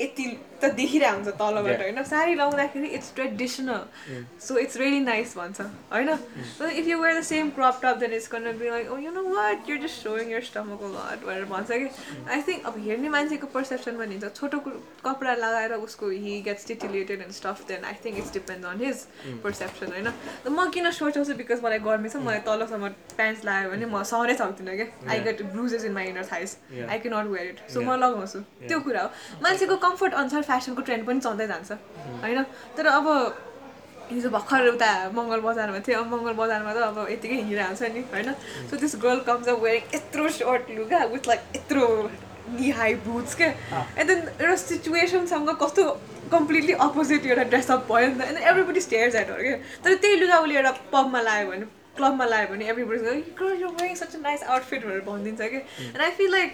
यति 0.00 0.24
त 0.62 0.70
देखिरहेको 0.76 1.16
हुन्छ 1.16 1.28
तलबाट 1.40 1.80
होइन। 1.82 2.02
साडी 2.04 2.34
लाउँदाखेरि 2.34 2.88
it's 2.96 3.14
traditional 3.14 3.82
so 4.46 4.56
it's 4.58 4.78
very 4.78 5.00
nice 5.00 5.36
भन्छ 5.36 5.60
होइन? 5.60 6.10
If 6.80 6.88
you 6.88 6.98
wear 7.02 7.18
the 7.18 7.22
same 7.24 7.50
crop 7.58 7.80
top 7.84 7.96
then 8.00 8.12
it's 8.14 8.28
can 8.34 8.52
be 8.58 8.70
like 8.70 8.86
you 9.04 9.10
know 9.12 9.22
what 9.36 9.70
you 9.70 9.76
just 9.84 10.02
showing 10.04 10.30
your 10.32 10.42
stomach 10.50 10.82
lot 10.94 11.26
भनेर 11.26 11.44
भन्छ 11.52 11.70
कि। 11.70 11.88
आई 12.30 12.42
थिङ्क 12.48 12.66
अब 12.66 12.78
हेर्ने 12.86 13.08
मान्छेको 13.16 13.46
पर्सेप्सन 13.54 13.98
पनि 13.98 14.18
हुन्छ। 14.18 14.32
छोटो 14.40 14.58
कपडा 15.06 15.34
लगाएर 15.44 15.72
उसको 15.88 16.10
he 16.26 16.40
gets 16.48 16.66
titillated 16.66 17.22
and 17.22 17.32
stuff 17.40 17.64
then 17.68 17.84
I 17.92 18.00
think 18.04 18.18
it's 18.24 18.32
depend 18.32 18.64
on 18.72 18.84
his 18.84 19.06
perception 19.44 19.92
होइन? 19.92 20.12
म 20.48 20.68
किन 20.70 20.90
सोचाउँछु 21.00 21.38
बिकज 21.42 21.64
मलाई 21.64 21.78
गर्मी 21.88 22.08
छ 22.08 22.24
मलाई 22.26 22.44
तलसम्म 22.48 22.88
प्यान्ट्स 23.16 23.44
लगायो 23.44 23.70
भने 23.70 23.86
म 23.86 24.02
सहरै 24.12 24.34
सक्दिनँ 24.42 24.76
क्या। 24.76 24.88
I 25.10 25.20
get 25.28 25.42
bruises 25.52 25.84
in 25.84 25.92
my 25.92 26.06
inner 26.14 26.28
Yeah. 26.30 26.90
I 26.90 26.98
can 26.98 27.14
not 27.14 27.26
wear 27.30 27.46
it 27.46 27.58
so 27.70 27.80
म 27.80 27.94
लगाउँछु। 28.00 28.38
त्यो 28.68 28.78
कुरा 28.80 29.02
हो। 29.02 29.08
मान्छेको 29.42 29.76
कम्फर्ट 29.76 30.14
अनुसार 30.14 30.42
फेसनको 30.50 30.82
ट्रेन्ड 30.88 31.06
पनि 31.06 31.20
चल्दै 31.26 31.46
जान्छ। 31.52 31.70
होइन? 32.24 32.44
तर 32.76 32.86
अब 32.98 33.06
हिजो 34.10 34.30
भर्खर 34.30 34.66
उता 34.68 34.90
मङ्गल 35.16 35.40
बजारमा 35.40 35.80
थियो। 35.86 35.98
अब 36.02 36.06
मङ्गल 36.14 36.34
बजारमा 36.38 36.72
त 36.74 36.78
अब 36.90 36.96
यतिकै 37.10 37.36
हिँडिरहेको 37.40 37.74
छ 37.80 37.90
नि 37.94 38.00
होइन? 38.14 38.34
So 38.70 38.76
this 38.84 38.96
girl 39.04 39.20
comes 39.28 39.48
up 39.48 39.58
wearing 39.64 39.82
यत्रो 39.94 40.28
सर्ट 40.38 40.70
लुगा 40.78 41.00
विथ 41.12 41.28
लाइक 41.30 41.40
यत्रो 41.56 41.86
नि 42.58 42.70
हाई 42.78 42.94
बुट्स 43.06 43.34
क्या 43.40 43.50
एन्ड 43.98 44.08
देन 44.10 44.20
एउटा 44.28 44.56
सिचुएसनसँग 44.62 45.50
कस्तो 45.62 45.84
कम्प्लिटली 46.32 46.72
अपोजिट 46.86 47.26
एउटा 47.26 47.44
ड्रेसअप 47.52 47.86
भयो 47.92 48.08
नि 48.08 48.18
त। 48.18 48.26
And 48.30 48.38
everybody 48.50 48.80
stares 48.80 49.14
at 49.20 49.30
her 49.30 49.42
क्या 49.42 49.56
तर 49.84 49.94
त्यही 50.02 50.16
लुगा 50.22 50.38
उसले 50.42 50.56
एउटा 50.56 50.72
पबमा 50.92 51.20
लायो 51.28 51.46
भने 51.50 51.66
क्लबमा 51.96 52.26
लायो 52.32 52.46
भने 52.50 52.68
everybody 52.74 52.98
girl 53.38 53.54
you 53.62 53.68
wearing 53.78 53.94
such 54.02 54.16
nice 54.26 54.42
outfit 54.42 54.86
भनेर 54.86 55.00
भनिदिन्छ 55.06 55.40
कि? 55.54 55.62
एन्ड 55.86 56.02
आई 56.02 56.10
फिल 56.18 56.30
लाइक 56.32 56.50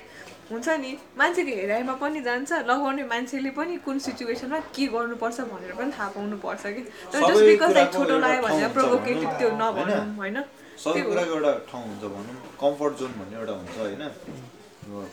हुन्छ 0.50 0.68
नि? 0.82 0.90
मान्छेको 1.18 1.52
हेराइमा 1.60 1.94
पनि 2.02 2.20
जान्छ 2.22 2.50
लगाउने 2.70 3.04
मान्छेले 3.12 3.50
पनि 3.58 3.76
कुन 3.86 3.98
सिचुएसनमा 4.06 4.58
के 4.74 4.86
गर्नुपर्छ 4.94 5.38
भनेर 5.52 5.72
पनि 5.78 5.90
थाहा 5.98 6.08
पाउनुपर्छ 6.16 6.62
कि। 6.66 6.82
तर 7.12 7.18
जस्ट 7.18 7.34
सबै 7.34 7.46
बिकज 7.46 7.72
लाइक 7.74 7.88
कुराको 7.90 7.98
छोटो 7.98 8.14
एउटा 8.14 8.26
लाग्यो 8.26 8.42
भने 8.42 8.50
ठाउँ 8.50 8.60
हुन्छ 8.60 8.74
प्रोभोकेटिभ 8.76 9.26
भनौँ 9.26 9.38
त्यो 9.38 9.50
न, 9.50 9.62
नभनौँ 9.62 10.16
होइन? 10.20 10.36
सबै। 10.84 11.02
कुराको 11.10 11.32
एउटा 11.36 11.52
ठाउँ 11.70 11.84
हुन्छ 11.86 12.04
भनौँ 12.14 12.36
कम्फर्ट 12.62 12.92
जोन 13.00 13.12
भन्ने 13.18 13.36
एउटा 13.40 13.54
हुन्छ 13.60 13.76
होइन? 13.86 14.04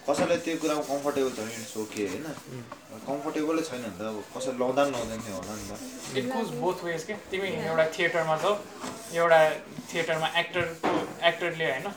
कसैलाई 0.07 0.37
त्यो 0.45 0.55
कुरामा 0.61 0.83
कम्फर्टेबल 0.93 1.31
छ 1.33 1.39
भने 1.41 1.53
इट्स 1.65 1.77
ओके 1.81 2.01
होइन? 2.13 2.25
कम्फर्टेबलै 3.09 3.63
छैन 3.69 3.81
भने 3.83 3.97
त 3.97 4.01
अब 4.13 4.17
कसैले 4.37 4.57
लाउँदा 4.61 4.81
पनि 4.83 4.91
लाउँदैन 4.93 5.21
थियो 5.25 5.35
होला 5.41 5.53
नि 5.57 5.65
त। 5.65 6.17
इट 6.17 6.25
गोज 6.33 6.49
बोथ 6.61 6.77
वेज 6.85 7.03
के? 7.09 7.13
तिमी 7.33 7.47
एउटा 7.73 7.85
थिएटरमा 7.97 8.35
छौ 8.43 8.51
एउटा 9.17 9.39
थिएटरमा 9.89 10.27
एक्टरको 10.41 10.93
एक्टरले 11.29 11.65
होइन? 11.71 11.87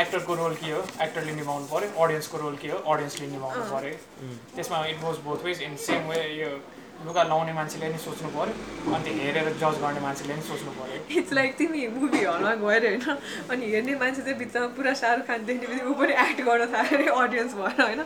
एक्टरको 0.00 0.34
रोल 0.34 0.54
के 0.62 0.70
हो? 0.70 0.80
एक्टरले 1.02 1.32
निभाउनु 1.34 1.66
पऱ्यो 1.72 1.88
अडियन्सको 2.04 2.38
रोल 2.38 2.56
के 2.62 2.68
हो? 2.70 2.78
अडियन्सले 2.94 3.26
निभाउनु 3.26 3.62
पऱ्यो 3.72 4.30
त्यसमा 4.56 4.84
it 4.86 5.00
goes 5.04 5.18
both 5.28 5.44
ways 5.44 5.62
in 5.68 5.76
same 5.86 6.08
way 6.10 6.18
यो 6.40 6.50
लुगा 7.04 7.22
लाउने 7.22 7.52
मान्छेले 7.52 7.88
नि 7.88 7.98
सोच्नु 7.98 8.28
पऱ्यो 8.34 8.54
अनि 8.96 9.10
हेरेर 9.18 9.48
जज 9.62 9.76
गर्ने 9.82 10.00
मान्छेले 10.00 10.34
नि 10.36 10.42
सोच्नु 10.42 10.70
पऱ्यो 10.78 10.98
इट्स 11.18 11.32
लाइक 11.38 11.50
तिमी 11.58 11.80
मुभी 11.96 12.20
हलमा 12.24 12.52
गएर 12.62 12.82
होइन 12.86 13.04
अनि 13.52 13.64
हेर्ने 13.72 13.94
मान्छे 14.02 14.20
चाहिँ 14.22 14.38
बिचमा 14.38 14.66
पुरा 14.76 14.92
शाहरुख 15.00 15.26
खान 15.26 15.40
देख्ने 15.46 15.66
बित्तिकै 15.66 15.90
ऊ 15.90 15.94
पनि 16.00 16.12
एक्ट 16.24 16.38
गर्न 16.48 16.62
थाल्यो 16.72 16.96
अरे 16.96 17.06
अडियन्स 17.24 17.52
भएर 17.60 17.80
होइन। 17.82 18.00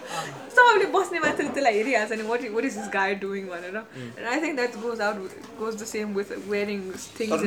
सबैले 0.57 0.87
बस्ने 0.97 1.19
मान्छेले 1.27 1.51
त्यसलाई 1.55 1.75
हेरिहाल्छ 1.79 2.13
नि 2.21 2.25
what 2.31 2.41
what 2.57 2.65
is 2.65 2.75
this 2.81 2.89
guy 2.99 3.11
doing 3.25 3.45
भनेर। 3.55 3.77
I 3.79 4.39
think 4.43 4.55
that 4.61 4.73
goes 4.85 4.99
out 5.09 5.17
goes 5.61 5.73
the 5.83 5.85
same 5.95 6.07
with 6.19 6.29
wearing 6.51 6.79
things 7.21 7.41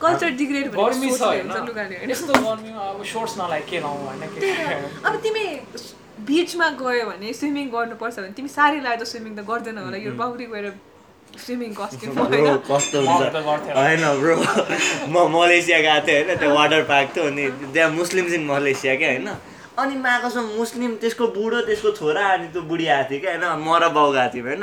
culture 0.00 0.30
degrade 0.42 0.66
गर्मी 0.74 1.08
छ 1.10 1.20
होइन। 1.22 1.48
अब 5.06 5.14
तिमी 5.22 5.46
बिचमा 6.26 6.68
गयो 6.82 7.04
भने 7.10 7.32
स्विमिङ 7.32 7.66
गर्नुपर्छ 7.70 8.16
भने 8.18 8.32
तिमी 8.36 8.48
साडी 8.48 8.78
लाएर 8.86 8.98
त 9.00 9.04
स्विमिङ 9.06 9.32
त 9.36 9.40
गर्दैन 9.48 9.78
होला। 9.78 9.96
यो 9.96 10.12
बाहुरी 10.18 10.46
गएर 10.46 10.66
स्विमिङ 11.38 11.70
कस्ट्युम 11.78 12.12
कस्तो 12.70 12.98
हुन्छ। 13.06 13.22
होइन 13.76 14.02
ब्रो 14.20 14.34
म 15.12 15.16
मलेसिया 15.36 15.78
गएको 15.86 16.06
थिएँ 16.06 16.22
होइन? 16.24 16.36
त्यो 16.40 16.50
वाटर 16.54 16.82
पार्क 16.90 17.08
थियो 17.14 17.24
अनि 17.30 17.44
त्यहाँ 17.74 17.90
मुस्लिम्स 17.90 18.32
इन 18.32 18.44
मलेसिया 18.50 18.94
क्या 18.96 19.10
होइन? 19.12 19.28
अनि 19.78 19.94
माकोसम्म 19.94 20.48
मुस्लिम 20.58 20.94
त्यसको 20.98 21.26
बुढो 21.38 21.58
त्यसको 21.68 21.90
छोरा 22.00 22.24
अनि 22.34 22.46
त्यो 22.50 22.62
बुढी 22.66 22.86
आएको 22.86 23.08
थियो 23.10 23.20
क्या 23.20 23.30
होइन? 23.38 23.44
म 23.62 23.68
र 23.78 23.88
बाउ 23.94 24.08
गएको 24.12 24.32
थियौँ 24.34 24.46
होइन? 24.48 24.62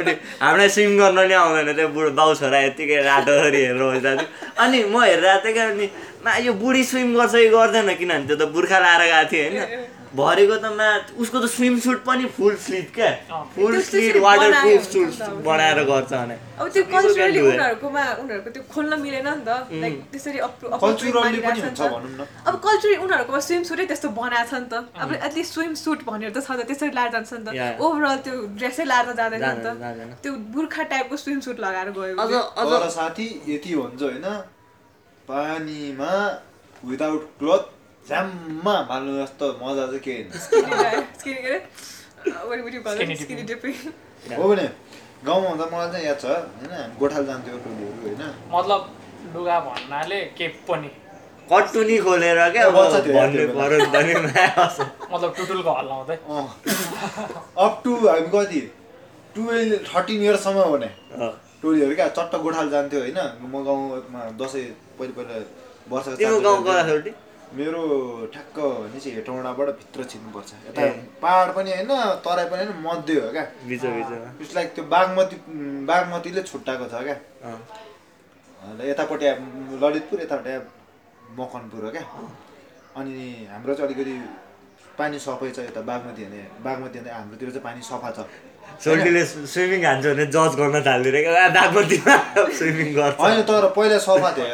अनि 0.00 0.12
हामीलाई 0.40 0.68
स्विम 0.76 0.92
गर्न 0.96 1.18
नि 1.28 1.34
आउँदैन 1.36 1.68
त्यो 1.76 1.88
बुढो 1.92 2.10
बाउ 2.16 2.34
छोरा 2.40 2.58
यत्तिकै 2.64 3.02
रातोभरि 3.04 3.60
हेरेर 3.66 3.82
बसिरहेको 3.82 4.22
थियो। 4.22 4.28
अनि 4.64 4.78
म 4.88 4.96
हेरिरहेको 5.04 5.44
थिएँ 5.44 5.54
क्या 5.54 5.66
अनि 5.76 5.86
मा 6.24 6.30
यो 6.46 6.52
बुढी 6.62 6.82
स्विम 6.88 7.08
गर्छ 7.18 7.34
कि 7.36 7.48
गर्दैन 7.52 7.94
किनभने 8.00 8.26
त्यो 8.26 8.36
त 8.40 8.48
बुर्खा 8.56 8.78
लाएर 8.80 9.02
गएको 9.12 9.28
थियो 9.32 9.44
होइन? 9.44 9.94
भरेको 10.14 10.56
त 10.56 10.66
मा 10.78 10.88
उसको 11.18 11.38
त 11.40 11.46
स्विम 11.50 11.78
सुट 11.84 11.98
पनि 12.04 12.24
फुल 12.36 12.54
स्लिभ 12.64 12.86
क्या। 12.94 13.10
फुल 13.54 13.72
त्यो 13.72 13.80
स्लिभ 13.82 14.16
वाटर 14.22 14.50
बनायो 14.50 14.62
प्रुफ 14.66 14.84
सुट 14.92 15.06
नि 15.06 15.16
त 15.16 15.22
अब। 15.22 15.42
बनाएर 15.46 15.80
गर्छ 15.90 16.12
भने 16.12 16.36
अब 16.56 16.68
त्यो 16.74 16.82
कल्चरली. 16.94 17.40
उनीहरूकोमा 17.40 18.04
उनीहरूको 18.22 18.50
त्यो 18.56 18.62
खोल्न 18.74 18.92
मिलेन 19.02 19.28
नि 19.28 19.44
त 19.44 19.50
लाइक 19.82 19.94
त्यसरी 20.12 20.38
कल्चरली 20.84 21.40
पनि 21.46 21.60
हुन्छ 21.60 21.80
भनौँ 21.80 22.10
न 22.16 22.26
अब 22.46 22.54
कल्चरली 22.66 22.96
उनीहरूकोमा 23.04 23.40
स्विम 23.48 23.62
सुटै 23.70 23.86
त्यस्तो 23.90 24.08
बनाएको 24.20 24.48
छ 24.50 24.54
नि 24.62 24.68
त 24.72 24.74
अब 25.02 25.08
एटलिस्ट 25.26 25.52
स्विम 25.52 25.74
सुट 25.84 25.98
भनेर 26.08 26.30
त 26.30 26.38
छ 26.46 26.48
त 26.54 26.60
त्यसरी 26.70 26.92
लाएर 26.96 27.10
जान्छ 27.12 27.32
नि 27.32 27.44
त. 27.44 27.48
ओभरअल 27.82 28.18
त्यो 28.24 28.34
ड्रेसै 28.56 28.84
लाएर 28.92 29.12
जाँदैन 29.20 29.44
नि। 29.44 29.62
त 29.64 29.68
त्यो 30.22 30.32
बुर्खा 30.54 30.82
टाइपको 30.96 31.16
स्विम 31.24 31.40
सुट 31.46 31.56
लगाएर 31.66 31.90
गयो 31.98 32.14
अझ 32.56 32.92
साथी 32.98 33.28
यति 33.52 33.74
भन्छ 33.76 34.02
होइन 34.02 34.26
पानीमा 35.28 36.12
विदाउट 36.82 37.22
क्लोथ 37.38 37.62
झ्याम्मा 38.08 38.74
हाल्नु 38.90 39.12
जस्तो 39.20 39.46
मजा 39.62 39.84
चाहिँ 39.86 40.02
के. 40.06 40.14
हो 44.36 44.44
भने 44.48 44.66
गाउँमा 45.26 45.48
हुँदा 45.48 45.66
मलाई 45.72 45.88
चाहिँ 45.92 46.06
याद 46.06 46.18
छ 46.20 46.24
होइन 46.26 46.72
हामी 46.72 46.94
गोठाल 47.00 47.24
जान्थ्यो 47.26 47.56
टोलीहरू 47.64 47.98
होइन 48.02 48.22
मतलब 48.54 48.80
लुगा 49.34 49.56
भन्नाले 49.66 50.20
के 50.38 50.46
पनि 50.68 50.90
कटुनी 51.50 51.96
खोलेर 52.04 52.38
क्या 52.54 52.64
भन्नु। 52.70 53.42
मतलब 55.12 55.30
टुटुलको 55.38 55.72
हल्लाउँदै 55.78 56.16
अप 57.64 57.74
टु 57.84 57.92
हामी 58.06 58.28
कति 58.34 58.60
टुवेल्भ 59.34 59.72
थर्टिन 59.90 60.18
इयर्ससम्म 60.22 60.58
हो 60.58 60.70
भने। 60.72 60.90
टोलीहरू 61.62 61.94
क्या 61.94 62.08
चट्ट 62.16 62.32
गोठाल 62.44 62.66
जान्थ्यो 62.70 63.00
होइन 63.00 63.20
म 63.42 63.54
गाउँमा 63.66 64.20
दसैँ 64.40 64.66
पहिला 64.98 65.14
पहिला 65.18 65.34
वर्षको 65.90 67.24
मेरो 67.54 67.82
ठ्याक्क 68.32 68.56
भनेपछि 68.58 69.10
हेटौँडाबाट 69.10 69.68
भित्र 69.80 70.04
छिर्नुपर्छ। 70.10 70.50
यता। 70.68 70.82
पाहाड 71.22 71.48
पनि 71.56 71.70
होइन 71.72 71.92
तराई 72.24 72.46
पनि 72.50 72.64
होइन 72.64 72.72
मध्य 72.86 73.14
हो 73.20 73.28
क्या। 73.32 73.44
इट्स 74.40 74.54
लाइक 74.54 74.68
त्यो 74.74 74.84
बागमती 74.94 75.36
बागमतीले 75.90 76.42
छुट्टाएको 76.42 76.86
छ 76.92 76.94
क्या। 77.06 77.16
यतापट्टि 78.90 79.26
ललितपुर 79.82 80.18
यतापट्टि 80.22 80.54
मकनपुर 81.38 81.84
हो 81.84 81.90
क्या। 81.90 82.04
अनि 82.96 83.14
हाम्रो 83.52 83.74
चाहिँ 83.74 83.86
अलिकति 83.88 84.14
पानी 84.98 85.18
सफै 85.18 85.50
छ 85.50 85.58
यता 85.68 85.80
बागमती 85.86 86.22
भने 86.24 86.42
बागमती 86.66 86.98
भने 86.98 87.10
हाम्रोतिर 87.12 87.48
चाहिँ 87.50 87.64
पानी 87.64 87.80
सफा 87.88 88.10
छ। 88.16 88.18
छोटीले 88.82 89.22
स्विमिङ 89.24 89.84
हान्छ 89.86 90.04
भने 90.06 90.26
जज 90.34 90.52
गर्न 90.60 90.76
थालिदिएर 90.86 91.26
बागमतीमा 91.56 92.14
स्विमिङ 92.58 92.88
गर्छ। 92.98 93.16
होइन 93.20 93.42
तर 93.48 93.64
पहिला 93.76 93.98
सफा 94.08 94.30
थियो। 94.36 94.46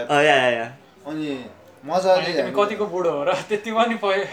अनि 1.10 1.28
मजाले 1.84 2.32
कतिको 2.56 2.86
बुढो 2.86 3.10
हो 3.10 3.22
र 3.26 3.32
त्यति 3.48 3.70
पनि 3.72 3.94
भने 4.02 4.24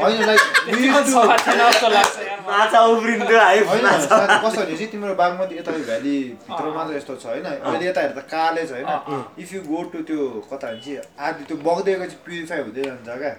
चाहिँ 4.76 4.88
तिम्रो 4.92 5.14
बागमती 5.16 5.56
यता 5.58 5.72
भ्याली 5.90 6.16
भित्र 6.46 6.66
मात्र 6.76 6.96
यस्तो 6.96 7.16
छ 7.16 7.26
होइन? 7.26 7.46
अहिले 7.46 7.86
यता 7.88 8.02
हेर्दा 8.02 8.22
काले 8.34 8.66
छ 8.66 8.72
होइन 8.78 9.24
इफ 9.40 9.54
यु 9.54 9.62
गो 9.66 9.82
टु 9.94 10.02
त्यो 10.10 10.20
कता 10.52 10.68
भने 10.70 10.82
चाहिँ 10.86 11.02
आदि 11.20 11.44
त्यो 11.50 11.58
बग्दैको 11.66 12.06
चाहिँ 12.06 12.22
प्युरिफाई 12.26 12.60
हुँदै 12.62 12.84
जान्छ 12.84 13.18
क्या। 13.18 13.34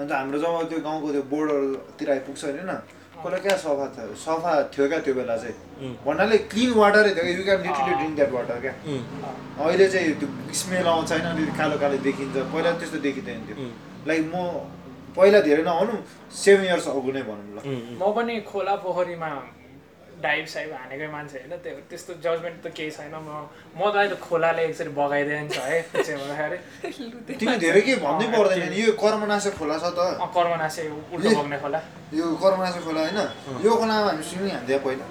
अन्त 0.00 0.12
हाम्रो 0.12 0.38
जब 0.42 0.68
त्यो 0.68 0.78
गाउँको 0.88 1.12
त्यो 1.12 1.22
बोर्डरतिर 1.32 2.10
आइपुग्छ 2.10 2.44
होइन? 2.44 2.70
कसलाई 3.22 3.40
क्या 3.46 3.56
सफा 3.64 3.86
थियो 3.96 4.14
सफा 4.24 4.52
थियो 4.74 4.88
क्या 4.88 4.98
त्यो 5.06 5.14
बेला 5.14 5.36
चाहिँ। 5.42 5.94
भन्नाले 6.06 6.36
क्लिन 6.52 6.70
वाटरै 6.82 7.10
थियो 7.14 7.24
क्या 7.24 7.34
you 7.38 7.44
can 7.48 7.60
literally 7.66 7.94
drink 7.94 8.14
that 8.16 8.30
water 8.36 8.58
क्या। 8.64 8.74
अहिले 9.62 9.86
चाहिँ 9.94 10.14
त्यो 10.20 10.28
स्मेल 10.60 10.86
आउँछ 10.92 11.12
होइन 11.12 11.26
अलिकति 11.32 11.58
कालो 11.58 11.76
कालो 11.82 11.96
देखिन्छ। 12.08 12.36
पहिला 12.52 12.70
त्यस्तो 12.82 12.98
देखिँदैन 13.06 13.40
थियो। 13.46 13.56
लाइक 14.08 14.22
म 14.34 14.36
पहिला 15.16 15.40
धेरै 15.48 15.62
नहुनु 15.62 15.94
सेभेन 16.42 16.66
इयर्स 16.66 16.86
अगो 16.88 17.10
नै 17.12 17.22
भनौँ 17.28 17.52
ल। 17.56 17.58
म 18.00 18.02
पनि 18.16 18.34
खोला 18.50 18.74
पोखरीमा 18.84 19.30
डाइभ 20.24 20.44
साइभ 20.54 20.70
हानेकै 20.80 21.08
मान्छे 21.14 21.38
होइन 21.38 21.52
त्यो 21.64 21.72
त्यस्तो 21.90 22.12
जजमेन्ट 22.24 22.58
त 22.64 22.66
केही 22.76 22.90
छैन। 22.96 23.14
म 23.14 23.28
म 23.78 23.80
त 23.92 23.94
अहिले 24.00 24.16
खोलाले 24.26 24.62
एकचोटि 24.68 24.92
बगाइदियो 24.98 25.38
नि 25.42 25.48
छ 25.54 25.58
है 25.70 25.78
भन्दाखेरि 26.20 26.58
तिमी 27.38 27.56
धेरै 27.64 27.80
के 27.86 27.94
भन्नै 28.04 28.26
पर्दैन 28.34 28.72
यो 28.82 28.92
कर्मनाशे 29.02 29.50
खोला 29.58 29.76
छ 29.82 29.84
त। 29.96 30.00
अँ, 30.22 30.28
कर्मनासे 30.36 30.82
उल्टो 31.14 31.28
बग्ने 31.38 31.58
खोला। 31.64 31.80
यो 32.18 32.24
कर्मनाशे 32.44 32.80
खोला 32.86 33.00
होइन 33.06 33.20
यो 33.64 33.70
खोलामा 33.80 34.08
हामी 34.10 34.24
स्विमिङ 34.30 34.50
हान्थ्यो 34.56 34.78
पहिला। 34.86 35.04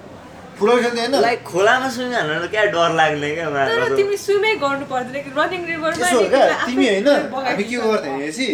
फुटबल 0.56 0.78
खेल्थ्यो 0.82 1.02
होइन। 1.02 1.14
लाइक 1.28 1.40
खोलामा 1.52 1.88
स्विमिङ 1.94 2.14
हाल्नु 2.16 2.48
क्या 2.54 2.64
डर 2.74 2.90
लाग्ने 3.00 3.28
क्या 3.36 3.46
तर 3.46 3.78
माछा 3.80 3.96
तिमी 3.96 4.16
स्विमै 4.26 4.52
गर्नु 4.64 4.84
पर्दैन 4.92 5.16
कि? 5.24 5.30
रनिङ 5.38 5.62
रिभरमा 5.70 5.96
त्यसो 6.02 6.18
हो 6.18 6.28
क्या 6.28 6.66
तिमी 6.66 6.86
होइन 6.92 7.08
हामी 7.46 7.64
के 7.70 7.76
गर्थ्यौँ 7.76 8.16
भनेपछि 8.16 8.48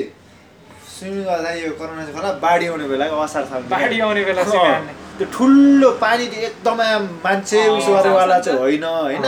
स्विमिङ 0.95 1.23
गर्दा 1.31 1.51
यो 1.63 1.71
कर्मनाशे 1.81 2.13
खोला 2.17 2.31
बाढी 2.45 2.67
आउने 2.71 2.87
बेला 2.93 3.05
असार 3.25 3.45
बाढी 3.75 4.01
आउने 4.07 4.23
बेला 4.31 4.43
त्यो 5.19 5.27
ठुलो 5.35 5.91
पानी 5.99 6.25
त्यो 6.33 6.41
एकदमै 6.49 6.91
मान्छे 7.27 7.59
उसो 7.77 7.91
गरेवाला 7.95 8.39
चाहिँ 8.47 8.59
होइन। 8.59 8.85
होइन। 8.85 9.27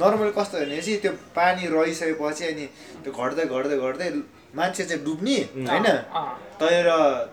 नर्मल 0.00 0.30
कस्तो 0.38 0.56
भनेपछि 0.58 0.96
त्यो 1.04 1.12
पानी 1.36 1.62
रहिसकेपछि 1.76 2.44
अनि 2.50 2.66
त्यो 3.04 3.10
घट्दै 3.12 3.44
घट्दै 3.44 3.76
घट्दै 3.86 4.08
मान्छे 4.56 4.82
चाहिँ 4.88 5.04
डुब्ने 5.04 5.38
होइन? 5.68 5.86
तर 6.60 6.86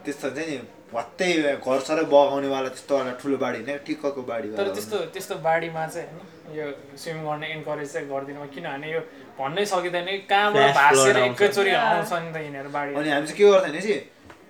त्यस्तो 0.06 0.30
चाहिँ 0.36 0.50
नि 0.50 0.58
भत्तै 0.93 1.30
घर 1.66 1.80
सरै 1.88 2.04
बगाउनेवाला 2.12 2.70
त्यस्तो 2.76 2.93
वाला 2.98 3.12
ठुलो 3.22 3.38
बाढी 3.43 3.60
होइन 3.64 3.78
ठिक्कको 3.88 4.22
बाढी 4.32 4.48
तर 4.58 4.68
त्यस्तो 4.76 4.98
त्यस्तो 5.14 5.36
बाढीमा 5.48 5.84
चाहिँ 5.93 6.08
होइन 6.08 6.58
यो 6.58 6.66
स्विम 7.02 7.18
गर्ने 7.28 7.48
इन्करेज 7.58 7.89
चाहिँ 7.93 8.08
गर्दिनँ। 8.10 8.48
किनभने 8.56 8.88
यो 8.91 9.02
भन्नै 9.39 9.66
सकिँदैन। 9.66 10.08
कहाँबाट 10.30 10.76
भाँसेर। 10.76 11.18
एकैचोटि. 11.18 11.72
आउँछ 11.72 12.12
नि 12.14 12.32
त 12.34 12.38
यिनीहरू 12.46 12.70
बाढी 12.76 12.91
अनि 12.96 13.10
हामी 13.10 13.28
चाहिँ 13.28 13.38
के 13.38 13.43
गर्थ्यो 13.46 13.62
भनेपछि 13.66 13.96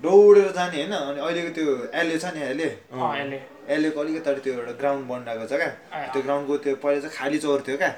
दौडेर 0.05 0.47
जाने 0.57 0.77
होइन 0.81 0.93
अनि 0.93 1.19
अहिलेको 1.25 1.51
त्यो 1.57 1.67
एलए 2.01 2.17
छ 2.23 2.25
नि 2.35 2.41
एलए? 2.51 2.69
अँ 2.93 3.11
यसले 3.19 3.39
एलएको 3.75 3.99
अलिकति 4.01 4.31
त्यो 4.45 4.53
एउटा 4.53 4.73
ग्राउन्ड 4.81 5.03
बनाएको 5.09 5.45
छ 5.51 5.53
क्या। 5.61 5.71
त्यो 6.13 6.21
ग्राउन्डको 6.25 6.53
त्यो 6.63 6.73
पहिला 6.83 6.99
चाहिँ 7.03 7.15
खाली 7.17 7.37
चौर 7.45 7.59
थियो 7.67 7.77
क्या। 7.81 7.91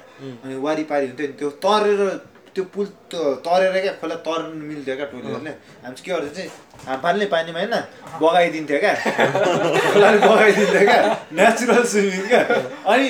अनि 0.44 0.54
वारिपारि 0.66 1.06
हुन्थ्यो 1.08 1.26
नि 1.28 1.34
त्यो 1.40 1.48
तरेर 1.64 2.00
त्यो 2.54 2.64
पुल 2.74 2.86
त्यो 3.12 3.22
तरेर 3.46 3.72
क्या 3.84 3.92
खोला 4.00 4.14
तर्नु 4.26 4.62
मिल्थ्यो 4.70 4.94
क्या 4.98 5.06
टोलीहरूले। 5.12 5.52
हामी 5.84 5.94
चाहिँ 5.94 6.04
के 6.04 6.10
गर्थ्यो 6.12 6.32
चाहिँ 6.36 6.50
हात 6.88 6.98
फाल्ने 7.04 7.26
पानीमा 7.34 7.58
होइन 7.60 7.74
बगाइदिन्थ्यो 8.22 8.78
क्या। 8.84 8.94
खोलाले 9.92 10.18
बगाइदिन्थ्यो 10.28 10.82
क्या। 10.88 11.00
नेचुरल 11.38 11.82
स्विमिङ 11.92 12.22
क्या। 12.32 12.42
अनि 12.92 13.08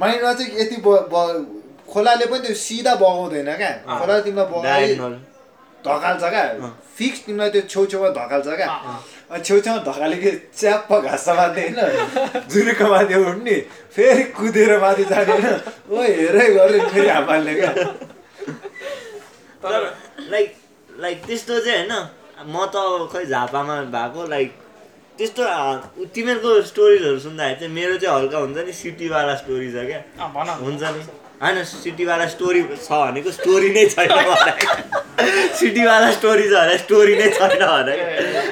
माइन्डमा 0.00 0.32
चाहिँ 0.38 0.50
यति 0.60 0.76
ब- 0.86 1.06
खोलाले 1.92 2.24
पनि 2.30 2.40
त्यो 2.46 2.54
सिधा 2.64 2.94
बगाउँदैन 3.02 3.48
क्या। 3.60 3.70
खोलाले 3.98 4.22
तिमीलाई 4.24 4.46
बगाइ 4.54 4.86
धकाल्छ 5.86 6.24
क्या? 6.24 6.44
फिक्स 6.98 7.18
तिमीलाई 7.26 7.50
त्यो 7.50 7.62
छेउछेउमा 7.72 8.08
धकाल्छ 8.18 8.48
क्या? 8.58 8.68
अनि 9.30 9.42
छेउछेउमा 9.44 9.80
धकाले 9.88 10.16
कि 10.22 10.30
च्याप्प 10.58 10.90
घाँस 11.00 11.28
माथि 11.38 11.60
होइन। 11.60 12.46
जुरेको 12.50 12.86
माथि 12.90 13.14
उठ्ने 13.14 13.56
फेरि 13.94 14.22
कुदेर 14.36 14.72
माथि 14.80 15.04
जाने। 15.04 15.32
होइन 15.32 15.56
ओ 15.90 16.02
हेरै 16.02 16.46
गऱ्यो 16.54 16.66
नि 16.74 16.88
फेरि 16.90 17.08
हापाल्ने 17.08 17.54
क्या। 17.54 17.72
तर 19.62 19.80
लाइक 20.30 20.48
लाइक 21.00 21.18
त्यस्तो 21.26 21.54
चाहिँ 21.60 21.78
होइन। 21.78 21.92
म 22.46 22.66
त 22.74 22.76
खै 23.12 23.24
झापामा 23.26 23.74
भएको 23.94 24.26
लाइक 24.28 24.50
त्यस्तो 25.18 25.42
तिमीहरूको 26.14 26.50
स्टोरिजहरू 26.62 27.18
सुन्दाखेरि 27.18 27.58
चाहिँ 27.60 27.74
मेरो 27.74 27.96
चाहिँ 27.98 28.14
हल्का 28.16 28.38
हुन्छ 28.38 28.58
नि 28.66 28.72
सिटीवाला 28.72 29.34
स्टोरी 29.42 29.70
छ 29.72 29.86
क्या। 29.86 30.00
हुन्छ 30.62 30.82
नि। 30.82 31.02
होइन 31.42 31.62
सिटीवाला 31.64 32.26
स्टोरी 32.28 32.60
छ 32.68 32.90
भनेको 33.00 33.30
स्टोरी 33.34 33.68
नै 33.74 33.84
छैन 33.90 34.10
सिटीवाला 35.58 36.08
स्टोरी 36.16 36.46
छ 36.48 36.54
भने 36.54 36.78
स्टोरी 36.78 37.14
नै 37.18 37.28
छैन 37.36 37.52
भने। 37.60 37.94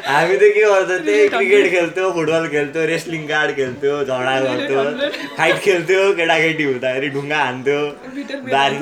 हामी 0.07 0.37
त 0.37 0.51
के 0.57 0.63
गर्थ्यौँ 0.73 1.01
त्यही 1.07 1.29
क्रिकेट 1.33 1.67
खेल्थ्यो 1.73 2.11
फुटबल 2.19 2.47
खेल्थ्यो 2.53 2.85
रेस्लिङ 2.93 3.27
कार्ड 3.33 3.51
खेल्थ्यो 3.57 3.95
झगडा 4.05 4.37
गर्थ्यो 4.47 4.85
फाइट 5.39 5.59
खेल्थ्यो 5.67 6.01
केटाकेटी 6.21 6.65
हुँदाखेरि 6.71 7.09
ढुङ्गा 7.17 7.41
हान्थ्यो 7.45 7.81
बारी 8.55 8.77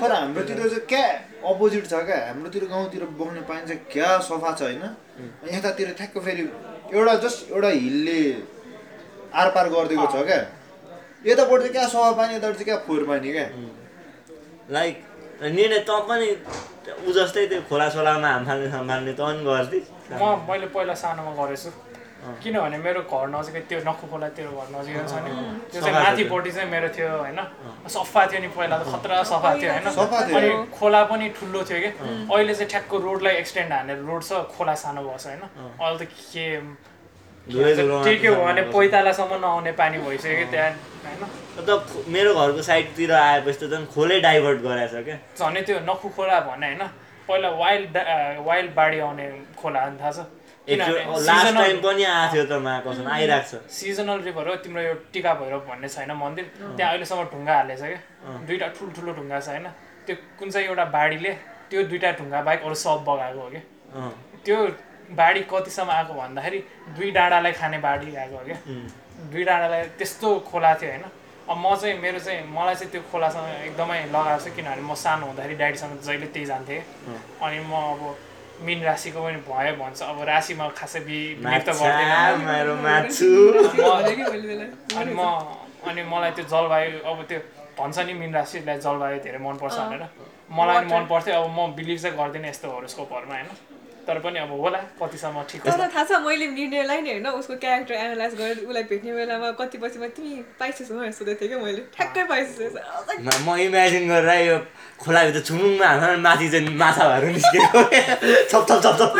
तर 0.00 0.12
हाम्रोतिर 0.12 0.56
चाहिँ 0.56 0.80
क्या 0.88 1.04
अपोजिट 1.52 1.84
छ 1.86 1.94
क्या? 2.08 2.18
हाम्रोतिर 2.26 2.64
गाउँतिर 2.72 3.02
बग्ने 3.20 3.40
पानी 3.48 3.66
चाहिँ 3.68 3.80
क्या 3.92 4.10
सफा 4.32 4.50
छ 4.58 4.62
होइन? 4.62 4.84
यतातिर 5.52 5.88
ठ्याक्क 5.98 6.18
फेरि 6.26 6.44
एउटा 6.96 7.14
जस्ट 7.24 7.50
एउटा 7.52 7.70
हिलले 7.78 8.20
आरपार 9.42 9.66
गरिदिएको 9.74 10.06
छ 10.12 10.26
क्या? 10.28 10.42
यतापट्टि 11.26 11.62
चाहिँ 11.62 11.72
क्या 11.72 11.86
सफा 11.88 12.10
पानी 12.18 12.34
यतापट्टि 12.34 12.64
चाहिँ 12.64 12.68
क्या 12.70 12.76
फोहोर 12.86 13.02
पानी 13.08 13.32
क्या? 13.32 13.46
लाइक 14.70 14.94
निर्णय 15.42 15.78
तँ 15.88 16.00
पनि 16.08 16.28
ऊ 17.06 17.12
जस्तै 17.12 17.46
त्यो 17.48 17.60
खोला 17.68 17.88
सोलामा 17.96 18.28
हाम 18.28 18.44
फाल्ने 18.46 18.70
सम्हाल्ने 18.70 19.12
तँ 19.12 19.24
पनि 19.24 19.44
गर्थेँ 19.44 19.82
म 20.20 20.22
मैले 20.48 20.66
पहिला 20.74 20.94
सानोमा 20.94 21.32
गरेछु। 21.40 21.70
किनभने 22.40 22.78
मेरो 22.80 23.00
घर 23.04 23.28
नजिकै 23.28 23.60
त्यो 23.68 23.78
नक्खु 23.84 24.06
खोला 24.08 24.28
त्यो 24.36 24.48
घर 24.48 24.68
नजिकै 24.72 25.04
छ 25.04 25.14
नि। 25.24 25.30
त्यो 25.72 25.80
चाहिँ 25.80 25.96
माथिपट्टि 25.96 26.50
चाहिँ 26.56 26.68
मेरो 26.70 26.88
थियो 26.96 27.08
होइन? 27.20 27.40
सफा 27.96 28.20
थियो 28.32 28.40
नि 28.40 28.48
पहिला 28.56 28.76
त 28.80 28.84
खतरा 28.92 29.22
सफा 29.28 29.50
थियो 29.60 29.70
होइन। 29.72 29.86
अनि 30.36 30.50
खोला 30.76 31.00
पनि 31.10 31.28
ठुलो 31.36 31.60
थियो 31.68 31.78
कि। 31.84 31.90
अहिले 32.32 32.54
चाहिँ 32.54 32.70
ठ्याक्क 32.72 32.92
रोडलाई 33.06 33.34
एक्सटेन्ड 33.44 33.72
हानेर 33.72 33.98
रोड 34.08 34.22
छ 34.24 34.32
खोला 34.56 34.74
सानो 34.84 35.00
भएको 35.04 35.18
छ 35.20 35.26
होइन? 35.26 35.42
अहिले 35.80 35.98
त 36.00 36.08
के 36.32 36.44
धुलै 37.52 37.74
धुलो 37.76 38.02
के 38.04 38.14
के 38.22 38.28
हो 38.28 38.44
भने 38.44 38.62
पैतालासम्म 38.74 39.34
नआउने 39.44 39.72
पानी 39.80 39.98
भइसक्यो 39.98 40.46
त्यहाँ 40.50 40.70
होइन? 41.04 41.22
त 41.66 41.68
खो- 41.88 42.06
मेरो 42.08 42.34
घरको 42.34 42.62
साइडतिर 42.68 43.12
आएपछि 43.12 43.58
त 43.60 43.70
झन् 43.72 43.86
खोलै 43.94 44.20
डाइभर्ट 44.20 44.58
गराएछ 44.66 44.94
क्या। 45.04 45.16
झन् 45.38 45.62
त्यो 45.66 45.78
नक्खु 45.88 46.08
खोला 46.16 46.40
भने 46.48 46.66
होइन? 46.66 46.82
पहिला 47.28 47.48
वाइल्ड 47.62 47.96
वाइल्ड 48.46 48.70
बाढी 48.74 48.98
आउने 49.00 49.26
खोला 49.60 49.80
हो 49.84 49.90
नि 49.90 49.98
थाहा 50.00 50.12
छ। 50.12 50.26
लास्ट 51.28 51.54
टाइम 51.54 51.76
पनि 51.84 52.04
आएको 52.04 52.32
थियो 52.34 52.44
त 52.48 53.06
आइरहेको 53.12 53.58
छ। 53.58 53.70
सिजनल 53.70 54.18
रिभर 54.24 54.48
हो 54.48 54.54
तिम्रो 54.64 54.82
यो 54.82 54.94
टिका 55.12 55.32
भैरव 55.40 55.60
भन्ने 55.68 55.88
छैन 55.88 56.10
मन्दिर। 56.12 56.44
त्यहाँ 56.76 56.90
अहिलेसम्म 56.92 57.22
ढुङ्गा 57.32 57.54
हालेछ 57.56 57.80
क्या। 57.80 58.00
दुइटा 58.48 58.66
ठुल्ठुलो 58.76 59.12
ढुङ्गा 59.20 59.40
छ 59.40 59.48
होइन? 59.48 59.66
त्यो 60.06 60.16
कुन 60.38 60.50
चाहिँ 60.50 60.66
एउटा 60.68 60.84
बाढीले 60.96 61.32
त्यो 61.70 61.82
दुइटा 61.92 62.10
ढुङ्गा 62.18 62.40
बाहेक 62.48 62.60
अरू 62.64 62.74
सब 62.74 63.04
बगाएको 63.08 63.40
हो 63.40 63.48
क्या। 63.52 63.62
अँ, 63.94 64.10
त्यो 64.44 64.56
बाढी 65.14 65.40
कतिसम्म 65.50 65.90
आएको 65.90 66.12
भन्दाखेरि 66.14 66.58
दुई 66.96 67.10
डाँडालाई 67.10 67.52
खाने 67.52 67.78
बाढी 67.78 68.14
आएको 68.14 68.36
हो 68.36 68.44
क्या। 68.44 68.58
दुई 69.32 69.44
डाँडालाई 69.44 69.82
त्यस्तो 69.98 70.28
खोला 70.50 70.74
थियो 70.80 70.90
होइन। 70.90 71.04
अब 71.44 71.56
म 71.60 71.74
चाहिँ 71.76 71.98
मेरो 72.00 72.18
चाहिँ 72.18 72.40
मलाई 72.48 72.74
चाहिँ 72.74 72.90
त्यो 72.92 73.02
खोलासँग 73.12 73.46
एकदमै 73.68 73.98
लगाएको 74.12 74.40
छ 74.44 74.46
किनभने 74.56 74.82
म 74.82 74.94
सानो 74.96 75.26
हुँदाखेरि 75.26 75.54
ड्याडीसँग 75.60 76.00
जहिले 76.06 76.26
त्यही 76.34 76.46
जान्थेँ। 76.46 76.80
अनि 77.44 77.58
म 77.68 77.72
अब 77.74 78.00
मिन 78.64 78.82
राशिको 78.84 79.20
पनि 79.20 79.38
भयो 79.44 79.74
भन्छ। 79.76 80.02
अब 80.02 80.22
राशिमा 80.24 80.68
खासै 80.78 81.00
बि 81.04 81.18
त 81.42 81.68
गर्दिनँ। 81.74 82.14
अनि 84.98 85.12
म 85.12 85.22
अनि 85.84 86.02
मलाई 86.02 86.30
त्यो 86.32 86.44
जलवायु 86.48 86.98
अब 87.04 87.18
त्यो 87.28 87.38
भन्छ 87.78 87.98
नि 88.08 88.12
मिन 88.14 88.30
राशिलाई 88.34 88.78
जलवायु 88.80 89.18
धेरै 89.26 89.38
मनपर्छ 89.44 89.74
भनेर। 89.74 90.02
मलाई 90.48 90.76
पनि 90.80 90.88
मन 90.94 91.04
पर्थ्यो 91.12 91.34
अब 91.34 91.50
म 91.50 91.74
बिलिभ 91.76 91.98
चाहिँ 91.98 92.16
गर्दिनँ 92.16 92.48
यस्तो 92.48 92.66
होरोस्कोपहरूमा 92.72 93.34
होइन। 93.34 93.48
तर 94.08 94.18
पनि 94.24 94.38
अब 94.44 94.50
होला 94.60 94.78
कतिसम्म 95.00 95.42
ठिक 95.50 95.62
तर 95.66 95.88
थाहा 95.94 96.04
छ 96.04 96.20
मैले 96.26 96.46
निर्णयलाई 96.54 97.00
नि 97.04 97.10
होइन 97.10 97.26
उसको 97.40 97.54
क्यारेक्टर 97.64 97.94
एनालाइज 97.94 98.34
गरेर 98.40 98.58
उसलाई 98.68 98.82
भेट्ने 98.90 99.12
बेलामा 99.18 99.50
कति 99.60 99.78
पछिमा 99.84 100.06
तिमी 100.16 100.34
पाइसेस् 100.60 100.90
भनेर 100.92 101.12
सोधेको 101.18 101.40
थिएँ 101.40 101.48
क्या 101.48 101.58
मैले? 101.64 101.82
ठ्याक्कै 101.96 102.24
पाइसेस् 102.32 102.76
म- 103.46 103.58
इमेजिन 103.66 104.08
गरेर 104.08 104.46
यो 104.48 104.56
खोलाभित्र 105.04 105.40
छुमुङमा 105.48 105.86
हाम्रो 105.86 106.18
माथि 106.26 106.48
चाहिँ 106.52 106.76
माछा 106.82 107.04
भएर 107.08 107.24
निस्केको। 107.34 107.80
छप 108.50 108.62
छप 108.68 108.80
छप 108.84 109.12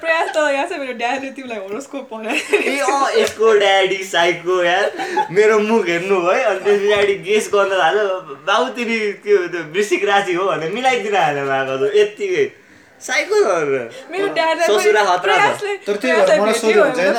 प्रयास 0.00 0.28
त 0.34 0.36
यहाँ 0.52 0.66
चाहिँ 0.66 0.80
मेरो 0.82 0.92
ड्याडले 0.98 1.30
तिमीलाई 1.36 1.58
होरोस्कोप 1.66 2.08
भनेर 2.12 2.36
ए 2.56 2.78
अँ 2.80 3.10
यसको 3.20 3.52
ड्याडी 3.58 3.98
साइको 4.12 4.62
यार। 4.64 4.90
मेरो 5.36 5.58
मुख 5.68 5.86
हेर्नु 5.88 6.20
भयो 6.26 6.48
अनि 6.50 6.60
त्यस 6.64 6.80
पछाडि 6.82 7.14
गेस 7.28 7.50
गर्न 7.54 7.72
थाल्यो 7.80 8.06
बाबु 8.48 8.68
तिमी 8.76 8.98
त्यो 9.24 9.36
त्यो 9.52 9.62
वृश्चिक 9.74 10.04
राशि 10.10 10.34
हो 10.40 10.44
भनेर 10.50 10.70
मिलाइदिन 10.76 11.16
हाल्यो 11.16 11.48
आएको 11.56 11.76
त 11.82 11.94
यत्तिकै। 11.96 12.44
मेरो 14.10 14.26
मलाई? 16.40 17.18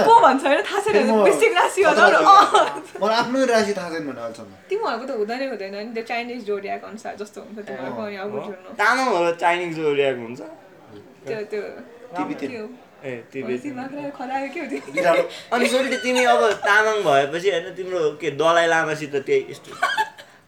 को 2.99 3.05
आफ्नै 3.07 3.45
राशि 3.45 3.73
थाहा 3.77 3.89
छैन 3.89 4.03
भने 4.07 4.21
अहिलेसम्म। 4.21 4.51
तिमीहरूको 4.69 5.05
त 5.05 5.11
हुँदैन 5.19 5.41
हुँदैन 5.49 5.75
नि। 5.75 5.93
त्यो 5.93 6.03
चाइनिज 6.03 6.39
जोडियाको 6.49 6.85
अनुसार 6.87 7.13
जस्तो 7.21 7.39
हुन्छ 7.41 7.59
तिमीहरूको 7.67 8.01
बुझ्नु 8.33 8.75
तामाङहरू 8.81 9.31
चाइनिज 9.43 9.71
जोडिएको 9.77 10.21
हुन्छ। 10.25 10.41
त्यो 11.27 11.39
त्यो। 11.51 11.61
के 12.17 12.23
के 14.55 15.11
अनि 15.53 15.65
सोल्टी 15.69 15.97
तिमी 16.03 16.23
अब 16.25 16.41
तामाङ 16.65 16.97
भएपछि 17.05 17.49
होइन 17.51 17.67
तिम्रो 17.77 17.99
के 18.21 18.29
दलाइ 18.41 18.67
लामासित 18.67 19.15
त्यही 19.15 19.45
यस्तो? 19.51 19.71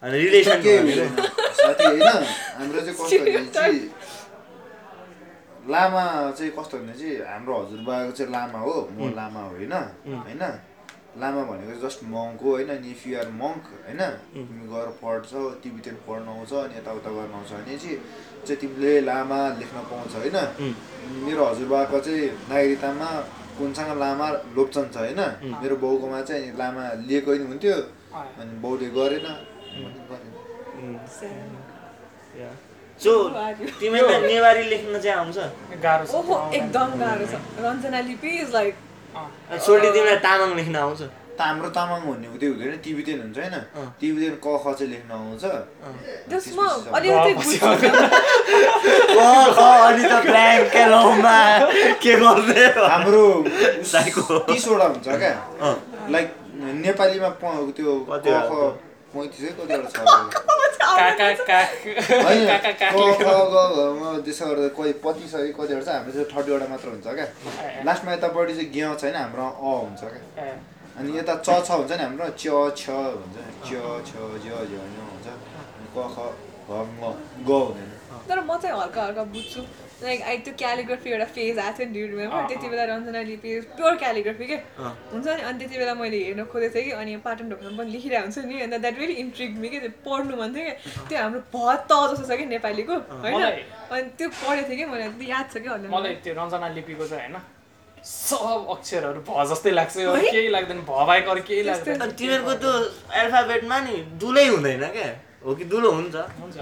अनि 0.04 0.16
रिलेसन 0.18 0.58
होइन 0.66 2.02
हाम्रो 2.58 2.80
चाहिँ 2.82 2.96
कस्तो 2.98 3.18
भने 3.26 3.46
चाहिँ 3.54 3.80
लामा 5.68 6.04
चाहिँ 6.38 6.52
कस्तो 6.58 6.76
भने 6.80 6.94
चाहिँ 7.00 7.16
हाम्रो 7.28 7.54
हजुरबाको 7.60 8.12
चाहिँ 8.18 8.32
लामा 8.32 8.60
हो 8.60 8.76
म 8.96 9.00
लामा 9.20 9.42
होइन 9.52 9.74
होइन। 9.74 10.44
लामा 11.20 11.42
भनेको 11.50 11.74
जस्ट 11.84 12.00
मङ्क 12.06 12.40
हो 12.44 12.50
होइन 12.56 12.72
इफ 12.86 13.02
युआर 13.08 13.28
मङ्क 13.42 13.64
होइन। 13.86 14.02
तिमी 14.34 14.66
गएर 14.72 14.88
पढ्छौ 15.02 15.42
तिब्बतन 15.62 15.96
पढ्न 16.08 16.28
आउँछ 16.32 16.52
अनि 16.54 16.74
यताउता 16.80 17.10
गर्न 17.18 17.34
आउँछ 17.34 17.52
भने 17.52 17.76
चाहिँ 17.78 17.98
चाहिँ 18.46 18.60
तिमीले 18.62 18.94
लामा 19.10 19.40
लेख्न 19.60 19.78
पाउँछ 19.92 20.14
होइन। 20.16 20.38
मेरो 21.26 21.44
हजुरबाको 21.50 21.98
चाहिँ 22.00 22.24
नागरिकतामा 22.50 23.10
कुनसँग 23.58 23.92
लामा 24.00 24.28
लोप्चन 24.56 24.86
छ 24.94 24.98
होइन 25.04 25.22
मेरो 25.60 25.76
बाउकोमा 25.84 26.20
चाहिँ 26.30 26.56
लामा 26.56 26.84
लिएको 27.10 27.32
नि 27.34 27.46
हुन्थ्यो। 27.52 27.76
अनि 28.40 28.54
बाउले 28.64 28.88
गरेन। 28.98 29.28
गरेन। 30.10 30.34
सो 33.04 33.12
तिमीलाई 33.80 34.20
नेवारी 34.28 34.64
लेख्न 34.70 35.00
चाहिँ 35.00 35.18
आउँछ। 35.18 35.38
गाह्रो 35.84 36.06
छ। 36.06 36.16
ओहो 36.20 36.36
एकदम 36.54 36.90
गाह्रो 37.00 37.26
छ। 37.32 37.34
रञ्जना 37.64 38.00
लिपि 38.10 38.30
इज 38.42 38.50
लाइक 38.54 38.76
अँ। 39.16 39.58
सोल्टी 39.68 39.90
तिमीलाई 39.96 40.18
तामाङ 40.28 40.56
लेख्न 40.60 40.76
आउँछ। 40.76 41.02
त 41.40 41.42
हाम्रो 41.42 41.70
तामाङ 41.72 42.00
भन्ने 42.04 42.28
त्यो 42.40 42.50
हुँदैन 42.52 42.78
टिबिटेन 42.84 43.20
हुन्छ 43.24 43.38
होइन? 43.40 43.56
टिबिटेन 44.00 44.34
क 44.44 44.48
ख 44.60 44.66
चाहिँ 44.76 44.90
लेख्न 44.92 45.12
आउँछ। 45.16 45.44
त्यसमा 46.30 46.66
अलिकति 47.00 47.32
बुझ्छु। 47.40 47.58
क 47.64 47.88
ख 49.56 49.60
अनि 49.88 50.04
त 50.04 50.14
ब्ल्याङ्क 50.28 50.68
केलौमा 50.76 51.38
के 52.04 52.14
गर्दै 52.20 52.66
हो? 52.76 52.84
हाम्रो 52.92 53.24
साइको। 53.92 54.40
तिसवटा 54.52 54.86
हुन्छ 54.92 55.08
क्या। 55.24 55.34
लाइक 56.12 56.28
नेपालीमा 56.84 57.30
प- 57.40 57.72
त्यो 57.76 57.92
क 58.04 58.12
कतिवटा 58.12 58.42
ख। 58.52 58.89
पैँतिस 59.14 59.44
कतिवटा 59.60 59.90
छ 59.90 59.98
त्यसो 64.26 64.46
गर्दा 64.46 64.68
कोही 64.78 64.92
पच्चिस 65.06 65.34
है 65.36 65.40
कतिवटा 65.60 65.84
छ 65.86 65.90
हाम्रो 65.96 66.12
चाहिँ 66.12 66.28
थर्टीवटा 66.34 66.66
मात्र 66.74 66.88
हुन्छ 66.94 67.08
क्या 67.20 67.28
लास्टमा 67.88 68.12
यतापट्टि 68.14 68.54
चाहिँ 68.58 68.70
ज्ञ 68.74 68.84
छैन 69.02 69.16
हाम्रो 69.16 69.46
अ 69.50 69.72
हुन्छ 69.84 70.02
क्या 70.14 70.54
अनि 70.98 71.10
यता 71.18 71.34
च 71.48 71.50
छ 71.68 71.70
हुन्छ 71.80 71.92
नि 71.92 72.04
हाम्रो 72.04 72.26
च 72.42 72.46
छ 72.80 72.86
हुन्छ 73.18 73.38
च 73.68 73.70
छ 74.08 74.12
ज 74.44 74.48
झ 74.70 74.74
हुन्छ 75.10 75.28
अनि 75.78 75.88
क 75.96 75.98
ख 76.16 76.18
घ 76.70 76.72
ग 77.48 77.50
हुँदैन 77.50 77.92
तर 78.30 78.40
म 78.46 78.58
चाहिँ 78.62 78.76
हल्का 78.80 79.02
हल्का 79.06 79.24
बुझ्छु 79.36 79.62
लाइक 80.04 80.22
आई 80.24 80.38
त्यो 80.44 80.54
क्यालिग्राफी 80.58 81.10
एउटा 81.12 81.26
फेज 81.36 81.58
आएको 81.60 81.78
थियो 81.78 81.88
नि 81.88 81.94
ड्युड 81.94 82.10
रिमेम्बर 82.12 82.46
त्यति 82.50 82.68
बेला 82.70 82.84
रञ्जना 82.90 83.22
लिपि 83.30 83.50
प्योर 83.76 83.96
क्यालिग्राफी 83.98 84.46
के 84.48 84.58
हुन्छ 84.80 85.28
नि 85.28 85.42
अनि 85.44 85.60
त्यति 85.60 85.78
बेला 85.78 85.94
मैले 86.02 86.18
हेर्न 86.24 86.44
खोजेको 86.54 86.74
थिएँ 86.76 86.86
कि 86.86 86.92
अनि 87.00 87.16
पाटन 87.26 87.50
ढोकामा 87.50 87.78
पनि 87.80 87.92
लेखिरहेको 87.92 88.24
हुन्छ 88.26 88.38
नि 88.48 88.62
अन्त 88.62 88.76
द्याट 88.80 88.96
रियली 89.00 89.14
इन्ट्रिग 89.24 89.58
मी 89.60 89.70
कि 89.70 89.80
त्यो 89.80 89.92
पढ्नु 90.06 90.34
मन 90.42 90.50
थियो 90.56 90.66
कि 90.66 91.06
त्यो 91.06 91.18
हाम्रो 91.20 91.42
भत 91.52 91.80
त 91.86 92.00
जस्तो 92.12 92.26
छ 92.26 92.40
कि 92.40 92.46
नेपालीको 92.48 92.96
होइन 93.20 93.36
मलाई- 93.36 93.64
अनि 93.92 94.10
त्यो 94.18 94.28
पढेको 94.40 94.68
थिएँ 94.70 94.78
कि 94.80 94.86
मैले 94.88 95.08
त्यो 95.14 95.28
याद 95.30 95.46
छ 95.54 95.58
कि 95.60 95.70
मलाई 95.90 96.16
त्यो 96.24 96.34
रञ्जना 96.40 96.68
लिपिको 96.78 97.06
चाहिँ 97.08 97.24
होइन 97.26 97.42
सब 98.10 98.68
अक्षरहरू 98.72 99.20
भ 99.28 99.44
जस्तै 99.46 99.72
लाग्छ? 99.72 99.96
केही 100.26 100.48
लाग्दैन 100.50 100.80
भ 100.82 100.92
बाहेक 101.06 101.28
अरू 101.30 101.42
केही। 101.44 101.64
लाग्दैन 101.66 102.00
अनि 102.00 102.14
तिमीहरूको 102.16 102.54
त्यो 102.64 102.72
एल्फाबेटमा 103.22 103.78
नि 103.82 103.96
दुलै 104.18 104.46
हुँदैन 104.48 104.84
क्या 104.94 105.08
हो 105.44 105.56
कि 105.56 105.66
दुलो 105.74 105.92
हुन्छ 105.92 106.16
हुन्छ 106.40 106.58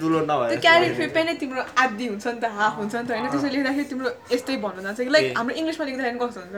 दुलो 0.00 0.18
त्यो 0.28 0.56
क्यालिग्राफी 0.60 1.06
पनि 1.16 1.32
तिम्रो 1.40 1.62
आधी 1.82 2.06
हुन्छ 2.12 2.26
नि 2.26 2.40
त 2.40 2.44
हाफ 2.58 2.74
हुन्छ 2.78 2.94
नि 2.94 3.06
त 3.08 3.10
होइन। 3.16 3.26
त्यसो 3.32 3.48
लेख्दाखेरि 3.48 3.88
तिम्रो 3.92 4.10
यस्तै 4.32 4.56
भन्नु 4.64 4.80
जान्छ 4.82 5.00
कि 5.00 5.10
लाइक। 5.16 5.26
हाम्रो 5.38 5.54
इङ्ग्लिसमा 5.56 5.84
लेख्दाखेरि 5.88 6.18
कस्तो 6.20 6.40
हुन्छ? 6.44 6.56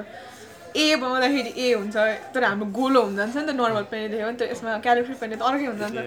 ए 0.74 0.84
बनाउँदाखेरि 0.98 1.50
ए 1.54 1.66
हुन्छ 1.78 1.96
तर 2.34 2.42
हाम्रो 2.50 2.66
गोलो 2.78 3.00
हुन 3.06 3.14
जान्छ 3.16 3.34
नि 3.36 3.46
त 3.46 3.50
नर्मल 3.54 3.84
पेन 3.94 4.02
लेख्यो 4.10 4.26
भने 4.26 4.38
त 4.38 4.42
यसमा 4.50 4.70
क्यालिग्राफी 4.82 5.14
पेन 5.22 5.30
त 5.38 5.42
अर्कै 5.46 5.66
हुन्छ 5.70 5.82
नि 5.86 5.94
त। 5.94 6.00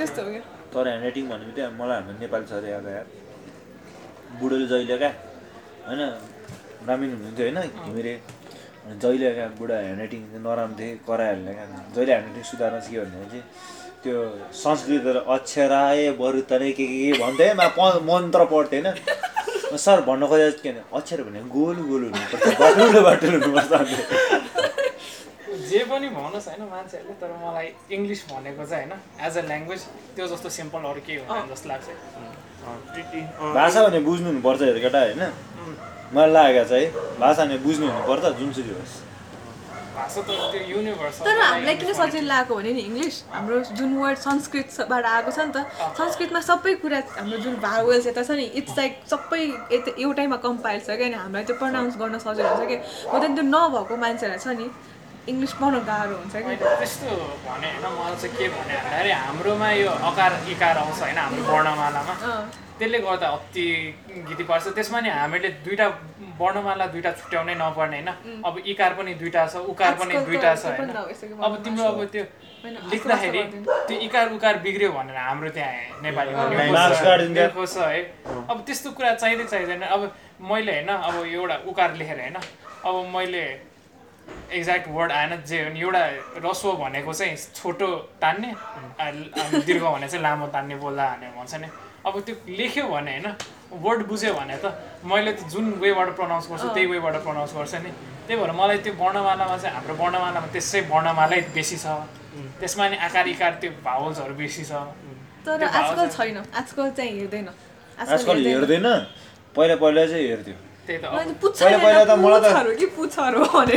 त्यस्तो 0.00 0.20
हो 0.24 0.28
कि 0.32 0.40
तर 0.72 0.84
ह्यान्डराइटिङ 0.88 1.24
भनेको 1.28 1.52
चाहिँ 1.56 1.72
मलाई 1.76 1.96
हाम्रो 2.00 2.16
नेपाली 2.24 2.44
छ 2.48 2.52
अरे 2.56 2.68
याद 2.72 2.86
आयो। 2.88 3.04
बुढोले 4.40 4.66
जहिले 4.72 4.96
क्या 4.96 5.12
होइन 5.86 6.00
ब्राह्मीण 6.84 7.08
हुनुहुन्थ्यो 7.12 7.44
होइन 7.44 7.58
घिमिरे। 7.84 8.14
अनि 8.86 8.94
जहिले 9.04 9.28
क्या 9.36 9.46
बुढा 9.60 9.76
ह्यान्डराइटिङ 9.84 10.20
नराम्रो 10.46 10.76
थिएँ 10.80 10.96
कराइहाल्ने 11.08 11.52
क्या। 11.56 11.66
जहिले 11.94 12.12
ह्यान्डराइटिङ 12.12 12.44
सुधार्न 12.50 12.76
सिक्यो 12.86 13.04
भने 13.04 13.28
चाहिँ 13.32 13.44
त्यो 14.06 14.22
संस्कृत 14.54 15.06
अक्षराए 15.26 16.06
बरु 16.22 16.40
तनै 16.50 16.70
के 16.78 16.84
के 16.86 16.96
के 17.02 17.12
भन्थेँ 17.18 17.52
मा 17.58 17.66
मन्त्र 18.10 18.40
पढ्थेँ 18.52 18.82
होइन 18.82 19.78
सर 19.84 20.00
भन्नु 20.08 20.26
खोजेको 20.30 20.62
चाहिँ 20.62 20.62
के 20.62 20.70
भने 20.70 20.82
अक्षर 20.98 21.20
भने 21.26 21.40
गोल 21.54 21.76
गोल 21.88 22.02
हुनुपर्छ 22.04 22.44
बाटुलो 22.60 23.00
बाटुलो 23.06 23.36
हुनुपर्छ। 23.46 23.82
जे 25.70 25.80
पनि 25.90 26.08
भन्नुहोस् 26.14 26.48
होइन 26.48 26.62
मान्छेहरूले 26.70 27.14
तर 27.20 27.30
मलाई 27.42 27.68
इङ्ग्लिस 27.96 28.20
भनेको 28.30 28.64
चाहिँ 28.70 28.86
होइन 28.86 29.26
एज 29.26 29.34
अ 29.36 29.42
ल्याङ्ग्वेज 29.50 29.80
त्यो 30.16 30.26
जस्तो 30.32 30.48
सिम्पल 30.58 30.82
अरू 30.90 31.00
केही 31.06 31.18
हुँदैन 31.18 31.46
जस्तो 31.50 31.66
लाग्छ। 31.70 31.86
भाषा 33.58 33.80
भने 33.86 34.00
बुझ्नु 34.06 34.26
हुनुपर्छ 34.30 34.60
हेर 34.62 34.78
केटा 34.86 35.00
होइन? 35.02 35.22
मलाई 36.14 36.30
लागेको 36.36 36.64
छ 36.70 36.72
है 36.72 36.84
भाषा 37.18 37.42
भने 37.44 37.58
बुझ्नु 37.66 37.84
हुनुपर्छ 37.90 38.24
जुनसुकै 38.38 38.74
होस्। 38.78 38.94
भाषा 39.96 40.20
त 40.22 40.30
त्यो 40.52 40.62
युनिभर्सल 40.72 41.24
तर 41.28 41.40
हामीलाई 41.40 41.76
किन 41.82 41.92
सजिलो 42.00 42.26
लागेको 42.32 42.54
भने 42.56 42.72
नि 42.78 42.82
इङ्ग्लिस 42.88 43.16
हाम्रो 43.34 43.60
जुन 43.78 43.96
वर्ड 44.02 44.18
संस्कृतबाट 44.26 45.04
आएको 45.12 45.30
छ 45.36 45.38
नि 45.46 45.52
त 45.56 45.92
संस्कृतमा 46.00 46.40
सबै 46.50 46.74
कुरा 46.82 47.00
हाम्रो 47.18 47.38
जुन 47.46 47.54
भावेल्स 47.66 48.06
यता 48.06 48.22
छ 48.28 48.40
नि 48.40 48.46
इट्स 48.62 48.76
लाइक 48.80 48.92
सबै 49.14 49.40
यता 49.76 49.96
एउटैमा 50.04 50.36
कम्पाइल 50.48 50.80
छ 50.88 50.98
क्या 51.00 51.06
अनि 51.12 51.18
हामीलाई 51.22 51.44
त्यो 51.50 51.56
प्रनाउन्स 51.62 51.96
गर्न 52.02 52.18
सजिलो 52.26 52.50
हुन्छ 52.50 52.68
कि? 52.72 52.76
हो 53.12 53.16
त 53.18 53.24
त्यो 53.38 53.44
नभएको 53.54 53.96
मान्छेलाई 54.04 54.38
छ 54.44 54.58
नि 54.60 54.68
इङ्ग्लिस 55.30 55.52
पढ्नु 55.60 55.78
गाह्रो 55.86 56.16
हुन्छ 56.18 56.34
कि? 56.44 56.54
त्यस्तो 56.82 57.16
भने 57.46 57.72
होइन 57.72 57.86
मलाई 57.96 58.16
चाहिँ 58.20 58.36
के 58.36 58.48
भने 58.54 58.74
भन्दाखेरि 58.76 59.10
हाम्रोमा 59.24 59.70
यो 59.80 59.90
अकार 60.10 60.38
इकार 60.54 60.76
आउँछ 60.84 61.00
होइन 61.02 61.18
हाम्रो 61.24 61.42
वर्णमालामा। 61.52 62.14
त्यसले 62.78 62.98
गर्दा 63.00 63.28
अति 63.36 63.66
गीति 64.28 64.44
पर्छ। 64.44 64.64
त्यसमा 64.76 65.00
नि 65.00 65.08
हामीले 65.08 65.48
दुइटा 65.64 65.86
वर्णमाला 66.40 66.86
दुइटा 66.94 67.10
छुट्याउनै 67.20 67.54
नपर्ने 67.56 67.96
होइन? 67.96 68.42
अब 68.44 68.54
इकार 68.72 68.92
पनि 68.94 69.14
दुइटा 69.20 69.46
छ 69.46 69.54
उकार 69.72 69.92
पनि 70.00 70.14
दुइटा 70.26 70.54
छ 70.54 70.64
होइन? 70.76 70.90
अब 71.40 71.52
तिम्रो 71.64 71.84
अब 71.84 72.04
त्यो 72.12 72.24
लेख्दाखेरि 72.92 73.42
त्यो 73.88 73.96
इकार 74.06 74.32
उकार 74.34 74.58
बिग्रियो 74.64 74.90
भनेर 74.92 75.16
हाम्रो 75.16 75.50
त्यहाँ 75.56 76.02
नेपालीमा 76.02 76.42
छ, 77.64 77.76
है। 77.78 78.02
अब 78.50 78.56
त्यस्तो 78.66 78.90
कुरा 78.92 79.14
चाहिँदै 79.14 79.44
चाहिँदैन। 79.44 79.82
अब 79.86 80.02
मैले 80.50 80.72
होइन 80.72 80.88
अब 80.88 81.14
एउटा 81.24 81.56
उकार 81.70 81.94
लेखेर 81.96 82.20
होइन? 82.20 82.36
अब 82.84 82.94
मैले 83.14 83.44
एक्ज्याक्ट 84.52 84.88
वर्ड 84.90 85.12
आएन 85.12 85.32
जे 85.46 85.62
हो 85.62 85.68
नि 85.72 85.80
एउटा 85.80 86.02
रस्व 86.44 86.72
भनेको 86.82 87.12
चाहिँ 87.14 87.36
छोटो 87.54 87.88
तान्ने 88.22 88.50
दीर्घ 89.64 89.82
भने 89.82 90.08
चाहिँ 90.08 90.22
लामो 90.22 90.46
तान्ने 90.54 90.76
बोल्दा 90.76 91.04
भने 91.14 91.28
भन्छ 91.38 91.54
नि। 91.62 91.68
अब 92.06 92.14
त्यो 92.26 92.34
लेख्यो 92.58 92.84
भने 92.88 93.12
होइन 93.18 93.26
वर्ड 93.84 94.00
बुझ्यो 94.06 94.32
भने 94.34 94.56
त 94.62 94.66
मैले 95.04 95.32
त 95.32 95.40
जुन 95.52 95.64
वेबाट 95.82 96.08
प्रनाउन्स 96.18 96.44
गर्छु 96.50 96.68
त्यही 96.74 96.86
वेबाट 96.86 97.14
प्रनाउन्स 97.26 97.52
गर्छ 97.56 97.74
नि। 97.84 97.90
त्यही 98.26 98.36
भएर 98.40 98.52
मलाई 98.60 98.78
त्यो 98.78 98.92
वर्णमालामा 99.00 99.56
चाहिँ 99.58 99.74
हाम्रो 99.76 99.94
वर्णमालामा 100.02 100.46
त्यसै 100.54 100.80
वर्णमालै 100.92 101.40
बेसी 101.54 101.76
छ। 101.76 101.86
त्यसमा 102.60 102.84
नि 102.88 102.96
आकार 103.06 103.26
इकार 103.28 103.52
त्यो 103.60 103.70
भावल्सहरू 103.84 104.34
बेसी 104.34 104.62
छ। 104.64 104.72
तर 105.46 105.62
आजकल 105.78 106.06
चाहिँ- 106.10 106.16
छैन। 106.16 106.36
आजकल 106.60 106.86
चाहिँ 106.96 107.10
हेर्दैन। 107.18 107.48
आजकल 107.98 108.36
हेर्दैन। 108.46 108.86
पहिला 109.56 109.74
पहिला 109.82 110.02
चाहिँ 110.06 110.26
हेर्थ्यो। 110.28 110.54
पहिला- 111.64 111.82
पहिला 111.84 112.04
त 112.04 112.18
मलाई 112.18 112.40
त- 112.40 112.56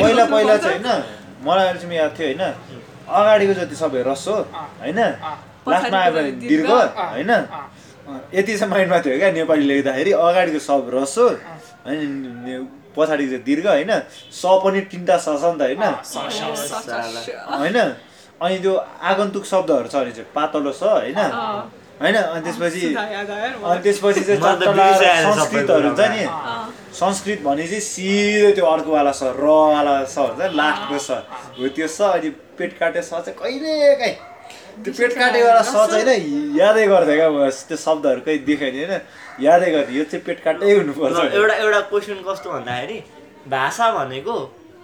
पहिला 0.01 0.25
पहिला 0.33 0.57
चाहिँ 0.57 0.79
होइन 0.79 1.47
मलाई 1.47 1.65
अहिलेसम्म 1.67 1.93
याद 1.93 2.11
थियो 2.19 2.27
होइन 2.27 2.43
अगाडिको 3.19 3.53
जति 3.59 3.75
सबै 3.75 4.01
रस 4.09 4.25
हो 4.27 4.35
होइन 4.81 4.99
लास्टमा 5.73 5.97
आयो 5.99 6.11
भने 6.11 6.21
पछाडिको 6.21 6.47
दीर्घ 6.49 6.69
होइन। 7.13 7.31
यति 8.33 8.57
चाहिँ 8.57 8.71
माइन्डमा 8.71 8.99
थियो 9.05 9.17
क्या 9.19 9.31
नेपाली 9.39 9.65
लेख्दाखेरि 9.71 10.11
अगाडिको 10.27 10.59
सब 10.59 10.89
रस 10.93 11.15
हो 11.17 11.27
होइन 11.87 12.11
पछाडिको 12.95 13.29
चाहिँ 13.31 13.43
दीर्घ 13.47 13.65
होइन 13.67 13.91
स 14.31 14.41
पनि 14.63 14.79
तिनवटा 14.91 15.17
स 15.17 15.27
छ 15.41 15.43
नि 15.45 15.57
त 15.57 15.61
होइन। 15.63 15.83
होइन 17.59 17.77
अनि 18.41 18.57
त्यो 18.63 18.73
आगन्तुक 19.11 19.45
शब्दहरू 19.45 19.87
छ 19.87 19.95
भने 19.95 20.11
चाहिँ 20.11 20.31
पातलो 20.35 20.71
छ 20.71 20.83
होइन। 20.83 21.19
होइन 22.01 22.15
अनि 22.15 22.41
त्यसपछि। 22.45 22.81
अनि 22.95 23.79
त्यसपछि 23.83 24.21
चाहिँ 24.27 24.39
संस्कृतहरू 25.27 25.87
हुन्छ 25.87 26.01
नि। 26.13 26.23
संस्कृत 26.99 27.39
भने 27.43 27.65
चाहिँ 27.67 27.83
सिधै 27.83 28.51
त्यो 28.55 28.65
अर्कोवाला 28.65 29.11
स 29.11 29.21
रवाला 29.37 29.95
स 30.05 30.17
हुन्छ 30.17 30.41
लास्टको 30.59 30.97
स 30.97 31.09
हो 31.59 31.67
त्यो 31.75 31.87
स 31.87 32.01
अनि 32.15 32.29
पेट 32.57 32.71
काटे 32.79 33.01
स 33.01 33.09
चाहिँ 33.09 33.35
कहिले 33.39 33.95
काहीँ 33.95 34.15
त्यो 34.83 34.93
पेट 34.99 35.13
काटेवाला 35.19 35.61
चाहिँ 35.61 36.03
होइन 36.03 36.57
यादै 36.59 36.85
गर्थेँ 36.87 37.15
क्या 37.15 37.29
म 37.29 37.49
त्यो 37.69 37.77
शब्दहरू 37.77 38.21
कहीँ 38.25 38.39
देखाइ 38.45 38.71
होइन 38.77 38.93
यादै 39.47 39.71
गर्थेँ 39.71 39.97
यो 39.97 40.03
चाहिँ 40.11 40.23
पेट 40.25 40.39
काटै 40.43 40.71
हुनुपर्छ 40.77 41.17
एउटा 41.39 41.55
एउटा 41.55 41.79
क्वेसन 41.91 42.23
कस्तो 42.27 42.47
भन्दाखेरि 42.51 42.97
भाषा 43.47 43.91
भनेको 43.97 44.37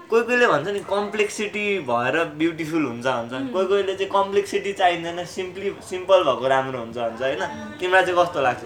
कोही 0.10 0.24
कोहीले 0.24 0.48
भन्छ 0.48 0.68
नि 0.70 0.80
कम्प्लेक्सिटी 0.90 1.66
भएर 1.90 2.16
ब्युटिफुल 2.38 2.84
हुन्छ 2.86 3.06
भन्छ। 3.06 3.34
कोही 3.54 3.66
कोहीले 3.68 3.94
चाहिँ 3.96 4.12
कम्प्लेक्सिटी 4.12 4.74
चाहिँदैन 4.82 5.24
सिम्पली 5.26 5.70
सिम्पल 5.90 6.20
भएको 6.24 6.48
राम्रो 6.48 6.80
हुन्छ 6.80 6.98
भन्छ 6.98 7.22
होइन? 7.22 7.42
तिमीलाई 7.80 8.04
चाहिँ 8.06 8.18
कस्तो 8.20 8.42
लाग्छ? 8.42 8.64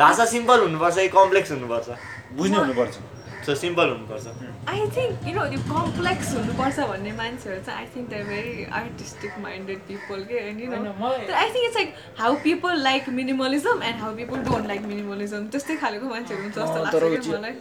भाषा 0.00 0.24
सिम्पल 0.24 0.58
हुनुपर्छ 0.60 0.96
कि 0.96 1.08
कम्प्लेक्स 1.20 1.50
हुनुपर्छ? 1.52 1.88
बुझ्ने 2.38 2.56
हुनुपर्छ। 2.58 2.94
सो 3.46 3.54
सिम्पल 3.60 3.88
हुनुपर्छ। 3.90 4.26
आई 4.70 4.80
थिङ्क 4.96 5.28
यु 5.28 5.34
नो 5.34 5.44
त्यो 5.52 5.60
कम्प्लेक्स 5.68 6.28
हुनुपर्छ 6.36 6.78
भन्ने 6.90 7.12
मान्छेहरू 7.20 7.60
चाहिँ 7.66 7.78
I 7.80 7.86
think 7.94 8.08
they 8.10 8.22
very 8.30 8.64
artistic 8.80 9.38
minded 9.44 9.78
people 9.90 10.24
के 10.30 10.36
and 10.48 10.60
you 10.60 10.68
know 10.70 10.92
I 11.10 11.48
think 11.54 11.64
it's 11.68 11.76
like 11.76 11.94
how 12.18 12.34
people 12.44 12.82
like 12.88 13.08
minimalism 13.20 13.82
and 13.90 14.00
how 14.04 14.14
people 14.20 14.44
don't 14.50 14.66
like 14.72 14.82
minimalism 14.92 15.46
त्यस्तै 15.56 15.76
खालेको 15.84 16.06
मान्छेहरू 16.14 16.42
हुन्छ 16.42 16.56
जस्तो 16.58 16.78
लाग्छ 16.84 17.24
कि 17.24 17.30
मलाई। 17.30 17.54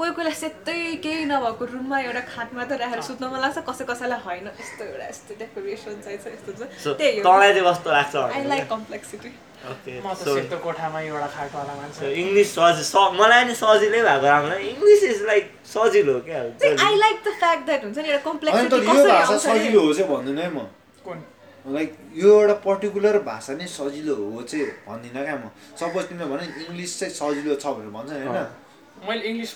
कोही 0.00 0.10
कोहीलाई 0.18 0.36
सेतै 0.42 0.78
केही 1.06 1.24
नभएको 1.32 1.64
रुममा 1.76 1.98
एउटा 2.08 2.22
खाटमा 2.34 2.64
त 2.64 2.80
राखेर 2.82 3.00
सुत्न 3.10 3.32
मन 3.32 3.40
लाग्छ 3.46 3.58
कसै 3.70 3.84
कसैलाई 3.92 4.20
होइन। 4.26 4.46
यस्तो 4.60 4.84
एउटा 4.90 5.06
यस्तो 5.12 5.32
डेकोरेसन 5.40 5.96
चाहिन्छ 6.04 6.26
यस्तो 6.36 6.50
छ 6.58 6.98
त्यही 6.98 7.20
हो। 7.20 8.26
आई 8.26 8.44
लाइक 8.52 8.68
कम्प्लेक्सिटी 8.74 9.30
म 9.62 10.12
त 10.12 10.18
सो 10.18 10.34
सेतो 10.36 10.56
कोठामा 10.58 11.00
एउटा 11.00 11.28
खाटवाला 11.36 11.74
मान्छे 11.80 12.12
इङ्ग्लिस 12.22 12.48
सजि 12.54 12.84
स 12.84 12.94
मलाई 13.18 13.42
नि 13.48 13.54
सजिलै 13.62 14.00
भएको 14.02 14.26
राम्रो 14.26 14.56
इङ्ग्लिस 14.70 15.02
इज 15.10 15.20
लाइक 15.30 15.44
सजिलो 15.74 16.14
क्या। 16.26 16.40
I 16.86 16.94
like 17.04 17.16
the 17.26 17.28
fact 17.42 17.62
that 17.66 17.82
हुन्छ 17.84 17.98
नि 17.98 18.08
एउटा 18.08 18.18
होइन 18.18 18.26
कम्प्लेक्सिटी 18.28 18.70
तर 18.70 18.82
यो 18.82 18.92
कसरी 18.92 19.12
भाषा 19.12 19.32
आउँछ 19.32 19.46
अरे? 19.46 19.58
सजिलो 19.58 19.80
हो 19.86 19.92
चाहिँ 19.94 20.08
भन्दिनँ 20.12 20.42
है 20.42 20.50
म। 20.50 20.58
कुन? 21.06 21.18
लाइक 21.64 21.90
यो 22.22 22.30
एउटा 22.40 22.56
पर्टिकुलर 22.66 23.18
भाषा 23.30 23.52
नै 23.54 23.66
सजिलो 23.78 24.14
हो 24.14 24.42
चाहिँ 24.42 24.66
भन्दिनँ 24.88 25.22
क्या 25.24 25.36
म। 25.38 25.46
सपोज 25.78 26.04
तिमीले 26.10 26.26
भने 26.32 26.44
इङ्ग्लिस 26.66 26.98
चाहिँ 26.98 27.14
सजिलो 27.14 27.54
छ 27.62 27.66
भनेर 27.78 27.90
भन्छ 27.96 28.10
नि 28.10 28.26
होइन। 28.26 28.46
मैले 29.06 29.22
इङ्ग्लिस 29.30 29.52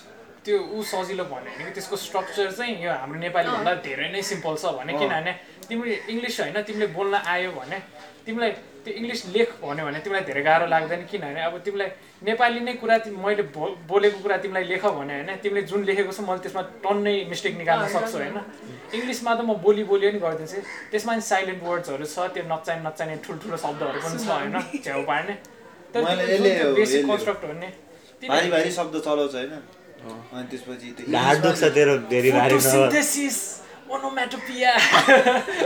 त्यो 0.47 0.57
ऊ 0.62 0.83
सजिलो 0.87 1.24
भने 1.35 1.51
होइन 1.51 1.66
कि 1.66 1.73
त्यसको 1.74 1.97
स्ट्रक्चर 2.07 2.51
चाहिँ 2.55 2.74
यो 2.78 2.91
हाम्रो 3.03 3.19
नेपालीभन्दा 3.27 3.73
धेरै 3.83 4.09
नै 4.15 4.23
सिम्पल 4.23 4.55
छ 4.55 4.70
भने। 4.78 4.93
किनभने 4.95 5.33
तिमीले 5.69 5.97
इङ्ग्लिस 6.15 6.35
होइन 6.41 6.62
तिमीले 6.62 6.87
बोल्न 6.95 7.15
आयो 7.35 7.51
भने 7.59 7.78
तिमीलाई 8.27 8.51
त्यो 8.85 8.93
इङ्ग्लिस 8.98 9.20
लेख 9.35 9.48
भन्यो 9.62 9.85
भने 9.86 9.98
तिमीलाई 10.05 10.24
धेरै 10.28 10.43
गाह्रो 10.48 10.66
लाग्दैन 10.74 11.03
किनभने 11.11 11.40
अब 11.48 11.55
तिमीलाई 11.66 11.90
नेपाली 12.27 12.61
नै 12.66 12.73
कुरा 12.82 12.97
मैले 13.24 13.43
बोलेको 13.90 14.19
कुरा 14.24 14.36
तिमीलाई 14.44 14.65
लेख 14.73 14.85
भने 14.98 15.15
होइन 15.16 15.31
तिमीले 15.43 15.62
जुन 15.70 15.81
लेखेको 15.89 16.12
छ 16.16 16.20
मैले 16.28 16.40
त्यसमा 16.44 16.62
टन्नै 16.85 17.15
मिस्टेक 17.32 17.55
निकाल्न 17.62 17.86
सक्छु। 17.94 18.16
होइन। 18.19 18.39
इङ्ग्लिसमा 18.97 19.32
त 19.35 19.40
म 19.47 19.51
बोली 19.66 19.82
बोली 19.90 20.05
पनि 20.11 20.20
गरिदिन्छु 20.27 20.59
त्यसमा 20.93 21.12
नि 21.19 21.24
साइलेन्ट 21.31 21.61
वर्ड्सहरू 21.62 22.07
छ 22.15 22.19
त्यो 22.35 22.44
नचाहिने 22.53 22.82
नचाहिने 22.89 23.16
ठुल्ठुलो 23.27 23.57
शब्दहरू 23.65 23.98
पनि 24.05 24.19
छ 24.23 24.28
होइन 24.28 24.55
छेउ 24.86 25.03
पार्ने। 25.11 25.35
तर 25.94 26.01
बेसिक। 26.78 27.03
कन्स्ट्रक्ट 27.11 27.43
हो 27.44 27.53
नि 27.62 27.69
भारी 28.28 28.48
भारी 28.55 28.70
शब्द 28.78 28.94
चलाउँछ 29.07 29.35
होइन। 29.35 29.53
अनि 30.07 30.47
त्यसपछि 30.51 30.89
ओनोम्याटोपिया 33.94 34.72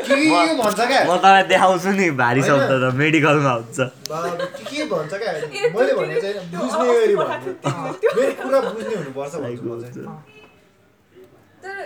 के 0.07 0.15
भन्छ 0.61 0.81
क्या? 0.81 1.01
म 1.09 1.17
तँलाई 1.25 1.43
देखाउँछु 1.51 1.91
नि 1.99 2.07
भारी 2.21 2.43
शब्द 2.49 2.71
त 2.71 2.95
मेडिकलमा 3.01 3.53
हुन्छ। 3.59 3.79
बाबु 4.11 4.29
के 4.57 4.65
के 4.71 4.85
भन्छ 4.93 5.13
क्या? 5.23 5.33
मैले 5.75 5.93
भने 5.99 6.17
चाहिँ 6.21 6.35
बुझ्ने 6.53 6.87
गरी 7.01 7.15
भन्नु। 7.17 7.53
मेरो 8.17 8.33
कुरा 8.43 8.61
बुझ्ने 8.61 8.95
हुनुपर्छ 9.01 9.35
भन्छु 9.43 9.65
म 9.65 9.81
चाहिँ। 9.81 10.05
तर 11.65 11.77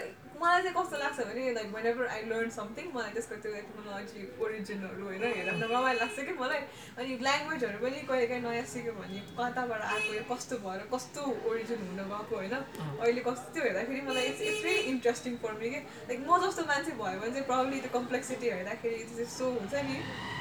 मलाई 0.45 0.63
चाहिँ 0.63 0.75
कस्तो 0.77 0.97
लाग्छ 1.03 1.19
भने 1.29 1.43
like 1.59 1.69
whenever 1.93 2.07
I 2.15 2.23
learn 2.31 2.51
something 2.57 2.87
मलाई 2.95 3.13
त्यसको 3.17 3.37
त्यो 3.45 3.53
एटमोलोजी 3.61 4.23
ओरिजिनहरू 4.45 5.05
होइन 5.09 5.25
हेरेर 5.25 5.57
रमाइलो 5.65 6.01
लाग्छ 6.01 6.27
कि 6.29 6.35
मलाई। 6.41 6.61
अनि 6.99 7.17
ल्याङ्ग्वेजहरू 7.27 7.79
पनि 7.85 8.03
कहिले 8.11 8.27
काहीँ 8.33 8.43
नयाँ 8.47 8.67
सिक्यो 8.75 8.93
भने 8.99 9.21
कताबाट 9.39 9.83
आएको 9.93 10.13
यो 10.19 10.25
कस्तो 10.33 10.59
भएर 10.65 10.85
कस्तो 10.95 11.23
ओरिजिन 11.51 11.81
हुन 11.89 12.01
गएको 12.13 12.37
होइन 12.37 12.55
अहिले 12.55 13.21
कस्तो 13.29 13.47
त्यो 13.55 13.65
हेर्दाखेरि 13.69 14.01
मलाई 14.11 14.25
it's 14.33 14.43
it's 14.51 14.63
very 14.67 14.85
interesting 14.93 15.37
for 15.45 15.53
me 15.63 15.71
कि 15.75 15.81
लाइक 16.11 16.21
म 16.29 16.39
जस्तो 16.45 16.63
मान्छे 16.71 16.93
भयो 17.03 17.19
भने 17.25 17.33
चाहिँ 17.35 17.47
प्रब्लली 17.51 17.81
त्यो 17.87 17.93
कम्प्लेक्सिटी 17.99 18.55
हेर्दाखेरि 18.55 19.03
त्यस्तो 19.17 19.51
हुन्छ 19.57 19.85
नि 19.91 19.97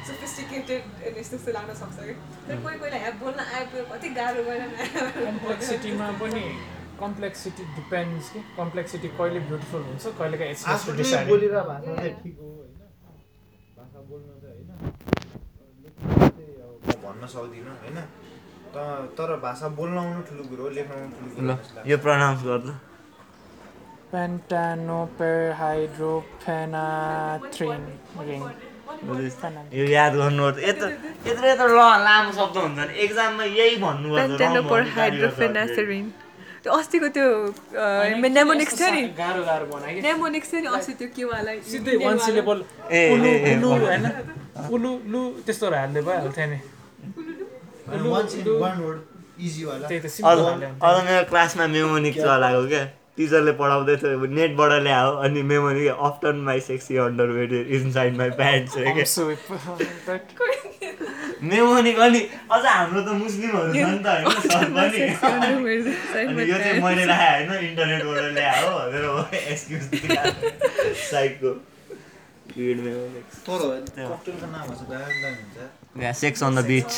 सोफिस्टिकेटेड 0.08 1.18
यस्तो 1.18 1.36
यस्तो 1.36 1.52
लाग्न 1.58 1.74
सक्छ 1.82 1.98
कि 2.08 2.14
तर 2.48 2.62
कोही 2.64 2.80
कोहीलाई 2.80 3.02
यहाँ 3.02 3.18
बोल्न 3.20 3.50
आयो 3.58 3.86
कति 3.92 4.10
गाह्रो 4.20 4.44
गरेर 4.50 4.72
कम्प्लेक्सिटीमा 5.26 6.12
पनि 6.24 6.46
कम्प्लेक्सिटी 7.00 7.64
डिपेन्ड्स 7.78 8.26
कि? 8.34 8.40
कम्प्लेक्सिटी 8.58 9.08
कहिले 9.20 9.40
ब्युटिफुल 9.50 9.82
हुन्छ 9.90 10.04
कहिले 10.20 10.38
काहीँ 10.38 10.52
इट्स 10.52 10.62
जस्ट 10.62 10.74
आफ्नै 10.74 10.96
डिसाइड 10.98 11.26
बोलेर 11.30 11.52
भाषा 11.60 11.92
चाहिँ 11.96 12.14
ठिक 12.24 12.36
हो 12.40 12.48
होइन। 12.58 12.74
भाषा 13.78 14.00
बोल्न 14.10 14.30
चाहिँ 14.42 14.56
होइन। 14.56 14.70
म 16.84 16.90
भन्न 17.06 17.24
सक्दिनँ 17.36 17.74
होइन? 17.84 17.98
त- 18.76 19.08
तर 19.18 19.30
भाषा 19.46 19.68
बोल्न 19.80 19.96
आउनु 20.04 20.22
ठुलो 20.30 20.44
कुरो 20.50 20.64
हो 20.64 20.70
लेख्न 20.78 20.92
आउनु 20.94 21.10
ठुलो 21.18 21.30
कुरो 21.36 21.46
ल। 21.48 21.88
यो 21.92 21.98
प्रनाउन्स 22.06 22.42
गर्नु 22.50 22.74
पेन्टानोपेर 24.14 25.40
हाइड्रोफेनाथ्रिन 25.60 27.02
रिङ 28.28 28.42
यो 29.80 29.86
याद 29.92 30.12
गर्नु 30.22 30.44
यत्रो 30.70 30.88
यत्रो 31.30 31.46
यत्रो 31.50 31.68
ल- 31.78 32.02
लामो 32.08 32.32
शब्द 32.40 32.56
हुन्छ 32.64 32.80
नि। 32.80 32.94
एक्जाममा 33.06 33.44
यही 33.60 33.76
भन्नुपर्छ 33.84 34.32
त्यो 36.64 36.72
अस्तिको 36.80 37.08
त्यो 37.16 37.28
नेमोनिक्स 38.40 38.74
थियो 38.80 38.90
नि? 38.96 39.02
गाह्रो 39.20 39.42
गाह्रो 39.44 39.66
बनायो 39.72 39.96
कि 39.96 40.02
नेमोनिक्स 40.08 40.48
थियो 40.52 40.62
नि 40.64 40.70
अस्ति 40.80 40.94
त्यो 41.00 41.08
केवालाई 41.16 41.58
सिधै 41.72 41.96
वान 42.04 42.18
सिलेबल 42.26 42.58
ए, 42.92 43.02
उलु 43.14 43.70
होइन? 43.84 44.06
उलु 44.72 44.92
लु 45.12 45.22
त्यस्तोहरू 45.46 45.76
हाल्दै 45.76 46.02
भइहाल्थ्यो 46.08 46.48
नि। 46.54 46.60
Once 48.14 48.32
in 48.40 48.48
one 48.64 48.78
word 48.80 49.00
easy 49.44 49.64
वाला 49.66 49.86
त्यही 49.88 50.00
त 50.00 50.06
अझ 50.06 50.12
सिम्पल 50.16 50.40
हाल्यो 50.40 50.54
भने। 50.56 50.68
अझ 50.88 50.96
मेरो 51.06 51.24
क्लासमा 51.30 51.66
मेमोनिक 51.76 52.16
चलाएको 52.24 52.64
क्या? 52.72 52.84
टिचरले 53.18 53.54
पढाउँदै 53.60 53.96
थियो 54.02 54.26
नेटबाट 54.40 54.72
ल्यायो 54.88 55.12
अनि 55.26 55.42
mnemonic 55.52 55.88
after 56.08 56.34
my 56.48 56.60
sexy 56.70 56.94
under 57.04 57.30
wed 57.38 57.52
inside 57.78 58.14
my 58.18 58.30
pants 58.40 58.72
mnemonic 61.44 62.00
अनि 62.00 62.20
अझ 62.52 62.64
हाम्रो 62.66 63.02
त 63.02 63.10
मुस्लिमहरू 63.18 63.72
छ 63.74 63.76
नि 63.86 64.00
त 64.00 64.08
होइन 64.08 64.42
सर 64.48 64.66
पनि 64.72 65.00
अनि 65.34 66.44
यो 66.44 66.58
चाहिँ 66.58 66.82
मैले 66.82 67.06
राखेँ 67.06 67.48
होइन 67.48 67.66
इन्टरनेटबाट 67.66 68.32
ल्याए 68.34 68.62
हो 68.64 68.72
भनेर 68.80 69.06
एक्सक्युज 69.44 69.84
साइडको 71.04 71.52
सेक्स 76.14 76.44
अन 76.44 76.56
द 76.56 76.66
बिच 76.66 76.92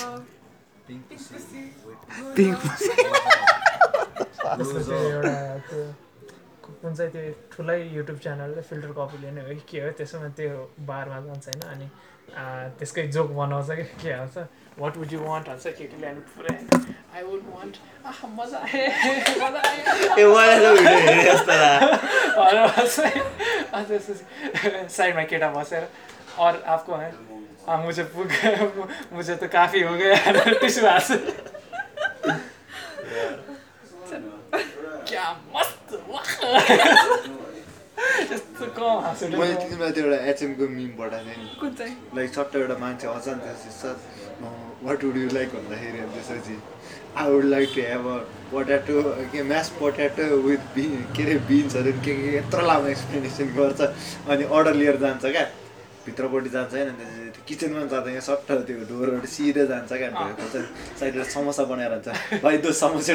कुन 6.66 6.94
चाहिँ 6.94 7.12
त्यो 7.12 7.22
ठुलै 7.52 7.80
युट्युब 7.90 8.18
च्यानलले 8.20 8.62
फिल्टर 8.62 8.92
कपीले 8.92 9.32
नै 9.32 9.42
हो 9.42 9.52
कि 9.52 9.64
के 9.70 9.78
हो 9.82 9.90
त्यसमा 9.98 10.28
त्यो 10.38 10.52
बारमा 10.86 11.18
जान्छ 11.22 11.46
होइन 11.48 11.62
अनि 11.74 11.88
त्यसकै 12.30 13.04
जोक 13.16 13.30
बनाउँछ 13.32 13.70
कि 13.72 13.84
के 14.02 14.10
हाल्छ 14.14 14.38
वाट 14.80 14.94
वुड 14.98 15.14
यु 15.14 15.20
वान्ट 15.20 15.46
हाल्छ 15.50 15.66
केटीले 15.68 16.08
अनि 16.08 16.22
पुरै? 16.36 16.56
आई 17.16 17.22
वुड 17.24 17.44
वान्ट 17.50 17.76
आह 18.06 18.20
मजा 18.38 18.60
आयो। 18.60 18.84
साइडमा 24.90 25.24
केटा 25.24 25.50
बसेर 25.52 25.84
और 26.40 26.54
आपको 26.68 26.92
है 26.96 27.10
हाँ 27.68 27.78
मुझे 27.84 28.04
पुग 28.16 28.30
मुझे 29.14 29.36
तो 29.36 29.48
काफी 29.54 29.82
हो 29.82 29.94
गया। 29.94 30.16
टिस्यू 30.60 30.84
हाथ 30.88 31.08
क्या 35.08 35.26
मस्त। 35.56 35.88
कम 38.78 39.38
मैले 39.40 39.56
तिमीलाई 39.62 39.92
त्यो 39.96 40.04
एउटा 40.06 40.20
एचएमको 40.32 40.68
मिम 40.76 40.90
पठाएको 41.00 41.26
थिएँ 41.26 41.38
नि 41.42 41.56
कुन 41.60 41.74
चाहिँ? 41.80 41.96
लाइक 42.16 42.30
सट्ट 42.36 42.56
एउटा 42.56 42.78
मान्छे 42.84 43.08
आउँछ 43.08 43.28
नि 43.28 43.34
त्यसपछि 43.46 43.90
वाट 44.86 45.04
वुड 45.04 45.18
यु 45.18 45.28
लाइक 45.34 45.50
भन्दाखेरि 45.56 46.00
त्यसपछि 46.14 46.56
I 47.18 47.32
would 47.32 47.46
like 47.56 47.70
to 47.76 47.82
have 47.82 48.08
a 48.08 48.18
potato 48.52 49.02
के 49.34 49.44
म्यास 49.52 49.70
पोट्याटो 49.80 50.24
विथ 50.48 50.64
बि 50.76 50.84
के 51.16 51.24
अरे 51.24 51.36
बिन्सहरू 51.50 51.92
के 52.06 52.16
के 52.22 52.36
यत्रो 52.38 52.66
लामो 52.68 52.88
एक्सप्लेनेसन 52.88 53.54
गर्छ 53.58 53.82
अनि 53.82 54.44
अर्डर 54.44 54.74
लिएर 54.82 54.98
जान्छ 55.06 55.26
क्या। 55.26 55.46
भित्रपट्टि 56.06 56.50
जान्छ 56.56 56.74
होइन 56.74 56.90
त्यो 57.34 57.42
किचनमा 57.48 57.80
जाँदा 57.94 58.10
यहाँ 58.16 58.26
सट्ट 58.30 58.50
त्यो 58.68 58.76
डोरबाट 58.90 59.26
सिधै 59.36 59.66
जान्छ 59.72 59.92
क्या 60.02 60.10
साइडबाट 61.00 61.28
समोसा 61.36 61.64
बनाएर 61.72 61.94
हुन्छ 61.96 62.08
भाइ 62.44 62.56
दो 62.64 62.70
समोसा 62.82 63.14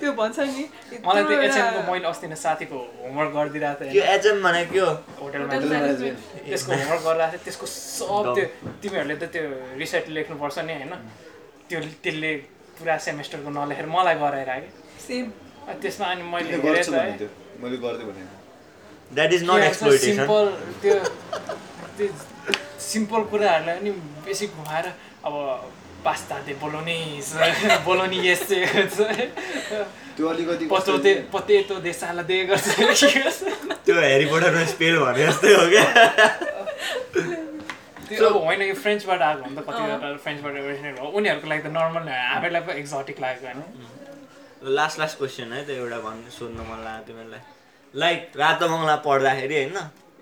त्यो 0.00 0.10
भन्छ 0.20 0.38
नि। 0.38 0.64
मलाई 1.06 1.24
एचएमको 1.46 1.80
मैले 1.90 2.06
अस्ति 2.10 2.26
नै 2.28 2.36
साथीको 2.36 2.78
होमवर्क 3.02 3.30
गरिदिरहेको 3.36 3.84
त्यो 3.84 4.02
थिएँ 4.02 4.14
एचएम 4.14 4.36
भनेको 4.46 4.72
के 4.72 4.80
हो 4.80 4.90
होटेल 5.20 5.42
Hotel 5.42 5.68
म्यानेजमेन्ट 5.70 5.82
management। 5.82 6.46
त्यसको 6.48 6.70
होमवर्क 6.72 7.02
गरिरहेको 7.06 7.32
थिएँ। 7.32 7.44
त्यसको 7.46 7.66
सब 7.66 8.24
त्यो 8.36 8.46
तिमीहरूले 8.82 9.16
त 9.16 9.24
त्यो 9.34 9.42
रिसेट 9.80 10.04
लेख्नुपर्छ 10.16 10.56
नि 10.66 10.74
होइन। 10.76 10.92
त्यो 11.68 11.78
त्यसले 12.04 12.30
पुरा 12.78 12.94
सेमेस्टरको 13.06 13.50
नलेखेर 13.58 13.86
मलाई 13.96 14.16
गराएर 14.22 14.50
कि। 14.62 14.68
Same. 15.06 15.28
अनि 15.68 15.78
त्यसमा 15.82 16.06
अनि 16.14 16.22
मैले 16.32 16.46
त 16.52 16.58
भने। 18.08 18.35
That 19.14 19.30
is 19.32 19.42
not 19.50 19.60
exploitation 19.70 20.16
simple 20.16 20.44
त्यो 20.82 20.94
त्यो 21.98 22.08
सिम्पल 22.90 23.20
कुराहरूलाई 23.32 23.76
पनि 23.78 23.90
बेसी 24.26 24.46
घुमाएर 24.46 24.86
अब 25.26 25.34
पास्ता 26.04 26.36
दे 26.46 26.52
बोलोनिस 26.62 27.28
बोलोनियस 27.86 28.40
चाहिँ 28.48 29.26
त्यो 30.16 30.26
अलिकति 30.28 30.64
पतोते 30.66 31.12
पतेतो 31.32 31.74
दे 31.86 31.92
साला 31.92 32.22
दे 32.30 32.36
गर्छ। 32.50 32.66
त्यो 33.86 33.96
हेरी 34.00 34.26
पोटरमा 34.32 34.64
स्पेल 34.72 34.94
भने 34.98 35.26
जस्तै 35.26 35.52
हो 35.54 35.64
क्या। 35.72 35.84
त्यो 38.08 38.22
अब 38.28 38.36
होइन 38.44 38.60
यो 38.62 38.74
फ्रेन्चबाट 38.84 39.20
आएको 39.28 39.42
हो 39.44 39.48
नि 39.50 39.56
त 39.56 39.58
कतिवटा 39.68 40.08
फ्रेन्चबाट 40.24 40.52
ओरिजिनेट 40.62 40.94
हो 41.00 41.06
उनीहरूको 41.18 41.46
लागि 41.50 41.62
त 41.62 41.64
नर्मल 41.76 42.02
हामीलाई 42.08 42.62
पो 42.68 42.72
एक्जोटिक 42.82 43.16
लागेको 43.20 43.46
होइन। 43.46 43.60
लास्ट 44.78 44.96
लास्ट 45.00 45.14
क्वेसन 45.18 45.48
है 45.52 45.60
त 45.66 45.68
एउटा 45.82 45.98
भन्नु 46.06 46.30
सोध्नु 46.38 46.62
मन 46.70 46.78
लाग्यो 46.86 47.02
तिमीलाई 47.10 47.42
लाइक 47.94 48.32
रातो 48.36 48.68
बङ्गला 48.68 48.96
पढ्दाखेरि 49.06 49.54
होइन 49.56 49.76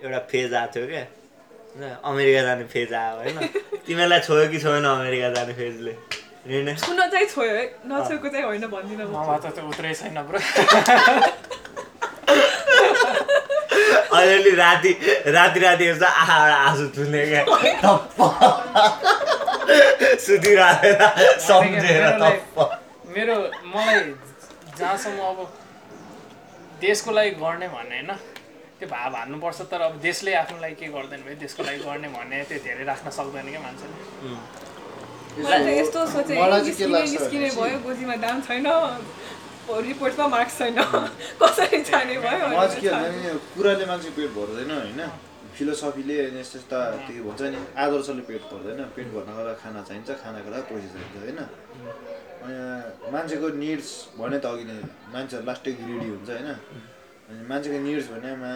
एउटा 0.04 0.18
फेज 0.30 0.54
आएको 0.54 0.72
थियो 0.74 0.86
क्या 0.86 1.00
होइन, 1.04 1.84
अमेरिका 2.04 2.42
जाने 2.48 2.64
फेज 2.74 2.92
आयो 2.94 3.16
होइन? 3.18 3.36
तिमीलाई 3.86 4.20
छोयो 4.26 4.46
कि 4.52 4.58
छोएन 4.64 4.84
अमेरिका 4.84 5.28
जाने 5.36 5.52
फेजले? 5.60 5.92
छुन 6.76 6.98
चाहिँ 7.10 7.26
छोयो 7.34 7.54
है 7.56 7.64
नछोएको 7.90 8.28
चाहिँ 8.28 8.44
होइन 8.44 8.66
भन्दिनँ 8.74 9.06
म। 9.06 9.08
मलाई 9.16 9.38
त 9.40 9.42
त्यो 9.56 9.64
उत्रै 9.68 9.94
छैन 9.94 10.18
ब्रो। 10.28 10.38
अलिअलि 14.14 14.50
राति 14.56 14.90
राति 15.36 15.60
राति 15.60 15.84
हेर्छ 15.84 16.02
आहा 16.02 16.36
एउटा 16.44 16.56
आँसु 16.68 16.86
चुल्ने 16.94 17.24
क्या 17.26 17.42
सुतिरहेर 20.24 20.98
सम्झेर 21.46 22.02
मेरो 23.14 23.36
मलाई 23.74 23.98
जहाँसम्म 24.78 25.18
अब 25.30 25.38
देशको 26.84 27.10
लागि 27.16 27.30
गर्ने 27.42 27.68
भने 27.74 27.98
होइन? 27.98 28.10
त्यो 28.78 28.86
भाव 28.88 29.12
हान्नुपर्छ 29.16 29.60
तर 29.72 29.80
अब 29.88 29.94
देशले 30.06 30.34
आफ्नो 30.42 30.58
लागि 30.60 30.76
के 30.80 30.86
गर्दैन 30.94 31.20
भने 31.24 31.34
देशको 31.42 31.62
लागि 31.68 31.80
गर्ने 31.88 32.08
भने 32.16 32.36
त्यो 32.50 32.58
धेरै 32.66 32.84
राख्न 32.84 33.10
सक्दैन 33.18 33.46
क्या 33.50 33.60
मान्छेले। 33.66 33.96
मलाई 35.34 35.74
यस्तो 35.80 36.00
सोचेँ 36.14 36.36
के 36.78 36.86
निस्किने 36.86 37.48
भयो 37.58 37.78
गोजीमा 37.86 38.16
दाम 38.24 38.36
छैन 38.46 38.66
रिपोर्टमा 39.88 40.26
मार्क्स 40.34 40.58
छैन 40.58 40.76
कसरी 41.42 41.78
जाने 41.90 42.16
भयो 42.24 42.46
के 42.48 42.56
हुन्छ 42.56 42.74
भने 42.94 43.18
यो 43.28 43.34
कुराले 43.54 43.84
मान्छे 43.90 44.10
पेट 44.18 44.30
भर्दैन 44.36 44.70
होइन? 44.70 45.00
फिलोसफीले 45.56 46.16
अनि 46.26 46.40
यस्तो 46.40 46.58
यस्ता 46.58 46.78
त्यो 47.06 47.22
भन्छ 47.24 47.40
नि 47.54 47.58
आदर्शले 47.84 48.22
पेट 48.28 48.42
भर्दैन 48.52 48.80
पेट 48.94 49.08
भर्नको 49.14 49.42
लागि 49.48 49.58
खाना 49.62 49.80
चाहिन्छ 49.88 50.08
खानाको 50.22 50.48
लागि 50.54 50.64
पैसा 50.68 50.88
चाहिन्छ 50.94 51.14
होइन? 51.24 51.40
मान्छेको 52.44 53.48
निड्स 53.56 53.88
भने 54.18 54.38
त 54.38 54.46
अघि 54.46 54.64
नै 54.68 54.76
मान्छेहरू 55.12 55.44
लास्टै 55.46 55.72
ग्रिडी 55.80 56.08
हुन्छ 56.12 56.30
होइन। 56.30 56.50
अनि 57.28 57.42
मान्छेको 57.48 57.78
निड्स 57.86 58.06
भनेमा 58.12 58.50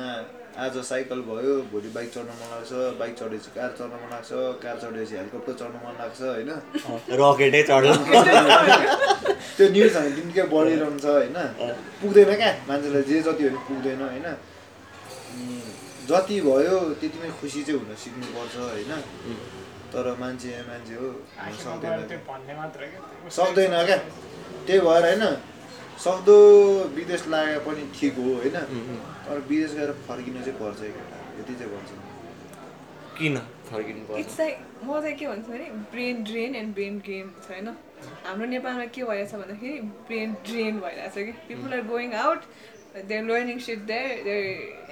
आज 0.65 0.75
साइकल 0.91 1.21
भयो 1.29 1.53
भोलि 1.73 1.89
बाइक 1.97 2.09
चढ्न 2.15 2.31
मन 2.41 2.49
लाग्छ 2.53 2.73
बाइक 3.01 3.15
चढेपछि 3.19 3.51
कार 3.57 3.71
चढ्न 3.79 3.95
मन 4.03 4.11
लाग्छ 4.13 4.31
कार 4.65 4.77
चढेपछि 4.83 5.15
हेलिकप्टर 5.17 5.55
चढ्न 5.61 5.77
मन 5.85 5.95
लाग्छ 6.01 6.21
होइन। 6.21 6.51
रकेटै 7.21 7.63
चढ्ला 7.71 7.95
त्यो 9.57 9.67
न्युज 9.75 9.97
हामी 9.97 10.11
दिनकै 10.19 10.45
बढिरहन्छ 10.53 11.05
होइन। 11.05 11.39
पुग्दैन 12.01 12.31
क्या 12.41 12.51
मान्छेलाई 12.69 13.03
जे 13.09 13.23
जति 13.27 13.43
हो 13.45 13.51
भने 13.51 13.61
पुग्दैन 13.69 14.01
होइन। 14.09 14.29
जति 16.11 16.37
भयो 16.49 16.77
त्यतिमै 17.01 17.31
खुसी 17.41 17.61
चाहिँ 17.65 17.81
हुन 17.81 17.95
सिक्नुपर्छ 18.05 18.55
होइन। 18.69 18.93
तर 19.93 20.05
मान्छे 20.21 20.51
मान्छे 20.69 20.95
हो 21.01 21.09
सक्दैन 21.65 21.99
सक्दैन 23.39 23.75
क्या। 23.87 23.97
त्यही 24.67 24.81
भएर 24.87 25.05
होइन 25.09 25.25
सक्दो 26.05 26.37
विदेश 26.97 27.23
लागे 27.29 27.59
पनि 27.67 27.83
ठिक 27.97 28.15
हो 28.19 28.35
होइन। 28.35 28.57
तर 29.27 29.39
विदेश 29.49 29.73
गएर 29.79 29.91
फर्किनु 30.09 30.41
चाहिँ 30.45 30.59
पर्छ 30.61 30.81
है 30.81 30.91
केटा 30.97 31.19
यति 31.41 31.55
चाहिँ 31.55 31.73
भन्छु 31.73 31.95
किन 33.19 33.37
फर्किनु 33.71 34.01
पर्छ? 34.09 34.19
इट्स 34.21 34.39
लाइक 34.41 34.57
म 34.85 35.01
चाहिँ 35.01 35.17
के 35.19 35.27
भन्छु 35.27 35.53
भने 35.53 35.67
brain 35.93 36.23
drain 36.25 36.55
and 36.55 36.75
brain 36.75 36.99
gain 37.07 37.27
छ 37.43 37.51
होइन। 37.51 37.69
हाम्रो 38.25 38.47
नेपालमा 38.47 38.85
के 38.95 39.05
भइरहेछ 39.05 39.35
भन्दाखेरि 39.35 39.81
ब्रेन 40.09 40.29
ड्रेन 40.47 40.81
भइरहेछ 40.81 41.15
कि 41.15 41.33
people 41.49 41.73
are 41.75 41.83
going 41.89 42.13
out 42.15 42.41
there 43.09 43.23
learning 43.25 43.59
shit 43.67 43.81
there 43.91 44.23
there 44.25 44.43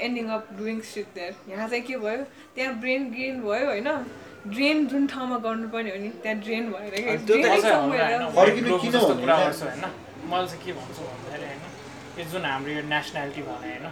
ending 0.07 0.27
up 0.37 0.49
doing 0.59 0.81
shit 0.93 1.15
there 1.15 1.35
यहाँ 1.51 1.69
चाहिँ 1.69 1.85
के 1.85 1.97
भयो? 1.97 2.25
त्यहाँ 2.55 2.75
ब्रेन 2.81 3.11
गेन 3.13 3.41
भयो 3.43 3.67
होइन। 3.71 3.89
ड्रेन 4.53 4.87
जुन 4.91 5.07
ठाउँमा 5.13 5.37
गर्नुपर्ने 5.47 5.91
हो 5.91 5.99
नि 6.03 6.09
त्यहाँ 6.23 6.39
ड्रेन 6.45 6.65
भएर 6.73 6.93
मैले 10.27 10.47
चाहिँ 10.47 10.63
के 10.65 10.73
भन्छु 10.73 11.03
भन्दाखेरि 11.03 11.47
होइन? 11.47 11.61
यो 12.19 12.25
जुन 12.33 12.45
हाम्रो 12.45 12.73
यो 12.73 12.83
नेसनालिटी 12.91 13.43
भने 13.47 13.69
होइन. 13.71 13.87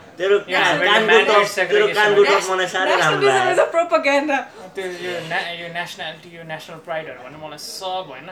त्यो 4.74 4.84
यो 5.04 5.12
ना 5.30 5.38
यो 5.60 5.68
नेसनालिटी 5.78 6.28
यो 6.36 6.42
नेसनल 6.52 6.78
प्राइडहरू 6.86 7.20
भने 7.24 7.36
मलाई 7.44 7.60
सब 7.62 8.04
होइन? 8.10 8.28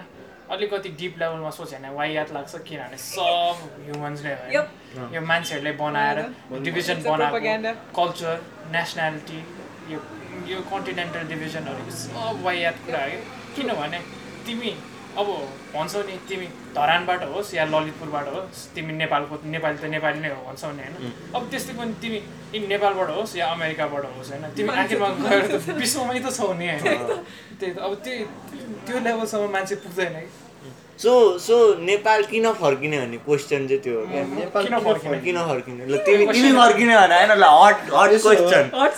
अलिकति 0.52 0.88
डिप 1.00 1.14
लेभलमा 1.20 1.50
सोच्यो 1.58 1.78
भने 1.78 1.90
वाइयात 1.98 2.28
लाग्छ 2.36 2.52
किनभने 2.68 2.98
सब 2.98 3.56
ह्युमन्सले. 3.84 4.32
होइन? 4.40 5.14
यो 5.14 5.20
मान्छेहरूले 5.30 5.72
बनाएर 5.82 6.18
डिभिजन. 6.66 6.96
बनाएको 7.06 7.72
कल्चर 7.98 8.34
नेसनालिटी 8.74 9.38
यो 9.92 9.98
यो 10.52 10.58
कन्टिनेन्टल 10.72 11.22
डिभिजनहरू 11.32 11.82
यो 11.84 11.94
सब 11.98 12.40
वाइयात 12.44 12.76
कुरा 12.86 13.02
हो। 13.04 13.18
किनभने 13.56 13.98
तिमी 14.46 14.72
अब 15.12 15.28
भन्छौ 15.72 16.02
नि 16.08 16.14
तिमी 16.28 16.46
धरानबाट 16.74 17.22
होस् 17.32 17.54
या 17.54 17.64
ललितपुरबाट 17.68 18.26
होस् 18.34 18.60
तिमी 18.74 18.92
नेपालको 18.96 19.34
नेपाली 19.44 19.76
त 19.78 19.84
नेपाली 19.94 20.18
नै 20.24 20.30
हो 20.32 20.40
भन्छौ 20.48 20.70
नि 20.72 20.82
होइन। 20.82 21.12
अब 21.36 21.42
त्यस्तै 21.52 21.72
पनि 21.78 21.92
तिमी 22.02 22.20
तिमी 22.52 22.66
नेपालबाट 22.66 23.10
होस् 23.16 23.36
या 23.36 23.46
अमेरिकाबाट 23.52 24.04
होस् 24.16 24.30
होइन 24.32 24.44
तिमी 24.56 24.70
आखिरमा 24.82 25.08
गएर 25.20 25.44
त 25.52 25.76
विश्वमै 25.82 26.20
त 26.24 26.32
छौ 26.32 26.52
नि 26.60 26.66
होइन। 26.70 26.80
त्यही 27.60 27.72
त। 27.72 27.78
अब 27.78 27.92
त्यो 28.04 28.14
त्यो 28.86 28.96
लेभलसम्म 29.06 29.52
मान्छे 29.52 29.74
पुग्दैन 29.84 30.16
है। 30.16 30.24
सो 31.02 31.12
सो 31.44 31.56
नेपाल 31.84 32.22
किन 32.30 32.46
फर्किने 32.62 32.98
भन्ने 33.00 33.18
क्वेसन 33.26 33.66
चाहिँ 33.68 33.80
त्यो 33.82 33.94
हो 34.00 34.04
क्या। 34.06 34.22
नेपाल 34.34 34.62
किन 34.64 34.74
किन 34.78 34.84
फर्किने? 34.86 35.18
किन 35.20 35.38
फर्किने? 35.48 35.86
ल 35.86 35.96
तिमी 36.06 36.24
तिमी 36.32 36.50
फर्किने 36.58 36.94
भने 36.96 37.14
होइन 37.16 37.32
ल 37.38 37.44
हट 37.60 37.76
हट। 37.94 38.10
क्वेसन 38.22 38.64
हट 38.74 38.92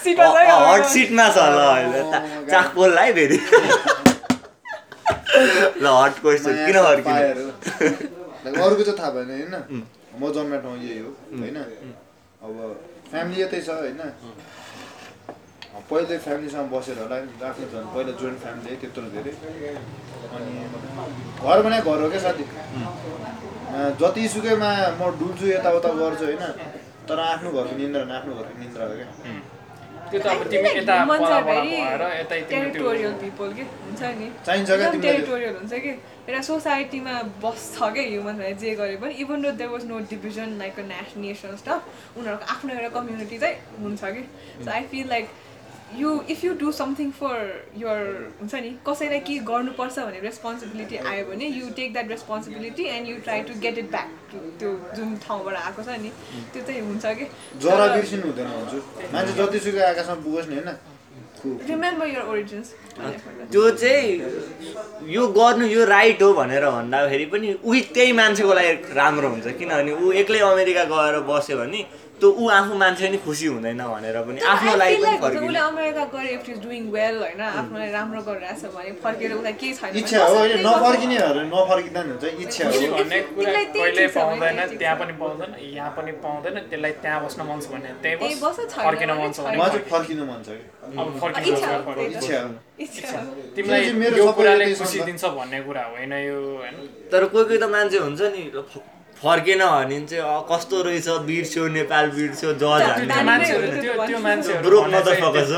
सिटमा 0.94 1.28
छ 1.36 1.39
ल 1.55 1.60
चाख 2.51 2.66
पोल 2.74 2.98
है 2.98 3.12
फेरि। 3.14 3.39
ल 5.82 5.86
हट 5.86 6.14
क्वेसन 6.20 6.52
किन 6.66 6.76
फर्किने? 6.89 7.22
अरूको 8.64 8.82
चाहिँ 8.82 8.98
थाहा 8.98 9.10
भएन 9.10 9.31
होइन? 9.31 9.55
म 10.20 10.22
जन्मेको 10.35 10.62
ठाउँ 10.62 10.78
यही 10.78 10.98
हो 10.98 11.10
होइन? 11.40 11.56
अब 12.44 12.52
फ्यामिली 13.10 13.43
यतै 13.43 13.60
छ 13.60 13.68
होइन? 13.81 14.01
पहिले 15.90 16.16
फ्यामिलीसँग 16.24 16.66
बसेर 16.72 16.98
होला 16.98 17.16
आफ्नो 17.48 17.64
झन् 17.72 17.86
पहिला 17.94 18.12
जोइन्ट 18.20 18.38
फ्यामिली 18.44 18.68
है 18.70 18.76
त्यत्रो 18.82 19.09
धेरै। 19.14 19.32
अनि 20.36 20.52
घर 21.44 21.59
भने 21.64 21.78
घर 21.80 21.98
हो 22.02 22.09
क्या 22.10 22.20
साथी? 22.26 22.44
जतिसुकैमा 24.01 24.70
म 25.01 25.02
डुल्छु 25.18 25.46
यताउता 25.46 25.90
गर्छु 26.01 26.24
होइन 26.24 26.44
तर 27.09 27.18
आफ्नो 27.20 27.48
घरको 27.51 27.74
निन्द्रा 27.82 28.02
आफ्नो 28.18 28.32
घरको 28.38 28.55
निन्द्रा 28.60 28.84
हो 28.86 28.94
क्या। 29.01 29.09
चाहिन्छ 34.46 34.70
क्या 34.70 34.88
एउटा 36.24 36.40
सोसाइटीमा 36.42 37.14
बस्छ 37.44 37.76
क्या 37.78 38.05
ह्युमन 38.05 38.34
भने 38.38 38.52
जे 38.60 38.70
गरे 38.80 38.96
पनि? 38.96 39.12
Even 39.24 39.38
though 39.42 39.51
there 39.60 39.70
was 39.70 39.84
no 39.86 39.96
division 40.12 40.48
like 40.59 40.74
a 40.78 40.82
nation 40.82 41.20
nation 41.20 41.56
stuff 41.62 41.80
उनीहरूको 42.18 42.44
आफ्नो 42.55 42.70
एउटा 42.74 42.90
कम्युनिटी 42.98 43.38
चाहिँ 43.38 43.56
हुन्छ 43.82 44.02
कि? 44.05 44.22
So 44.64 44.70
I 44.70 44.82
feel 44.92 45.09
like 45.09 45.26
you 45.98 46.10
if 46.30 46.44
you 46.44 46.52
do 46.60 46.72
something 46.72 47.10
for 47.18 47.36
your 47.78 48.00
हुन्छ 48.40 48.54
नि 48.54 48.70
कसैलाई 48.86 49.20
के 49.26 49.34
गर्नुपर्छ 49.50 49.98
भन्ने 49.98 50.20
रेस्पोन्सिबिलिटी 50.20 50.96
आयो 51.10 51.24
भने 51.26 51.46
you 51.58 51.66
take 51.76 51.92
that 51.92 52.08
responsibility 52.10 52.84
and 52.94 53.08
you 53.08 53.16
try 53.26 53.42
to 53.50 53.60
get 53.66 53.78
it 53.78 53.90
back 53.90 54.08
to 54.32 54.38
त्यो 54.60 54.70
जुन 54.96 55.16
ठाउँबाट 55.26 55.54
आएको 55.60 55.82
छ 55.82 56.00
नि 56.06 56.10
त्यो 56.54 56.62
चाहिँ 56.62 56.80
हुन्छ 56.88 57.04
कि? 57.20 57.26
जरा 57.66 57.86
बिर्सिनु 57.94 58.26
हुँदैन 58.26 58.48
मान्छे 59.14 59.32
जतिसुकै 59.38 59.86
आकाशमा 59.92 60.16
पुगोस् 60.24 60.48
नि 60.48 60.54
होइन? 60.56 60.76
रिमेम्बर 61.44 62.06
युर 62.08 62.22
ओरिजिन्स 62.32 62.68
त्यो 63.52 63.70
चाहिँ 63.80 64.10
यो 65.14 65.26
गर्नु 65.38 65.66
यो 65.66 65.84
राइट 65.84 66.22
हो 66.22 66.32
भनेर 66.34 66.64
भन्दाखेरि 66.76 67.26
पनि 67.32 67.48
उही 67.64 67.80
त्यही 67.94 68.12
मान्छेको 68.20 68.52
लागि 68.58 68.72
राम्रो 68.98 69.28
हुन्छ। 69.28 69.46
किनभने 69.60 69.92
ऊ 69.92 70.12
एक्लै 70.22 70.40
अमेरिका 70.46 70.84
गएर 70.92 71.20
बस्यो 71.28 71.56
भने 71.58 71.80
त्यो 72.20 72.28
ऊ 72.31 72.49
आफू 72.57 72.74
मान्छे 72.82 73.09
नि 73.11 73.19
खुसी 73.24 73.47
हुँदैन 73.47 73.82
भनेर 73.93 74.16
पनि 74.27 74.41
आफ्नो 74.53 74.73
लागि 74.81 74.97
पनि 74.97 75.07
उसले 75.07 75.19
फर्किने 75.24 75.61
अमेरिका 75.61 76.05
गएर 76.15 76.27
इफ 76.35 76.49
इज 76.51 76.59
डुइङ 76.65 76.82
वेल 76.97 77.16
होइन 77.23 77.41
आफ्नोलाई 77.43 77.91
राम्रो 77.91 78.20
गरिरहेछ 78.28 78.62
भने 78.74 78.93
फर्केर 79.05 79.32
उसलाई 79.35 79.55
केही 79.61 79.73
छैन 79.74 79.97
इच्छा 80.01 80.19
हो 80.24 80.35
होइन 80.39 80.61
नफर्किनेहरू 80.66 81.43
नफर्किँदा 81.55 82.01
नि 82.03 82.11
हुन्छ 82.15 82.24
इच्छा 82.45 82.65
हो 82.69 82.73
भन्ने 82.95 83.20
कुरा 83.35 83.53
कहिले 83.74 84.07
पाउँदैन 84.16 84.59
त्यही। 84.78 84.95
पनि 85.01 85.12
पाउँदैन 85.20 85.51
यहाँ 85.74 85.91
पनि 85.97 86.12
पाउँदैन 86.24 86.57
त्यसलाई 86.70 86.93
त्यहाँ 87.03 87.19
बस्न 87.24 87.41
मन 87.51 87.59
छ 87.61 87.66
भने 87.74 87.91
त्यही 88.05 88.35
बस 88.45 88.57
फर्किन 88.77 89.11
मन 89.20 89.31
छ। 89.32 89.39
भने 89.41 89.57
मलाई 89.59 89.70
चाहिँ 89.70 89.91
फर्किन। 89.93 90.20
मन 90.31 90.41
छ 90.47 90.49
कि 90.55 90.66
अब 90.99 91.07
फर्किन 91.20 91.43
इच्छा। 92.15 92.41
इच्छा। 92.85 93.19
तिमीलाई 93.57 93.93
मेरो 94.01 94.32
कुराले 94.39 94.65
खुसी। 94.81 94.99
दिन्छ 95.09 95.24
भन्ने 95.39 95.61
कुरा 95.69 95.85
होइन 95.95 96.12
यो 96.24 96.39
होइन 96.62 96.77
तर 97.12 97.23
कोही 97.32 97.45
कोही 97.45 97.59
त 97.59 97.65
मान्छे 97.74 97.99
हुन्छ 98.07 98.20
नि 98.35 98.43
फर्केन 99.24 99.60
भने 99.64 99.98
चाहिँ 100.10 100.44
कस्तो 100.51 100.76
रहेछ? 100.86 101.09
बिर्स्यो 101.28 101.62
नेपाल 101.76 102.05
बिर्स्यो 102.16 102.51
जज 102.62 102.82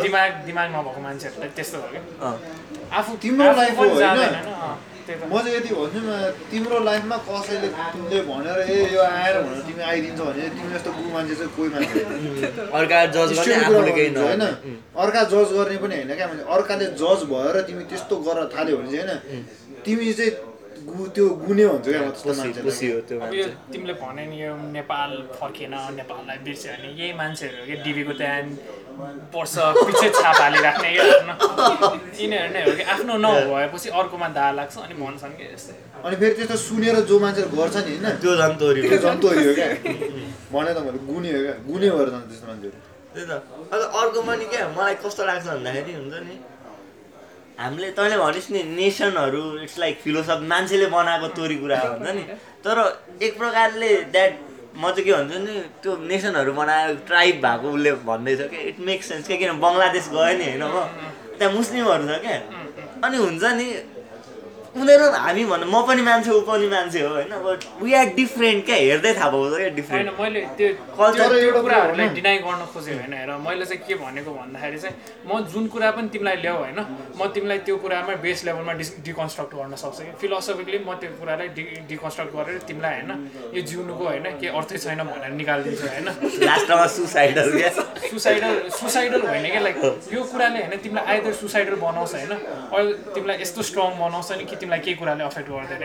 दिमाग 0.06 0.30
दिमाग 0.46 0.68
नभएको 0.74 1.00
मान्छेहरूलाई 1.06 1.50
त्यस्तो 1.56 1.78
अँ। 2.22 2.34
आफू 2.98 3.12
तिम्रो 3.22 3.50
life 3.58 3.76
हो, 3.78 3.84
म 5.06 5.08
चाहिँ 5.38 5.54
यति 5.56 5.70
भन्छु 5.74 6.00
न 6.02 6.04
तिम्रो 6.50 6.78
लाइफमा 6.84 7.16
कसैले 7.26 7.68
तिमीले 7.70 8.18
भनेर 8.28 8.58
ए 8.70 8.72
यो 8.94 9.00
आएर 9.02 9.34
भनेर 9.42 9.60
तिमी 9.66 9.82
आइदिन्छ 9.90 10.20
भने 10.20 10.42
तिमी 10.54 10.68
जस्तो 10.74 10.90
गु 10.98 11.02
मान्छे 11.14 11.34
चाहिँ 11.34 11.50
कोही 11.56 11.68
मान्छे 11.74 11.98
होइन। 12.06 12.70
अर्का 12.78 12.98
जज 13.14 13.30
गर्ने 13.38 13.56
भन्छु, 13.66 13.82
पनि 15.82 15.94
होइन 15.96 16.10
क्या 16.18 16.26
मान्छे 16.26 16.44
अर्काले 16.54 16.86
जज 17.02 17.20
भएर 17.30 17.54
तिमी 17.68 17.82
त्यस्तो 17.90 18.14
गर्न 18.26 18.40
थाल्यो 18.54 18.74
भने 18.76 18.88
चाहिँ 18.92 19.06
होइन? 19.06 19.18
तिमी 19.86 20.06
चाहिँ 20.18 20.32
गु 20.86 21.06
त्यो 21.14 21.26
गुने 21.42 21.64
भन्छ 21.66 21.86
क्या 21.88 22.00
त्यस्तो 22.06 22.62
खुसी 22.64 22.86
हो 22.92 23.00
त्यो 23.08 23.16
अब 23.18 23.32
यो 23.34 23.44
मान्छे। 23.44 23.72
तिमीले 23.72 23.94
भने 24.02 24.24
नि 24.30 24.36
यो 24.42 24.50
नेपाल 24.76 25.10
फर्केन 25.38 25.74
नेपाललाई 25.98 26.38
बिर्स्यो 26.46 26.72
भने 26.72 26.88
यही 27.00 27.12
मान्छेहरू 27.20 27.56
हो 27.58 27.64
कि 27.66 27.76
डिबीको 27.84 28.12
त्यहाँ 28.20 28.40
वर्ष 29.34 29.54
पछि 29.76 30.08
छाप 30.18 30.36
हालिराख्ने 30.40 30.88
क्या 30.96 31.04
आफ्नो। 31.16 31.34
यिनीहरू 32.20 32.50
नै 32.54 32.62
हो 32.66 32.72
कि 32.78 32.84
आफ्नो 32.94 33.14
नभएपछि 33.24 33.88
अर्कोमा 33.98 34.28
दा 34.38 34.44
लाग्छ 34.58 34.74
अनि 34.86 34.94
भन्छन् 35.02 35.34
कि 35.38 35.44
यस्तै। 35.52 35.74
अनि 36.06 36.16
फेरि 36.20 36.34
त्यस्तो 36.38 36.56
सुनेर 36.66 36.96
जो 37.10 37.16
मान्छेले 37.18 37.48
गर्छ 37.56 37.76
नि 37.76 37.92
होइन? 37.92 38.06
त्यो 38.22 38.32
झन् 38.40 38.56
तोरी 38.60 38.80
त्यो 38.88 38.98
जन्तु 39.04 39.26
हो 39.26 39.52
क्या। 39.58 39.68
भने 40.54 40.70
त 40.76 40.78
मैले 40.86 40.98
गुने 41.10 41.30
हो 41.34 41.40
क्या 41.44 41.54
गुने 41.68 41.88
भएर 41.96 42.08
जान्छ 42.14 42.26
त्यस्तो 42.30 42.46
मान्छेहरू। 42.50 42.78
त्यही 43.14 43.26
त। 43.26 43.32
अन्त 43.72 43.84
अर्को 44.00 44.20
पनि 44.28 44.44
क्या 44.52 44.62
मलाई 44.78 44.94
कस्तो 45.04 45.22
लाग्छ 45.28 45.44
भन्दाखेरि 45.50 45.92
हुन्छ 46.00 46.14
नि 46.26 46.34
हामीले 47.58 47.90
तैँले 47.96 48.16
भनिस् 48.18 48.50
नि 48.52 48.62
नेसनहरू 48.76 49.42
इट्स 49.64 49.78
लाइक 49.78 49.94
फिलोसफी 50.04 50.46
मान्छेले 50.46 50.86
बनाएको 50.92 51.28
तोरी 51.36 51.56
कुरा 51.56 51.78
हो 51.80 51.88
हुन्छ 51.92 52.10
नि। 52.16 52.22
तर 52.64 52.76
एक 53.22 53.38
प्रकारले 53.38 53.88
द्याट 54.12 54.32
म 54.76 54.90
चाहिँ 54.92 55.04
के 55.04 55.12
भन्छु 55.12 55.38
नि 55.40 55.54
त्यो 55.82 55.92
नेसनहरू 56.04 56.52
बनायो 56.52 56.94
ट्राइब 57.08 57.34
भएको 57.40 57.68
उसले 57.72 57.92
भन्दैछ 58.04 58.40
क्या। 58.52 58.60
इट 58.70 58.80
मेक्स 58.88 59.08
सेन्स 59.08 59.26
क्या 59.26 59.36
किन 59.40 59.60
बङ्गलादेश 59.64 60.08
गयो 60.12 60.36
नि 60.36 60.44
होइन 60.52 60.64
म 60.68 60.76
त्यहाँ 61.38 61.52
मुस्लिमहरू 61.54 62.04
छ 62.08 62.20
क्या। 62.24 62.36
अनि 63.04 63.16
हुन्छ 63.24 63.44
नि 63.56 63.66
उनीहरू 64.76 65.04
हामी 65.16 65.44
भन्नु 65.50 65.66
म 65.72 65.76
पनि 65.88 66.02
मान्छे 66.02 66.30
ऊ 66.30 66.40
पनि 66.48 66.66
मान्छे 66.68 67.00
हो 67.00 67.08
होइन? 67.16 67.32
बट 67.44 67.60
वी 67.82 67.92
आर 67.94 68.06
डिफ्रेन्ट 68.16 68.64
क्या? 68.66 68.76
हेर्दै 68.76 69.12
थाहा 69.14 69.28
पाउँछ 69.32 69.52
क्या 69.56 69.68
डिफ्रेन्ट 69.78 70.08
मैले 70.20 70.40
त्यो 70.58 70.68
Culture 70.98 71.28
त्यो- 71.32 71.62
कुराहरूलाई। 71.62 72.08
डिनाइ 72.16 72.38
गर्न 72.44 72.62
खोजेँ 72.72 72.94
होइन? 72.96 73.12
हेर 73.16 73.30
मैले 73.46 73.64
चाहिँ 73.64 73.80
के 73.88 73.94
भनेको 74.04 74.30
भन्दाखेरि 74.36 74.78
चाहिँ 74.78 74.94
म 75.26 75.40
जुन 75.52 75.66
कुरा 75.72 75.90
पनि 75.96 76.08
तिमीलाई 76.12 76.36
ल्याऊ 76.44 76.56
होइन? 76.62 76.78
म 77.16 77.20
तिमीलाई 77.34 77.58
त्यो 77.66 77.76
कुरामा 77.84 78.14
बेस 78.24 78.44
लेभलमा 78.44 78.72
डिस 78.80 78.90
डिकन्स्ट्रक्ट 79.06 79.52
गर्न 79.56 79.74
सक्छु 79.82 80.02
कि? 80.04 80.12
फिलोसफिकली 80.20 80.78
म 80.84 80.94
त्यो 81.00 81.10
कुरालाई 81.20 81.48
डि 81.56 81.62
डिकन्स्ट्रक्ट 81.88 82.30
गरेर 82.36 82.58
तिमीलाई 82.68 82.92
होइन? 83.00 83.10
यो 83.56 83.60
जिउनुको 83.70 84.04
होइन? 84.04 84.26
के 84.40 84.46
अर्थै 84.60 84.78
छैन 84.84 85.00
भनेर 85.08 85.32
निकालिदिन्छु 85.40 85.86
होइन? 85.88 86.08
लास्टमा 86.44 86.86
सुसाइडल 86.96 87.48
सुसाइडल 88.10 88.54
सुसाइडल 88.76 89.20
होइन 89.26 89.44
क्या? 89.50 89.60
लाइक 89.60 89.76
यो 90.12 90.20
कुराले 90.32 90.58
होइन? 90.60 90.76
तिमीलाई 90.84 91.04
आइदर 91.14 91.32
सुसाइडल 91.42 91.74
बनाउँछ 91.80 92.12
होइन? 92.14 92.32
अहिले 92.76 92.92
तिमीलाई 93.14 93.36
यस्तो 93.42 93.62
स्ट्रङ 93.70 93.90
बनाउँछ 94.04 94.32
नि 94.38 94.44
कि 94.44 94.56
तिमीलाई 94.66 94.80
केही 94.82 94.96
कुराले 94.98 95.22
अफेक्ट 95.30 95.48
गर्दैन 95.48 95.84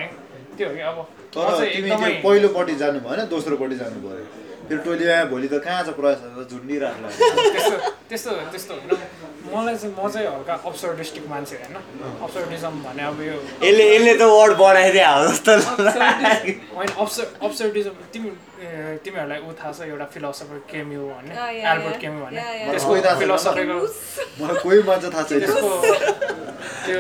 त्यो 0.58 0.68
हो 0.68 0.74
कि 0.76 0.82
अब 0.90 0.98
म 0.98 1.04
तर 1.38 1.64
तिमी 1.74 1.90
त्यो 2.02 2.10
पहिलोपट्टि 2.26 2.76
जानु 2.82 3.00
भएन 3.06 3.20
दोस्रोपट्टि 3.34 3.76
जानु 3.82 3.98
पऱ्यो। 4.06 4.26
फेरि 4.68 4.80
टोलीमा 4.86 5.18
भोलि 5.32 5.48
त 5.54 5.56
कहाँ 5.66 5.82
छ 5.86 5.90
प्रयास 5.98 6.20
झुन्डिराख्ला 6.50 7.08
त्यस्तो 7.54 7.78
त्यस्तो 8.10 8.32
त्यस्तो 8.52 8.74
होइन 8.74 8.90
मलाई 9.54 9.76
चाहिँ 9.78 9.94
म 9.96 10.10
चाहिँ 10.14 10.28
हल्का 10.28 10.54
अब्सर्डिस्टिक 10.70 11.24
मान्छे 11.30 11.56
होइन 11.62 11.76
अब्सर्डिजम 12.26 12.74
भने 12.86 13.04
अब 13.12 13.22
यो 13.22 13.36
यसले 13.64 13.84
यसले 13.96 14.14
त 14.20 14.24
वर्ड 14.36 14.54
बनाइदिए 14.62 15.06
हो 15.06 15.20
जस्तो। 15.28 15.52
होइन 16.76 16.90
अब्सर 17.04 17.26
अब्सर्डिजम 17.42 17.96
तिमी 18.14 18.30
तिमीहरूलाई 19.04 19.40
ऊ 19.42 19.52
थाहा 19.60 19.72
छ 19.74 19.80
एउटा 19.92 20.06
फिलोसफर 20.14 20.58
केम्यु 20.72 21.02
भन्ने 21.12 21.34
एल्बर्ट. 21.72 21.98
केम्यु 22.02 22.20
भन्ने. 22.26 22.42
त्यसको। 22.72 22.92
फिलोसफीको 23.22 23.78
मलाई 24.40 24.58
कोही 24.64 24.80
मान्छे 24.90 25.10
थाहा 25.14 25.24
छैन 25.30 25.40
त्यसको 25.40 25.70
त्यो 26.86 26.98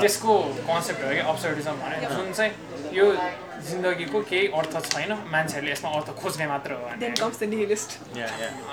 त्यसको 0.00 0.32
कन्सेप्ट 0.68 1.00
हो 1.04 1.10
कि 1.10 1.22
अब्सर्डिजम 1.32 1.74
भने 1.82 1.96
जुन 2.14 2.32
चाहिँ 2.32 2.52
यो 2.98 3.06
जिन्दगीको 3.68 4.18
केही 4.30 4.46
अर्थ 4.58 4.74
छैन। 4.86 5.12
मान्छेहरूले 5.32 5.72
यसमा 5.72 5.90
अर्थ 5.98 6.08
खोज्ने 6.20 6.46
मात्र 6.46 6.70
हो 6.72 6.82
भने। 6.88 7.06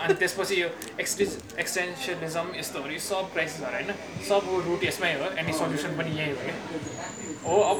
अनि 0.02 0.14
त्यसपछि 0.14 0.56
यो 0.62 0.68
एक्सटिज 1.00 1.30
एक्सटेन्सनलिजम 1.60 2.48
यस्तोहरू 2.60 2.94
यो 2.94 3.02
सब 3.08 3.26
क्राइसिसहरू 3.34 3.76
होइन 3.78 3.90
सब 4.30 4.44
रुट 4.68 4.82
यसमै 4.84 5.14
हो 5.22 5.28
एनी 5.42 5.54
सल्युसन 5.62 5.92
पनि 5.98 6.12
यही 6.20 6.32
हो 6.32 6.38
कि 6.44 6.54
हो 7.48 7.56
अब 7.72 7.80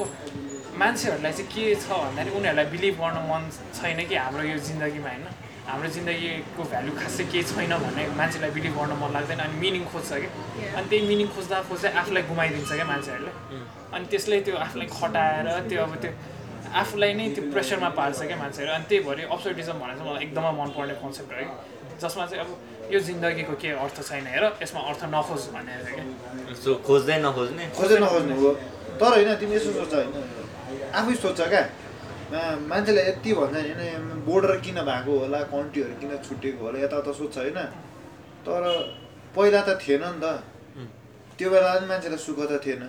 मान्छेहरूलाई 0.82 1.34
चाहिँ 1.34 1.50
के 1.54 1.64
छ 1.76 1.88
भन्दाखेरि 2.02 2.36
उनीहरूलाई 2.38 2.68
बिलिभ 2.74 2.96
गर्न 3.04 3.18
मन 3.30 3.42
छैन 3.78 4.00
कि 4.10 4.16
हाम्रो 4.16 4.44
यो 4.44 4.58
जिन्दगीमा 4.68 5.10
होइन। 5.10 5.26
हाम्रो 5.68 5.90
जिन्दगीको 5.96 6.64
भ्यालु 6.72 6.92
खासै 7.00 7.24
केही 7.32 7.44
छैन 7.50 7.74
भन्ने 7.84 8.04
मान्छेलाई 8.20 8.52
बिलिभ 8.58 8.74
गर्न 8.80 8.94
मन 9.02 9.10
लाग्दैन 9.16 9.40
अनि 9.46 9.56
मिनिङ 9.64 9.84
खोज्छ 9.92 10.12
कि 10.22 10.28
अनि 10.78 10.88
त्यही 10.90 11.08
मिनिङ 11.08 11.28
खोज्दा 11.36 11.58
खोज्दै 11.70 11.90
आफूलाई 12.02 12.24
गुमाइदिन्छ 12.32 12.72
क्या 12.72 12.86
मान्छेहरूले। 12.92 13.32
अनि 13.94 14.06
त्यसले 14.12 14.38
त्यो 14.48 14.56
आफूलाई 14.66 14.88
खटाएर 15.00 15.48
त्यो 15.70 15.80
अब 15.84 15.94
त्यो 16.04 16.12
आफूलाई 16.72 17.14
नै 17.14 17.26
त्यो 17.36 17.44
प्रेसरमा 17.52 17.90
पार्छ 17.90 18.20
क्या 18.22 18.38
मान्छेहरू 18.38 18.72
अनि 18.74 18.86
त्यही 18.90 19.04
भएर 19.04 19.28
अब्सर्टिजम 19.28 19.76
भनेर 19.82 19.96
चाहिँ 19.98 20.10
मलाई 20.12 20.24
एकदमै 20.24 20.52
मनपर्ने 20.52 20.94
कन्सेप्ट 20.94 21.32
हो 21.32 21.46
कि 21.46 21.98
जसमा 22.02 22.26
चाहिँ 22.26 22.44
अब 22.46 22.50
यो 22.94 23.00
जिन्दगीको 23.00 23.54
के 23.62 23.70
अर्थ 23.84 23.98
छैन 24.10 24.26
हेर 24.28 24.44
यसमा 24.64 24.80
अर्थ 24.90 25.02
नखोज 25.14 25.42
भनेर 25.56 25.80
चाहिँ 25.84 25.96
क्या। 25.96 26.56
सो 26.64 26.76
खोज्दै 26.88 27.18
नखोज्ने? 27.22 27.66
खोज्दै 27.78 27.98
नखोज्ने 28.00 28.36
हो। 28.36 28.50
तर 29.00 29.12
होइन 29.16 29.36
तिमी 29.36 29.56
यसो 29.56 29.72
सोच 29.74 29.94
होइन। 29.94 30.10
आफै 30.96 31.16
सोध्छ 31.16 31.42
क्या। 31.42 31.62
मा- 32.32 32.60
मान्छेले 32.70 33.02
यति 33.10 33.34
भन्छ 33.34 33.54
नि 33.56 33.70
होइन 33.70 34.24
बोर्डर 34.26 34.56
किन 34.58 34.76
भएको 34.90 35.12
होला 35.20 35.40
कन्ट्रीहरू 35.54 35.94
किन 36.02 36.12
छुटेको 36.18 36.66
होला 36.66 36.80
यताउता 36.80 37.12
सोध्छ 37.12 37.38
होइन। 37.38 37.60
तर 38.48 38.62
पहिला 39.36 39.62
त 39.62 39.80
थिएन 39.82 40.04
नि 40.06 40.20
त। 40.24 40.44
त्यो 41.42 41.50
बेला 41.50 41.70
पनि 41.74 41.88
मान्छेलाई 41.90 42.22
सुख 42.22 42.40
त 42.46 42.62
थिएन। 42.62 42.82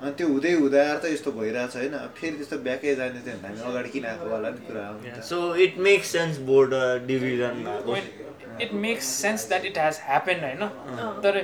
अनि 0.00 0.12
त्यो 0.16 0.26
हुँदै 0.32 0.52
हुँदै 0.64 0.80
आएर 0.80 0.98
त 1.04 1.04
यस्तो 1.12 1.30
भइरहेछ 1.36 1.76
होइन। 1.76 1.96
फेरि 2.16 2.36
त्यस्तो 2.40 2.56
ब्याकै 2.64 2.94
जाने 2.96 3.20
थियो 3.20 3.36
भने 3.44 3.56
हामी 3.60 3.68
अगाडि 3.68 3.90
किन 3.92 4.04
आएको 4.08 4.26
होला 4.32 4.48
नि 4.48 4.60
कुरा 4.64 4.84
हो। 4.88 5.20
So 5.28 5.36
it 5.64 5.76
makes 5.86 6.08
sense 6.16 6.38
border 6.48 7.04
division 7.04 7.54
it 8.64 8.72
makes 8.84 9.04
sense 9.20 9.48
that 9.48 9.64
it 9.68 9.78
has 9.78 10.00
happen 10.08 10.38
होइन? 10.40 10.62
तर 11.20 11.34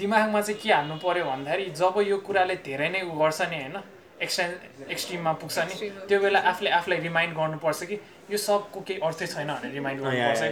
दिमागमा 0.00 0.40
चाहिँ 0.40 0.60
के 0.62 0.72
हाल्नु 0.72 0.96
पऱ्यो 1.04 1.24
भन्दाखेरि 1.28 1.64
जब 1.76 2.00
यो 2.08 2.16
कुराले 2.24 2.56
धेरै 2.64 2.88
नै 2.88 3.02
उ 3.04 3.12
गर्छ 3.20 3.40
नि 3.52 3.60
होइन? 3.60 3.76
एक्सटेन 4.24 4.50
एक्सट्रिममा 4.90 5.32
पुग्छ 5.40 5.58
नि. 5.68 5.90
त्यो 6.08 6.18
बेला 6.24 6.38
आफूले 6.50 6.70
आफूलाई 6.78 7.00
रिमाइन्ड 7.08 7.32
गर्नुपर्छ 7.36 7.80
कि 7.90 7.96
यो 8.30 8.38
सबको 8.38 8.80
केही 8.86 9.00
अर्थै 9.00 9.26
छैन 9.26 9.48
भनेर 9.48 9.72
रिमाइन्ड 9.72 10.00
गर्नुपर्छ। 10.02 10.42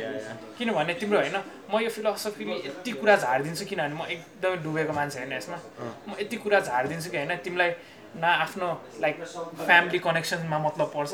किनभने 0.58 0.94
तिम्रो 1.00 1.18
होइन 1.18 1.36
म 1.70 1.80
यो 1.84 1.90
फिलोसफीले 1.96 2.56
यति 2.66 2.90
कुरा 3.00 3.16
झारिदिन्छु 3.16 3.64
किनभने 3.70 3.94
म 3.94 4.02
एकदमै 4.14 4.56
डुबेको 4.64 4.92
मान्छे 4.98 5.18
होइन 5.20 5.32
यसमा। 5.32 5.58
म 6.08 6.10
यति 6.20 6.36
कुरा 6.44 6.60
झारिदिन्छु 6.60 7.10
कि 7.10 7.16
होइन 7.16 7.36
तिमीलाई 7.44 7.70
न 8.16 8.24
आफ्नो 8.24 8.66
लाइक 9.00 9.16
फ्यामिली 9.66 9.98
कनेक्सनमा 10.08 10.58
मतलब 10.66 10.88
पर्छ। 10.96 11.12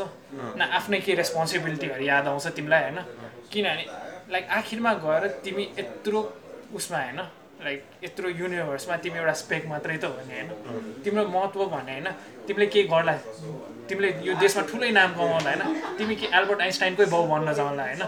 न 0.59 0.63
आफ्नै 0.79 0.99
केही 1.03 1.17
रेस्पोन्सिबिलिटीहरू 1.19 2.05
याद 2.05 2.27
आउँछ 2.31 2.47
तिमीलाई 2.57 2.83
होइन। 2.83 2.99
किनभने 3.51 3.85
लाइक 4.33 4.45
आखिरमा 4.59 4.93
गएर 5.03 5.23
तिमी 5.45 5.65
यत्रो 5.79 6.21
उसमा 6.79 6.99
होइन 6.99 7.21
लाइक 7.63 7.81
यत्रो 8.05 8.29
युनिभर्समा 8.31 8.97
तिमी 9.03 9.19
एउटा 9.19 9.35
स्पेक 9.43 9.67
मात्रै 9.67 9.97
त 9.99 10.05
हो 10.05 10.23
नि 10.27 10.35
होइन। 10.35 10.49
तिम्रो 11.03 11.23
महत्त्व 11.27 11.61
भने 11.75 11.93
होइन 11.93 12.09
तिमीले 12.47 12.67
केही 12.67 12.87
गर्ला 12.93 13.13
तिमीले 13.93 14.11
यो 14.25 14.33
देशमा 14.41 14.63
ठुलै 14.73 14.91
नाम 14.97 15.11
कमाउला 15.13 15.51
होइन 15.53 15.63
तिमी 16.01 16.15
के 16.17 16.27
एल्बर्ट 16.33 16.61
आइन्स्टाइनकै 16.65 17.07
बाउ 17.13 17.23
बन्न 17.29 17.53
जाउँला 17.53 17.83
होइन। 17.85 18.03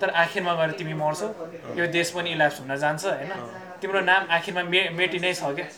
तर 0.00 0.08
आखिरमा 0.22 0.52
गएर 0.60 0.70
तिमी 0.78 0.94
मर्छौ 1.00 1.28
यो 1.80 1.86
देश 1.96 2.10
पनि 2.12 2.30
इलाप्स 2.36 2.60
हुन 2.60 2.76
जान्छ 2.76 3.04
होइन। 3.06 3.32
तिम्रो 3.80 4.00
नाम 4.04 4.22
आखिरमा 4.36 4.62
मे 4.68 4.80
मेटी 4.92 5.18
नै 5.24 5.32
छ 5.32 5.56
क्या। 5.56 5.68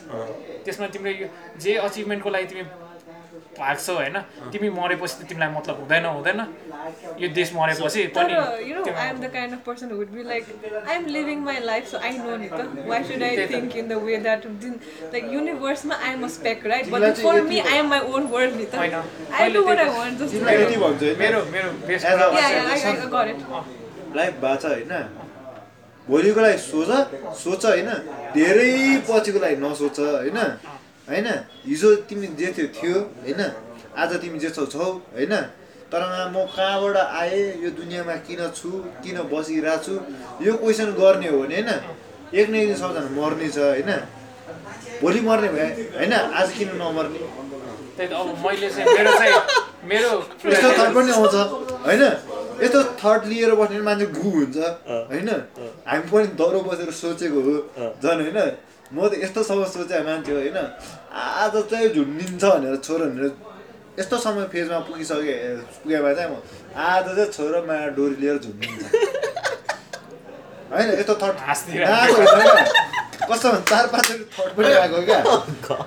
त्यसमा 0.67 0.87
तिमीले 0.91 1.13
यो 1.23 1.29
जे 1.63 1.73
अचिभमेन्टको 1.87 2.31
लागि 2.35 2.47
तिमी 2.51 2.65
भाग्छौ 3.59 3.95
होइन? 3.95 4.17
तिमी 4.53 4.69
मरेपछि 4.71 5.15
त 5.15 5.27
तिमीलाई 5.29 5.49
मतलब 5.51 5.77
हुँदैन 5.81 6.05
हुँदैन। 6.07 6.41
यो 7.21 7.29
देश 7.31 7.53
मरेपछि 7.55 8.05
पनि 8.09 8.35
तर 8.35 8.63
यु 8.63 8.75
नो 8.77 8.85
तिम्रो- 8.85 9.01
I 9.03 9.09
am 9.09 9.19
the 9.19 9.31
kind 9.33 9.53
of 9.55 9.61
person 9.67 9.89
would 9.93 10.09
be 10.11 10.23
like 10.25 10.45
I 10.89 10.95
am 10.97 11.07
living 11.09 11.39
my 11.45 11.59
life 11.63 11.91
so 11.91 11.99
I 12.01 12.17
know 12.19 12.37
नि 12.37 12.49
त 12.49 12.87
why 12.89 13.05
should 13.05 13.23
I 13.23 13.47
think 13.49 13.77
in 13.77 13.89
the 13.89 13.99
way 14.05 14.17
that 14.19 14.47
like 14.47 15.25
युनिभर्समा 15.33 15.95
I 15.97 16.13
am 16.13 16.25
a 16.25 16.29
speck 16.29 16.67
right 16.67 16.87
but 16.87 16.91
तिमीलाई 16.91 17.13
चाहिँ 17.13 17.31
for 17.31 17.43
me 17.43 17.59
I 17.63 17.79
am 17.79 17.89
my 17.89 18.01
own 18.13 18.27
world 18.29 18.55
नि 18.57 18.65
त 18.67 18.75
होइन। 18.75 18.95
I 19.35 19.51
do 19.53 19.65
what 19.67 19.79
I 19.79 19.89
want 19.99 20.19
just 20.19 20.33
तिमीलाई 20.33 20.63
यति 20.63 20.77
भन्छ 20.77 21.03
होइन? 21.03 21.19
मेरो 21.19 21.45
मेरो 21.53 21.71
बेस्ट 21.87 22.07
As 22.07 22.13
a- 22.15 22.31
कुरा 22.31 22.41
yeah 22.41 22.49
yeah 22.49 22.69
I 22.69 22.81
got 23.07 23.35
it 23.35 24.17
life 24.17 24.41
बाँच 24.43 24.65
होइन? 24.67 24.95
भोलिको 26.07 26.41
लागि 26.41 26.59
सोच 26.59 26.89
सोच 27.39 27.65
होइन? 27.67 27.91
धेरै 28.35 28.71
पछिको 29.09 29.39
लागि 29.39 29.57
नसोच 29.57 29.99
होइन? 30.01 30.39
होइन? 31.09 31.27
हिजो 31.67 31.89
तिमी 32.09 32.27
जे 32.39 32.49
थियो 32.57 32.67
थियो 32.77 32.99
होइन? 33.25 33.41
आज 33.97 34.11
तिमी 34.23 34.39
जे 34.39 34.51
छौ 34.51 34.67
छौ 34.67 34.87
होइन? 35.17 35.35
तर 35.91 36.03
म 36.31 36.47
कहाँबाट 36.57 36.97
आएँ? 36.97 37.43
यो 37.63 37.71
दुनियाँमा 37.81 38.15
किन 38.27 38.41
छु? 38.55 38.71
किन 39.03 39.19
बसिरहेको 39.33 39.83
छु 39.85 39.95
यो 40.47 40.53
क्वेसन 40.63 40.93
गर्ने 41.01 41.29
हो 41.29 41.39
भने 41.43 41.61
होइन? 41.61 41.71
एक 42.33 42.47
न 42.51 42.55
एक 42.55 42.67
दिन 42.69 42.77
सबजना 42.79 43.11
मर्ने 43.19 43.49
छ 43.51 43.59
होइन? 43.59 43.91
भोलि 45.03 45.21
मर्ने 45.27 45.49
भए 45.53 45.69
होइन? 45.99 46.13
आज 46.13 46.49
किन 46.57 46.69
नमर्ने? 46.81 47.19
त्यही 47.97 48.09
त 48.09 48.13
अब 48.13 48.29
मैले 48.47 48.69
चाहिँ 48.71 48.87
मेरो 48.97 49.13
चाहिँ 49.19 49.35
मेरो 49.91 50.11
यस्तो 50.49 50.69
थट 50.79 50.91
पनि 50.97 51.11
आउँछ 51.13 51.35
होइन? 51.87 52.03
यस्तो 52.63 52.81
थट 53.03 53.21
लिएर 53.27 53.55
बस्ने 53.61 53.81
मान्छे 53.89 54.07
गु 54.17 54.29
हुन्छ 54.31 54.57
होइन? 55.11 55.29
हामी 55.87 56.05
पनि 56.13 56.27
दह्रो 56.41 56.61
बसेर 56.69 56.91
सोचेको 57.03 57.41
हो 57.47 57.55
झन् 58.03 58.23
होइन? 58.23 58.39
म 58.93 59.09
त 59.09 59.17
यस्तोसम्म 59.25 59.65
सोचे 59.73 59.99
मान्छे 60.05 60.33
होइन? 60.33 60.57
आज 61.17 61.55
चाहिँ 61.71 61.89
झुन्डिन्छ 61.97 62.45
भनेर 62.45 62.77
छोरो 62.77 63.05
भनेर 63.09 63.33
यस्तो 63.99 64.17
समय 64.21 64.45
फेजमा 64.53 64.79
पुगिसके 64.85 65.37
पुगेमा 65.81 66.13
चाहिँ 66.13 66.29
म 66.29 66.37
आज 66.77 67.07
चाहिँ 67.17 67.33
छोरो 67.33 67.59
माया 67.65 67.87
डोरी 67.97 68.17
लिएर 68.21 68.37
झुन्डिन्छ। 68.45 68.85
होइन 70.73 70.89
यस्तो 71.01 71.15
थट 71.23 71.37
होइन? 71.41 72.61
कस्तो 73.23 73.49
भने 73.49 73.65
चार 73.71 73.87
पाँचचोटि 73.93 74.25
थट 74.37 74.51
पनि 74.57 74.73
आएको 74.77 75.01
क्या? 75.09 75.21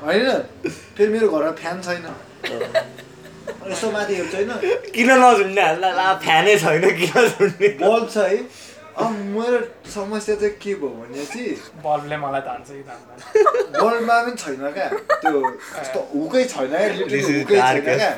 होइन? 0.01 0.27
फेरि 0.97 1.09
मेरो 1.13 1.27
घरमा 1.29 1.51
फ्यान 1.61 1.81
छैन। 1.85 2.05
यस्तो 3.69 3.91
माथि 3.91 4.13
हेर्छु 4.15 4.37
होइन। 4.37 4.51
किन 4.93 5.09
नझुन्ने? 5.21 5.65
ला 5.77 6.07
फ्यानै 6.25 6.57
छैन 6.57 6.89
किन 7.01 7.27
झुन्ने? 7.27 7.67
बल्ब 7.77 8.09
छ 8.09 8.17
है। 8.17 8.64
अब 8.95 9.11
मेरो 9.35 9.57
समस्या 9.93 10.35
चाहिँ 10.41 10.53
के 10.63 10.73
भयो 10.81 10.89
भने 10.99 11.25
चाहिँ 11.25 11.55
बल्बले 11.85 12.17
मलाई 12.17 12.41
धान्छ 12.47 12.67
कि 12.69 12.83
धान्दैन 12.89 13.81
बल्बमा 13.81 14.15
पनि 14.23 14.35
छैन 14.41 14.71
क्या 14.75 14.87
त्यो 15.23 15.39
यस्तो 15.79 15.99
हुकै 16.13 16.43
छैन 16.53 16.71
क्या. 17.83 18.11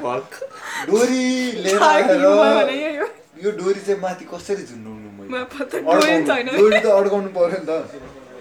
डोरी 0.89 1.23
लिएर 1.63 1.83
आएर 1.83 2.11
यो 2.21 3.07
यो 3.43 3.51
डोरी 3.57 3.79
चाहिँ 3.87 3.99
माथि 4.01 4.25
कसरी 4.33 4.63
झुन्डाउनु 4.69 5.09
मैले 5.17 5.43
डोरी 5.81 6.11
अड्काउनु 6.13 6.27
छैन 6.29 6.45
डोरी 6.57 6.79
त 6.79 6.85
अड्काउनु 6.99 7.29
पऱ्यो 7.37 7.57
नि 7.57 7.65
त 7.65 7.71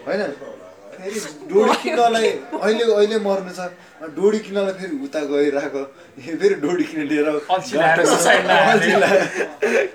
होइन 0.06 0.22
फेरि 0.97 1.18
डोरी 1.51 1.74
किन्नलाई 1.82 2.28
अहिले 2.62 2.85
अहिले 2.97 3.18
मर्नु 3.27 3.52
छ। 3.59 3.60
डोरी 4.16 4.39
किन्नलाई 4.47 4.74
फेरि 4.81 4.94
उता 5.06 5.20
गइरहेको। 5.32 5.82
फेरि 6.40 6.55
डोरी 6.64 6.85
किनेर 6.90 7.06
लिएर। 7.10 7.27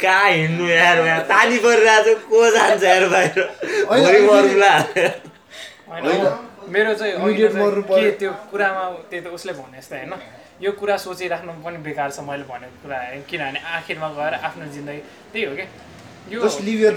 कहाँ 0.02 0.30
हिँड्नु 0.32 0.66
यार 0.70 0.98
पानी 1.32 1.58
परिरहेको 1.66 2.14
छ 2.14 2.18
को 2.30 2.38
जान्छ 2.56 2.84
यार 2.84 3.06
बाहिर। 3.14 3.38
मेरो 6.72 6.94
चाहिँ 6.94 7.14
के। 7.84 8.12
त्यो 8.20 8.32
कुरामा 8.52 8.84
त्यही 9.10 9.22
त 9.22 9.28
उसले 9.36 9.52
भने 9.54 9.78
जस्तै 9.82 9.98
होइन? 9.98 10.14
यो 10.62 10.72
कुरा 10.80 10.96
सोचिराख्नु 11.04 11.52
पनि 11.66 11.78
बेकार 11.84 12.10
छ 12.16 12.20
मैले 12.22 12.46
भनेको 12.46 12.76
कुरा 12.86 12.98
किनभने 13.30 13.60
आखिरमा 13.76 14.08
गएर 14.18 14.34
आफ्नो 14.46 14.66
जिन्दगी 14.72 15.02
त्यही 15.34 15.46
हो 15.46 15.54
क्या 15.58 15.68
यो. 16.30 16.42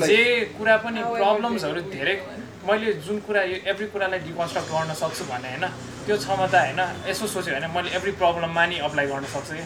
जे 0.06 0.22
कुरा 0.58 0.76
पनि 0.84 1.00
प्रब्लम्सहरू 1.20 1.80
धेरै 1.94 2.16
मैले 2.68 2.92
जुन 3.06 3.18
कुरा 3.26 3.42
यो 3.52 3.56
एभ्री 3.72 3.86
कुरालाई 3.94 4.18
डिकन्स्ट्रक्ट 4.26 4.68
गर्न 4.74 4.94
सक्छु 5.00 5.24
भने 5.30 5.48
होइन 5.54 5.64
त्यो 6.06 6.16
क्षमता 6.24 6.60
होइन 6.66 6.80
यसो 7.08 7.26
सोच्यो 7.34 7.54
भने 7.56 7.68
मैले 7.76 7.90
एभ्री 7.98 8.12
प्रब्लममा 8.22 8.64
नि 8.72 8.78
अप्लाई 8.88 9.06
गर्न 9.12 9.24
सक्छु 9.34 9.54
कि? 9.54 9.64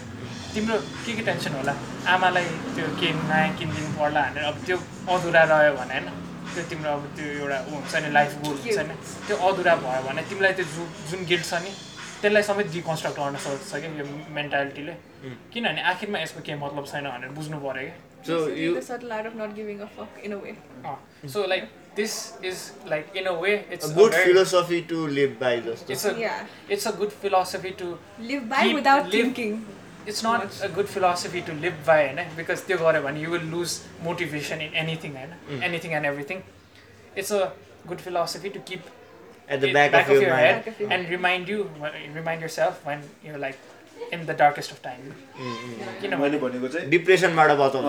तिम्रो 0.54 0.76
के 1.04 1.12
के 1.16 1.22
टेन्सन 1.28 1.52
होला? 1.58 1.74
आमालाई 2.14 2.44
त्यो 2.74 2.86
के 3.00 3.08
नयाँ 3.18 3.50
किनिदिनु 3.58 3.90
पर्ला 3.98 4.22
भनेर 4.30 4.44
अब 4.50 4.56
त्यो 4.66 4.76
अधुरा 5.14 5.42
रह्यो 5.52 5.72
भने 5.78 5.94
होइन 5.94 6.06
त्यो 6.54 6.62
तिम्रो 6.70 6.90
अब 6.96 7.04
त्यो 7.16 7.26
एउटा 7.38 7.58
ऊ 7.68 7.70
हुन्छ 7.76 7.94
नि 8.02 8.10
लाइफ 8.18 8.30
गोल 8.42 8.56
हुन्छ 8.64 8.78
नि 8.88 8.94
त्यो 9.26 9.36
अधुरा 9.48 9.74
भयो 9.84 10.02
भने 10.08 10.22
तिमीलाई 10.30 10.52
त्यो 10.58 10.66
जु 10.74 10.82
जुन 11.10 11.20
गिल्ट 11.30 11.44
छ 11.50 11.62
नि 11.66 11.70
त्यसलाई 12.22 12.42
सबै 12.50 12.62
डिकन्स्ट्रक्ट 12.74 13.16
गर्न 13.20 13.36
सक्छ 13.46 13.70
क्या 13.82 13.90
यो 14.00 14.04
मेन्टालिटीले 14.38 14.94
किनभने 15.52 15.82
आखिरमा 15.92 16.18
यसको 16.24 16.40
केही 16.46 16.58
मतलब 16.64 16.84
छैन 16.92 17.04
भनेर 17.14 17.30
बुझ्नु 17.38 17.58
पऱ्यो 17.66 17.86
क्या 17.86 18.07
So 18.27 18.39
you 18.57 18.73
the 18.75 18.83
subtle 18.89 19.13
art 19.15 19.29
of 19.29 19.37
not 19.39 19.55
giving 19.55 19.81
a 19.85 19.87
fuck 19.95 20.19
in 20.27 20.35
a 20.35 20.41
way. 20.43 20.55
So 21.33 21.45
like 21.47 21.69
this 21.95 22.13
is 22.45 22.61
like 22.89 23.17
in 23.17 23.25
a 23.25 23.31
way 23.41 23.53
it's 23.73 23.93
good 23.95 24.13
philosophy 24.13 24.81
to 24.91 25.05
live 25.19 25.37
by 25.41 25.61
जस्तो 25.67 25.93
it's 25.93 26.05
a 26.07 26.13
Yeah. 26.21 26.39
It's 26.71 26.87
a 26.87 26.91
good 26.97 27.09
philosophy 27.23 27.69
to 27.81 27.89
Live 28.31 28.47
by 28.53 28.61
Keep- 28.63 28.77
without 28.79 29.03
live- 29.05 29.17
thinking. 29.17 29.57
It's 30.07 30.21
not 30.25 30.61
a 30.63 30.67
good 30.75 30.85
philosophy 30.93 31.41
to 31.49 31.53
live 31.59 31.73
by 31.87 32.05
होइन 32.05 32.35
because 32.37 32.65
त्यो 32.67 32.77
गऱ्यो 32.77 33.01
भने 33.01 33.21
you 33.21 33.29
will 33.31 33.45
lose 33.51 33.77
motivation 34.03 34.61
in 34.61 34.73
anything 34.81 35.13
होइन 35.17 35.61
anything 35.69 35.91
and 35.99 36.05
everything 36.05 36.41
it's 37.17 37.31
a 37.33 37.45
good 37.87 37.99
philosophy 38.07 38.49
to 38.55 38.59
keep 38.71 38.89
at 39.51 39.59
the 39.59 39.69
back 39.77 39.93
of 39.95 40.09
your 40.09 40.29
mind 40.33 40.65
Back 40.65 40.67
of 40.67 40.81
your 40.81 40.89
head 40.89 40.97
and 40.97 41.13
remind 41.13 41.53
you 41.53 41.61
remind 42.17 42.45
yourself 42.47 42.83
when 42.89 43.05
you're 43.27 43.39
like 43.45 43.63
in 44.12 44.26
the 44.26 44.34
darkest 44.34 44.72
of 44.72 44.78
time. 44.82 45.02
मैले 45.38 45.98
किनभने 46.00 46.38
भनेको 46.38 46.68
चाहिँ 46.68 46.88
डिप्रेसनबाट 46.90 47.50
बचाउँछ. 47.60 47.86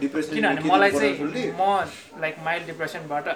depression 0.00 0.34
किनभने 0.34 0.62
के 0.62 0.68
मलाई 0.68 0.90
चाहिँ 0.90 1.52
म 1.60 1.62
लाइक 2.20 2.36
माइल्ड 2.44 2.66
डिप्रेसनबाट 2.66 3.28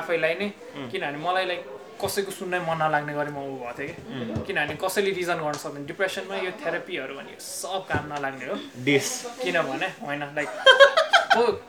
आफैलाई 0.00 0.34
नै 0.40 0.48
किनभने 0.92 1.18
मलाई 1.26 1.46
लाइक 1.52 1.62
कसैको 2.02 2.30
सुन्नै 2.32 2.58
मन 2.68 2.78
नलाग्ने 2.82 3.12
गरी 3.14 3.32
म 3.32 3.38
ऊ 3.38 3.56
भएको 3.58 3.72
थिएँ 3.78 3.88
कि। 3.88 4.42
किनभने 4.46 4.74
कसैले 4.82 5.10
रिजन 5.18 5.38
गर्न 5.44 5.58
सक्दैन। 5.64 5.86
डिप्रेसनमा 5.86 6.36
यो 6.46 6.50
थेरापीहरू 6.62 7.14
भने 7.14 7.34
सब 7.40 7.86
काम 7.90 8.04
नलाग्ने 8.12 8.46
हो। 8.46 8.56
डिस। 8.84 9.08
किनभने 9.42 9.88
होइन 10.02 10.22
लाइक 10.36 10.48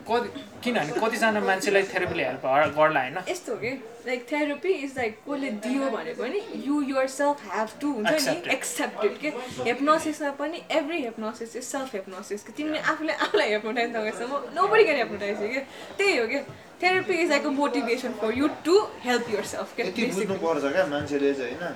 कति 0.10 0.28
किनभने 0.64 0.94
कतिजना 1.02 1.40
मान्छेलाई 1.42 1.84
थेरापीले 1.94 2.24
हेल्प 2.24 2.46
गर्ला 2.78 3.02
होइन। 3.02 3.18
यस्तो 3.30 3.54
हो 3.54 3.58
कि 3.60 3.72
लाइक 4.08 4.26
थेरापी 4.32 4.72
इज 4.86 4.94
लाइक 4.98 5.18
कसले 5.28 5.50
दियो 5.66 5.90
भने 5.92 6.14
पनि 6.14 6.40
you 6.68 6.82
your 6.90 7.08
self 7.16 7.44
have 7.54 7.70
to 7.82 7.92
हुन्छ 7.94 8.28
नि. 8.28 8.52
एक्सेप्टेड 8.54 9.18
के? 9.20 9.30
हेप्नोसिसमा 9.68 10.32
पनि 10.40 10.62
every 10.72 11.02
hypnosis 11.04 11.56
is 11.56 11.64
self 11.64 11.94
hypnosis 11.96 12.44
कि 12.44 12.52
तिमीले 12.58 12.80
आफूले 12.94 13.14
आफूलाई 13.28 13.50
हेप्नोटाइज 13.52 13.96
नगरेसम्म 13.96 14.42
नो 14.56 14.68
बडी 14.68 14.84
क्यान 14.84 14.98
हेप्नोटाइज 14.98 15.38
कि? 15.54 15.60
त्यही 15.98 16.18
हो 16.18 16.28
कि? 16.28 16.40
Therapy 16.82 17.16
is 17.22 17.30
like 17.30 17.46
a 17.46 17.50
motivation 17.62 18.12
for 18.22 18.38
you 18.38 18.48
to 18.66 18.76
help 19.06 19.30
yourself 19.54 19.80
यति 19.80 20.06
बुझ्नुपर्छ 20.14 20.64
क्या 20.76 20.86
मान्छेले 20.94 21.34
चाहिँ 21.40 21.56
होइन? 21.56 21.76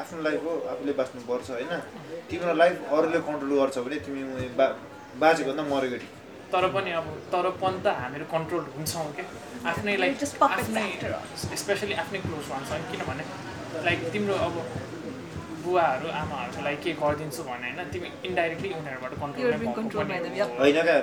आफ्नो 0.00 0.22
लाइफ 0.22 0.44
हो 0.44 0.52
आफूले 0.70 0.92
बाँच्नुपर्छ 1.00 1.50
होइन? 1.50 1.72
तिम्रो 2.30 2.54
लाइफ 2.62 2.74
अरूले 2.92 3.20
कन्ट्रोल 3.28 3.52
गर्छ 3.60 3.76
भने 3.84 3.98
तिमी 4.06 4.22
उयो 4.36 4.48
बा 4.58 4.66
बाँचेको 5.20 5.50
भन्दा 5.50 5.64
मरेको 5.74 5.96
ठिक। 6.02 6.12
तर 6.52 6.66
पनि 6.74 6.90
अब 6.98 7.06
तर 7.32 7.46
पनि 7.62 7.78
त 7.84 7.86
हामीहरू 8.00 8.26
कन्ट्रोल 8.32 8.64
हुन्छौँ 8.76 9.08
क्या 9.18 9.26
आफ्नै 9.70 9.96
puppets 10.40 10.70
आफ्नै. 10.76 10.86
स्पेसली 11.62 11.94
आफ्नै 12.02 12.18
क्लोज 12.20 12.48
वान्स 12.50 12.70
होइन 12.72 12.84
किनभने 12.92 13.24
लाइक 13.86 13.98
तिम्रो 14.12 14.34
अब 14.46 14.54
बुवाहरू 15.64 16.08
आमाहरूको 16.22 16.60
लागि 16.66 16.78
के 16.84 16.92
गरिदिन्छु 17.02 17.42
भने 17.48 17.68
होइन 17.70 17.90
तिमी 17.92 18.08
इन्डाइरेक्टली 18.28 18.70
उनीहरूबाट 18.80 19.12
कन्ट्रोल 19.76 20.06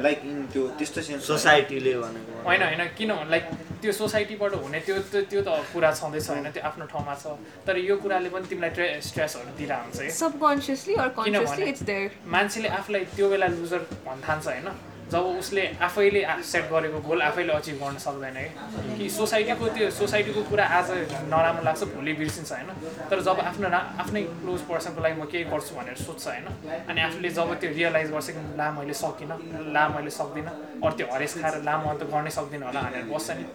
लाइक 0.08 0.20
इन 0.32 0.38
त्यो 0.54 0.64
त्यस्तो 0.80 1.00
सोसाइटीले 1.30 1.94
भनेको। 2.04 2.32
होइन 2.48 2.62
होइन 2.64 2.84
किन 2.98 3.12
लाइक 3.34 3.46
त्यो 3.82 3.92
सोसाइटीबाट 4.02 4.54
हुने 4.64 4.80
त्यो 4.88 4.96
त्यो 5.14 5.22
त्यो 5.32 5.42
त 5.48 5.50
कुरा 5.74 5.92
छँदैछ 6.00 6.30
होइन 6.30 6.48
त्यो 6.52 6.64
आफ्नो 6.70 6.86
ठाउँमा 6.94 7.14
छ। 7.22 7.38
तर 7.68 7.78
यो 7.78 7.96
कुराले 8.04 8.30
पनि 8.34 8.46
तिमीलाई 8.50 8.72
ट्रे 8.78 8.88
स्ट्रेसहरू 9.08 9.52
दिइरहेको 9.58 9.86
हुन्छ 9.86 9.98
कि 10.02 10.12
सबकन्सियसली 10.18 10.94
किनभने 11.22 11.98
मान्छेले 12.36 12.70
आफूलाई 12.78 13.04
त्यो 13.16 13.26
बेला 13.30 13.48
लुजर 13.58 13.82
भन्न 14.06 14.22
थाल्छ 14.28 14.46
होइन। 14.48 14.70
जब 15.12 15.26
उसले 15.40 15.64
आफैले 15.88 16.22
सेट 16.44 16.66
गरेको 16.72 17.00
गोल 17.08 17.22
आफैले 17.22 17.54
अचिभ 17.54 17.76
गर्न 17.84 17.98
सक्दैन 18.06 18.38
कि 18.38 18.98
कि 18.98 19.10
सोसाइटीको 19.10 19.68
त्यो 19.76 19.90
सोसाइटीको 20.00 20.42
कुरा 20.50 20.66
आज 20.78 20.90
नराम्रो 21.32 21.64
लाग्छ 21.64 21.84
भोलि 21.96 22.14
बिर्सिन्छ 22.20 22.52
होइन। 22.52 22.70
तर 23.10 23.22
जब 23.28 23.40
आफ्नो 23.50 23.70
रा 23.72 23.80
आफ्नै 24.04 24.22
क्लोज 24.42 24.62
पर्सनको 24.68 25.00
लागि 25.02 25.16
म 25.16 25.26
केही 25.32 25.44
गर्छु 25.48 25.76
भनेर 25.76 25.96
सोध्छ 26.04 26.28
होइन। 26.28 26.48
अनि 26.92 27.00
आफूले 27.08 27.30
जब 27.38 27.54
त्यो 27.62 27.70
रियलाइज 27.78 28.12
गर्छ 28.12 28.28
कि 28.36 28.42
ला 28.60 28.68
मैले 28.78 28.94
सकिनँ 29.04 29.38
ला 29.76 29.84
मैले 29.96 30.12
सक्दिनँ 30.20 30.52
अरू 30.84 30.94
त्यो 30.98 31.08
हरेस 31.14 31.34
खाएर 31.42 31.56
ला 31.64 31.76
म 31.78 31.96
त 31.96 32.04
गर्नै 32.12 32.32
सक्दिनँ 32.40 32.66
होला 32.68 32.82
भनेर 32.88 33.06
बस्छ 33.08 33.30
नि। 33.40 33.46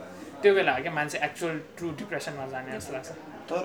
त्यो 0.41 0.51
बेला 0.57 0.73
हो 0.73 0.83
क्या 0.83 0.93
मान्छे 0.99 1.19
एक्चुअल 1.29 1.57
ट्रु 1.77 1.89
डिप्रेसनमा 2.01 2.47
जाने 2.53 2.71
जस्तो 2.79 2.93
लाग्छ। 2.97 3.11
तर 3.51 3.65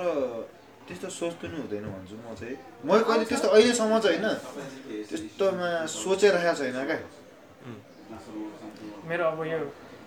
त्यस्तो 0.88 1.08
सोच्नु 1.20 1.56
हुँदैन 1.62 1.86
भन्छु 1.94 2.16
म 2.20 2.36
चाहिँ। 2.36 2.58
मैले 2.84 3.04
कहिले 3.08 3.26
त्यस्तो 3.32 3.48
अहिलेसम्म 3.56 3.94
चाहिँ 4.04 4.20
होइन 4.20 4.28
त्यस्तोमा 5.08 5.70
सोचिरहेको 5.96 6.54
छैन 6.60 6.80
क्या। 6.92 7.00
मेरो 9.10 9.24
अब 9.32 9.40
यो 9.52 9.60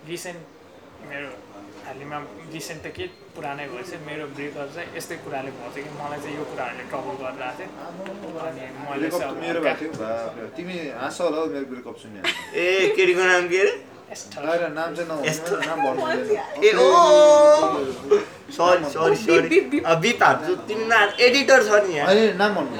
रिसेन्ट 0.08 0.40
मेरो 1.10 1.28
हालैमा 1.86 2.18
रिसेन्ट 2.54 2.80
त 2.84 2.86
के 2.96 3.04
पुरानै 3.36 3.64
भएछ 3.72 3.90
मेरो 4.08 4.24
ब्रेकअप 4.36 4.68
चाहिँ 4.74 4.88
यस्तै 4.96 5.16
कुराले 5.24 5.50
भएको 5.56 5.70
थियो 5.76 5.84
कि 5.86 5.92
मलाई 6.00 6.18
चाहिँ 6.24 6.36
यो 6.38 6.44
कुराहरूले 6.52 6.84
ट्रबल 6.90 7.14
गरिरहेको 7.22 7.54
थियो। 7.60 7.68
अनि 8.48 8.64
मैले 8.88 9.08
तिमी 10.56 10.76
हाँस 11.00 11.16
होला 11.20 11.38
हौ 11.40 11.46
मेरो 11.54 11.66
ब्रेकअप 11.72 11.96
सुन्यो 12.02 12.22
ए 12.64 12.66
केटीको 12.96 13.22
नाम 13.32 13.44
के 13.52 13.58
अरे? 13.64 13.72
नाम 14.10 14.90
चाहिँ 14.94 15.08
नभन्नु 15.10 15.56
नाम 15.68 15.78
भन्नु 15.86 16.04
सरी 18.56 18.84
सरी 18.94 19.16
सरी 19.24 19.60
बिप 20.04 20.22
हाल्छु 20.22 20.52
एडिटर 21.26 21.60
छ 21.68 21.70
नि 21.88 21.94
नाम 22.40 22.50
भन्नु 22.56 22.76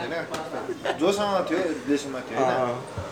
जोसँग 1.01 1.37
थियो 1.51 1.61
रिलेसनमा 1.69 2.21
थियो 2.31 2.41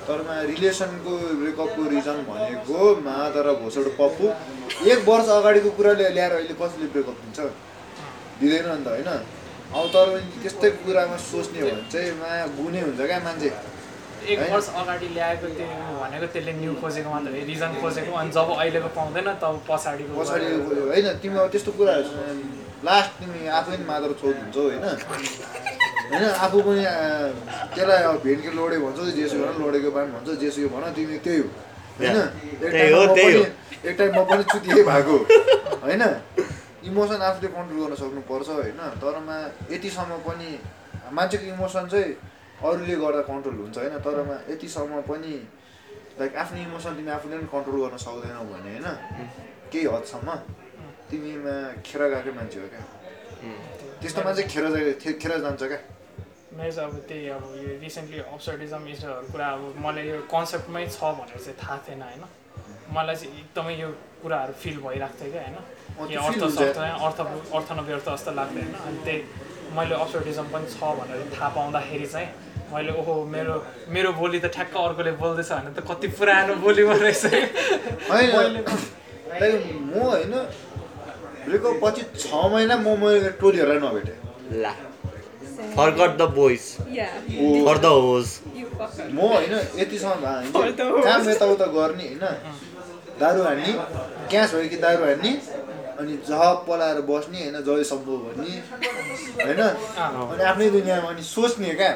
होइन 0.08 0.16
तर 0.16 0.20
मा 0.24 0.34
रिलेसनको 0.42 1.12
ब्रेकअपको 1.40 1.82
रिजन 1.90 2.18
भनेको 2.28 2.78
माधर 3.04 3.46
भोसड 3.60 3.86
पप्पु। 3.98 4.24
एक 4.90 5.00
वर्ष 5.08 5.28
अगाडिको 5.28 5.70
कुराले 5.76 6.08
ल्याएर 6.16 6.32
अहिले 6.32 6.54
कसले 6.60 6.86
ब्रेकअप 6.94 7.16
दिन्छ 7.22 7.38
दिँदैन 8.40 8.66
नि 8.68 8.84
त 8.84 8.88
होइन? 8.88 9.10
अब 9.68 9.84
तर 9.94 10.06
पनि 10.12 10.40
त्यस्तै 10.42 10.70
कुरामा 10.84 11.16
सोच्ने 11.16 11.60
हो 11.60 11.68
भने 11.68 11.82
चाहिँ 11.92 12.12
मा 12.20 12.28
गुने 12.56 12.80
हुन्छ 12.80 13.00
क्या 13.00 13.18
मान्छे। 13.26 13.50
एक। 14.32 14.38
वर्ष 14.52 14.68
अगाडि 14.80 15.08
ल्याएको 15.14 15.46
त्यो 15.58 15.66
भनेको 16.00 16.26
त्यसले 16.32 16.52
न्यू 16.60 16.72
खोजेको 16.80 17.08
मात्र 17.10 17.30
रिजन 17.50 17.72
खोजेको 17.82 18.12
अनि 18.20 18.30
जब 18.36 18.48
अहिलेको 18.56 18.88
पाउँदैन 18.96 19.28
तब 19.42 19.54
पछाडिको 19.68 20.12
पछाडि 20.20 20.46
होइन? 20.88 21.06
तिमी 21.22 21.36
अब 21.38 21.48
त्यस्तो 21.52 21.70
कुराहरू 21.78 22.10
लास्ट 22.88 23.10
तिमी 23.20 23.40
आफै 23.60 23.76
छोड 24.20 24.34
हुन्छौ 24.40 24.62
होइन? 24.70 24.84
होइन? 26.10 26.24
आफू 26.44 26.58
पनि 26.66 26.84
त्यसलाई 27.74 28.02
अब 28.08 28.16
भेन्के 28.24 28.50
लोडे 28.58 28.76
भन्छौ 28.84 29.04
जेसुकै 29.18 29.44
भन 29.44 29.56
लोडेको 29.62 29.90
बान 29.96 30.06
भन्छौ 30.14 30.34
जेसुकै 30.42 30.68
भन 30.74 30.84
तिमी 30.96 31.16
त्यही 31.24 31.38
हो। 31.38 31.48
होइन? 32.00 32.18
एक 33.86 33.94
टाइम 33.98 34.12
म 34.16 34.24
पनि 34.30 34.42
चुतिए 34.52 34.82
भएको। 34.90 35.16
होइन? 35.84 36.02
इमोसन 36.88 37.20
आफूले 37.28 37.48
कन्ट्रोल 37.56 37.78
गर्न 37.84 37.94
सक्नुपर्छ 38.02 38.48
होइन? 38.48 38.80
तरमा 39.02 39.36
यतिसम्म 39.70 40.12
पनि 40.26 40.50
मान्छेको 41.12 41.46
इमोसन 41.54 41.84
चाहिँ 41.92 42.16
अरूले 42.64 42.94
गर्दा 43.02 43.22
कन्ट्रोल 43.30 43.56
हुन्छ 43.62 43.76
होइन? 43.78 43.94
तरमा 44.06 44.36
यतिसम्म 44.52 45.00
पनि 45.10 45.32
लाइक 46.18 46.36
आफ्नो 46.42 46.58
इमोसन 46.62 46.92
तिमी 46.98 47.10
आफूले 47.16 47.36
पनि 47.36 47.48
कन्ट्रोल 47.54 47.78
गर्न 47.84 47.96
सक्दैनौ 48.06 48.44
भने 48.52 48.70
होइन? 48.72 48.88
केही 49.70 49.86
हदसम्म 49.94 50.28
तिमीमा 51.10 51.54
खेर 51.86 52.02
गएकै 52.12 52.32
मान्छे 52.38 52.58
हो 52.60 52.66
क्या। 52.72 52.82
त्यस्तो 54.00 54.20
मान्छे 54.26 54.42
खेर 54.52 54.64
खेर 55.22 55.32
जान्छ 55.44 55.62
क्या। 55.62 55.80
मेरो 56.56 56.72
चाहिँ 56.72 56.88
अब 56.90 56.96
त्यही 57.08 57.28
अब 57.28 57.44
यो 57.60 57.70
रिसेन्टली 57.82 58.18
अब्सर्डिजम 58.18 58.82
इस्टहरू 58.88 59.26
कुरा 59.32 59.46
अब 59.56 59.62
मलाई 59.84 60.04
यो 60.08 60.18
कन्सेप्टमै 60.32 60.84
छ 60.88 60.98
भनेर 61.18 61.40
चाहिँ 61.44 61.56
थाहा 61.60 61.76
थिएन 61.86 62.02
होइन? 62.02 62.24
मलाई 62.96 63.16
चाहिँ 63.20 63.32
एकदमै 63.38 63.74
यो 63.76 63.88
कुराहरू 64.22 64.52
फिल 64.62 64.76
भइरहेको 64.84 65.16
थियो 65.20 65.30
क्या 65.32 65.42
होइन? 65.44 65.56
अर्थ 66.24 66.42
अर्थ 67.04 67.18
अर्थ 67.56 67.68
नव्यर्थ 67.78 68.06
जस्तो 68.08 68.30
लाग्दैन। 68.40 68.70
अनि 68.86 68.98
त्यही 69.04 69.18
मैले 69.76 69.94
अब्सर्डिजम 69.94 70.46
पनि 70.52 70.66
छ 70.72 70.80
भनेर 70.98 71.20
थाहा 71.36 71.48
पाउँदाखेरि 71.56 72.08
चाहिँ 72.14 72.28
मैले 72.72 72.92
ओहो 73.00 73.12
मेरो 73.34 73.54
मेरो 73.94 74.10
बोली 74.20 74.38
त 74.40 74.46
ठ्याक्क 74.56 74.74
अर्कोले 74.76 75.12
बोल्दैछ 75.20 75.50
भने 75.52 75.70
त 75.76 75.78
कति 75.90 76.08
पुरानो 76.16 76.54
बोली 76.64 76.82
रहेछ। 76.82 77.24
होइन 78.08 78.28
म 79.84 80.00
होइन 80.00 80.34
पछि 81.82 82.02
छ 82.18 82.26
महिना 82.52 82.74
म 82.76 82.86
मेरो 83.04 83.30
टोलीहरूलाई 83.40 83.80
नभेटेँ। 83.84 84.16
ला 85.58 85.66
forget 85.76 86.16
the 86.18 86.22
boys 86.34 86.64
yeah 86.96 87.06
for 87.66 87.78
the 87.78 87.86
hoes 87.86 88.26
म 89.12 89.20
होइन 89.20 89.54
यतिसम्म 89.80 90.22
काम 91.04 91.28
यताउता 91.30 91.66
गर्ने 91.76 92.06
होइन? 92.08 92.24
दारु 93.20 93.42
हान्ने 93.42 93.72
क्यास 94.30 94.54
भयो 94.54 94.68
कि 94.68 94.76
दारु 94.76 95.04
हान्ने 95.04 95.32
अनि 95.98 96.12
जब 96.28 96.64
पलाएर 96.68 97.00
बस्ने 97.08 97.40
होइन 97.42 97.56
जय 97.66 97.84
सम्भव 97.84 98.16
भन्ने 98.26 98.52
होइन? 99.44 99.62
अनि 99.62 100.42
आफ्नै 100.50 100.68
दुनियाँमा 100.70 101.08
अनि 101.08 101.22
सोच्ने 101.22 101.70
क्या। 101.74 101.90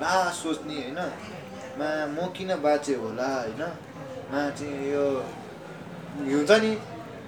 ला 0.00 0.12
सोच्ने 0.40 0.74
होइन? 0.74 1.00
मा 1.78 1.88
म 2.16 2.32
किन 2.36 2.54
बाँचेँ 2.64 2.96
होला 2.96 3.28
होइन? 3.34 3.62
मा 4.32 4.48
चाहिँ 4.56 4.92
यो 4.92 5.04
हुन्छ 6.16 6.50
नि? 6.64 6.72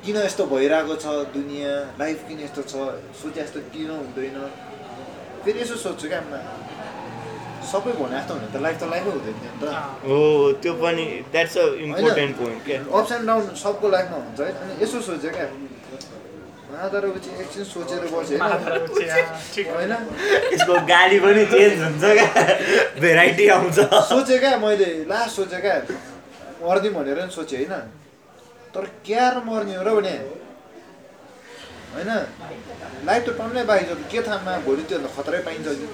किन 0.05 0.16
यस्तो 0.16 0.47
भइरहेको 0.47 0.94
छ 0.97 1.06
दुनियाँ? 1.36 1.76
लाइफ 2.01 2.18
किन 2.28 2.40
यस्तो 2.40 2.62
छ? 2.62 2.74
सोचे 3.20 3.42
जस्तो 3.42 3.60
किन 3.72 3.90
हुँदैन? 3.90 4.38
फेरि 5.44 5.58
यसो 5.60 5.76
सोध्छु 5.84 6.06
क्या 6.08 6.20
मा 6.30 6.38
सबै 7.70 7.92
भने 7.98 8.16
जस्तो 8.18 8.32
हुने 8.34 8.48
त 8.52 8.56
लाइफ 8.64 8.76
त 8.80 8.84
लाइफै 8.92 9.10
हुँदैन 9.16 9.36
थियो 9.40 9.52
नि 9.52 9.60
त। 9.62 9.64
हो 10.04 10.18
त्यो 10.62 10.72
पनि 10.82 11.04
द्याट्स 11.32 11.56
अ 11.58 11.64
इम्पोर्टेन्ट 11.86 12.32
पोइन्ट 12.38 12.60
क्या। 12.66 12.78
अप्स 12.98 13.10
एन्ड 13.16 13.24
डाउन 13.30 13.42
सबको 13.64 13.86
लाइफमा 13.94 14.16
हुन्छ 14.24 14.40
है 14.40 14.50
अनि 14.62 14.72
यसो 14.82 14.98
सोच्यो 15.08 15.30
क्या। 15.36 15.48
तर 16.92 17.04
पछि 17.14 17.30
एकछिन 17.42 17.64
सोचेर 17.64 18.02
बसेँ 18.12 18.38
होइन। 19.70 19.92
यसको 20.52 20.74
गाडी 20.90 21.18
पनि 21.20 21.44
चेन्ज 21.52 21.78
हुन्छ 21.82 22.04
क्या। 22.18 22.28
भेराइटी 23.00 23.48
आउँछ। 23.54 23.78
सोचेँ 24.10 24.38
क्या 24.40 24.52
मैले 24.64 24.90
लास्ट 25.10 25.32
सोचेँ 25.36 25.60
क्या। 25.60 25.76
मर्दिउँ 26.62 26.94
भनेर 26.94 27.18
नि 27.24 27.32
सोचेँ 27.32 27.58
होइन। 27.58 27.74
तर 28.74 28.84
क्यार 29.06 29.34
मर्ने 29.46 29.74
हो 29.76 29.82
र 29.82 29.90
भने। 30.00 30.14
होइन? 31.94 32.10
लाइफ 33.06 33.22
त 33.26 33.28
टन्नै 33.38 33.62
बाँकी 33.64 33.84
छ 33.84 34.10
के 34.12 34.22
थाहा 34.22 34.58
भोलि 34.64 34.82
त्यो 34.82 34.98
खतरै 35.16 35.38
पाइन्छ 35.38 35.66
कि? 35.68 35.86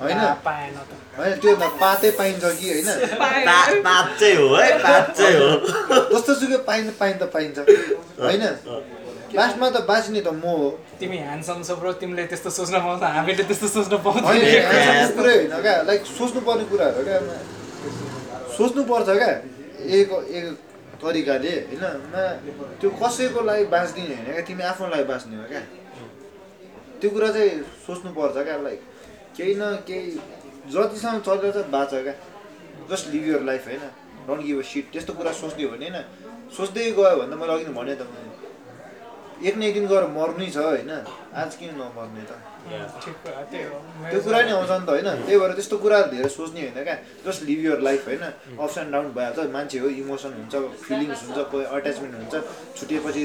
होइन? 0.00 0.18
पाएन 0.44 0.74
त। 0.74 0.90
होइन 1.18 1.32
त्यो 1.40 1.54
पातै 1.82 2.10
पाइन्छ 2.10 2.44
कि? 2.58 2.68
होइन? 2.72 2.88
पा- 3.20 3.82
पात 3.86 4.06
चाहिँ 4.20 4.36
हो 4.36 4.46
है 4.56 4.78
पात 4.78 5.14
चाहिँ 5.16 5.36
हो। 5.36 5.48
जस्तो 6.12 6.34
सुकै 6.34 6.58
पाइन 6.68 6.90
पाइन 7.00 7.14
त 7.18 7.22
पाइन्छ। 7.34 7.58
होइन? 8.20 8.44
लास्टमा 9.34 9.70
त 9.70 9.76
बाँच्ने 9.88 10.20
त 10.20 10.28
म 10.28 10.42
हो। 10.46 10.68
तिमी 11.00 11.16
ह्यान्डसम 11.18 11.62
छ 11.62 11.70
ब्रो 11.78 11.92
तिमीले 12.00 12.26
त्यस्तो 12.26 12.50
सोच्न 12.50 12.78
पाउँछ 12.80 13.02
हामीले 13.02 13.42
त्यस्तो 13.44 13.68
सोच्न 13.68 13.96
पाउँदैन। 14.04 15.14
कुरै 15.16 15.34
होइन 15.36 15.54
क्या? 15.62 15.76
लाइक 15.82 16.00
सोच्नुपर्ने 16.06 16.64
कुराहरू 16.64 17.02
क्या? 17.04 17.18
सोच्नुपर्छ 18.56 19.08
क्या? 19.18 19.30
एक 19.98 20.08
एक 20.38 20.46
तरिकाले 21.04 21.52
होइन? 21.70 21.84
त्यो 22.80 22.90
कसैको 23.02 23.40
लागि 23.48 23.64
बाँच्दिने 23.74 24.14
होइन 24.14 24.32
क्या? 24.32 24.44
तिमी 24.48 24.62
आफ्नो 24.70 24.86
लागि 24.94 25.04
बाँच्ने 25.12 25.36
हो 25.36 25.46
क्या? 25.52 25.62
त्यो 27.00 27.10
कुरा 27.10 27.28
चाहिँ 27.36 27.50
सोच्नुपर्छ 27.86 28.36
क्या 28.48 28.56
लाइक 28.66 28.80
केही 29.36 29.54
न 29.60 29.62
केही 29.88 30.10
जतिसम्म 30.72 31.18
चलेर 31.26 31.52
चाहिँ 31.52 31.70
बाँच 31.70 31.90
क्या? 32.06 32.14
जस्ट 32.90 33.04
लिभ 33.12 33.24
यर 33.28 33.42
लाइफ 33.50 33.66
होइन? 33.68 33.84
Don't 34.26 34.42
give 34.46 34.58
a 34.58 34.62
shit. 34.70 34.84
त्यस्तो 34.92 35.12
कुरा 35.18 35.32
सोच्ने 35.40 35.66
भने 35.72 35.88
होइन? 35.88 35.98
सोच्दै 36.56 36.84
गयो 36.98 37.16
भने 37.20 37.30
त 37.30 37.38
मैले 37.40 37.52
अघि 37.52 37.64
नै 37.64 37.74
भने 37.78 37.94
त 38.00 38.02
एक 39.44 39.54
न 39.56 39.62
एक 39.62 39.74
दिन 39.74 39.86
गएर 39.92 40.04
मर्नै 40.16 40.48
छ 40.50 40.56
होइन? 40.56 40.92
आज 41.34 41.54
किन 41.58 41.70
नमर्ने 41.74 42.22
त 42.30 42.32
ठिक 43.04 43.16
कुरा, 43.22 43.40
त्यही 43.50 43.64
हो 43.66 43.78
त्यो 44.10 44.20
कुरा 44.22 44.40
नै 44.46 44.52
आउँछ 44.54 44.70
नि 44.70 44.86
त 44.86 44.88
होइन? 44.88 45.08
त्यही 45.26 45.38
भएर 45.38 45.52
त्यस्तो 45.58 45.76
कुराहरू 45.82 46.08
धेरै 46.14 46.28
सोच्ने 46.30 46.60
होइन 46.60 46.84
क्या? 46.86 46.96
जस्ट 47.26 47.40
लिभ 47.48 47.60
यर 47.64 47.80
लाइफ 47.86 48.06
होइन? 48.08 48.22
अप्स 48.54 48.76
एन्ड 48.78 48.90
डाउन 48.94 49.06
भइहाल्छ। 49.16 49.50
मान्छे 49.56 49.78
हो 49.82 49.88
इमोसन 50.00 50.32
हुन्छ 50.38 50.54
फिलिङ्स 50.86 51.20
हुन्छ 51.26 51.38
कोही 51.50 51.64
अट्याचमेन्ट 51.74 52.14
हुन्छ। 52.14 52.34
छुटेपछि 52.78 53.22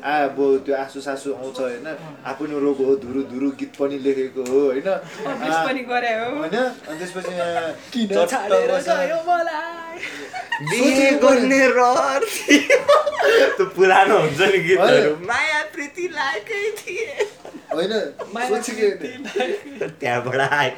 आ 0.00 0.12
अब 0.30 0.38
त्यो 0.64 0.74
आँसु 0.76 1.00
सासु 1.02 1.28
आउँछ 1.34 1.58
होइन? 1.60 1.86
आफ्नो 2.30 2.56
रोग 2.66 2.78
हो 2.86 2.94
धुरु 3.02 3.20
धुरु 3.34 3.48
गीत 3.58 3.72
पनि 3.80 3.98
लेखेको 4.06 4.42
हो 4.50 4.60
होइन? 4.70 4.88
होइन? 6.38 6.56
अनि 6.86 6.98
त्यसपछि। 7.02 7.32
त्यो 13.56 13.64
पुरानो 13.74 14.16
हुन्छ 14.18 14.40
नि 14.40 14.58
गीतहरू। 14.68 15.12
माया 15.26 15.60
प्रीति 15.74 16.04
लागेकै 16.14 16.70
थिए। 16.78 17.08
होइन 17.74 17.92
सोचेको 18.48 18.86
त्यहाँबाट 20.00 20.40
आयो 20.40 20.72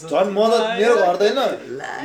झन् 0.00 0.30
म 0.32 0.38
त 0.50 0.54
मेरो 0.80 0.94
घर 0.96 1.16
त 1.16 1.22
होइन 1.22 1.38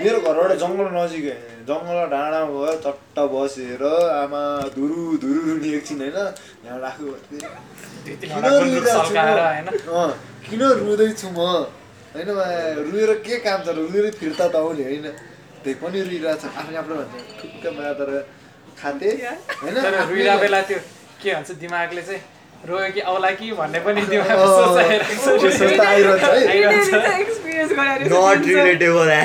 मेरो 0.04 0.18
घरबाट 0.20 0.52
जङ्गल 0.62 0.88
नजिकै 0.96 1.36
जङ्गल 1.68 2.00
डाँडा 2.14 2.40
गयो 2.52 2.72
चट्ट 2.86 3.18
बसेर 3.34 3.84
आमा 4.22 4.42
धुरु 4.76 5.00
धुरु 5.24 5.40
रुने 5.48 5.70
एकछिन 5.78 6.00
होइन। 6.04 6.18
यहाँ 6.66 6.80
राख्यो 6.84 7.12
किन 10.46 10.62
रुँदैछु 10.82 11.28
म? 11.30 11.40
होइन 12.14 12.30
रुएर 12.92 13.12
के 13.26 13.36
काम 13.46 13.60
छ 13.66 13.68
र 13.78 13.80
रुएर 13.90 14.06
फिर्ता 14.20 14.46
त 14.48 14.56
आउने 14.56 14.84
होइन। 14.90 15.08
त्यही 15.64 15.76
पनि 15.82 16.00
रुइरहेको 16.10 16.38
छ। 16.42 16.46
आफै 16.60 16.76
आफ्नो 16.82 16.94
भन्छ 17.00 17.14
ठुक्क 17.40 17.64
माया 17.78 17.94
तर 18.00 18.10
खाते। 18.80 19.10
होइन 19.64 19.76
के 21.26 21.34
भन्छ 21.36 21.52
दिमागले 21.66 22.02
चाहिँ 22.10 22.22
रोयो 22.70 22.90
कि 22.94 23.02
औला 23.14 23.30
कि 23.40 23.52
भन्ने 23.58 23.80
पनि 23.86 24.02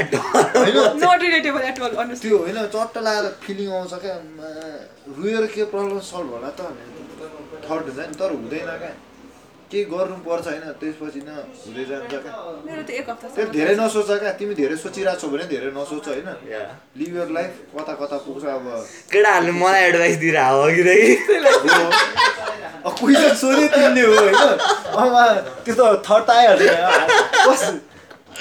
त्यो 2.23 2.37
होइन 2.39 2.59
चट्ट 2.75 2.97
लगाएर 2.99 3.27
फिलिङ 3.47 3.69
आउँछ 3.79 3.93
क्या। 4.05 4.17
रुएर 5.21 5.47
के 5.55 5.65
प्रब्लम 5.73 5.99
सल्भ 6.11 6.31
होला 6.37 6.51
त 6.61 6.61
थर्ड 7.65 7.87
हुन्छ 7.89 8.07
नि 8.11 8.15
तर 8.21 8.31
हुँदैन 8.37 8.71
क्या। 8.83 8.93
केही 9.71 9.85
गर्नुपर्छ 9.93 10.47
होइन 10.47 10.65
त्यसपछि 10.81 11.21
न 11.27 11.31
हुँदै 11.65 11.85
जान्छ 11.91 12.11
क्या। 12.11 12.21
मेरो 12.67 12.83
त 12.83 12.91
एक 12.91 13.09
त्यो 13.37 13.45
धेरै 13.57 13.75
नसोच 13.81 14.09
क्या 14.23 14.33
तिमी 14.41 14.55
धेरै 14.61 14.77
सोचिरहेको 14.83 15.21
छौ 15.21 15.29
भने 15.33 15.45
धेरै 15.53 15.71
नसोच 15.79 16.07
होइन। 16.09 16.29
लिभ 17.01 17.13
यर 17.17 17.29
लाइफ 17.37 17.53
कता 17.75 17.93
कता 18.01 18.17
पुग्छ 18.27 18.45
अब। 18.55 18.67
केटाहरूले 19.13 19.53
मलाई 19.63 19.83
एडभाइस 19.91 20.17
दिइरहेको 20.23 20.59
हो 20.61 20.69
कि 20.75 20.83
क्वेसन 22.99 23.33
सोधे 23.43 23.67
तिमीले 23.69 24.03
हो 24.07 24.13
होइन। 24.19 24.37
त्यो 25.65 25.75
त 25.75 25.81
थर्ड 26.07 26.23
त 26.27 26.31
आइहाल्छ 26.31 27.63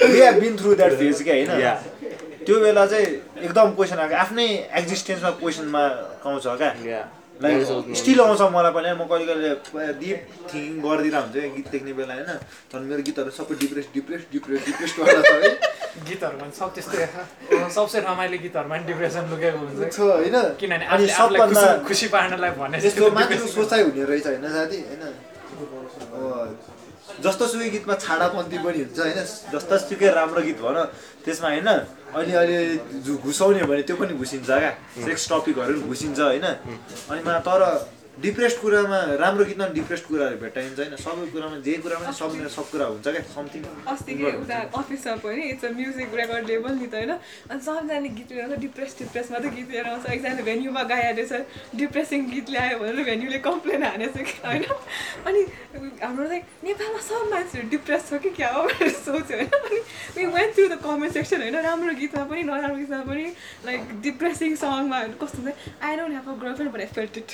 we 0.01 0.19
have 0.19 0.35
been 0.41 0.53
through 0.57 0.69
that 0.81 0.93
phase 0.99 1.18
क्या 1.23 1.35
होइन. 1.35 1.49
त्यो 2.45 2.56
बेला 2.60 2.84
चाहिँ 2.91 3.07
एकदम 3.45 3.68
क्वेसन 3.77 3.97
आएको। 3.99 4.15
आफ्नै 4.15 4.47
एक्जिस्टेन्समा 4.81 5.31
क्वेसनमा 5.39 5.84
आउँछ 6.26 6.45
क्या। 6.61 7.01
लाइक 7.41 7.95
स्टिल 7.99 8.20
आउँछ 8.22 8.41
मलाई 8.56 8.72
पनि 8.76 8.90
म 8.99 9.03
कहिले 9.11 9.34
कहिले 9.34 9.94
डिप 10.02 10.20
थिङ्किङ 10.52 10.74
गरिदिरहेको 10.84 11.26
हुन्छ 11.26 11.56
गीत 11.56 11.68
लेख्ने 11.74 11.94
बेला 11.99 12.14
होइन। 12.14 12.32
झन् 12.72 12.86
मेरो 12.90 13.02
गीतहरू 13.07 13.32
सबै 13.40 13.56
डिप्रेस 13.61 13.86
डिप्रेस 13.94 14.22
डिप्रेस 14.34 14.60
डिप्रेस 14.66 14.91
गरेर 14.99 15.22
छ 15.24 15.32
है। 15.44 15.52
गीतहरूमा 16.10 16.44
पनि 16.44 16.53
सब 16.60 16.70
त्यस्तै 16.76 17.06
सबसे 17.78 17.98
रमाइलो 18.07 18.38
गीतहरूमा 18.45 18.76
पनि 18.76 18.86
डिप्रेसन 18.90 19.24
लुकेको 19.32 19.57
हुन्छ। 19.64 19.80
छ 19.95 19.99
होइन। 19.99 20.36
किनभने 20.60 20.86
अनि 20.95 21.07
सबभन्दा 21.20 21.64
खुसी- 21.88 22.11
पार्नलाई 22.11 22.52
भने 22.60 22.78
मान्छेको 23.18 23.48
सोचाइ 23.56 23.82
हुने 23.88 24.03
रहेछ 24.10 24.26
होइन 24.28 24.45
साथी? 24.57 24.80
होइन। 24.90 25.03
जस्तो 27.23 27.45
सुकै 27.52 27.69
गीतमा 27.76 27.95
छाडापन्थी 28.06 28.57
पनि 28.65 28.80
हुन्छ 28.84 28.99
होइन? 28.99 29.19
जस्तो 29.53 29.76
सुकै 29.84 30.10
राम्रो 30.19 30.41
गीत 30.48 30.60
भन 30.65 30.77
त्यसमा 31.26 31.49
होइन 31.49 31.68
अहिले 32.15 32.34
अहिले 32.41 32.60
घुसाउने 33.26 33.64
भने 33.69 33.81
त्यो 33.88 33.95
पनि 34.02 34.14
घुसिन्छ 34.22 34.49
क्या 34.49 34.72
सेक्स 35.06 35.23
टपिकहरू 35.31 35.73
पनि 35.73 35.88
घुसिन्छ 35.91 36.19
होइन? 36.19 36.45
अनि 37.11 37.22
मा 37.26 37.34
तर 37.48 37.61
डिप्रेस्ड 38.22 38.58
कुरामा 38.62 39.00
राम्रो 39.20 39.44
गीतमा 39.46 39.66
डिप्रेस्ड 39.74 40.06
कुराहरू 40.06 40.38
भेटाइन्छ 40.38 40.80
होइन। 40.80 40.96
सबै 41.00 41.26
कुरामा 41.32 41.58
जे 41.66 41.74
कुरामा 41.84 42.12
सब 42.12 42.32
सब 42.56 42.66
कुरा 42.72 42.86
हुन्छ 42.86 43.08
क्या। 43.08 43.22
समथिङ 43.36 43.62
अस्तिकै 43.88 44.32
उता 44.44 44.58
अफिसमा 44.80 45.16
पनि 45.24 45.44
it's 45.50 45.66
a 45.66 45.72
music 45.80 46.16
record 46.20 46.48
label 46.52 46.74
नि 46.80 46.88
त 46.88 46.96
होइन। 47.00 47.12
अनि 47.12 47.60
सबैजनाले 47.68 48.10
गीत 48.18 48.32
लिएर 48.32 48.44
आउँछ 48.44 48.60
डिप्रेस 48.60 48.96
डिप्रेस 49.00 49.32
मात्रै 49.32 49.50
गीत 49.56 49.70
लिएर 49.72 49.88
आउँछ। 49.88 50.06
एकजना 50.10 50.44
भेन्यूमा 50.50 50.84
गाइहालेछ 50.91 51.32
डिप्रेसिङ 51.80 52.28
गीत 52.34 52.50
ल्यायो 52.50 52.80
भनेर 52.80 53.04
भेन्यूले 53.10 53.40
कम्प्लेन 53.48 53.84
हानेछ 53.84 54.18
कि 54.18 54.36
होइन। 54.46 54.64
अनि 55.28 55.41
हाम्रो 56.04 56.28
चाहिँ 56.28 56.44
नेपालमा 56.64 57.02
सब 57.08 57.32
मान्छेहरू 57.32 57.70
डिप्रेस 57.70 58.04
छ 58.10 58.22
कि 58.26 58.30
क्या 58.36 58.52
हो 58.58 58.68
भनेर 58.68 58.94
सोच्यो 59.00 59.38
होइन। 59.38 59.50
अनि 59.64 59.80
we 60.18 60.26
went 60.36 60.56
through 60.56 60.68
the 60.68 60.82
comment 60.84 61.14
section 61.14 61.41
होइन। 61.48 61.58
राम्रो 61.70 61.94
गीतमा 62.04 62.24
पनि 62.28 62.44
नराम्रो 62.52 62.78
गीतमा 62.84 63.02
पनि 63.08 63.26
लाइक 63.66 63.82
डिप्रेसिङ 64.04 64.56
सङमा 64.64 65.04
कस्तो 65.24 65.41
हुन्छ 65.41 65.58
I 65.82 65.96
don't 65.98 66.14
have 66.20 66.30
a 66.30 66.40
girlfriend 66.46 66.74
but 66.74 66.80
I 66.80 66.91
felt 67.00 67.18
it 67.18 67.32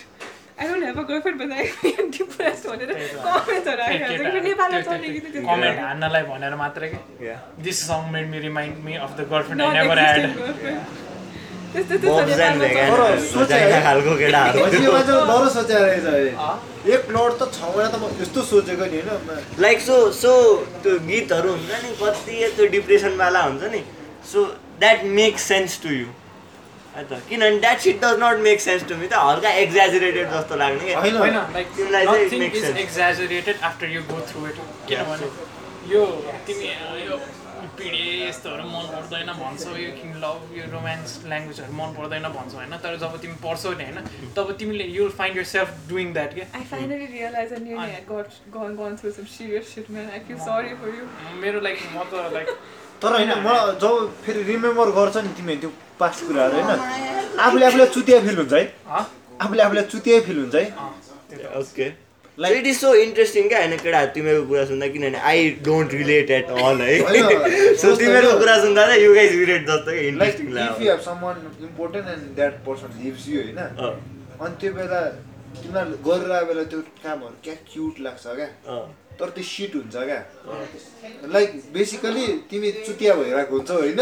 I 0.58 0.68
don't 0.68 0.84
have 0.86 1.00
a 1.00 1.02
girlfriend 1.04 1.42
but 1.42 1.52
I 1.54 1.64
depress 2.10 2.66
भनेर 2.66 2.92
कमेन्ट्सहरू 3.24 3.82
आइहाल्छ 3.84 4.32
कि 4.34 4.42
नेपालमा 4.42 4.82
चल्ने 4.82 5.10
गीत 5.10 5.26
चाहिँ 5.34 5.48
कमेन्ट 5.48 5.80
हान्नलाई 5.80 6.24
भनेर 6.26 6.56
मात्रै 6.58 6.90
कि 6.90 7.34
this 7.64 7.82
song 7.88 8.06
made 8.12 8.30
me 8.30 8.40
remind 8.46 8.86
me 8.86 8.96
of 8.98 9.18
the 9.18 9.28
girlfriend 9.32 9.62
I 9.62 9.70
never 9.78 10.00
had 10.00 10.24
एक 16.88 17.02
प्लट 17.08 17.34
त 17.34 17.52
छ 17.52 17.60
महिना 17.62 17.90
त 17.90 17.96
म 17.96 18.04
यस्तो 18.22 18.42
सोचेको 18.46 18.86
नि 18.86 19.02
होइन 19.02 19.62
लाइक 19.62 19.82
सो 19.84 19.98
सो 20.18 20.36
त्यो 20.84 20.94
गीतहरू 21.08 21.50
हुन्छ 21.52 21.82
नि 21.84 21.96
कति 22.02 22.36
त्यो 22.56 22.68
डिप्रेसनवाला 22.76 23.42
हुन्छ 23.44 23.74
नि 23.74 23.82
so 24.32 24.46
that 24.80 25.04
makes 25.18 25.48
sense 25.48 25.82
to 25.84 25.90
you 25.94 26.08
है 26.96 27.04
त 27.10 27.22
किनभने 27.30 27.60
that 27.66 27.80
shit 27.86 28.02
does 28.04 28.20
not 28.24 28.38
make 28.50 28.62
sense 28.68 28.84
to 28.90 28.96
me 29.04 29.08
त 29.08 29.24
हल्का 29.30 29.50
एक्जाजुरेटेड 29.64 30.26
जस्तो 30.34 30.56
लाग्ने 30.64 30.86
क्या। 30.86 31.02
किनभने 31.02 32.46
यो 35.94 36.06
तिमी 36.48 36.68
यो 37.08 37.18
पिँढी 37.78 38.28
यस्तोहरू 38.28 38.64
मन 38.70 38.86
पर्दैन 38.92 39.32
भन्छौ 39.40 39.76
यो 39.78 39.90
किन 39.98 40.14
लभ 40.24 40.54
यो 40.58 40.64
रोमान्स 40.72 41.12
ल्याङ्ग्वेजहरू 41.32 41.74
मन 41.80 41.92
पर्दैन 41.98 42.24
भन्छौ 42.36 42.58
होइन? 42.58 42.76
तर 42.86 42.96
जब 43.04 43.18
तिमी 43.22 43.36
पढ्छौ 43.44 43.72
नि 43.82 43.84
होइन? 43.84 43.98
तब 44.38 44.52
तिमीले 44.60 44.84
you 44.96 45.04
will 45.04 45.12
find 45.18 45.38
yourself 45.52 45.76
doing 45.90 46.14
that 46.14 46.34
के 46.36 46.42
I 46.62 46.64
finally 46.72 47.10
realized 47.16 47.58
I 47.58 47.60
nearly 47.66 47.92
had 47.98 48.08
got 48.14 48.40
gone 48.56 48.74
gone 48.80 48.98
through 49.02 49.14
some 49.20 49.28
serious 49.36 49.70
shit, 49.74 49.90
man. 49.98 50.08
I 50.18 50.20
feel 50.30 50.40
sorry 50.48 50.74
for 50.84 50.96
you. 50.98 51.06
मेरो 51.44 51.62
लाइक 51.68 51.86
म 51.96 51.98
त 52.14 52.24
लाइक 52.38 52.56
तर 53.02 53.12
होइन 53.18 53.32
मलाई 53.46 53.76
जब 53.82 54.14
फेरि 54.26 54.42
रिमेम्बर 54.52 54.90
गर्छ 54.98 55.18
नि 55.26 55.30
तिमीले 55.38 55.58
त्यो 55.62 55.72
पास्ट 56.00 56.26
कुराहरू 56.28 56.62
होइन? 56.62 56.80
आफूले 57.46 57.66
आफूलाई 57.66 57.88
चुतिया 57.98 58.20
फिल 58.28 58.36
हुन्छ 58.38 58.54
है। 58.54 58.64
हँ? 58.88 59.06
आफूले 59.42 59.62
आफूलाई 59.64 59.84
चुतिया 59.94 60.20
फिल 60.30 60.38
हुन्छ 60.40 60.56
है। 60.56 60.66
Okay 61.62 61.88
Like- 62.38 62.58
it 62.58 62.66
is 62.68 62.78
so 62.78 62.94
interesting 63.02 63.48
क्या 63.50 63.60
होइन 63.60 63.76
केटाहरू 63.82 64.12
तिमीहरूको 64.16 64.48
कुरा 64.48 64.64
सुन्दा 64.72 64.88
किनभने 64.96 65.20
I 65.28 65.50
don't 65.66 65.94
relate 65.94 66.32
at 66.38 66.50
all 66.64 66.82
है। 66.82 67.76
सो 67.84 67.96
तिमीहरूको 67.96 68.40
कुरा 68.40 68.56
सुन्दा 68.64 68.86
चाहिँ 68.88 69.04
यु 69.04 69.14
गाइज 69.16 69.32
रिलेट 69.36 69.62
जस्तो 69.70 69.92
लाइक 69.92 70.08
इन्ट्रेस्टिङ 70.08 70.48
इफ 70.48 70.52
यु 70.52 70.56
लाग्यो। 70.58 70.92
Have 70.92 71.00
someone 71.24 71.38
important 71.68 72.08
and 72.08 72.36
that 72.36 72.58
person 72.66 73.00
leaves 73.04 73.28
you 73.30 73.42
होइन? 73.42 73.58
अँ, 73.58 73.94
अनि 74.42 74.56
त्यो 74.62 74.72
बेला 74.74 75.00
तिमीलाई 75.62 75.86
गरिरहेको 76.08 76.46
बेला 76.52 76.64
त्यो 76.74 76.80
कामहरू 77.06 77.36
क्या 77.44 77.54
क्युट 77.72 78.00
लाग्छ 78.08 78.24
क्या। 78.42 78.50
अँ, 78.74 78.84
तर 79.20 79.30
त्यो 79.36 79.44
सिट 79.44 79.76
हुन्छ 79.76 79.96
क्या। 80.10 80.22
लाइक 81.36 81.50
बेसिकली 81.74 82.26
तिमी 82.52 82.72
चुतिया 82.86 83.14
भइरहेको 83.20 83.54
हुन्छौ 83.58 83.76
होइन? 83.80 84.02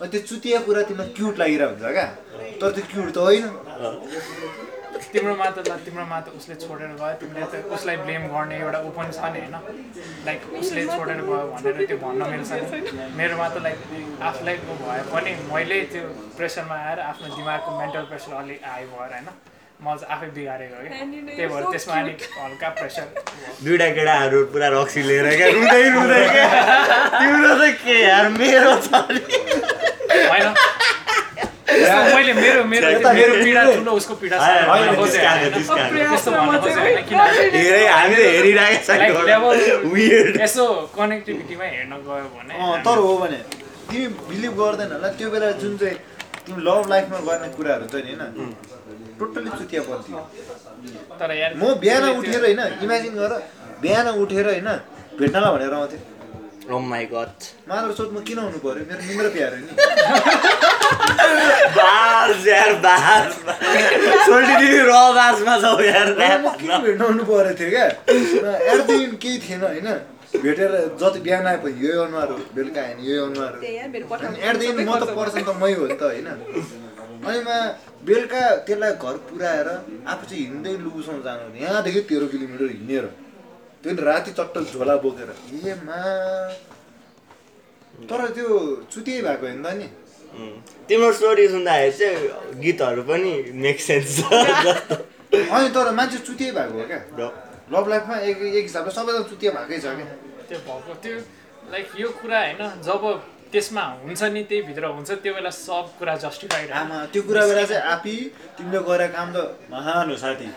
अनि 0.00 0.08
त्यो 0.12 0.20
चुतिया 0.30 0.58
कुरा 0.66 0.82
तिमीलाई 0.88 1.12
क्युट 1.16 1.34
लागिरहेको 1.38 1.72
हुन्छ 1.72 1.92
क्या। 1.96 2.06
तर 2.60 2.70
त्यो 2.76 2.84
क्युट 2.92 3.08
त 3.14 3.18
होइन। 3.26 3.44
तिम्रोमा 5.12 5.46
त 5.50 5.58
तिम्रोमा 5.84 6.18
त 6.24 6.28
उसले 6.38 6.54
छोडेर 6.64 6.92
गयो। 7.00 7.14
तिमीले 7.20 7.46
त 7.52 7.54
उसलाई 7.76 7.96
ब्लेम 8.04 8.22
गर्ने 8.32 8.56
एउटा 8.64 8.78
ऊ 8.86 8.90
पनि 8.96 9.12
छ 9.12 9.20
नि 9.34 9.40
होइन? 9.44 9.56
लाइक 10.26 10.40
उसले 10.60 10.82
छोडेर 10.88 11.20
गयो 11.28 11.40
भनेर 11.52 11.76
त्यो 11.90 11.96
भन्न 12.04 12.20
मिल्छ 12.32 12.50
मेरोमा 13.20 13.48
त 13.48 13.56
लाइक 13.66 13.78
आफूलाई 14.28 14.56
भए 14.80 15.02
पनि 15.12 15.32
मैले 15.52 15.78
त्यो 15.92 16.04
प्रेसरमा 16.36 16.76
आएर 16.88 16.98
आफ्नो 17.10 17.26
दिमागको 17.36 17.70
मेन्टल 17.80 18.04
प्रेसर 18.10 18.32
अलिक 18.40 18.60
आयो 18.72 18.86
भएर 18.94 19.12
होइन? 19.12 19.28
म 19.84 19.94
चाहिँ 19.98 20.14
आफै 20.14 20.26
बिगारेको 20.36 20.76
कि? 20.82 20.88
त्यही 21.36 21.46
भएर 21.52 21.62
त्यसमा 21.72 21.94
अलिक 22.00 22.18
हल्का 22.38 22.68
प्रेसर 22.78 23.06
दुइटा 23.64 23.88
केटाहरू 23.96 24.38
पुरा 24.52 24.68
रक्सी 24.78 25.00
लिएर 25.08 25.26
क्या? 25.36 25.48
रुँदै 25.56 25.82
रुँदै 25.94 26.22
क्या? 26.34 26.46
तिम्रो 27.18 27.52
चाहिँ 27.58 27.74
के 27.82 27.96
यार? 28.02 28.28
मेरो 28.38 28.72
छ 28.86 28.88
नि। 29.10 29.22
होइन। 30.30 30.54
त्यस्तो 31.72 32.00
मैले 32.14 32.32
मेरो 32.36 32.62
मेरो 32.70 32.88
यता 32.90 33.12
मेरो 33.12 33.32
हेर, 33.34 33.44
पीडा। 33.44 33.60
ठुलो 33.74 33.92
उसको 33.98 34.14
धेरै 36.52 37.86
हामीले 37.86 38.26
हेरिरहेको 38.36 38.92
Like 39.02 39.14
level- 39.30 39.60
छ 39.60 39.76
वियर्ड 39.94 40.40
यसो 40.42 40.64
कनेक्टिभिटीमा 40.96 41.64
हेर्न 41.74 41.92
गयो 42.06 42.26
भने 42.36 42.54
अँ, 42.54 42.76
तर 42.86 42.96
हो 43.06 43.16
भने 43.18 43.38
तिमी 43.90 44.06
बिलिभ 44.28 44.52
गर्दैन 44.60 44.92
होला। 44.92 45.08
त्यो 45.18 45.28
बेला 45.30 45.50
जुन 45.62 45.76
चाहिँ 45.80 45.96
तिमी 46.46 46.60
लभ 46.68 46.88
लाइफमा 46.92 47.18
गर्ने 47.28 47.48
कुराहरू 47.56 47.86
चाहिँ 47.92 48.04
नि 48.06 48.12
होइन? 48.20 48.54
टोटल्ली 49.22 49.50
चुतिया 49.58 49.82
पर्थ्यो 49.88 50.18
तर 51.20 51.30
यार 51.40 51.50
म 51.56 51.74
बिहान 51.82 52.04
उठेर 52.20 52.40
होइन 52.44 52.62
इमेजिन 52.84 53.14
गर 53.20 53.32
बिहान 53.82 54.06
उठेर 54.22 54.46
होइन 54.52 54.68
भेट्नला 55.18 55.48
भनेर 55.52 55.74
आउँथेँ। 55.80 56.02
ओ 56.62 56.78
माई 56.90 57.04
गड 57.12 57.38
मात्र 57.68 57.90
सोध 57.98 58.10
म 58.14 58.20
किन 58.26 58.38
आउनु 58.38 58.58
पऱ्यो 58.64 58.84
मेरो 58.90 59.02
निन्द्रा 59.06 59.30
प्यारो 59.34 59.56
नि। 59.62 59.64
बास 61.76 62.46
यार 62.46 62.72
दिदी 64.46 64.68
र 64.88 64.92
छौ 65.62 65.72
यार 65.82 66.08
म 66.44 66.46
किन 66.60 66.72
भेट्न 66.84 67.02
आउनु 67.02 67.24
परेको 67.30 67.54
थियो 67.58 67.70
क्या? 67.74 67.86
एट 68.70 68.80
दिन 68.90 69.10
केही 69.22 69.38
थिएन 69.46 69.62
होइन? 69.66 69.88
भेटेर 70.42 70.72
जति 71.00 71.18
बिहान 71.26 71.46
आएपछि 71.46 71.78
यही 71.86 71.98
अनुहार 72.04 72.28
हो 72.32 72.38
बेलुका 72.54 72.80
आयो 72.82 72.94
भने 72.94 73.02
यही 73.08 73.18
अनुहार 73.26 73.52
हो 73.54 73.60
यार 73.78 73.88
एट 74.48 74.56
दिन 74.62 74.74
म 74.88 74.90
त 75.00 75.02
पर्सन 75.18 75.40
त 75.42 75.50
मै 75.62 75.72
हो 75.74 75.84
नि 75.90 75.96
त 76.00 76.02
होइन? 76.02 76.28
अनि 77.22 77.40
मा 77.46 77.56
बेलुका 78.06 78.42
त्यसलाई 78.66 78.92
घर 78.98 79.16
पुऱ्याएर 79.30 79.68
आफू 80.12 80.24
चाहिँ 80.26 80.44
हिँड्दै 80.44 80.72
लुबुसम्म 80.84 81.20
जानु 81.22 81.44
यहाँदेखि 81.62 82.00
तेह्र 82.10 82.26
किलोमिटर 82.32 82.70
हिँडेर 82.76 83.04
त्यो 83.82 83.90
पनि 83.90 84.02
राति 84.02 84.30
चट्ट 84.38 84.56
झोला 84.72 84.94
बोकेर। 85.04 85.30
ए 85.30 85.74
मा। 85.86 85.98
तर 88.10 88.20
त्यो 88.34 88.48
चुतियै 88.92 89.20
भएको 89.22 89.46
होइन 89.46 89.62
त 89.62 89.64
नि 89.78 89.86
तिम्रो 90.88 91.12
स्टोरी 91.12 91.44
सुन्दाखेरि 91.48 91.92
चाहिँ 91.98 92.60
गीतहरू 92.62 93.02
पनि 93.10 93.32
मेक 93.62 93.78
सेन्स 93.80 94.14
अनि 94.26 95.68
तर 95.76 95.90
मान्छे 95.98 96.18
चुतियै 96.26 96.52
भएको 96.58 96.74
हो 96.78 96.84
क्या। 96.90 97.28
लभ 97.72 97.84
लाइफमा 97.88 98.16
एक 98.28 98.38
एक 98.42 98.64
हिसाबले 98.64 98.92
सबैजना 98.98 99.22
चुतिया 99.30 99.50
भएकै 99.52 99.78
छ 99.78 99.94
क्या। 99.98 100.06
त्यो 100.48 100.58
भएको 100.66 100.94
त्यो 101.04 101.16
लाइक 101.72 101.86
यो 102.00 102.08
कुरा 102.22 102.40
होइन 102.40 102.62
जब 102.86 103.02
त्यसमा 103.52 103.84
हुन्छ 104.04 104.22
नि 104.34 104.42
त्यही 104.50 104.62
भित्र 104.68 104.84
हुन्छ 104.96 105.10
त्यो 105.22 105.32
बेला 105.34 105.50
सब 105.56 105.84
कुरा 105.98 106.14
जस्टिफाइड 106.24 106.70
आमा 106.80 106.98
त्यो 107.12 107.22
कुरा 107.28 107.42
बेला 107.46 107.64
चाहिँ 107.70 107.82
आफी 107.94 108.14
तिमीले 108.58 108.80
गरेको 108.88 109.12
काम 109.16 109.28
त 109.34 109.36
महान 109.70 110.10
हो 110.10 110.16
साथी। 110.22 110.48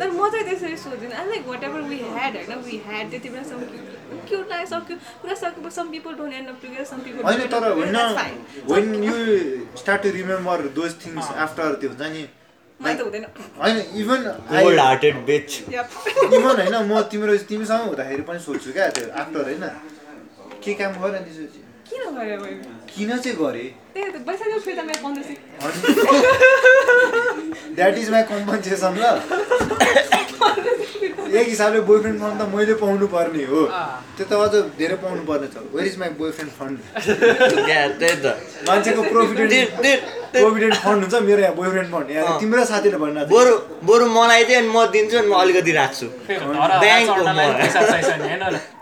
तर 0.00 0.10
म 0.10 0.28
चाहिँ 0.30 0.44
त्यसरी 0.48 0.76
सोच्दिनँ। 0.76 1.14
I 1.14 1.26
like 1.26 1.42
whatever 1.64 1.80
we 1.90 1.98
had 2.14 2.32
होइन? 2.36 2.52
वी 2.66 2.76
ह्याड 2.86 3.10
त्यति 3.10 3.28
बेला 3.28 3.44
सम 3.50 3.60
क्युट 4.28 4.46
लाग्यो 4.50 4.66
सब 4.66 4.86
क्युट 4.86 5.00
पुरा 5.22 5.34
सकेपछि 5.42 5.74
some 5.76 5.86
people 5.90 6.12
don't 6.18 6.32
end 6.34 6.48
up 6.48 6.58
together 6.62 6.84
some 6.84 6.98
people 7.04 7.20
होइन 7.26 7.40
तर 7.52 7.62
होइन। 7.72 7.96
When 8.72 8.86
you 9.04 9.14
start 9.82 10.00
to 10.02 10.08
remember 10.16 10.58
those 10.78 10.90
things 11.06 11.26
after 11.46 11.68
त्यो 11.80 11.90
हुन्छ 11.90 12.10
नि 12.16 12.22
त 12.80 13.00
हुँदैन। 13.00 13.24
होइन 13.60 13.76
even 14.00 14.20
old 14.64 14.80
hearted 14.80 15.16
bitch. 15.26 15.50
Even 15.68 16.56
होइन 16.60 16.74
म 16.90 17.00
तिम्रो 17.10 17.36
तिमीसँग 17.50 17.80
हुँदाखेरि 17.88 18.22
पनि 18.22 18.38
सोध्छु 18.38 18.72
क्या 18.72 18.88
त्यो 18.94 19.10
आफ्टर 19.20 19.42
होइन? 19.42 19.64
के 20.64 20.74
काम 20.74 20.92
गरेँ 21.02 21.22
त्यसपछि। 21.24 21.65
किन 21.86 22.02
गरे 22.16 22.36
मैले 22.42 22.62
किन 22.90 23.10
चाहिँ 23.16 23.36
गरेँ? 23.38 23.68
त्यही 23.94 24.10
त 24.10 24.16
बैसाखी 24.26 24.58
फेरि 24.66 24.76
त 24.76 24.78
मेरो 24.88 25.00
पन्ध्र 25.04 25.22
सय 25.28 25.36
द्याट 27.76 27.94
इज 27.98 28.08
माई 28.10 28.22
कम्पन्सेसन 28.32 28.94
ल 29.02 29.04
एक 31.36 31.46
हिसाबले 31.48 31.80
बोयफ्रेन्ड 31.90 32.18
फन्ड 32.20 32.36
त 32.40 32.42
मैले 32.54 32.74
पाउनु 32.82 33.06
पर्ने 33.14 33.44
हो। 33.50 33.60
त्यो 34.16 34.24
त 34.26 34.32
अझ 34.32 34.54
धेरै 34.78 34.96
पाउनु 35.04 35.22
पर्ने 35.30 35.46
छ। 35.54 35.56
Where 35.74 35.86
is 35.86 35.96
my 36.00 36.10
boyfriend 36.20 36.52
fund 36.58 36.76
त्यही 38.00 38.16
त। 38.24 38.26
मान्छेको 38.68 39.02
प्रोभिडेन्ट 39.12 39.70
प्रोभिडेन्ट 40.34 40.76
फन्ड 40.84 41.00
हुन्छ 41.02 41.14
मेरो 41.28 41.40
यहाँ 41.46 41.54
बोयफ्रेन्ड 41.60 41.88
फन्ड 41.94 42.08
यहाँ। 42.16 42.38
तिम्रो 42.40 42.64
साथीले 42.72 42.98
भन्न 43.02 43.18
बरु 43.30 43.54
बरु 43.88 44.04
मलाई 44.18 44.42
चाहिँ 44.44 44.60
अनि 44.62 44.70
म 44.74 44.76
दिन्छु 44.94 45.16
अनि 45.18 45.28
म 45.30 45.34
अलिकति 45.42 45.72
राख्छु। 45.78 46.06
र 46.26 46.72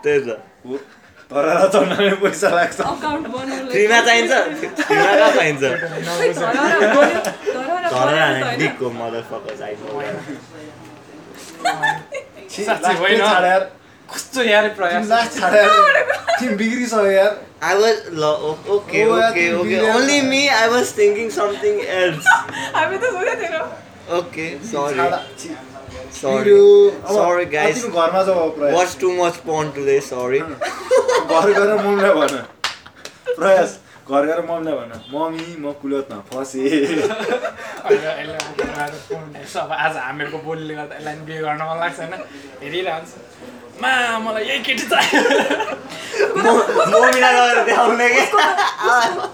त्यही 0.03 0.19
त। 0.25 0.29
भरेर 1.31 1.59
चढ्न 1.73 1.93
पैसा 2.21 2.49
लाग्छ। 2.55 2.79
फ्रीमा 3.71 3.99
चाहिन्छ। 4.07 4.31
फ्रीमा 4.81 5.11
कहाँ 5.15 5.31
चाहिन्छ। 5.35 5.63
डिकको 8.59 8.87
मदर 8.99 9.23
फकर 9.31 9.53
चाहिन्छ। 9.59 9.83
कस्तो 14.09 14.41
यार 14.43 14.65
प्रयास। 14.77 15.05
लास्ट 15.07 15.31
छाडेर 15.39 15.67
बिग्रिसक्यो 16.57 17.11
यार। 17.11 17.33
आई 17.63 17.75
वाज 17.81 17.97
ल 18.13 18.23
okay 18.75 18.99
okay 19.05 19.45
okay 19.53 19.77
only 19.91 20.19
me 20.21 20.41
I 20.57 20.67
was 20.69 20.87
thinking 20.97 21.27
something 21.37 21.75
else 21.99 22.25
हामी 22.75 22.97
त 22.97 23.03
सोधेको 23.15 23.35
थिएन। 23.41 23.55
Okay 24.19 24.47
sorry 24.71 24.99
sorry 26.15 26.57
sorry 27.07 27.45
guys 27.53 27.85
घरमा 27.85 28.21
जाऊ 28.23 28.49
प्रयास। 28.57 28.73
Watch 28.75 28.89
too 28.99 29.07
much 29.15 29.35
porn 29.47 29.65
today 29.75 29.97
sorry 30.01 30.39
घर 30.39 31.47
गएर 31.57 31.71
मम्मीलाई 31.75 32.13
भन। 32.19 32.35
प्रयास 33.35 33.71
घर 34.09 34.25
गएर 34.25 34.41
मम्मीलाई 34.49 34.75
भन। 34.75 34.91
मम्मी 35.13 35.47
म 35.59 35.71
कुलतमा 35.81 36.19
फसेँ। 36.29 36.69
अब 39.55 39.71
आज 39.71 39.93
हामीहरूको 39.97 40.37
बोलीले 40.45 40.73
गर्दा 40.75 40.95
यसलाई 40.95 41.15
बिहे 41.27 41.39
गर्न 41.39 41.61
मन 41.69 41.77
लाग्छ 41.79 41.99
होइन? 41.99 42.13
हेरिरहन्छ। 42.63 43.11
मा 43.81 43.91
मलाई 44.19 44.43
यही 44.45 44.59
केटी 44.63 44.85
चाहियो। 44.91 45.19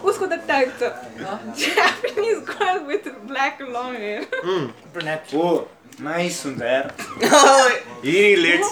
उसको 0.09 0.25
त 0.25 0.33
टाइप 0.47 0.69
छ। 0.79 0.81
Japanese 1.61 2.37
girl 2.49 2.77
with 2.89 3.05
black 3.29 3.55
long 3.75 3.89
hair 4.01 4.21
हो। 5.33 5.47
नाइस 5.99 6.41
हुन्छ 6.45 6.61
यार 6.63 6.85
हि 8.05 8.11
रिलेट्स 8.13 8.69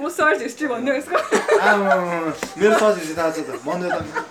ऊ 0.00 0.08
सर्च 0.10 0.42
हिस्ट्री 0.42 0.68
भन्नु 0.68 0.92
यसको 0.94 1.16
मेरो 2.58 2.78
सजिलो 2.78 3.14
थाहा 3.16 3.30
छ 3.30 3.38
त 3.40 3.60
भन्दै 3.64 3.88
त 3.90 4.24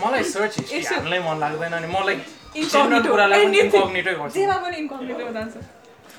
मलाई 0.00 0.24
सर्च 0.30 0.58
हिस्ट्री 0.60 0.82
हाल्नै 0.86 1.18
मन 1.26 1.36
लाग्दैन 1.40 1.72
अनि 1.72 1.88
मलाई 1.88 2.16
इन्कग्निटो 2.56 3.10
कुरालाई 3.10 3.44
पनि 3.44 3.60
इन्कग्निटै 3.60 4.14
गर्छु 4.14 4.38
जेमा 4.38 4.56
पनि 4.64 4.76
इन्कग्निटो 4.76 5.32
जान्छ 5.34 5.54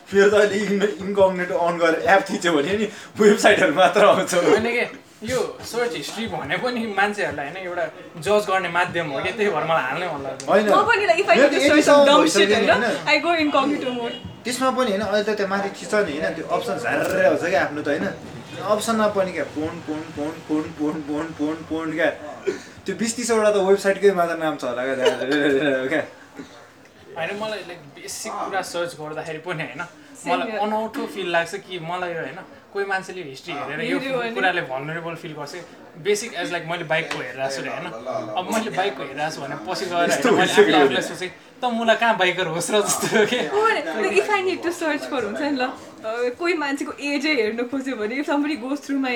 मेरो 0.09 0.29
त 0.29 0.35
अहिले 0.35 0.87
इन्कग्नेटो 1.05 1.55
अन 1.61 1.73
गरेर 1.77 2.13
एप 2.13 2.21
थिच्यो 2.29 2.53
भने 2.53 2.77
नि 2.77 2.87
वेबसाइटहरू 3.19 3.73
मात्र 3.73 4.05
आउँछ 4.05 4.33
होइन 4.35 4.69
के 4.69 4.85
यो 5.25 5.41
सर्च 5.65 5.91
हिस्ट्री 5.95 6.27
भने 6.29 6.57
पनि 6.63 6.85
मान्छेहरूलाई 6.93 7.47
होइन 7.47 7.65
एउटा 7.65 7.85
जज 8.21 8.47
गर्ने 8.49 8.69
माध्यम 8.77 9.11
हो 9.11 9.25
कि 9.25 9.31
त्यही 9.33 9.49
भएर 9.49 9.65
मलाई 9.65 9.85
हाल्नै 9.89 10.07
मन 10.13 10.21
लाग्दैन 10.23 10.71
होइन 13.83 14.33
त्यसमा 14.45 14.69
पनि 14.77 14.89
होइन 14.91 15.01
अहिले 15.05 15.23
त 15.25 15.37
त्यहाँ 15.37 15.49
माथि 15.53 15.69
थिच्छ 15.77 15.93
नि 16.05 16.13
होइन 16.15 16.33
त्यो 16.37 16.45
अप्सन 16.55 16.75
झार्रै 16.83 17.25
आउँछ 17.29 17.43
क्या 17.49 17.61
आफ्नो 17.65 17.81
त 17.81 17.87
होइन। 17.87 18.05
अप्सनमा 18.73 19.07
पनि 19.17 19.31
क्या 19.35 19.45
phone 19.55 19.73
phone 19.87 20.01
phone 20.15 20.33
phone 20.47 20.63
phone 20.77 20.95
phone 21.07 21.25
phone 21.39 21.55
phone 21.69 21.87
क्या। 21.97 22.09
त्यो 22.85 22.93
बिस 23.01 23.11
तिसवटा 23.17 23.51
त 23.51 23.57
वेबसाइटकै 23.69 24.11
मात्र 24.19 24.35
नाम 24.43 24.53
छ 24.61 24.63
होला 24.69 24.83
क्या 24.85 24.95
क्या। 25.91 26.03
होइन 27.17 27.31
मलाई 27.41 27.61
लाइक 27.69 27.81
बेसिक 27.95 28.31
कुरा 28.43 28.61
सर्च 28.73 28.91
गर्दाखेरि 29.01 29.39
पनि 29.47 29.63
होइन 29.65 29.81
मलाई. 30.25 30.57
अनौठो 30.65 31.05
फिल 31.15 31.27
लाग्छ 31.35 31.53
कि 31.65 31.79
मलाई 31.89 32.13
होइन 32.21 32.39
कोही 32.75 32.85
मान्छेले 32.85 33.23
हिस्ट्री 33.23 33.53
हेरेर 33.55 33.81
यो 33.87 33.97
कुराले 34.35 34.61
भनरेबल 34.67 35.15
फिल 35.23 35.33
गर्छ। 35.39 35.53
बेसिक 36.03 36.33
एज 36.43 36.51
लाइक 36.51 36.63
मैले 36.67 36.83
बाइकको 36.91 37.17
हेरिरहेको 37.23 37.55
छु 37.55 37.61
अरे 37.61 37.71
होइन। 37.71 37.87
अब 38.35 38.45
मैले 38.51 38.71
बाइकको 38.75 39.03
हेरिरहेको 39.03 39.35
छु 39.35 39.41
भने 39.41 39.55
पछि 39.63 39.85
गएर 39.91 40.11
आफूलाई 40.11 41.03
सोचेँ 41.07 41.31
त 41.55 41.63
मलाई 41.71 41.95
कहाँ 42.03 42.15
बाइकर 42.19 42.47
होस् 42.51 42.71
र 42.75 42.81
जस्तो 42.83 43.07
हो 43.15 43.23
कि? 43.31 43.39
If 44.19 44.29
I 44.35 44.41
need 44.43 44.59
to 44.63 44.71
search 44.75 45.03
for 45.07 45.21
हुन्छ 45.23 45.41
नि 45.41 45.55
ल। 45.55 45.71
कोही 46.35 46.53
मान्छेको 46.59 46.91
एजै 46.99 47.33
हेर्नु 47.41 47.63
खोज्यो 47.71 47.95
भने 47.95 48.15
if 48.19 48.27
somebody 48.27 48.55
goes 48.59 48.77
through 48.85 48.99
my 48.99 49.15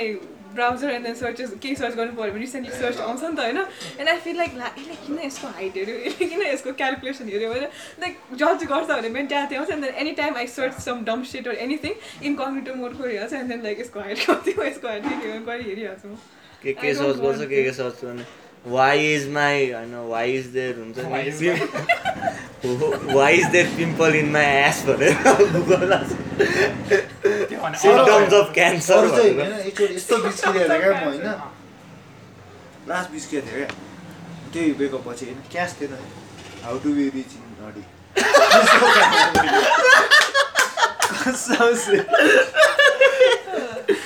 browser 0.55 0.89
and 0.89 1.05
then 1.05 1.15
searches 1.15 1.53
केही 1.61 1.75
सर्च 1.75 1.95
गर्नु 1.95 2.15
पऱ्यो 2.15 2.31
भने 2.31 2.41
रिसेन्टली 2.41 2.77
सर्च 2.77 2.97
आउँछ 2.99 3.23
नि 3.23 3.35
त 3.35 3.39
होइन 3.39 3.57
एन्ड 3.99 4.09
आई 4.09 4.17
फिल 4.19 4.37
लाइक 4.37 4.55
ला 4.57 4.71
यसले 4.77 4.95
किन 5.05 5.19
यसको 5.19 5.47
हाइट 5.49 5.77
हेऱ्यो 5.77 5.95
यसले 5.99 6.27
किन 6.27 6.41
यसको 6.43 6.73
क्यालकुलेसन 6.81 7.29
हेऱ्यो 7.29 7.53
भने 7.53 7.69
लाइक 7.99 8.17
जज 8.35 8.65
गर्छ 8.65 8.89
भने 8.89 9.09
मेन्टालिटी 9.11 9.55
आउँछ 9.55 9.69
and 9.69 9.85
then 9.85 9.95
any 10.03 10.11
time 10.19 10.37
I 10.37 10.47
search 10.49 10.81
some 10.81 11.03
dumb 11.05 11.23
shit 11.31 11.47
or 11.47 11.63
anything 11.67 11.93
incognito 12.23 12.75
mode 12.75 12.97
खोलिहाल्छ 12.97 13.33
and 13.35 13.49
then 13.49 13.63
like 13.63 13.79
यसको 13.79 13.99
हाइट 13.99 14.25
कति 14.25 14.51
हो 14.51 14.63
यसको 14.63 14.87
हाइट 14.87 15.03
के 15.03 15.39
म 15.39 16.17
के 16.61 16.73
के 16.75 16.93
सर्च 16.93 17.17
गर्छ 17.17 17.39
के 17.41 17.63
के 17.63 17.71
सर्च 17.73 18.03
गर्ने 18.03 18.23
वाइ 18.67 19.13
इज 19.15 19.27
माई 19.33 19.71
होइन 19.71 19.93
वाइ 20.09 20.31
इज 20.37 20.45
देयर 20.55 20.75
हुन्छ 20.79 20.97
Why 21.11 21.21
is 21.29 21.41
नि 21.41 21.49
why 23.13 23.33
is 23.35 23.45
there 23.51 23.67
pimple 23.77 24.15
in 24.15 24.29
my 24.31 24.45
ass 24.45 24.77
भनेर 24.87 25.13
सिम्टम्स 27.75 28.33
अफ 28.33 28.47
क्यान्सर 28.53 29.01
यस्तो 29.93 30.17
बिस्किरहेको 30.23 30.69
थिएँ 30.69 30.81
क्या 30.81 30.91
म 30.91 31.03
होइन। 31.03 31.25
लास्ट 32.89 33.11
बिस्किएको 33.11 33.47
थिएँ 33.47 33.55
क्या 33.57 33.69
त्यही 34.53 34.71
ब्रेकअप 34.71 35.03
पछि 35.07 35.25
होइन 35.25 35.39
क्यास 35.51 35.71
थिएन। 35.81 35.93
How 36.63 36.75
to 36.83 36.89
be 36.93 37.03
rich 37.15 37.31
in 37.35 37.43
नडी 37.61 37.83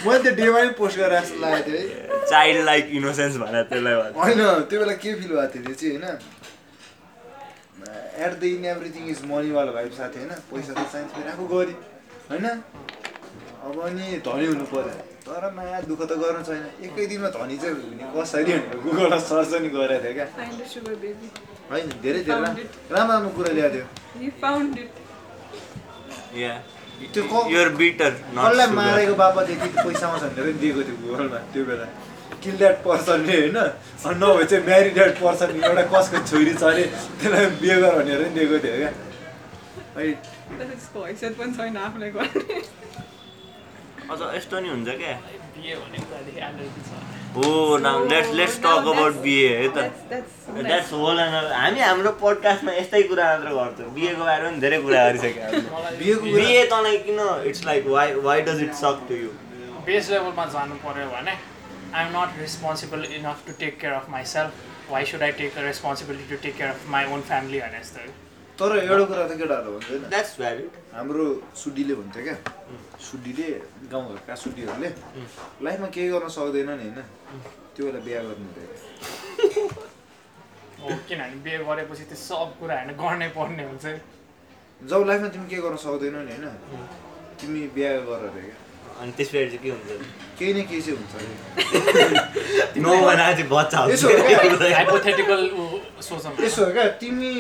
मैले 0.06 0.20
त्यो 0.24 0.34
डेमा 0.36 0.60
पनि 0.60 0.72
पोस्ट 0.80 0.96
गरेर 1.00 1.20
जस्तो 1.20 1.38
लागेको 1.42 1.64
थियो 1.68 1.78
है। 1.80 2.26
चाइल्ड 2.30 2.62
लाइक 2.66 2.84
इनोसेन्स 3.00 3.36
भनेर 3.44 3.64
त्यसलाई 3.72 3.96
भन्छ। 3.96 4.16
होइन 4.24 4.40
त्यो 4.70 4.78
बेला 4.80 4.96
के 5.04 5.10
फिल 5.20 5.32
भएको 5.36 5.48
थियो 5.54 5.64
त्यो 5.64 5.76
चाहिँ 5.80 5.94
होइन। 5.94 6.06
At 8.26 8.34
the 8.40 8.44
end 8.44 8.66
everything 8.74 9.04
is 9.14 9.20
मनीवाला 9.32 9.72
भाइ 9.72 9.86
साथी 10.00 10.18
होइन। 10.20 10.32
पैसा 10.52 10.72
त 10.74 10.76
चाहिन्छ 10.92 11.10
फेरि 11.16 11.30
आफू 11.34 11.44
गरी। 11.54 11.76
होइन? 12.30 12.46
अब 13.64 13.76
अनि 13.88 14.06
धनी 14.28 14.46
हुनु 14.46 14.66
पऱ्यो 14.72 14.96
तर 15.24 15.44
माया 15.56 15.78
दुःख 15.88 16.02
त 16.04 16.12
गर्नु 16.22 16.42
छैन। 16.48 16.64
एकै 16.84 17.04
दिनमा 17.12 17.30
धनी 17.36 17.56
चाहिँ 17.64 17.76
हुने 17.80 18.06
कसरी 18.16 18.44
भनेर 18.44 18.78
गुगलमा 18.86 19.18
सर्च 19.30 19.50
पनि 19.54 19.70
गरेको 19.76 20.04
थियो 20.04 20.14
क्या. 20.20 20.28
होइन 21.72 21.86
धेरै 22.04 22.22
धेरै 22.28 22.42
राम्रो 22.44 22.64
राम्रो 22.96 23.30
कुरा 23.38 23.52
ल्याएको 23.58 23.76
थियो. 23.76 23.86
त्यो 27.14 27.24
क- 27.32 27.52
युर 27.54 27.70
बिटर 27.82 28.12
कसलाई 28.12 28.68
मारेको 28.80 29.14
बापत 29.22 29.50
यति 29.50 29.70
पैसा 29.84 30.08
आउँछ 30.08 30.22
भनेर 30.24 30.44
पनि 30.44 30.54
दिएको 30.64 30.82
थियो 30.88 30.96
गुगलमा 31.04 31.38
त्यो 31.54 31.64
बेला। 31.70 31.86
किल 32.44 32.56
द्याट 32.58 32.76
पर्सनले 32.86 33.36
होइन? 33.40 33.58
अनि 33.58 34.16
नभए 34.22 34.46
चाहिँ 34.52 34.64
म्यारिड 34.66 34.94
द्याट 34.94 35.14
पर्सन 35.24 35.50
एउटा 35.64 35.84
कसको 35.94 36.18
छोरी 36.30 36.54
छ 36.54 36.64
अरे 36.72 36.84
त्यसलाई 37.22 37.46
बिहे 37.62 37.76
गर 37.82 37.94
भनेर 38.00 38.20
पनि 38.24 38.34
दिएको 38.38 38.58
थियो 38.64 38.76
क्या। 38.82 38.92
हैसियत 39.96 41.34
पनि 41.40 41.52
छैन 41.58 41.78
अझ 44.12 44.20
यस्तो 44.36 44.60
नि 44.60 44.70
हुन्छ 44.70 44.90
क्या। 45.02 45.14
हो 47.36 47.78
now 47.78 48.06
let's 48.08 48.32
let's 48.34 48.58
talk 48.62 48.88
about 48.88 49.14
BA 49.22 49.50
है 49.58 49.68
त. 49.68 49.78
द्याट्स 50.58 50.92
होल 50.94 51.20
हामी 51.20 51.80
हाम्रो 51.80 52.12
पोडकास्टमा 52.22 52.72
यस्तै 52.74 53.02
कुरा 53.04 53.26
मात्र 53.30 53.54
गर्छौँ। 53.56 53.90
बिहेको 53.94 54.24
बारेमा 54.26 54.50
पनि 54.50 54.60
धेरै 54.66 54.80
कुरा 54.82 55.00
गरिसक्यो 55.08 55.62
बिहेको 56.00 56.26
बिहे 56.36 56.66
तँलाई 56.74 56.98
किन 57.06 57.20
it's 57.52 57.66
like 57.66 57.88
why 57.96 58.14
why 58.28 58.42
does 58.50 58.60
it 58.64 58.74
suck 58.82 58.98
to 59.10 59.16
you 59.22 59.30
base 59.88 60.10
लेभलमा 60.12 60.46
जानु 60.58 60.76
पऱ्यो 60.86 61.08
भने 61.16 61.34
I 61.94 62.06
am 62.06 62.10
not 62.18 62.30
responsible 62.42 63.02
enough 63.16 63.48
to 63.48 63.52
take 63.64 63.74
care 63.82 63.94
of 63.94 64.06
myself 64.10 64.92
why 64.92 65.06
should 65.14 65.22
I 65.24 65.32
take 65.42 65.58
responsibility 65.70 66.36
to 66.36 66.42
take 66.44 66.54
care 66.58 66.70
of 66.70 66.80
my 66.98 67.04
own 67.14 67.22
family 67.32 67.60
भने 67.66 67.80
जस्तो। 67.80 68.02
तर 68.60 68.70
एउटा 68.78 69.06
कुरा 69.10 69.24
त 69.28 69.34
केटाहरू 69.40 69.72
भ्यालिड 70.40 70.70
हाम्रो 70.94 71.26
सुडीले 71.62 71.94
भन्छ 72.00 72.18
क्या। 72.26 72.36
सुडीले 73.02 73.50
गाउँघरका 73.92 74.34
सुडीहरूले 74.44 74.90
लाइफमा 75.66 75.88
केही 75.96 76.08
गर्न 76.14 76.28
सक्दैन 76.38 76.70
नि 76.70 76.86
होइन। 76.86 77.00
त्यो 77.74 77.84
बेला 77.86 78.00
बिहा 78.06 78.22
गर्नु 78.28 78.46
हुँदैन। 78.46 78.70
हो 80.82 80.88
किनभने 81.10 81.38
बिहे 81.46 81.58
गरेपछि 81.66 82.04
त्यो 82.12 82.18
सब 82.30 82.50
कुरा 82.60 82.76
होइन 82.78 82.90
गर्नै 83.02 83.28
पर्ने 83.38 83.64
हुन्छ। 83.70 83.86
जब 84.90 85.02
लाइफमा 85.10 85.28
तिमी 85.34 85.48
केही 85.50 85.62
गर्न 85.66 85.78
सक्दैनौ 85.86 86.22
नि 86.30 86.34
होइन। 86.38 86.46
तिमी 87.42 87.62
बिहा 87.76 87.92
गर 88.06 88.22
अरे 88.30 88.42
क्या। 88.48 88.58
अनि 89.02 89.12
त्यसपछि 89.18 89.50
चाहिँ 89.50 89.62
के 89.64 89.70
हुन्छ? 89.74 89.90
केही 90.38 90.52
न 90.54 90.56
केही 90.70 90.82
चाहिँ 90.86 90.98
हुन्छ 91.02 91.14
यसो 96.46 96.62
हो 96.66 96.72
क्या 96.74 96.86
तिमी 97.02 97.34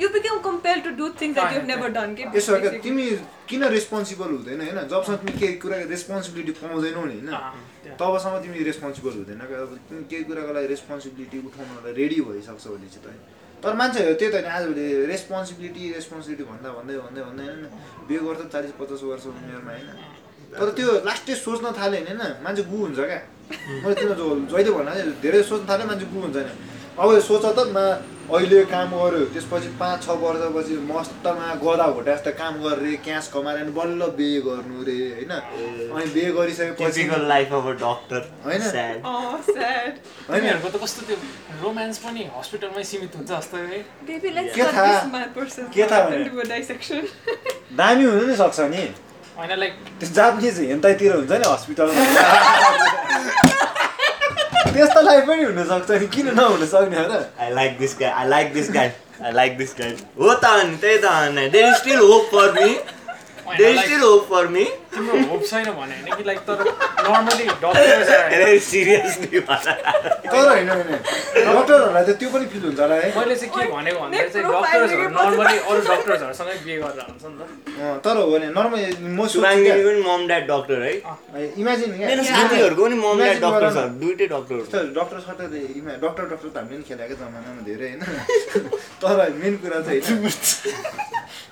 You 0.00 0.08
become 0.08 0.38
compelled 0.42 0.84
to 0.84 0.92
do 0.96 1.06
things 1.20 1.34
that 1.36 1.52
you've 1.52 1.66
never 1.70 1.88
done. 1.92 2.16
के 2.16 2.22
यसो 2.36 2.56
क्या. 2.60 2.70
तिमी 2.80 3.06
किन 3.48 3.62
रेस्पोन्सिबल 3.76 4.28
हुँदैन 4.36 4.60
होइन? 4.64 4.78
जबसम्म 4.88 5.16
तिमी 5.20 5.32
केही 5.40 5.54
कुराको 5.60 5.88
रेस्पोन्सिबिलिटी 5.92 6.52
पाउँदैनौ 6.60 7.04
नि 7.04 7.16
होइन। 7.20 7.96
तबसम्म 8.00 8.34
तिमी 8.44 8.64
रेस्पोन्सिबल 8.70 9.12
हुँदैन 9.20 9.42
क्या? 9.50 9.58
अब 9.60 9.72
तिमी 9.88 10.04
केही 10.10 10.24
कुराको 10.24 10.52
लागि 10.56 10.66
रेस्पोन्सिबिलिटी 10.72 11.36
उठाउनलाई 11.48 11.92
रेडी 12.00 12.18
भइसक्छ 12.28 12.64
भने 12.72 12.88
चाहिँ 12.94 13.04
त 13.04 13.60
तर 13.60 13.74
मान्छेहरू 13.76 14.14
त्यही 14.16 14.32
त 14.32 14.36
नि 14.40 14.48
आजभोलि 14.56 14.86
रेस्पोन्सिबिलिटी 15.12 15.82
रेस्पोन्सिबिलिटी 16.00 16.44
भन्दा 16.48 16.68
भन्दै 16.80 16.94
भन्दै 17.04 17.22
भन्दै 17.28 17.44
होइन? 17.44 17.64
बिहे 18.08 18.20
गर्दा 18.24 18.44
चालिस 18.54 18.72
पचास 18.80 19.02
वर्ष 19.04 19.24
उमेरमा 19.36 19.72
होइन? 19.76 19.88
तर 20.56 20.68
त्यो 20.80 20.88
लास्टै 21.08 21.34
सोच्न 21.44 21.66
थाल्यो 21.76 22.00
भने 22.00 22.12
होइन? 22.24 22.40
मान्छे 22.40 22.62
गु 22.72 22.76
हुन्छ 22.88 23.00
क्या? 23.04 23.20
मैले 23.84 23.94
जो 24.16 24.26
जहिले 24.48 24.70
भन्दा 24.72 24.92
चाहिँ 24.96 25.12
धेरै 25.20 25.40
सोच्न 25.50 25.64
थाल्यो 25.68 25.86
मान्छे 25.92 26.06
गु 26.08 26.18
हुन्छ 26.24 26.36
नि 26.48 26.52
अब 26.96 27.08
सोच 27.28 27.44
त 27.52 27.60
अहिले 28.36 28.58
काम 28.70 28.90
गर्यो 28.94 29.24
त्यसपछि 29.34 29.68
पाँच 29.80 30.02
छ 30.04 30.14
वर्षपछि 30.22 30.74
मस्तमा 30.90 31.46
गदा 31.62 31.86
घोटा 31.94 32.14
जस्तो 32.14 32.30
काम 32.40 32.54
गरेर 32.64 32.96
क्यास 33.04 33.26
कमाएर 33.34 33.56
अनि 33.62 33.72
बल्ल 33.78 34.00
बिहे 34.18 34.40
गर्नु 34.46 34.82
रे 34.88 34.96
होइन? 35.14 35.32
अनि 35.94 36.06
बिहे 36.14 36.30
गरिसकेपछि 36.38 37.00
typical 37.00 37.22
life 37.32 37.52
of 37.58 37.64
a 37.66 37.74
doctor 37.82 38.20
होइन? 38.46 38.62
दामी 47.82 48.04
हुनु 48.04 48.26
नि 48.26 48.36
सक्छ 48.42 48.58
नि। 48.74 48.84
होइन 49.38 49.58
लाइक 49.58 49.74
त्यो 50.00 50.08
जापानिज 50.20 50.56
हेन्ताइतिर 50.70 51.10
हुन्छ 51.16 51.32
नि 51.32 51.46
हस्पिटलमा 51.52 52.02
त्यस्तो 54.60 55.00
लाइफ 55.02 55.24
पनि 55.28 55.42
हुनसक्छ 55.44 55.90
नि? 55.90 56.06
किन 56.14 56.26
नहुन 56.34 56.66
सक्ने 56.66 56.96
हो 56.96 57.04
र? 57.10 57.20
I 57.40 57.50
like 57.54 57.78
this 57.78 57.96
guy 58.00 58.10
I 58.10 58.28
like 58.28 58.52
this 58.54 58.70
guy 58.72 58.90
I 59.24 59.32
like 59.32 59.56
this 59.58 59.74
guy 59.80 59.96
हो 60.20 60.34
त 60.34 60.44
अनि 60.44 60.76
त्यही 60.82 60.98
त 60.98 61.04
अनि। 61.04 61.48
There 61.48 61.68
is 61.68 61.74
still 61.76 61.98
hope 61.98 62.28
for 62.32 62.52
me 62.58 62.68
still 63.50 64.00
hope 64.00 64.22
for 64.30 64.46
me 64.54 64.64
तिम्रो 64.94 65.18
होप 65.30 65.42
छैन 65.50 65.66
भने 65.78 65.94
होइन 66.00 66.16
कि 66.16 66.24
लाइक 66.24 66.38
तर 66.48 66.58
नर्मली 67.06 67.44
डक्टर 67.62 68.28
धेरै 68.30 68.58
सिरियसली 68.68 69.40
तर 69.40 70.48
होइन 70.48 70.68
होइन। 70.70 70.90
डक्टरहरूलाई 70.90 72.04
त 72.04 72.16
त्यो 72.20 72.28
पनि 72.30 72.46
फिल 72.52 72.62
हुन्छ 72.64 72.80
होला 72.80 72.94
है। 72.94 73.08
मैले 73.18 73.36
चाहिँ 73.36 73.52
के 73.54 73.62
भनेको 73.72 73.98
भन्दा 74.00 74.26
चाहिँ 74.34 74.46
डक्टर्सहरू 74.46 75.08
नर्मली 75.16 75.58
अरू 75.70 75.80
डक्टर्सहरूसँगै 75.90 76.56
बिहे 76.64 76.76
गरेर 76.82 77.06
हुन्छ 77.10 77.24
नि 77.24 77.36
त। 77.38 77.42
अँ, 77.80 77.98
तर 78.04 78.16
हो 78.16 78.26
भने 78.30 78.48
नर्मल 78.58 78.80
म 79.00 79.20
पनि 79.30 80.00
मम 80.08 80.20
ड्याड 80.30 80.44
डक्टर 80.50 80.78
है। 80.82 80.92
इमेजिन 81.60 81.90
मेरो 82.00 82.22
साथीहरूको 82.30 82.82
पनि 82.84 82.96
मम 83.04 83.16
ड्याड 83.22 83.38
डक्टर 83.44 83.68
छ। 83.70 83.86
दुइटै 84.00 84.26
डक्टरहरू 84.34 84.64
छ 84.70 84.74
डक्टर 84.98 85.18
सटर 85.26 85.46
डक्टर 86.04 86.24
डक्टर 86.32 86.48
त 86.48 86.56
हामीले 86.56 86.76
पनि 86.76 86.84
खेलाएको 86.88 87.14
जमानामा 87.20 87.62
धेरै 87.68 87.86
होइन। 87.90 88.00
तर 89.02 89.18
मेन 89.40 89.54
कुरा 89.62 89.78
चाहिँ 89.86 90.00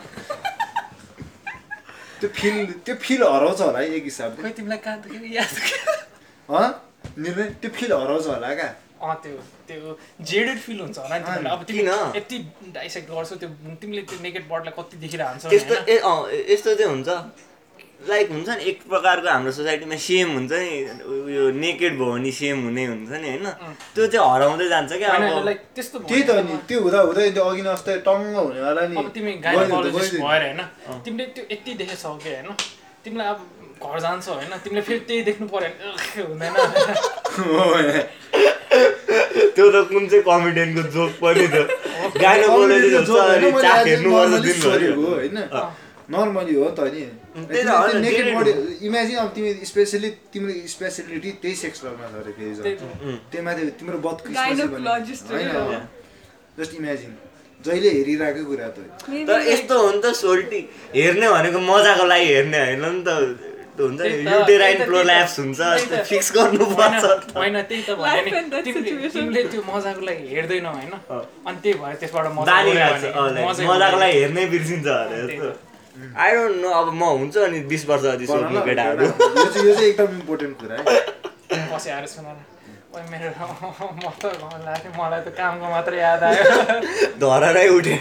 त्यो 2.20 2.28
फिल 2.34 2.72
त्यो 2.84 2.94
फिल 3.02 3.22
हराउँछ 3.22 3.60
होला 3.60 3.78
है 3.78 3.86
एक 3.96 4.04
हिसाबले। 4.04 4.42
खै 4.42 4.52
तिमीलाई 4.58 4.78
कहाँदेखि 4.84 5.36
याद 5.36 5.52
हँ 6.48 6.68
निर्णय 7.18 7.48
त्यो 7.62 7.70
फिल 7.78 7.92
हराउँछ 7.92 8.26
होला 8.26 8.54
क्या? 8.54 8.70
अँ 8.98 9.14
त्यो 9.22 9.36
त्यो 9.68 9.98
जेडेड 10.30 10.58
फिल 10.58 10.80
हुन्छ 10.80 10.98
होला 10.98 11.18
नि 11.18 11.24
तिमीलाई। 11.24 11.52
अब 11.54 11.62
किन? 11.64 11.88
तिमी 11.88 12.18
यति 12.18 12.38
डाइसेक्ट 12.74 13.10
गर्छौ 13.10 13.36
त्यो 13.42 13.48
तिमीले 13.82 14.02
त्यो 14.10 14.18
नेकेड 14.22 14.48
बर्डलाई 14.50 14.72
कति 14.78 14.96
देखिरहन्छ 15.04 15.52
यस्तो 15.52 15.74
ए 15.86 15.98
अँ 16.02 16.18
यस्तो 16.54 16.74
चाहिँ 16.74 16.90
हुन्छ। 16.92 17.08
लाइक 18.00 18.30
हुन्छ 18.30 18.48
नि 18.48 18.62
एक 18.70 18.78
प्रकारको 18.90 19.28
हाम्रो 19.28 19.52
सोसाइटीमा 19.52 19.96
सेम 20.06 20.28
हुन्छ 20.34 20.52
नि 20.52 20.70
उयो 21.28 21.44
नेकेड 21.58 21.92
भयो 21.98 22.10
भने 22.12 22.30
सेम 22.38 22.56
हुने 22.64 22.84
हुन्छ 22.86 23.10
नि 23.22 23.28
होइन? 23.28 23.46
त्यो 23.94 24.06
चाहिँ 24.06 24.26
हराउँदै 24.32 24.68
जान्छ 24.68 24.92
क्या 25.02 25.08
अब। 25.10 25.44
लाइक 25.44 25.60
त्यस्तो 25.74 25.98
त्यही 26.06 26.22
त 26.22 26.30
नि 26.46 26.54
त्यो 26.68 26.78
हुँदा 26.82 27.00
हुँदै 27.02 27.26
त्यो 27.34 27.44
अघि 27.50 27.62
नै 27.62 27.70
अस्ति 27.74 27.92
टङ्ग 28.06 28.36
हुनेवाला 28.38 28.82
नि। 28.88 28.96
अब 28.96 29.08
तिमी 29.14 29.32
गाइनोकोलोजिस्ट। 29.46 30.14
भएर 30.14 30.42
होइन? 30.46 30.60
तिमीले 31.04 31.24
त्यो 31.34 31.44
यति 31.52 31.70
देखेछौ 31.80 32.14
कि 32.22 32.28
होइन? 32.30 32.48
तिमीलाई 33.04 33.28
अब 33.28 33.38
घर 33.82 33.98
जान्छौ 34.06 34.32
होइन? 34.32 34.52
तिमीले 34.64 34.82
फेरि 34.88 35.00
त्यही 35.08 35.22
देख्नु 35.28 35.46
पऱ्यो 35.48 36.24
भने 36.30 36.46
हुँदैन? 36.46 36.54
हो, 37.38 37.64
त्यो 39.56 39.66
त 39.74 39.76
कुन 39.90 40.02
चाहिँ 40.08 40.22
कमेडियनको 40.22 40.82
जोक 40.94 41.12
पनि 41.20 41.44
थियो 41.48 41.64
गाइनोकोलोजिस्ट 42.22 43.10
होइन? 44.64 45.36
नर्मली 46.10 46.54
हो 46.54 46.68
त 46.76 46.80
नि 46.94 47.02
नेकेड 48.04 48.26
बडी 48.36 48.52
इमेजिन 48.86 49.16
अब 49.22 49.28
तिमी 49.36 49.50
स्पेसली 49.70 50.10
तिम्रो 50.32 50.52
स्पेसलिटी 50.74 51.30
त्यही 51.42 51.56
सेक्सरमा 51.62 52.06
छ 52.12 52.14
अरे 52.20 52.32
फेरि 52.38 52.74
त्यही 53.30 53.42
माथि 53.48 53.62
तिम्रो 53.80 53.98
बद 54.06 54.18
होइन। 54.28 55.82
जस्ट 56.58 56.72
इमेजिन 56.80 57.12
जहिले 57.60 57.90
हेरिरहेको 57.98 58.42
कुरा 58.48 58.68
त 58.68 58.78
तर 59.28 59.38
यस्तो 59.50 59.74
हो 59.82 59.90
नि 59.92 60.00
त 60.00 60.06
सोल्टी 60.22 60.60
हेर्ने 60.96 61.26
भनेको 61.36 61.58
मजाको 61.68 62.04
लागि 62.14 62.26
हेर्ने 62.32 62.58
होइन 62.64 62.84
नि 62.88 63.02
त 63.06 63.10
हुन्छ 63.78 64.00
युटेराइन 64.00 64.78
प्रोल्याप्स 64.84 65.34
हुन्छ 65.38 65.60
फिक्स 66.10 66.28
गर्नुपर्छ 66.36 67.04
होइन 67.36 67.56
त्यही 67.68 67.82
त 67.82 67.90
भने 68.00 68.30
तिमीले 68.66 69.42
त्यो 69.52 69.60
मजाको 69.68 70.02
लागि 70.08 70.24
हेर्दैनौ 70.34 70.70
होइन। 70.78 70.94
अनि 71.46 71.58
त्यही 71.62 71.74
भएर 71.82 71.94
त्यसबाट 72.00 72.26
मजाको। 72.38 73.96
लागि 74.02 74.16
हेर्नै 74.18 74.44
बिर्सिन्छ 74.54 74.86
अरे 74.86 75.50
आई 75.98 76.30
डोन्ट 76.34 76.56
नो 76.62 76.68
अब 76.80 76.88
म 76.92 77.02
हुन्छ 77.18 77.36
अनि 77.46 77.58
बिस 77.70 77.82
वर्ष 77.88 78.02
भन 78.02 78.26
सोध्नु 78.26 78.60
केटाहरू। 78.68 79.04
यो 79.04 79.44
चाहिँ 79.44 79.66
यो 79.68 79.74
चाहिँ 79.74 79.88
एकदम 79.88 80.10
इम्पोर्टेन्ट 80.20 80.54
कुरा 80.60 80.74
है। 80.76 80.82
पछि 81.72 81.90
आएर 81.90 82.06
सुन 82.06 82.24
न। 82.24 82.28
ओइ 82.94 83.02
मेरो 83.12 83.30
म 84.02 84.10
त 84.20 84.24
लाग्यो 84.66 84.90
मलाई 84.98 85.20
त 85.20 85.28
कामको 85.38 85.66
मात्र 85.70 85.92
याद 85.94 86.22
आयो। 86.28 86.44
धररै 87.22 87.66
उठेन 87.78 88.00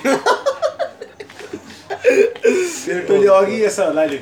अघि 3.37 3.55
यसो 3.63 3.83
होला 3.85 4.05
नि 4.05 4.19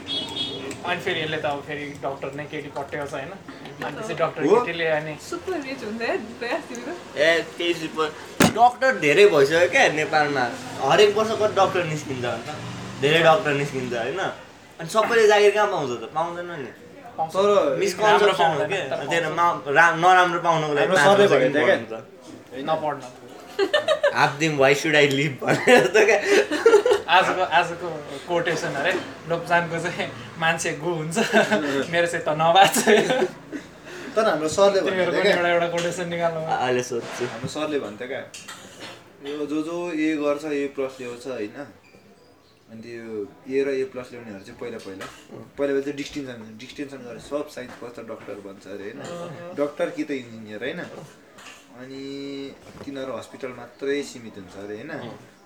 अनि 0.85 0.99
फेरि 1.02 1.19
यसले 1.22 1.38
त 1.38 1.45
अब 1.45 1.60
फेरि 1.68 1.85
डक्टर 2.06 2.30
नै 2.38 2.45
केटी 2.52 2.69
पट्याउँछ 2.77 3.11
होइन। 3.14 3.31
अनि 3.85 3.93
त्यसै 3.97 4.15
डक्टर 4.22 4.41
हो? 4.45 4.56
केटीले 4.56 4.88
अनि 4.97 5.14
super 5.27 5.57
rich 5.65 5.84
हुन्छ 5.85 6.02
ए 7.18 7.30
केही 7.57 7.73
सुपर 7.81 8.07
डक्टर 8.57 8.91
धेरै 9.06 9.26
भइसक्यो 9.34 9.68
क्या 9.76 9.84
नेपालमा। 9.99 10.45
हरेक 10.85 11.11
वर्ष 11.18 11.31
कति 11.41 11.53
डक्टर 11.60 11.84
निस्किन्छ 11.91 12.26
अन्त। 12.26 12.49
धेरै 13.06 13.22
डक्टर 13.23 13.53
निस्किन्छ 13.61 13.94
होइन? 13.94 14.19
अनि 14.80 14.90
सबैले 14.90 15.27
जागिर 15.27 15.52
कहाँ 15.56 15.68
पाउँछ 15.72 15.90
त? 16.02 16.03
पाउँदैन 16.15 16.49
नि। 16.52 16.72
तर 17.15 17.77
मिसकन्सेप्सन 17.80 18.27
हो 18.27 18.38
पाउँदैन, 18.44 18.68
कि 18.69 18.77
तर 18.90 19.07
त्यो 19.07 19.30
मा- 19.36 19.76
रा- 19.77 19.95
नराम्रो 20.03 20.40
पाउनको 20.45 20.73
लागि? 20.73 20.88
नपढ्न। 22.69 23.02
Half 24.15 24.32
them 24.40 24.57
why 24.57 24.76
should 24.76 24.95
I 24.95 25.07
live 25.07 25.34
भनेर 25.41 25.88
त 25.88 25.98
क्या। 26.10 26.19
आजको 27.15 27.41
आजको 27.57 27.88
कोटेसन 28.27 28.73
अरे 28.82 28.91
लोकजानको 29.30 29.80
चाहिँ 29.80 30.07
मान्छे 30.40 30.72
गु 30.84 30.90
हुन्छ। 30.99 31.18
मेरो 31.91 32.07
चाहिँ 32.07 32.26
त 32.26 32.30
नबाच 32.41 32.76
तर 34.15 34.27
हाम्रो 34.30 34.48
सरले 34.48 34.80
एउटा 34.80 35.49
एउटा 35.49 35.68
कोटेसन 35.68 36.07
निकाल्नु 36.10 36.40
अहिले 36.52 36.84
सोध्छु। 36.84 37.23
हाम्रो 37.32 37.48
सरले 37.56 37.80
भन्थ्यो 37.80 38.07
क्या। 38.07 38.22
यो 39.30 39.45
जो 39.52 39.61
जो 39.68 39.76
ए 39.91 40.15
गर्छ 40.19 40.44
ए 40.52 40.68
प्लस 40.76 40.94
ल्याउँछ 41.02 41.27
होइन? 41.27 41.56
अनि 42.76 42.84
त्यो 42.84 43.03
ए 43.47 43.64
र 43.64 43.68
ए 43.72 43.84
प्लस 43.88 44.07
ल्याउनेहरू 44.11 44.43
चाहिँ 44.43 44.60
पहिला 44.60 44.77
पहिला। 44.85 45.06
पहिला 45.31 45.72
पहिला 45.72 45.81
चाहिँ 45.81 45.95
डिस्टिङसन 45.95 46.39
डिस्टिङसन 46.60 46.99
गरेर 47.07 47.19
सब 47.23 47.47
साइन्स 47.56 47.73
पढ्छ 47.81 47.97
डक्टर 48.11 48.38
बन्छ 48.47 48.68
अरे 48.68 48.84
होइन? 48.91 48.99
डक्टर 49.56 49.89
कि 49.95 50.03
त 50.03 50.11
इन्जिनियर 50.11 50.60
होइन? 50.65 50.80
अनि 51.80 52.03
तिनीहरू 52.84 53.11
हस्पिटल 53.15 53.52
मात्रै 53.56 54.02
सीमित 54.03 54.35
हुन्छ 54.38 54.56
अरे 54.60 54.76
होइन? 54.76 54.91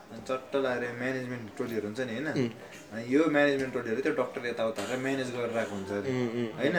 अनि 0.10 0.22
चट्ट 0.26 0.56
लगाएर 0.56 0.84
म्यानेजमेन्ट 0.98 1.46
टोलीहरू 1.58 1.86
हुन्छ 1.88 2.00
नि 2.10 2.14
होइन? 2.18 2.50
अनि 2.94 3.04
यो 3.14 3.22
म्यानेजमेन्ट 3.30 3.74
टोलीहरू 3.74 4.02
त्यो 4.02 4.14
डक्टर 4.22 4.42
यताउता 4.48 4.82
म्यानेज 5.06 5.30
गरेर 5.38 5.52
राखेको 5.54 5.76
हुन्छ 5.76 5.92
अरे 6.02 6.12
होइन? 6.60 6.78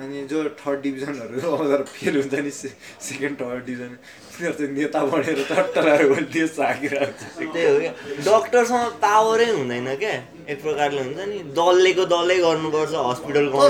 अनि 0.00 0.16
जो 0.28 0.38
थर्ड 0.60 0.80
डिभिजनहरू 0.82 1.40
अगर 1.64 1.82
फेल 1.94 2.14
हुन्छ 2.20 2.34
नि 2.44 2.50
से 2.60 2.68
सेकेन्ड 3.08 3.40
थर्ड 3.40 3.64
डिभिजन 3.64 3.96
तिनीहरू 4.40 4.56
चाहिँ 4.56 4.72
नेता 4.72 5.00
बनेर 5.12 5.40
चट्ट 5.44 5.78
लगाएर 5.78 6.08
भोलि 6.08 6.26
देश 6.32 6.56
झाकिरहेको 6.56 7.12
छ 7.20 7.22
त्यही 7.52 7.66
हो 7.68 7.76
क्या। 7.80 7.92
डक्टरसँग 8.24 8.86
पावरै 9.04 9.48
हुँदैन 9.50 9.88
क्या। 10.00 10.12
एक 10.50 10.58
प्रकारले 10.62 11.00
हुन्छ 11.04 11.20
नि 11.28 11.38
दललेको 11.58 12.04
दलै 12.12 12.38
गर्नुपर्छ 12.40 12.94
हस्पिटल 13.10 13.46
हुन्छ 13.52 13.68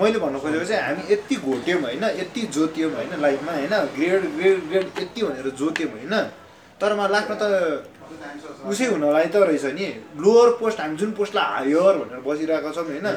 मैले 0.00 0.18
भन्नु 0.18 0.38
खोजेको 0.44 0.64
चाहिँ 0.64 0.82
हामी 0.82 1.02
यति 1.12 1.36
घोट्यौँ 1.36 1.80
होइन 1.82 2.04
यति 2.20 2.40
जोत्यौँ 2.54 2.90
होइन 2.92 3.12
लाइफमा 3.24 3.52
होइन। 3.52 3.74
ग्रेड 3.96 4.22
ग्रेड 4.36 4.58
ग्रेड 4.68 4.86
यति 5.02 5.20
भनेर 5.22 5.48
जोत्यौँ 5.58 5.90
होइन। 5.90 6.14
तर 6.80 6.94
मलाई 6.98 7.10
लाग्न 7.12 7.32
त 7.40 7.44
उसै 8.70 8.86
हुनलाई 8.92 9.26
त 9.32 9.36
रहेछ 9.48 9.64
नि। 9.78 9.86
लोवर 10.22 10.48
पोस्ट 10.60 10.78
हामी 10.80 10.96
जुन 11.00 11.10
पोस्टलाई 11.18 11.46
हायर 11.52 11.94
भनेर 12.00 12.20
बसिरहेको 12.26 12.70
छौँ 12.76 12.84
होइन 12.86 13.08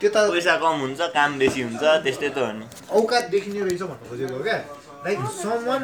त्यो 0.00 0.08
त 0.14 0.16
पैसा 0.34 0.54
कम 0.62 0.74
हुन्छ 0.84 1.00
काम 1.16 1.30
बेसी 1.40 1.60
हुन्छ 1.68 1.82
त्यस्तै 2.04 2.30
त 2.36 2.38
हो 2.38 2.52
नि। 2.58 2.64
औकात 2.98 3.24
देखिने 3.34 3.60
रहेछ 3.66 3.82
भन्नु 3.90 4.04
खोजेको 4.10 4.34
हो 4.36 4.42
क्या। 4.46 4.58
Like 5.04 5.18
someone? 5.42 5.80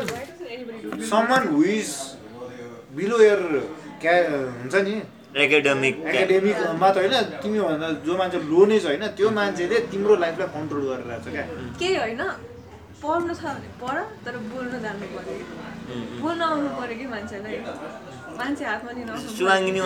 Someone 1.11 1.43
who 1.53 1.59
is 1.77 1.90
below 2.97 3.16
your 3.28 3.40
क्या 4.03 4.15
हुन्छ 4.62 4.74
नि। 4.89 4.97
एकाडेमिक 5.36 5.94
एकाडेमिकमा 6.09 6.89
त 6.90 6.97
होइन 6.97 7.15
तिमी 7.44 7.59
भन्दा 7.61 7.89
जो 8.07 8.12
मान्छे 8.16 8.39
लो 8.51 8.61
नै 8.69 8.77
छ 8.81 8.85
होइन 8.89 9.05
त्यो 9.16 9.28
मान्छेले 9.39 9.77
तिम्रो 9.93 10.15
लाइफलाई 10.24 10.48
कन्ट्रोल 10.57 10.85
गरिरहेको 10.90 11.24
छ 11.24 11.28
क्या। 11.35 11.44
केही 11.81 11.97
होइन 12.03 12.23
पढ्नु 13.03 13.32
छ 13.36 13.43
भने 13.44 13.69
पढ 13.82 13.97
तर 14.24 14.35
बोल्नु 14.53 14.78
जान्नु 14.85 15.07
पऱ्यो 15.15 15.35
बोल्न 16.23 16.40
आउनु 16.48 16.69
पऱ्यो 16.78 16.97
कि 17.01 17.07
मान्छेलाई। 17.15 17.57
मान्छे 18.38 18.64
हातमा। 18.64 19.16
सुवाङ्गिनी 19.36 19.80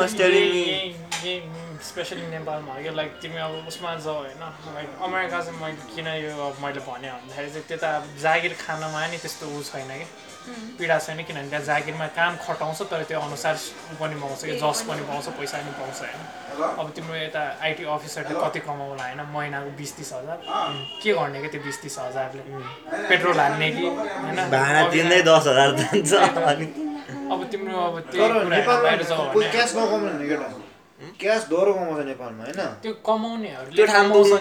स्पेसली 1.88 2.26
नेपालमा 2.26 2.74
यो 2.84 2.92
लाइक 2.92 3.10
तिमी 3.22 3.38
अब 3.40 3.68
उसमा 3.68 3.94
जाऊ 4.04 4.16
होइन 4.16 4.42
लाइक 4.76 4.88
अमेरिका 5.06 5.40
चाहिँ 5.40 5.60
मैले 5.60 5.84
किन 5.94 6.08
यो 6.24 6.32
अब 6.48 6.56
मैले 6.64 6.80
भने 6.88 7.08
भन्दाखेरि 7.12 7.50
चाहिँ 7.50 7.66
त्यो 7.68 7.78
त 7.78 7.84
अब 7.84 8.04
जागिर 8.24 8.52
खानमा 8.60 9.00
नि 9.06 9.18
त्यस्तो 9.24 9.44
ऊ 9.48 9.62
छैन 9.70 9.90
कि 10.00 10.06
पीडा 10.78 10.98
छैन 11.06 11.18
किनभने 11.28 11.48
त्यहाँ 11.50 11.64
जागिरमा 11.70 12.06
काम 12.18 12.32
खटाउँछ 12.44 12.80
तर 12.90 13.02
त्यो 13.08 13.20
अनुसार 13.20 13.54
ऊ 13.92 13.94
पनि 14.00 14.16
पाउँछ 14.20 14.40
कि 14.44 14.54
जस 14.60 14.78
पनि 14.88 15.02
पाउँछ 15.08 15.26
पैसा 15.40 15.56
पनि 15.60 15.72
पाउँछ 15.80 15.98
होइन 16.04 16.20
अब 16.50 16.86
तिम्रो 16.96 17.16
यता 17.16 17.42
आइटी 17.62 17.84
अफिसरले 17.94 18.34
कति 18.42 18.60
कमाउला 18.66 19.04
होइन? 19.04 19.20
महिनाको 19.34 19.70
बिस 19.78 19.90
तिस 19.96 20.10
हजार। 20.12 20.38
के 21.02 21.10
गर्ने 21.12 21.38
कि 21.42 21.48
त्यो 21.48 21.60
बिस 21.64 21.76
तिस 21.82 21.98
हजारले? 21.98 22.42
पेट्रोल 23.08 23.38
हाल्ने 23.40 23.68
कि? 23.70 23.86
होइन? 23.86 24.38
भाडा 24.50 24.80
अब 24.84 24.90
तिर्दै 24.92 25.20
दस 25.30 25.44
हजार 25.46 25.68
जान्छ 25.80 26.12
अनि। 26.52 26.66
अब 27.32 27.40
तिम्रो 27.50 27.76
अब 27.86 27.94
क्यास 31.20 31.42
डह्रो 31.50 31.72
कमाउँछ 31.74 32.00
नेपालमा 32.06 32.42
होइन? 32.44 32.60
त्यो 32.82 32.92
कमाउनेहरूले 33.06 33.76
त्यो 33.76 33.86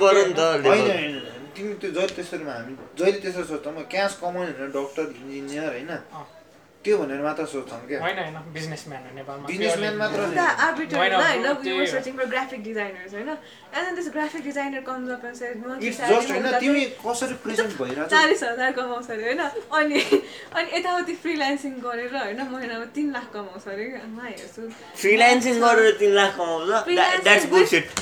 पऱ्यो 0.02 0.24
नि 0.28 0.34
त 0.34 0.40
होइन। 0.40 0.90
होइन। 0.90 1.16
तिमी 1.56 1.74
त्यो 1.82 1.90
जहिले 1.92 2.14
त्यसरीमा 2.16 2.54
हामी 2.54 2.74
जहिले 3.00 3.20
त्यसरी 3.20 3.46
सोच्छौँ 3.52 3.84
क्यास 3.94 4.12
कमाउने 4.22 4.52
भनेर 4.58 4.70
डक्टर 4.76 5.06
इन्जिनियर 5.40 5.72
होइन। 5.76 5.92
त्यो 6.86 6.98
भनेर 6.98 7.22
मात्र 7.22 7.46
सोच्छौँ 7.52 7.80
क्या 7.88 7.98
होइन 8.02 8.18
होइन 8.20 8.36
बिजनेसम्यान 8.56 9.02
हो 9.06 9.16
नेपालमा. 9.16 9.48
बिजनेसम्यान 9.48 9.96
मात्र 10.02 10.28
The 10.36 10.44
arbitrary, 10.66 11.00
Why 11.00 11.08
not? 11.10 11.20
no, 11.20 11.26
I 11.30 11.40
know 11.44 11.54
we 11.56 11.64
त्यही 11.64 11.80
were 11.80 11.88
हो। 11.88 11.92
searching 11.94 12.16
for 12.20 12.28
graphic 12.34 12.62
designers, 12.68 13.12
होइन? 13.14 13.32
And 13.74 13.82
then 13.86 13.96
this 13.98 14.08
graphic 14.14 14.44
designer 14.46 14.82
comes 14.82 15.10
up 15.16 15.26
and 15.30 15.36
says, 15.40 15.58
"No, 15.64 15.76
it's 15.80 15.98
just 16.02 16.32
होइन 16.32 16.44
भन्दा 16.44 16.60
तिमी 16.60 16.84
कसरी 17.02 17.36
प्रेजेन्ट 17.44 17.76
भइरहेको 17.82 18.06
छ 18.06 18.12
चालिस 18.14 18.44
हजार 18.44 18.72
कमाउँछ 18.80 19.10
अरे 19.12 19.26
होइन? 19.26 19.42
अनि 19.80 20.00
अनि 20.54 20.78
यताउति 20.78 21.16
फ्रिल्यान्सिङ 21.26 21.74
गरेर 21.88 22.16
होइन 22.16 22.42
महिनामा 22.54 22.86
तिन 22.96 23.12
लाख 23.18 23.28
कमाउँछ 23.34 23.68
अरे 23.76 23.90
म 24.08 24.26
हेर्छु। 24.30 24.70
फ्रिल्यान्सिङ 25.02 25.60
गरेर 25.66 25.92
तिन 26.00 26.16
लाख 26.16 26.32
कमाउँछ? 26.38 26.70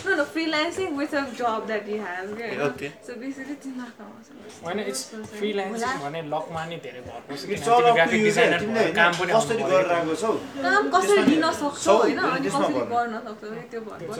No, 0.05 0.15
no, 0.15 0.25
freelancing 0.37 0.95
with 1.01 1.13
a 1.15 1.25
job 1.41 1.67
that 1.67 1.83
he 1.89 1.97
has. 2.05 2.29
Okay. 2.29 2.53
Okay. 2.69 2.91
So 3.07 3.17
basically, 3.25 3.57
तिन 3.65 3.75
लाख 3.81 3.91
कमाउँछ। 3.99 4.63
होइन 4.63 4.79
इट्स 4.85 5.03
फ्रिल्यान्सिङ 5.33 5.99
भने 6.05 6.21
लकमा 6.29 6.65
नि 6.69 6.77
धेरै 6.85 7.01
भर 7.09 7.19
पर्छ 7.27 7.49
it's 7.49 7.67
all 7.69 7.83
up 7.83 7.87
to 7.87 7.93
graphic 7.95 8.23
designer 8.23 8.65
तिमीले 8.67 8.91
काम 8.99 9.11
पनि 9.19 9.31
होइन? 9.31 9.39
कसरी। 9.47 9.63
गरिरहेको 9.71 10.13
छौ 10.21 10.31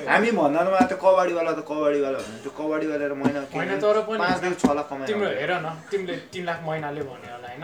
हामी 0.07 0.29
भन्दामा 0.39 0.79
त्यो 0.87 0.97
कबाडीवाला 1.03 1.51
त 1.51 1.61
कबाडीवाला 1.69 2.17
भने 2.23 2.37
त्यो 2.43 2.51
कबाडीवाला 2.57 3.05
महिना 3.21 3.39
होइन, 3.53 3.69
तर 3.83 3.97
पनि 4.07 4.17
पाँचदेखि 4.23 4.57
छ 4.63 4.65
लाख 4.77 4.87
कमाइ 4.89 5.05
तिम्रो 5.07 5.27
हेर 5.39 5.51
न 5.59 5.67
तिमीले 5.91 6.15
तिन 6.33 6.43
लाख 6.49 6.59
महिनाले 6.67 7.01
भन्यो 7.09 7.31
होला 7.35 7.49
होइन? 7.51 7.63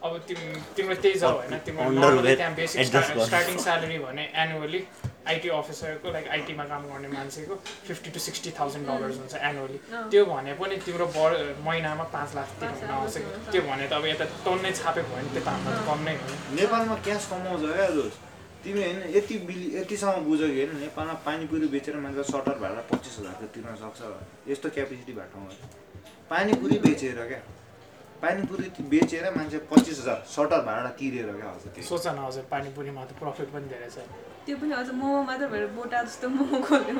अब 0.00 0.12
तिम 0.28 0.38
तिम्रो 0.76 0.94
त्यही 1.02 1.18
छ 1.20 1.22
होइन? 1.24 1.52
तिम्रो 1.66 2.20
त्यहाँ 2.24 2.52
बेसिक। 2.56 2.78
स्टार्टिङ 3.26 3.56
स्यालेरी 3.66 3.98
भने 4.00 4.24
एनुअली 4.42 4.80
आइटी 5.28 5.48
अफिसरको 5.48 6.12
लाइक 6.12 6.28
आइटीमा 6.28 6.64
काम 6.64 6.82
गर्ने 6.90 7.08
मान्छेको 7.08 7.54
fifty 7.86 8.10
to 8.10 8.20
sixty 8.20 8.50
thousand 8.58 8.86
dollars 8.88 9.16
हुन्छ 9.18 9.34
एनुअली 9.50 9.78
अँ। 9.78 10.08
त्यो 10.10 10.24
भने 10.24 10.52
पनि 10.60 10.76
तिम्रो 10.86 11.06
बर 11.16 11.30
महिनामा 11.66 12.04
पाँच 12.14 12.34
लाख 12.34 12.48
तिर्नु 12.60 12.92
आउँछ 12.94 13.16
त्यो 13.52 13.62
भने 13.62 13.86
त 13.88 13.92
अब 13.92 14.06
यता 14.06 14.24
टन्नै 14.46 14.72
छापेको 14.80 15.08
भयो 15.10 15.20
भने 15.20 15.30
त्यो 15.34 15.42
त 15.44 15.48
हामीलाई 15.48 15.76
त 15.76 15.86
कम 15.90 16.00
नै 16.08 16.14
हो। 16.16 16.56
नेपालमा 16.56 16.96
क्यास 17.04 17.28
कमाउँछ 17.30 17.62
क्या 17.76 17.88
तिमी 18.64 18.80
होइन 18.82 18.98
यति 19.16 19.36
बिल 19.48 19.60
यतिसम्म 19.76 20.24
बुझ 20.24 20.40
कि 20.40 20.46
होइन 20.46 20.76
नेपालमा 20.80 21.14
पानीपुरी 21.28 21.66
बेचेर 21.74 21.96
मान्छे 22.00 22.24
सटर 22.32 22.58
भाडा 22.64 22.82
पच्चिस 22.90 23.14
हजारको 23.18 23.46
तिर्न 23.54 23.76
सक्छ। 23.82 24.00
यस्तो 24.50 24.68
क्यापेसिटी 24.76 25.12
भएको 25.12 25.32
ठाउँमा 25.32 25.52
पानीपुरी 26.30 26.78
बेचेर 26.84 27.20
क्या। 27.30 27.40
पानीपुरी 28.22 28.68
बेचेर 28.90 29.24
मान्छे 29.36 29.58
पच्चिस 29.70 30.00
हजार 30.00 30.18
सटर 30.28 30.60
भाडा 30.66 30.90
तिरेर 30.98 31.30
क्या 31.40 31.52
त्यो 31.64 31.84
सोच 31.84 32.06
न 32.06 32.18
हजुर 32.26 32.44
पानीपुरीमा 32.52 33.04
त 33.04 33.16
प्रफिट 33.20 33.48
पनि 33.54 33.68
धेरै 33.72 33.88
छ। 33.88 34.04
त्यो 34.50 34.58
पनि 34.60 34.74
अझ 34.74 34.88
मोमो 35.00 35.22
मात्र 35.30 35.46
भएर 35.54 35.66
बोटा 35.78 35.98
जस्तो 36.02 36.26
मोमो 36.36 36.58
झन् 36.58 36.98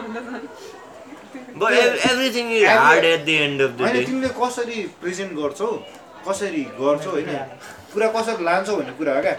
but 1.61 1.73
everything 2.09 2.47
is 2.57 2.65
hard 2.65 3.05
at 3.05 3.21
the 3.29 3.35
end 3.45 3.63
of 3.63 3.71
the 3.71 3.81
होइन 3.83 3.95
डे 3.95 4.03
तिमीले 4.07 4.31
कसरी 4.39 4.79
प्रेजेन्ट 5.03 5.33
गर्छौ 5.39 5.71
कसरी 6.29 6.63
गर्छौ 6.79 7.11
होइन 7.11 7.31
कुरा 7.93 8.09
कसरी 8.17 8.45
लान्छौ 8.49 8.77
भन्ने 8.77 8.95
कुरा 9.01 9.13
हो 9.17 9.23
क्या। 9.27 9.35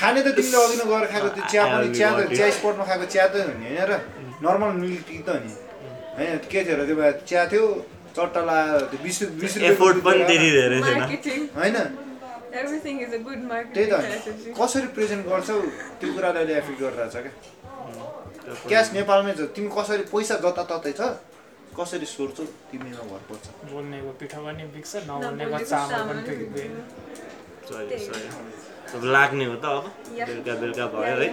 खाने 0.00 0.20
त 0.22 0.28
तिमीले 0.36 0.58
अघि 0.64 0.76
नै 0.80 0.84
गएर 0.90 1.04
खाएको 1.12 1.28
त्यो 1.36 1.44
चिया 1.52 1.62
पनि 1.70 1.88
चिया 1.96 2.10
त 2.16 2.20
चिया 2.36 2.50
स्पटमा 2.58 2.84
खाएको 2.90 3.06
चिया 3.14 3.24
त 3.28 3.34
हो 3.36 3.52
नि 3.60 3.68
होइन 3.68 3.88
र। 3.90 3.92
नर्मल 4.44 4.72
मिल्क 4.82 5.00
टी 5.08 5.18
त 5.18 5.28
हो 5.28 5.38
नि 5.44 5.52
होइन 6.18 6.36
के 6.52 6.60
थियो 6.66 6.76
र 6.80 6.86
त्यो 6.88 6.96
बेला 7.00 7.12
चिया 7.30 7.42
थियो 7.52 7.64
चट्टा 8.16 8.40
लायो 8.50 8.78
त्यो 8.90 8.98
बिस 9.04 9.18
बिस 9.42 9.52
रुपियाँको 9.56 9.74
एफोर्ट 9.74 9.96
पनि 10.06 10.22
रुपियाँ 10.22 11.36
होइन 11.58 11.76
एभ्रिथिङ 12.60 12.94
इज 13.00 13.12
अ 13.14 13.18
गुड 13.26 13.40
त्यही 13.74 13.86
त। 13.90 13.94
कसरी 14.60 14.88
प्रेजेन्ट 14.96 15.22
गर्छौ 15.30 15.58
त्यो 16.00 16.08
कुराले 16.14 16.38
अहिले 16.40 16.54
एफेक्ट 16.60 16.80
गरिरहेछ 16.82 17.16
क्या। 17.16 17.32
क्यास 18.68 18.86
नेपालमै 18.98 19.32
छ। 19.38 19.40
तिमी 19.56 19.68
कसरी 19.76 20.04
पैसा 20.12 20.34
जताततै 20.44 20.92
छ 20.98 21.02
कसरी 21.78 22.06
सोध्छौ 22.12 22.44
तिमीमा 22.70 23.02
भर 23.10 23.22
पर्छ। 23.28 23.44
बोल्नेको 23.72 24.10
पिठो 24.20 24.40
पनि 24.44 24.64
बिग्छ 24.74 24.92
नबोल्नेको 25.10 25.58
चामल 25.70 26.18
पनि 26.26 26.68
अब 28.90 29.02
लाग्ने 29.14 29.44
हो 29.46 29.56
त 29.62 29.64
अब। 29.78 29.84
बेलुका 30.10 30.54
बेलुका 30.60 30.86
भयो 30.94 31.16
है। 31.22 31.28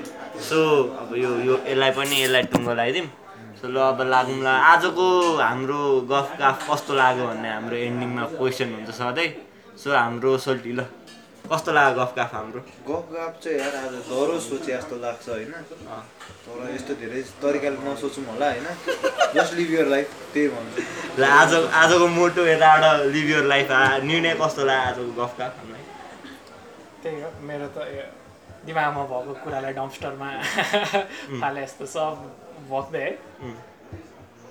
सो 0.49 0.59
अब 1.01 1.09
यो 1.17 1.31
यो 1.47 1.55
यसलाई 1.65 1.91
पनि 1.97 2.15
यसलाई 2.23 2.43
टुङ्गो 2.53 2.73
लगाइदिउँ। 2.77 3.09
सो 3.57 3.65
ल 3.73 3.77
अब 3.91 3.99
लागौँला 4.13 4.53
आजको 4.71 5.07
हाम्रो 5.41 5.81
गफ 6.11 6.27
गाफ 6.37 6.57
कस्तो 6.69 6.93
लाग्यो 7.01 7.25
भन्ने 7.27 7.49
हाम्रो 7.49 7.75
एन्डिङमा 7.87 8.23
क्वेसन 8.37 8.69
हुन्छ 8.77 8.89
सधैँ। 9.01 9.29
सो 9.81 9.89
हाम्रो 9.97 10.37
सोल्टी 10.45 10.71
ल। 10.77 10.85
कस्तो 11.51 11.71
लाग्यो 11.71 11.93
गफ 11.97 12.11
गाफ 12.17 12.33
हाम्रो? 12.35 12.61
गफ 12.87 13.05
गफ 13.13 13.33
चाहिँ 13.43 13.57
यार 13.59 13.75
आज 13.75 13.93
डह्रो 14.09 14.39
सोचे 14.39 14.71
जस्तो 14.71 14.95
लाग्छ 15.03 15.29
होइन। 15.29 15.51
तर 16.43 16.73
यस्तो 16.73 16.93
धेरै 17.01 17.21
तरिकाले 17.41 17.77
नसोचौँ 17.85 18.23
होला 18.25 18.47
होइन। 18.51 18.67
जस्ट 19.35 19.53
लिभ 19.53 19.71
यर 19.73 19.87
लाइफ 19.93 20.07
त्यही 20.33 20.47
भन्छु। 20.49 20.81
ल 21.19 21.23
आज 21.23 21.53
आजको 21.81 22.07
मोटो 22.17 22.45
यताबाट 22.47 23.05
लिभ 23.15 23.27
यर 23.29 23.43
लाइफ 23.53 23.69
निर्णय 24.03 24.33
कस्तो 24.41 24.65
लाग्यो 24.65 24.91
आजको 24.91 25.11
गफ 25.21 25.33
गाफ 25.39 25.53
हामीलाई? 25.59 25.83
त्यही 27.03 27.21
हो 27.21 27.29
मेरो 27.47 27.67
त 27.75 27.79
दिमागमा 28.67 29.03
भएको 29.07 29.33
कुरालाई 29.43 29.73
डम्पस्टरमा 29.73 30.29
फाले 31.39 31.61
जस्तो 31.65 31.85
सब 31.87 32.15
भक्दै 32.69 32.99
है. 32.99 33.11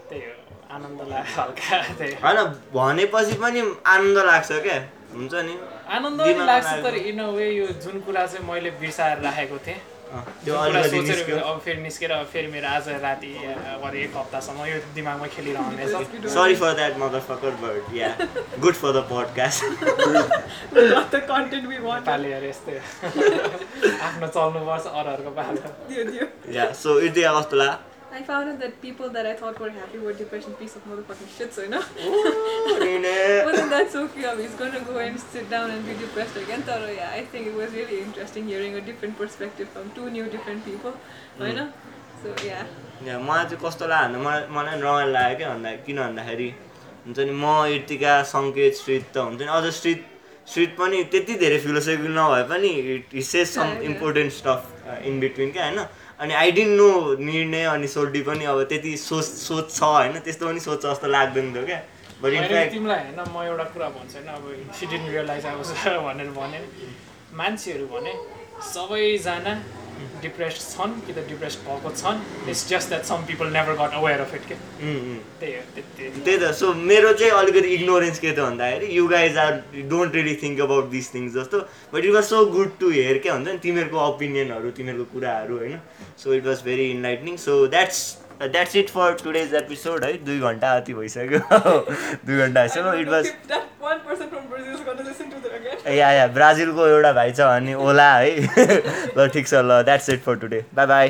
त्यही 0.09 0.23
हो 0.24 0.35
आनन्द 0.74 1.01
लाग्यो 1.12 1.40
हल्का 1.40 1.82
त्यही। 1.98 2.12
होइन 2.24 2.39
भनेपछि 2.74 3.35
पनि 3.43 3.60
आनन्द 3.86 4.18
लाग्छ 4.28 4.51
क्या 4.66 4.78
हुन्छ 5.12 5.35
नि। 5.48 5.56
आनन्द 5.87 6.21
लाग्छ। 6.51 6.71
तर 6.85 6.95
इन 7.11 7.19
अ 7.21 7.29
वे 7.37 7.51
यो 7.51 7.67
जुन 7.85 8.01
कुरा 8.07 8.27
चाहिँ 8.27 8.47
मैले 8.51 8.71
बिर्साएर 8.81 9.19
राखेको 9.27 9.59
थिएँ 9.67 9.81
कुरा 10.47 10.83
सोचेर 10.91 11.39
अब 11.39 11.59
फेरि 11.65 11.81
निस्केर 11.83 12.11
अब 12.13 12.27
फेरि 12.33 12.47
मेरो 12.51 12.69
आज 12.69 12.89
राति 13.05 13.31
अरू 13.47 13.97
एक 13.99 14.13
हप्तासम्म 14.17 14.67
यो 14.67 14.77
दिमागमा 14.95 15.27
खेलिरहनेछ 15.35 16.29
sorry 16.35 16.55
for 16.63 16.73
that 16.79 16.99
mother 17.03 17.21
fucker 17.31 17.51
but 17.63 17.95
yeah 17.97 18.11
good 18.63 18.75
for 18.83 18.93
the 18.99 19.03
podcast 19.11 19.63
Not 20.77 21.11
the 21.15 21.21
content 21.33 21.67
we 21.73 21.79
want. 21.87 22.07
नेपालीहरू 22.07 22.47
यस्तै 22.47 22.79
हो। 22.79 22.81
आफ्नो 24.07 24.27
चल्नुपर्छ 24.37 24.87
अरूहरूको 24.87 25.31
बाटो 25.41 25.75
दियो 25.91 26.05
दियो 26.11 26.27
या 26.59 26.71
सो 26.85 26.99
इडिया 27.11 27.33
कस्तो 27.39 27.57
लाग्यो 27.63 27.95
I 28.16 28.22
found 28.22 28.48
out 28.48 28.60
that 28.60 28.80
people 28.80 29.10
that 29.10 29.26
I 29.26 29.34
thought 29.34 29.59
were 29.60 29.68
happy 29.68 29.98
were 29.98 30.12
depression 30.14 30.55
piece 30.55 30.74
of 30.76 30.84
motherfucking 30.90 31.32
shit, 31.36 31.52
so 31.52 31.64
you 31.64 31.68
know. 31.68 31.82
Wasn't 33.48 33.70
that 33.70 33.90
so 33.90 34.09
cute? 34.09 34.40
He's 34.40 34.55
gonna 34.55 34.80
go 34.80 34.97
and 34.98 35.20
sit 35.20 35.51
down 35.51 35.70
and 35.70 35.84
be 35.84 35.94
depressed 36.05 36.36
again. 36.36 36.62
Taro, 36.62 36.88
yeah, 36.90 37.10
I 37.12 37.24
think 37.26 37.47
it 37.47 37.55
was 37.55 37.72
really 37.72 38.01
interesting 38.01 38.48
hearing 38.48 38.74
a 38.76 38.80
different 38.80 39.18
perspective 39.18 39.68
from 39.68 39.90
two 39.98 40.09
new 40.09 40.30
different 40.36 40.64
people. 40.64 40.94
You 41.38 41.52
know? 41.60 41.68
So 42.22 42.34
yeah. 42.44 42.64
या 43.05 43.18
मलाई 43.20 43.44
चाहिँ 43.48 43.60
कस्तो 43.64 43.86
लाग्यो 43.86 44.09
भने 44.09 44.24
मलाई 44.24 44.47
मलाई 44.56 44.80
रमाइलो 44.80 45.12
लाग्यो 45.12 45.36
क्या 45.38 45.48
भन्दा 45.52 45.70
किन 45.86 45.98
भन्दाखेरि 46.02 46.48
हुन्छ 47.06 47.18
नि 47.18 47.32
म 47.43 47.44
इर्तिका 47.76 48.12
सङ्केत 48.32 48.74
श्रीत 48.82 49.05
त 49.14 49.16
हुन्छ 49.26 49.40
नि 49.44 49.51
अझ 49.56 49.72
श्रीत 49.80 50.01
श्रीत 50.55 50.72
पनि 50.78 51.02
त्यति 51.12 51.34
धेरै 51.44 51.59
फिलोसफी 51.66 52.09
नभए 52.16 52.43
पनि 52.52 52.72
it 52.94 53.14
says 53.32 53.47
some 53.52 53.66
Yeah, 53.66 53.76
yeah. 53.76 53.90
Important 53.90 54.32
stuff 54.32 54.60
in 55.10 55.20
between 55.20 55.52
क्या 55.52 55.68
होइन 55.68 55.78
अनि 56.20 56.34
आई 56.34 56.51
डिन्ट 56.52 56.72
नो 56.80 56.90
निर्णय 57.20 57.64
अनि 57.74 57.88
सोल्डी 57.88 58.20
पनि 58.28 58.44
अब 58.44 58.62
त्यति 58.68 58.97
सोच 58.97 59.24
सोच 59.24 59.66
छ 59.76 59.82
होइन 59.82 60.18
त्यस्तो 60.20 60.47
पनि 60.47 60.60
सोच 60.60 60.86
जस्तो 60.86 61.06
लाग्दैन 61.09 61.52
थियो 61.55 61.64
क्या। 61.66 61.80
बट 62.22 62.32
इनफ्याक्ट 62.32 62.72
तिमीलाई 62.72 63.01
होइन 63.05 63.20
म 63.34 63.43
एउटा 63.47 63.64
कुरा 63.74 63.88
भन्छु 63.97 64.18
होइन 64.18 64.28
अब 64.34 64.72
सी 64.78 64.86
डिन 64.86 65.02
रियलाइज 65.09 65.47
अब 65.47 65.60
भनेर 66.06 66.30
भने। 66.38 66.60
मान्छेहरू 67.36 67.86
भने 67.93 68.12
सबैजना 68.72 69.52
डिप्रेस्ड 70.23 70.60
छन् 70.73 70.93
कि 71.06 71.12
त 71.12 71.24
डिप्रेस्ड 71.28 71.59
भएको 71.66 71.90
छन् 72.01 72.20
it's 72.51 72.62
just 72.68 72.89
that 72.89 73.05
some 73.10 73.24
people 73.31 73.52
never 73.56 73.78
got 73.81 73.94
aware 74.01 74.20
of 74.20 74.35
it 74.35 74.48
के 74.48 74.55
त्यही 75.40 75.55
हो 75.55 75.62
त्यही 76.24 76.36
त 76.39 76.52
सो 76.60 76.73
मेरो 76.90 77.12
चाहिँ 77.23 77.32
अलिकति 77.39 77.68
इग्नोरेन्स 77.77 78.18
के 78.18 78.32
त 78.32 78.39
भन्दाखेरि 78.40 78.93
you 78.97 79.06
guys 79.09 79.39
are 79.44 79.62
don't 79.94 80.14
really 80.14 80.35
think 80.43 80.60
about 80.68 80.90
this 80.90 81.12
things 81.14 81.32
जस्तो 81.35 81.60
but 81.94 82.05
it 82.05 82.12
was 82.14 82.24
so 82.24 82.44
good 82.59 82.77
to 82.81 82.90
hear 82.90 83.18
क्या 83.27 83.35
हुन्छ 83.35 83.48
नि 83.48 83.59
तिमीहरूको 83.66 83.98
ओपिनियनहरू 84.06 84.70
तिमीहरूको 84.78 85.12
कुराहरू 85.12 85.59
होइन? 85.59 85.78
So 86.23 86.35
it 86.35 86.47
was 86.47 86.62
very 86.64 86.90
enlightening 86.90 87.36
so 87.47 87.66
that's 87.74 88.01
that's 88.43 88.77
it 88.77 88.89
for 88.91 89.13
today's 89.25 89.55
episode 89.55 90.05
है 90.05 90.13
दुई 90.25 90.39
घन्टा 90.41 90.73
अति 90.77 90.95
भइसक्यो 90.95 91.39
दुई 92.27 92.37
घन्टा 92.39 92.61
भइसक्यो 92.63 92.81
don't 92.81 93.01
इट 93.01 93.09
वाज. 93.09 93.33
या 95.89 96.11
या 96.13 96.27
ब्राजिलको 96.27 96.87
एउटा 96.87 97.13
भाइ 97.13 97.33
छ 97.33 97.41
भने 97.41 97.75
ओला 97.75 98.13
है 98.15 98.31
ल 99.19 99.29
ठिक 99.33 99.49
छ 99.49 99.55
ल 99.55 99.83
that's 99.83 100.09
it 100.11 100.21
for 100.23 100.35
today 100.37 100.65
bye 100.75 100.87
bye 100.87 101.05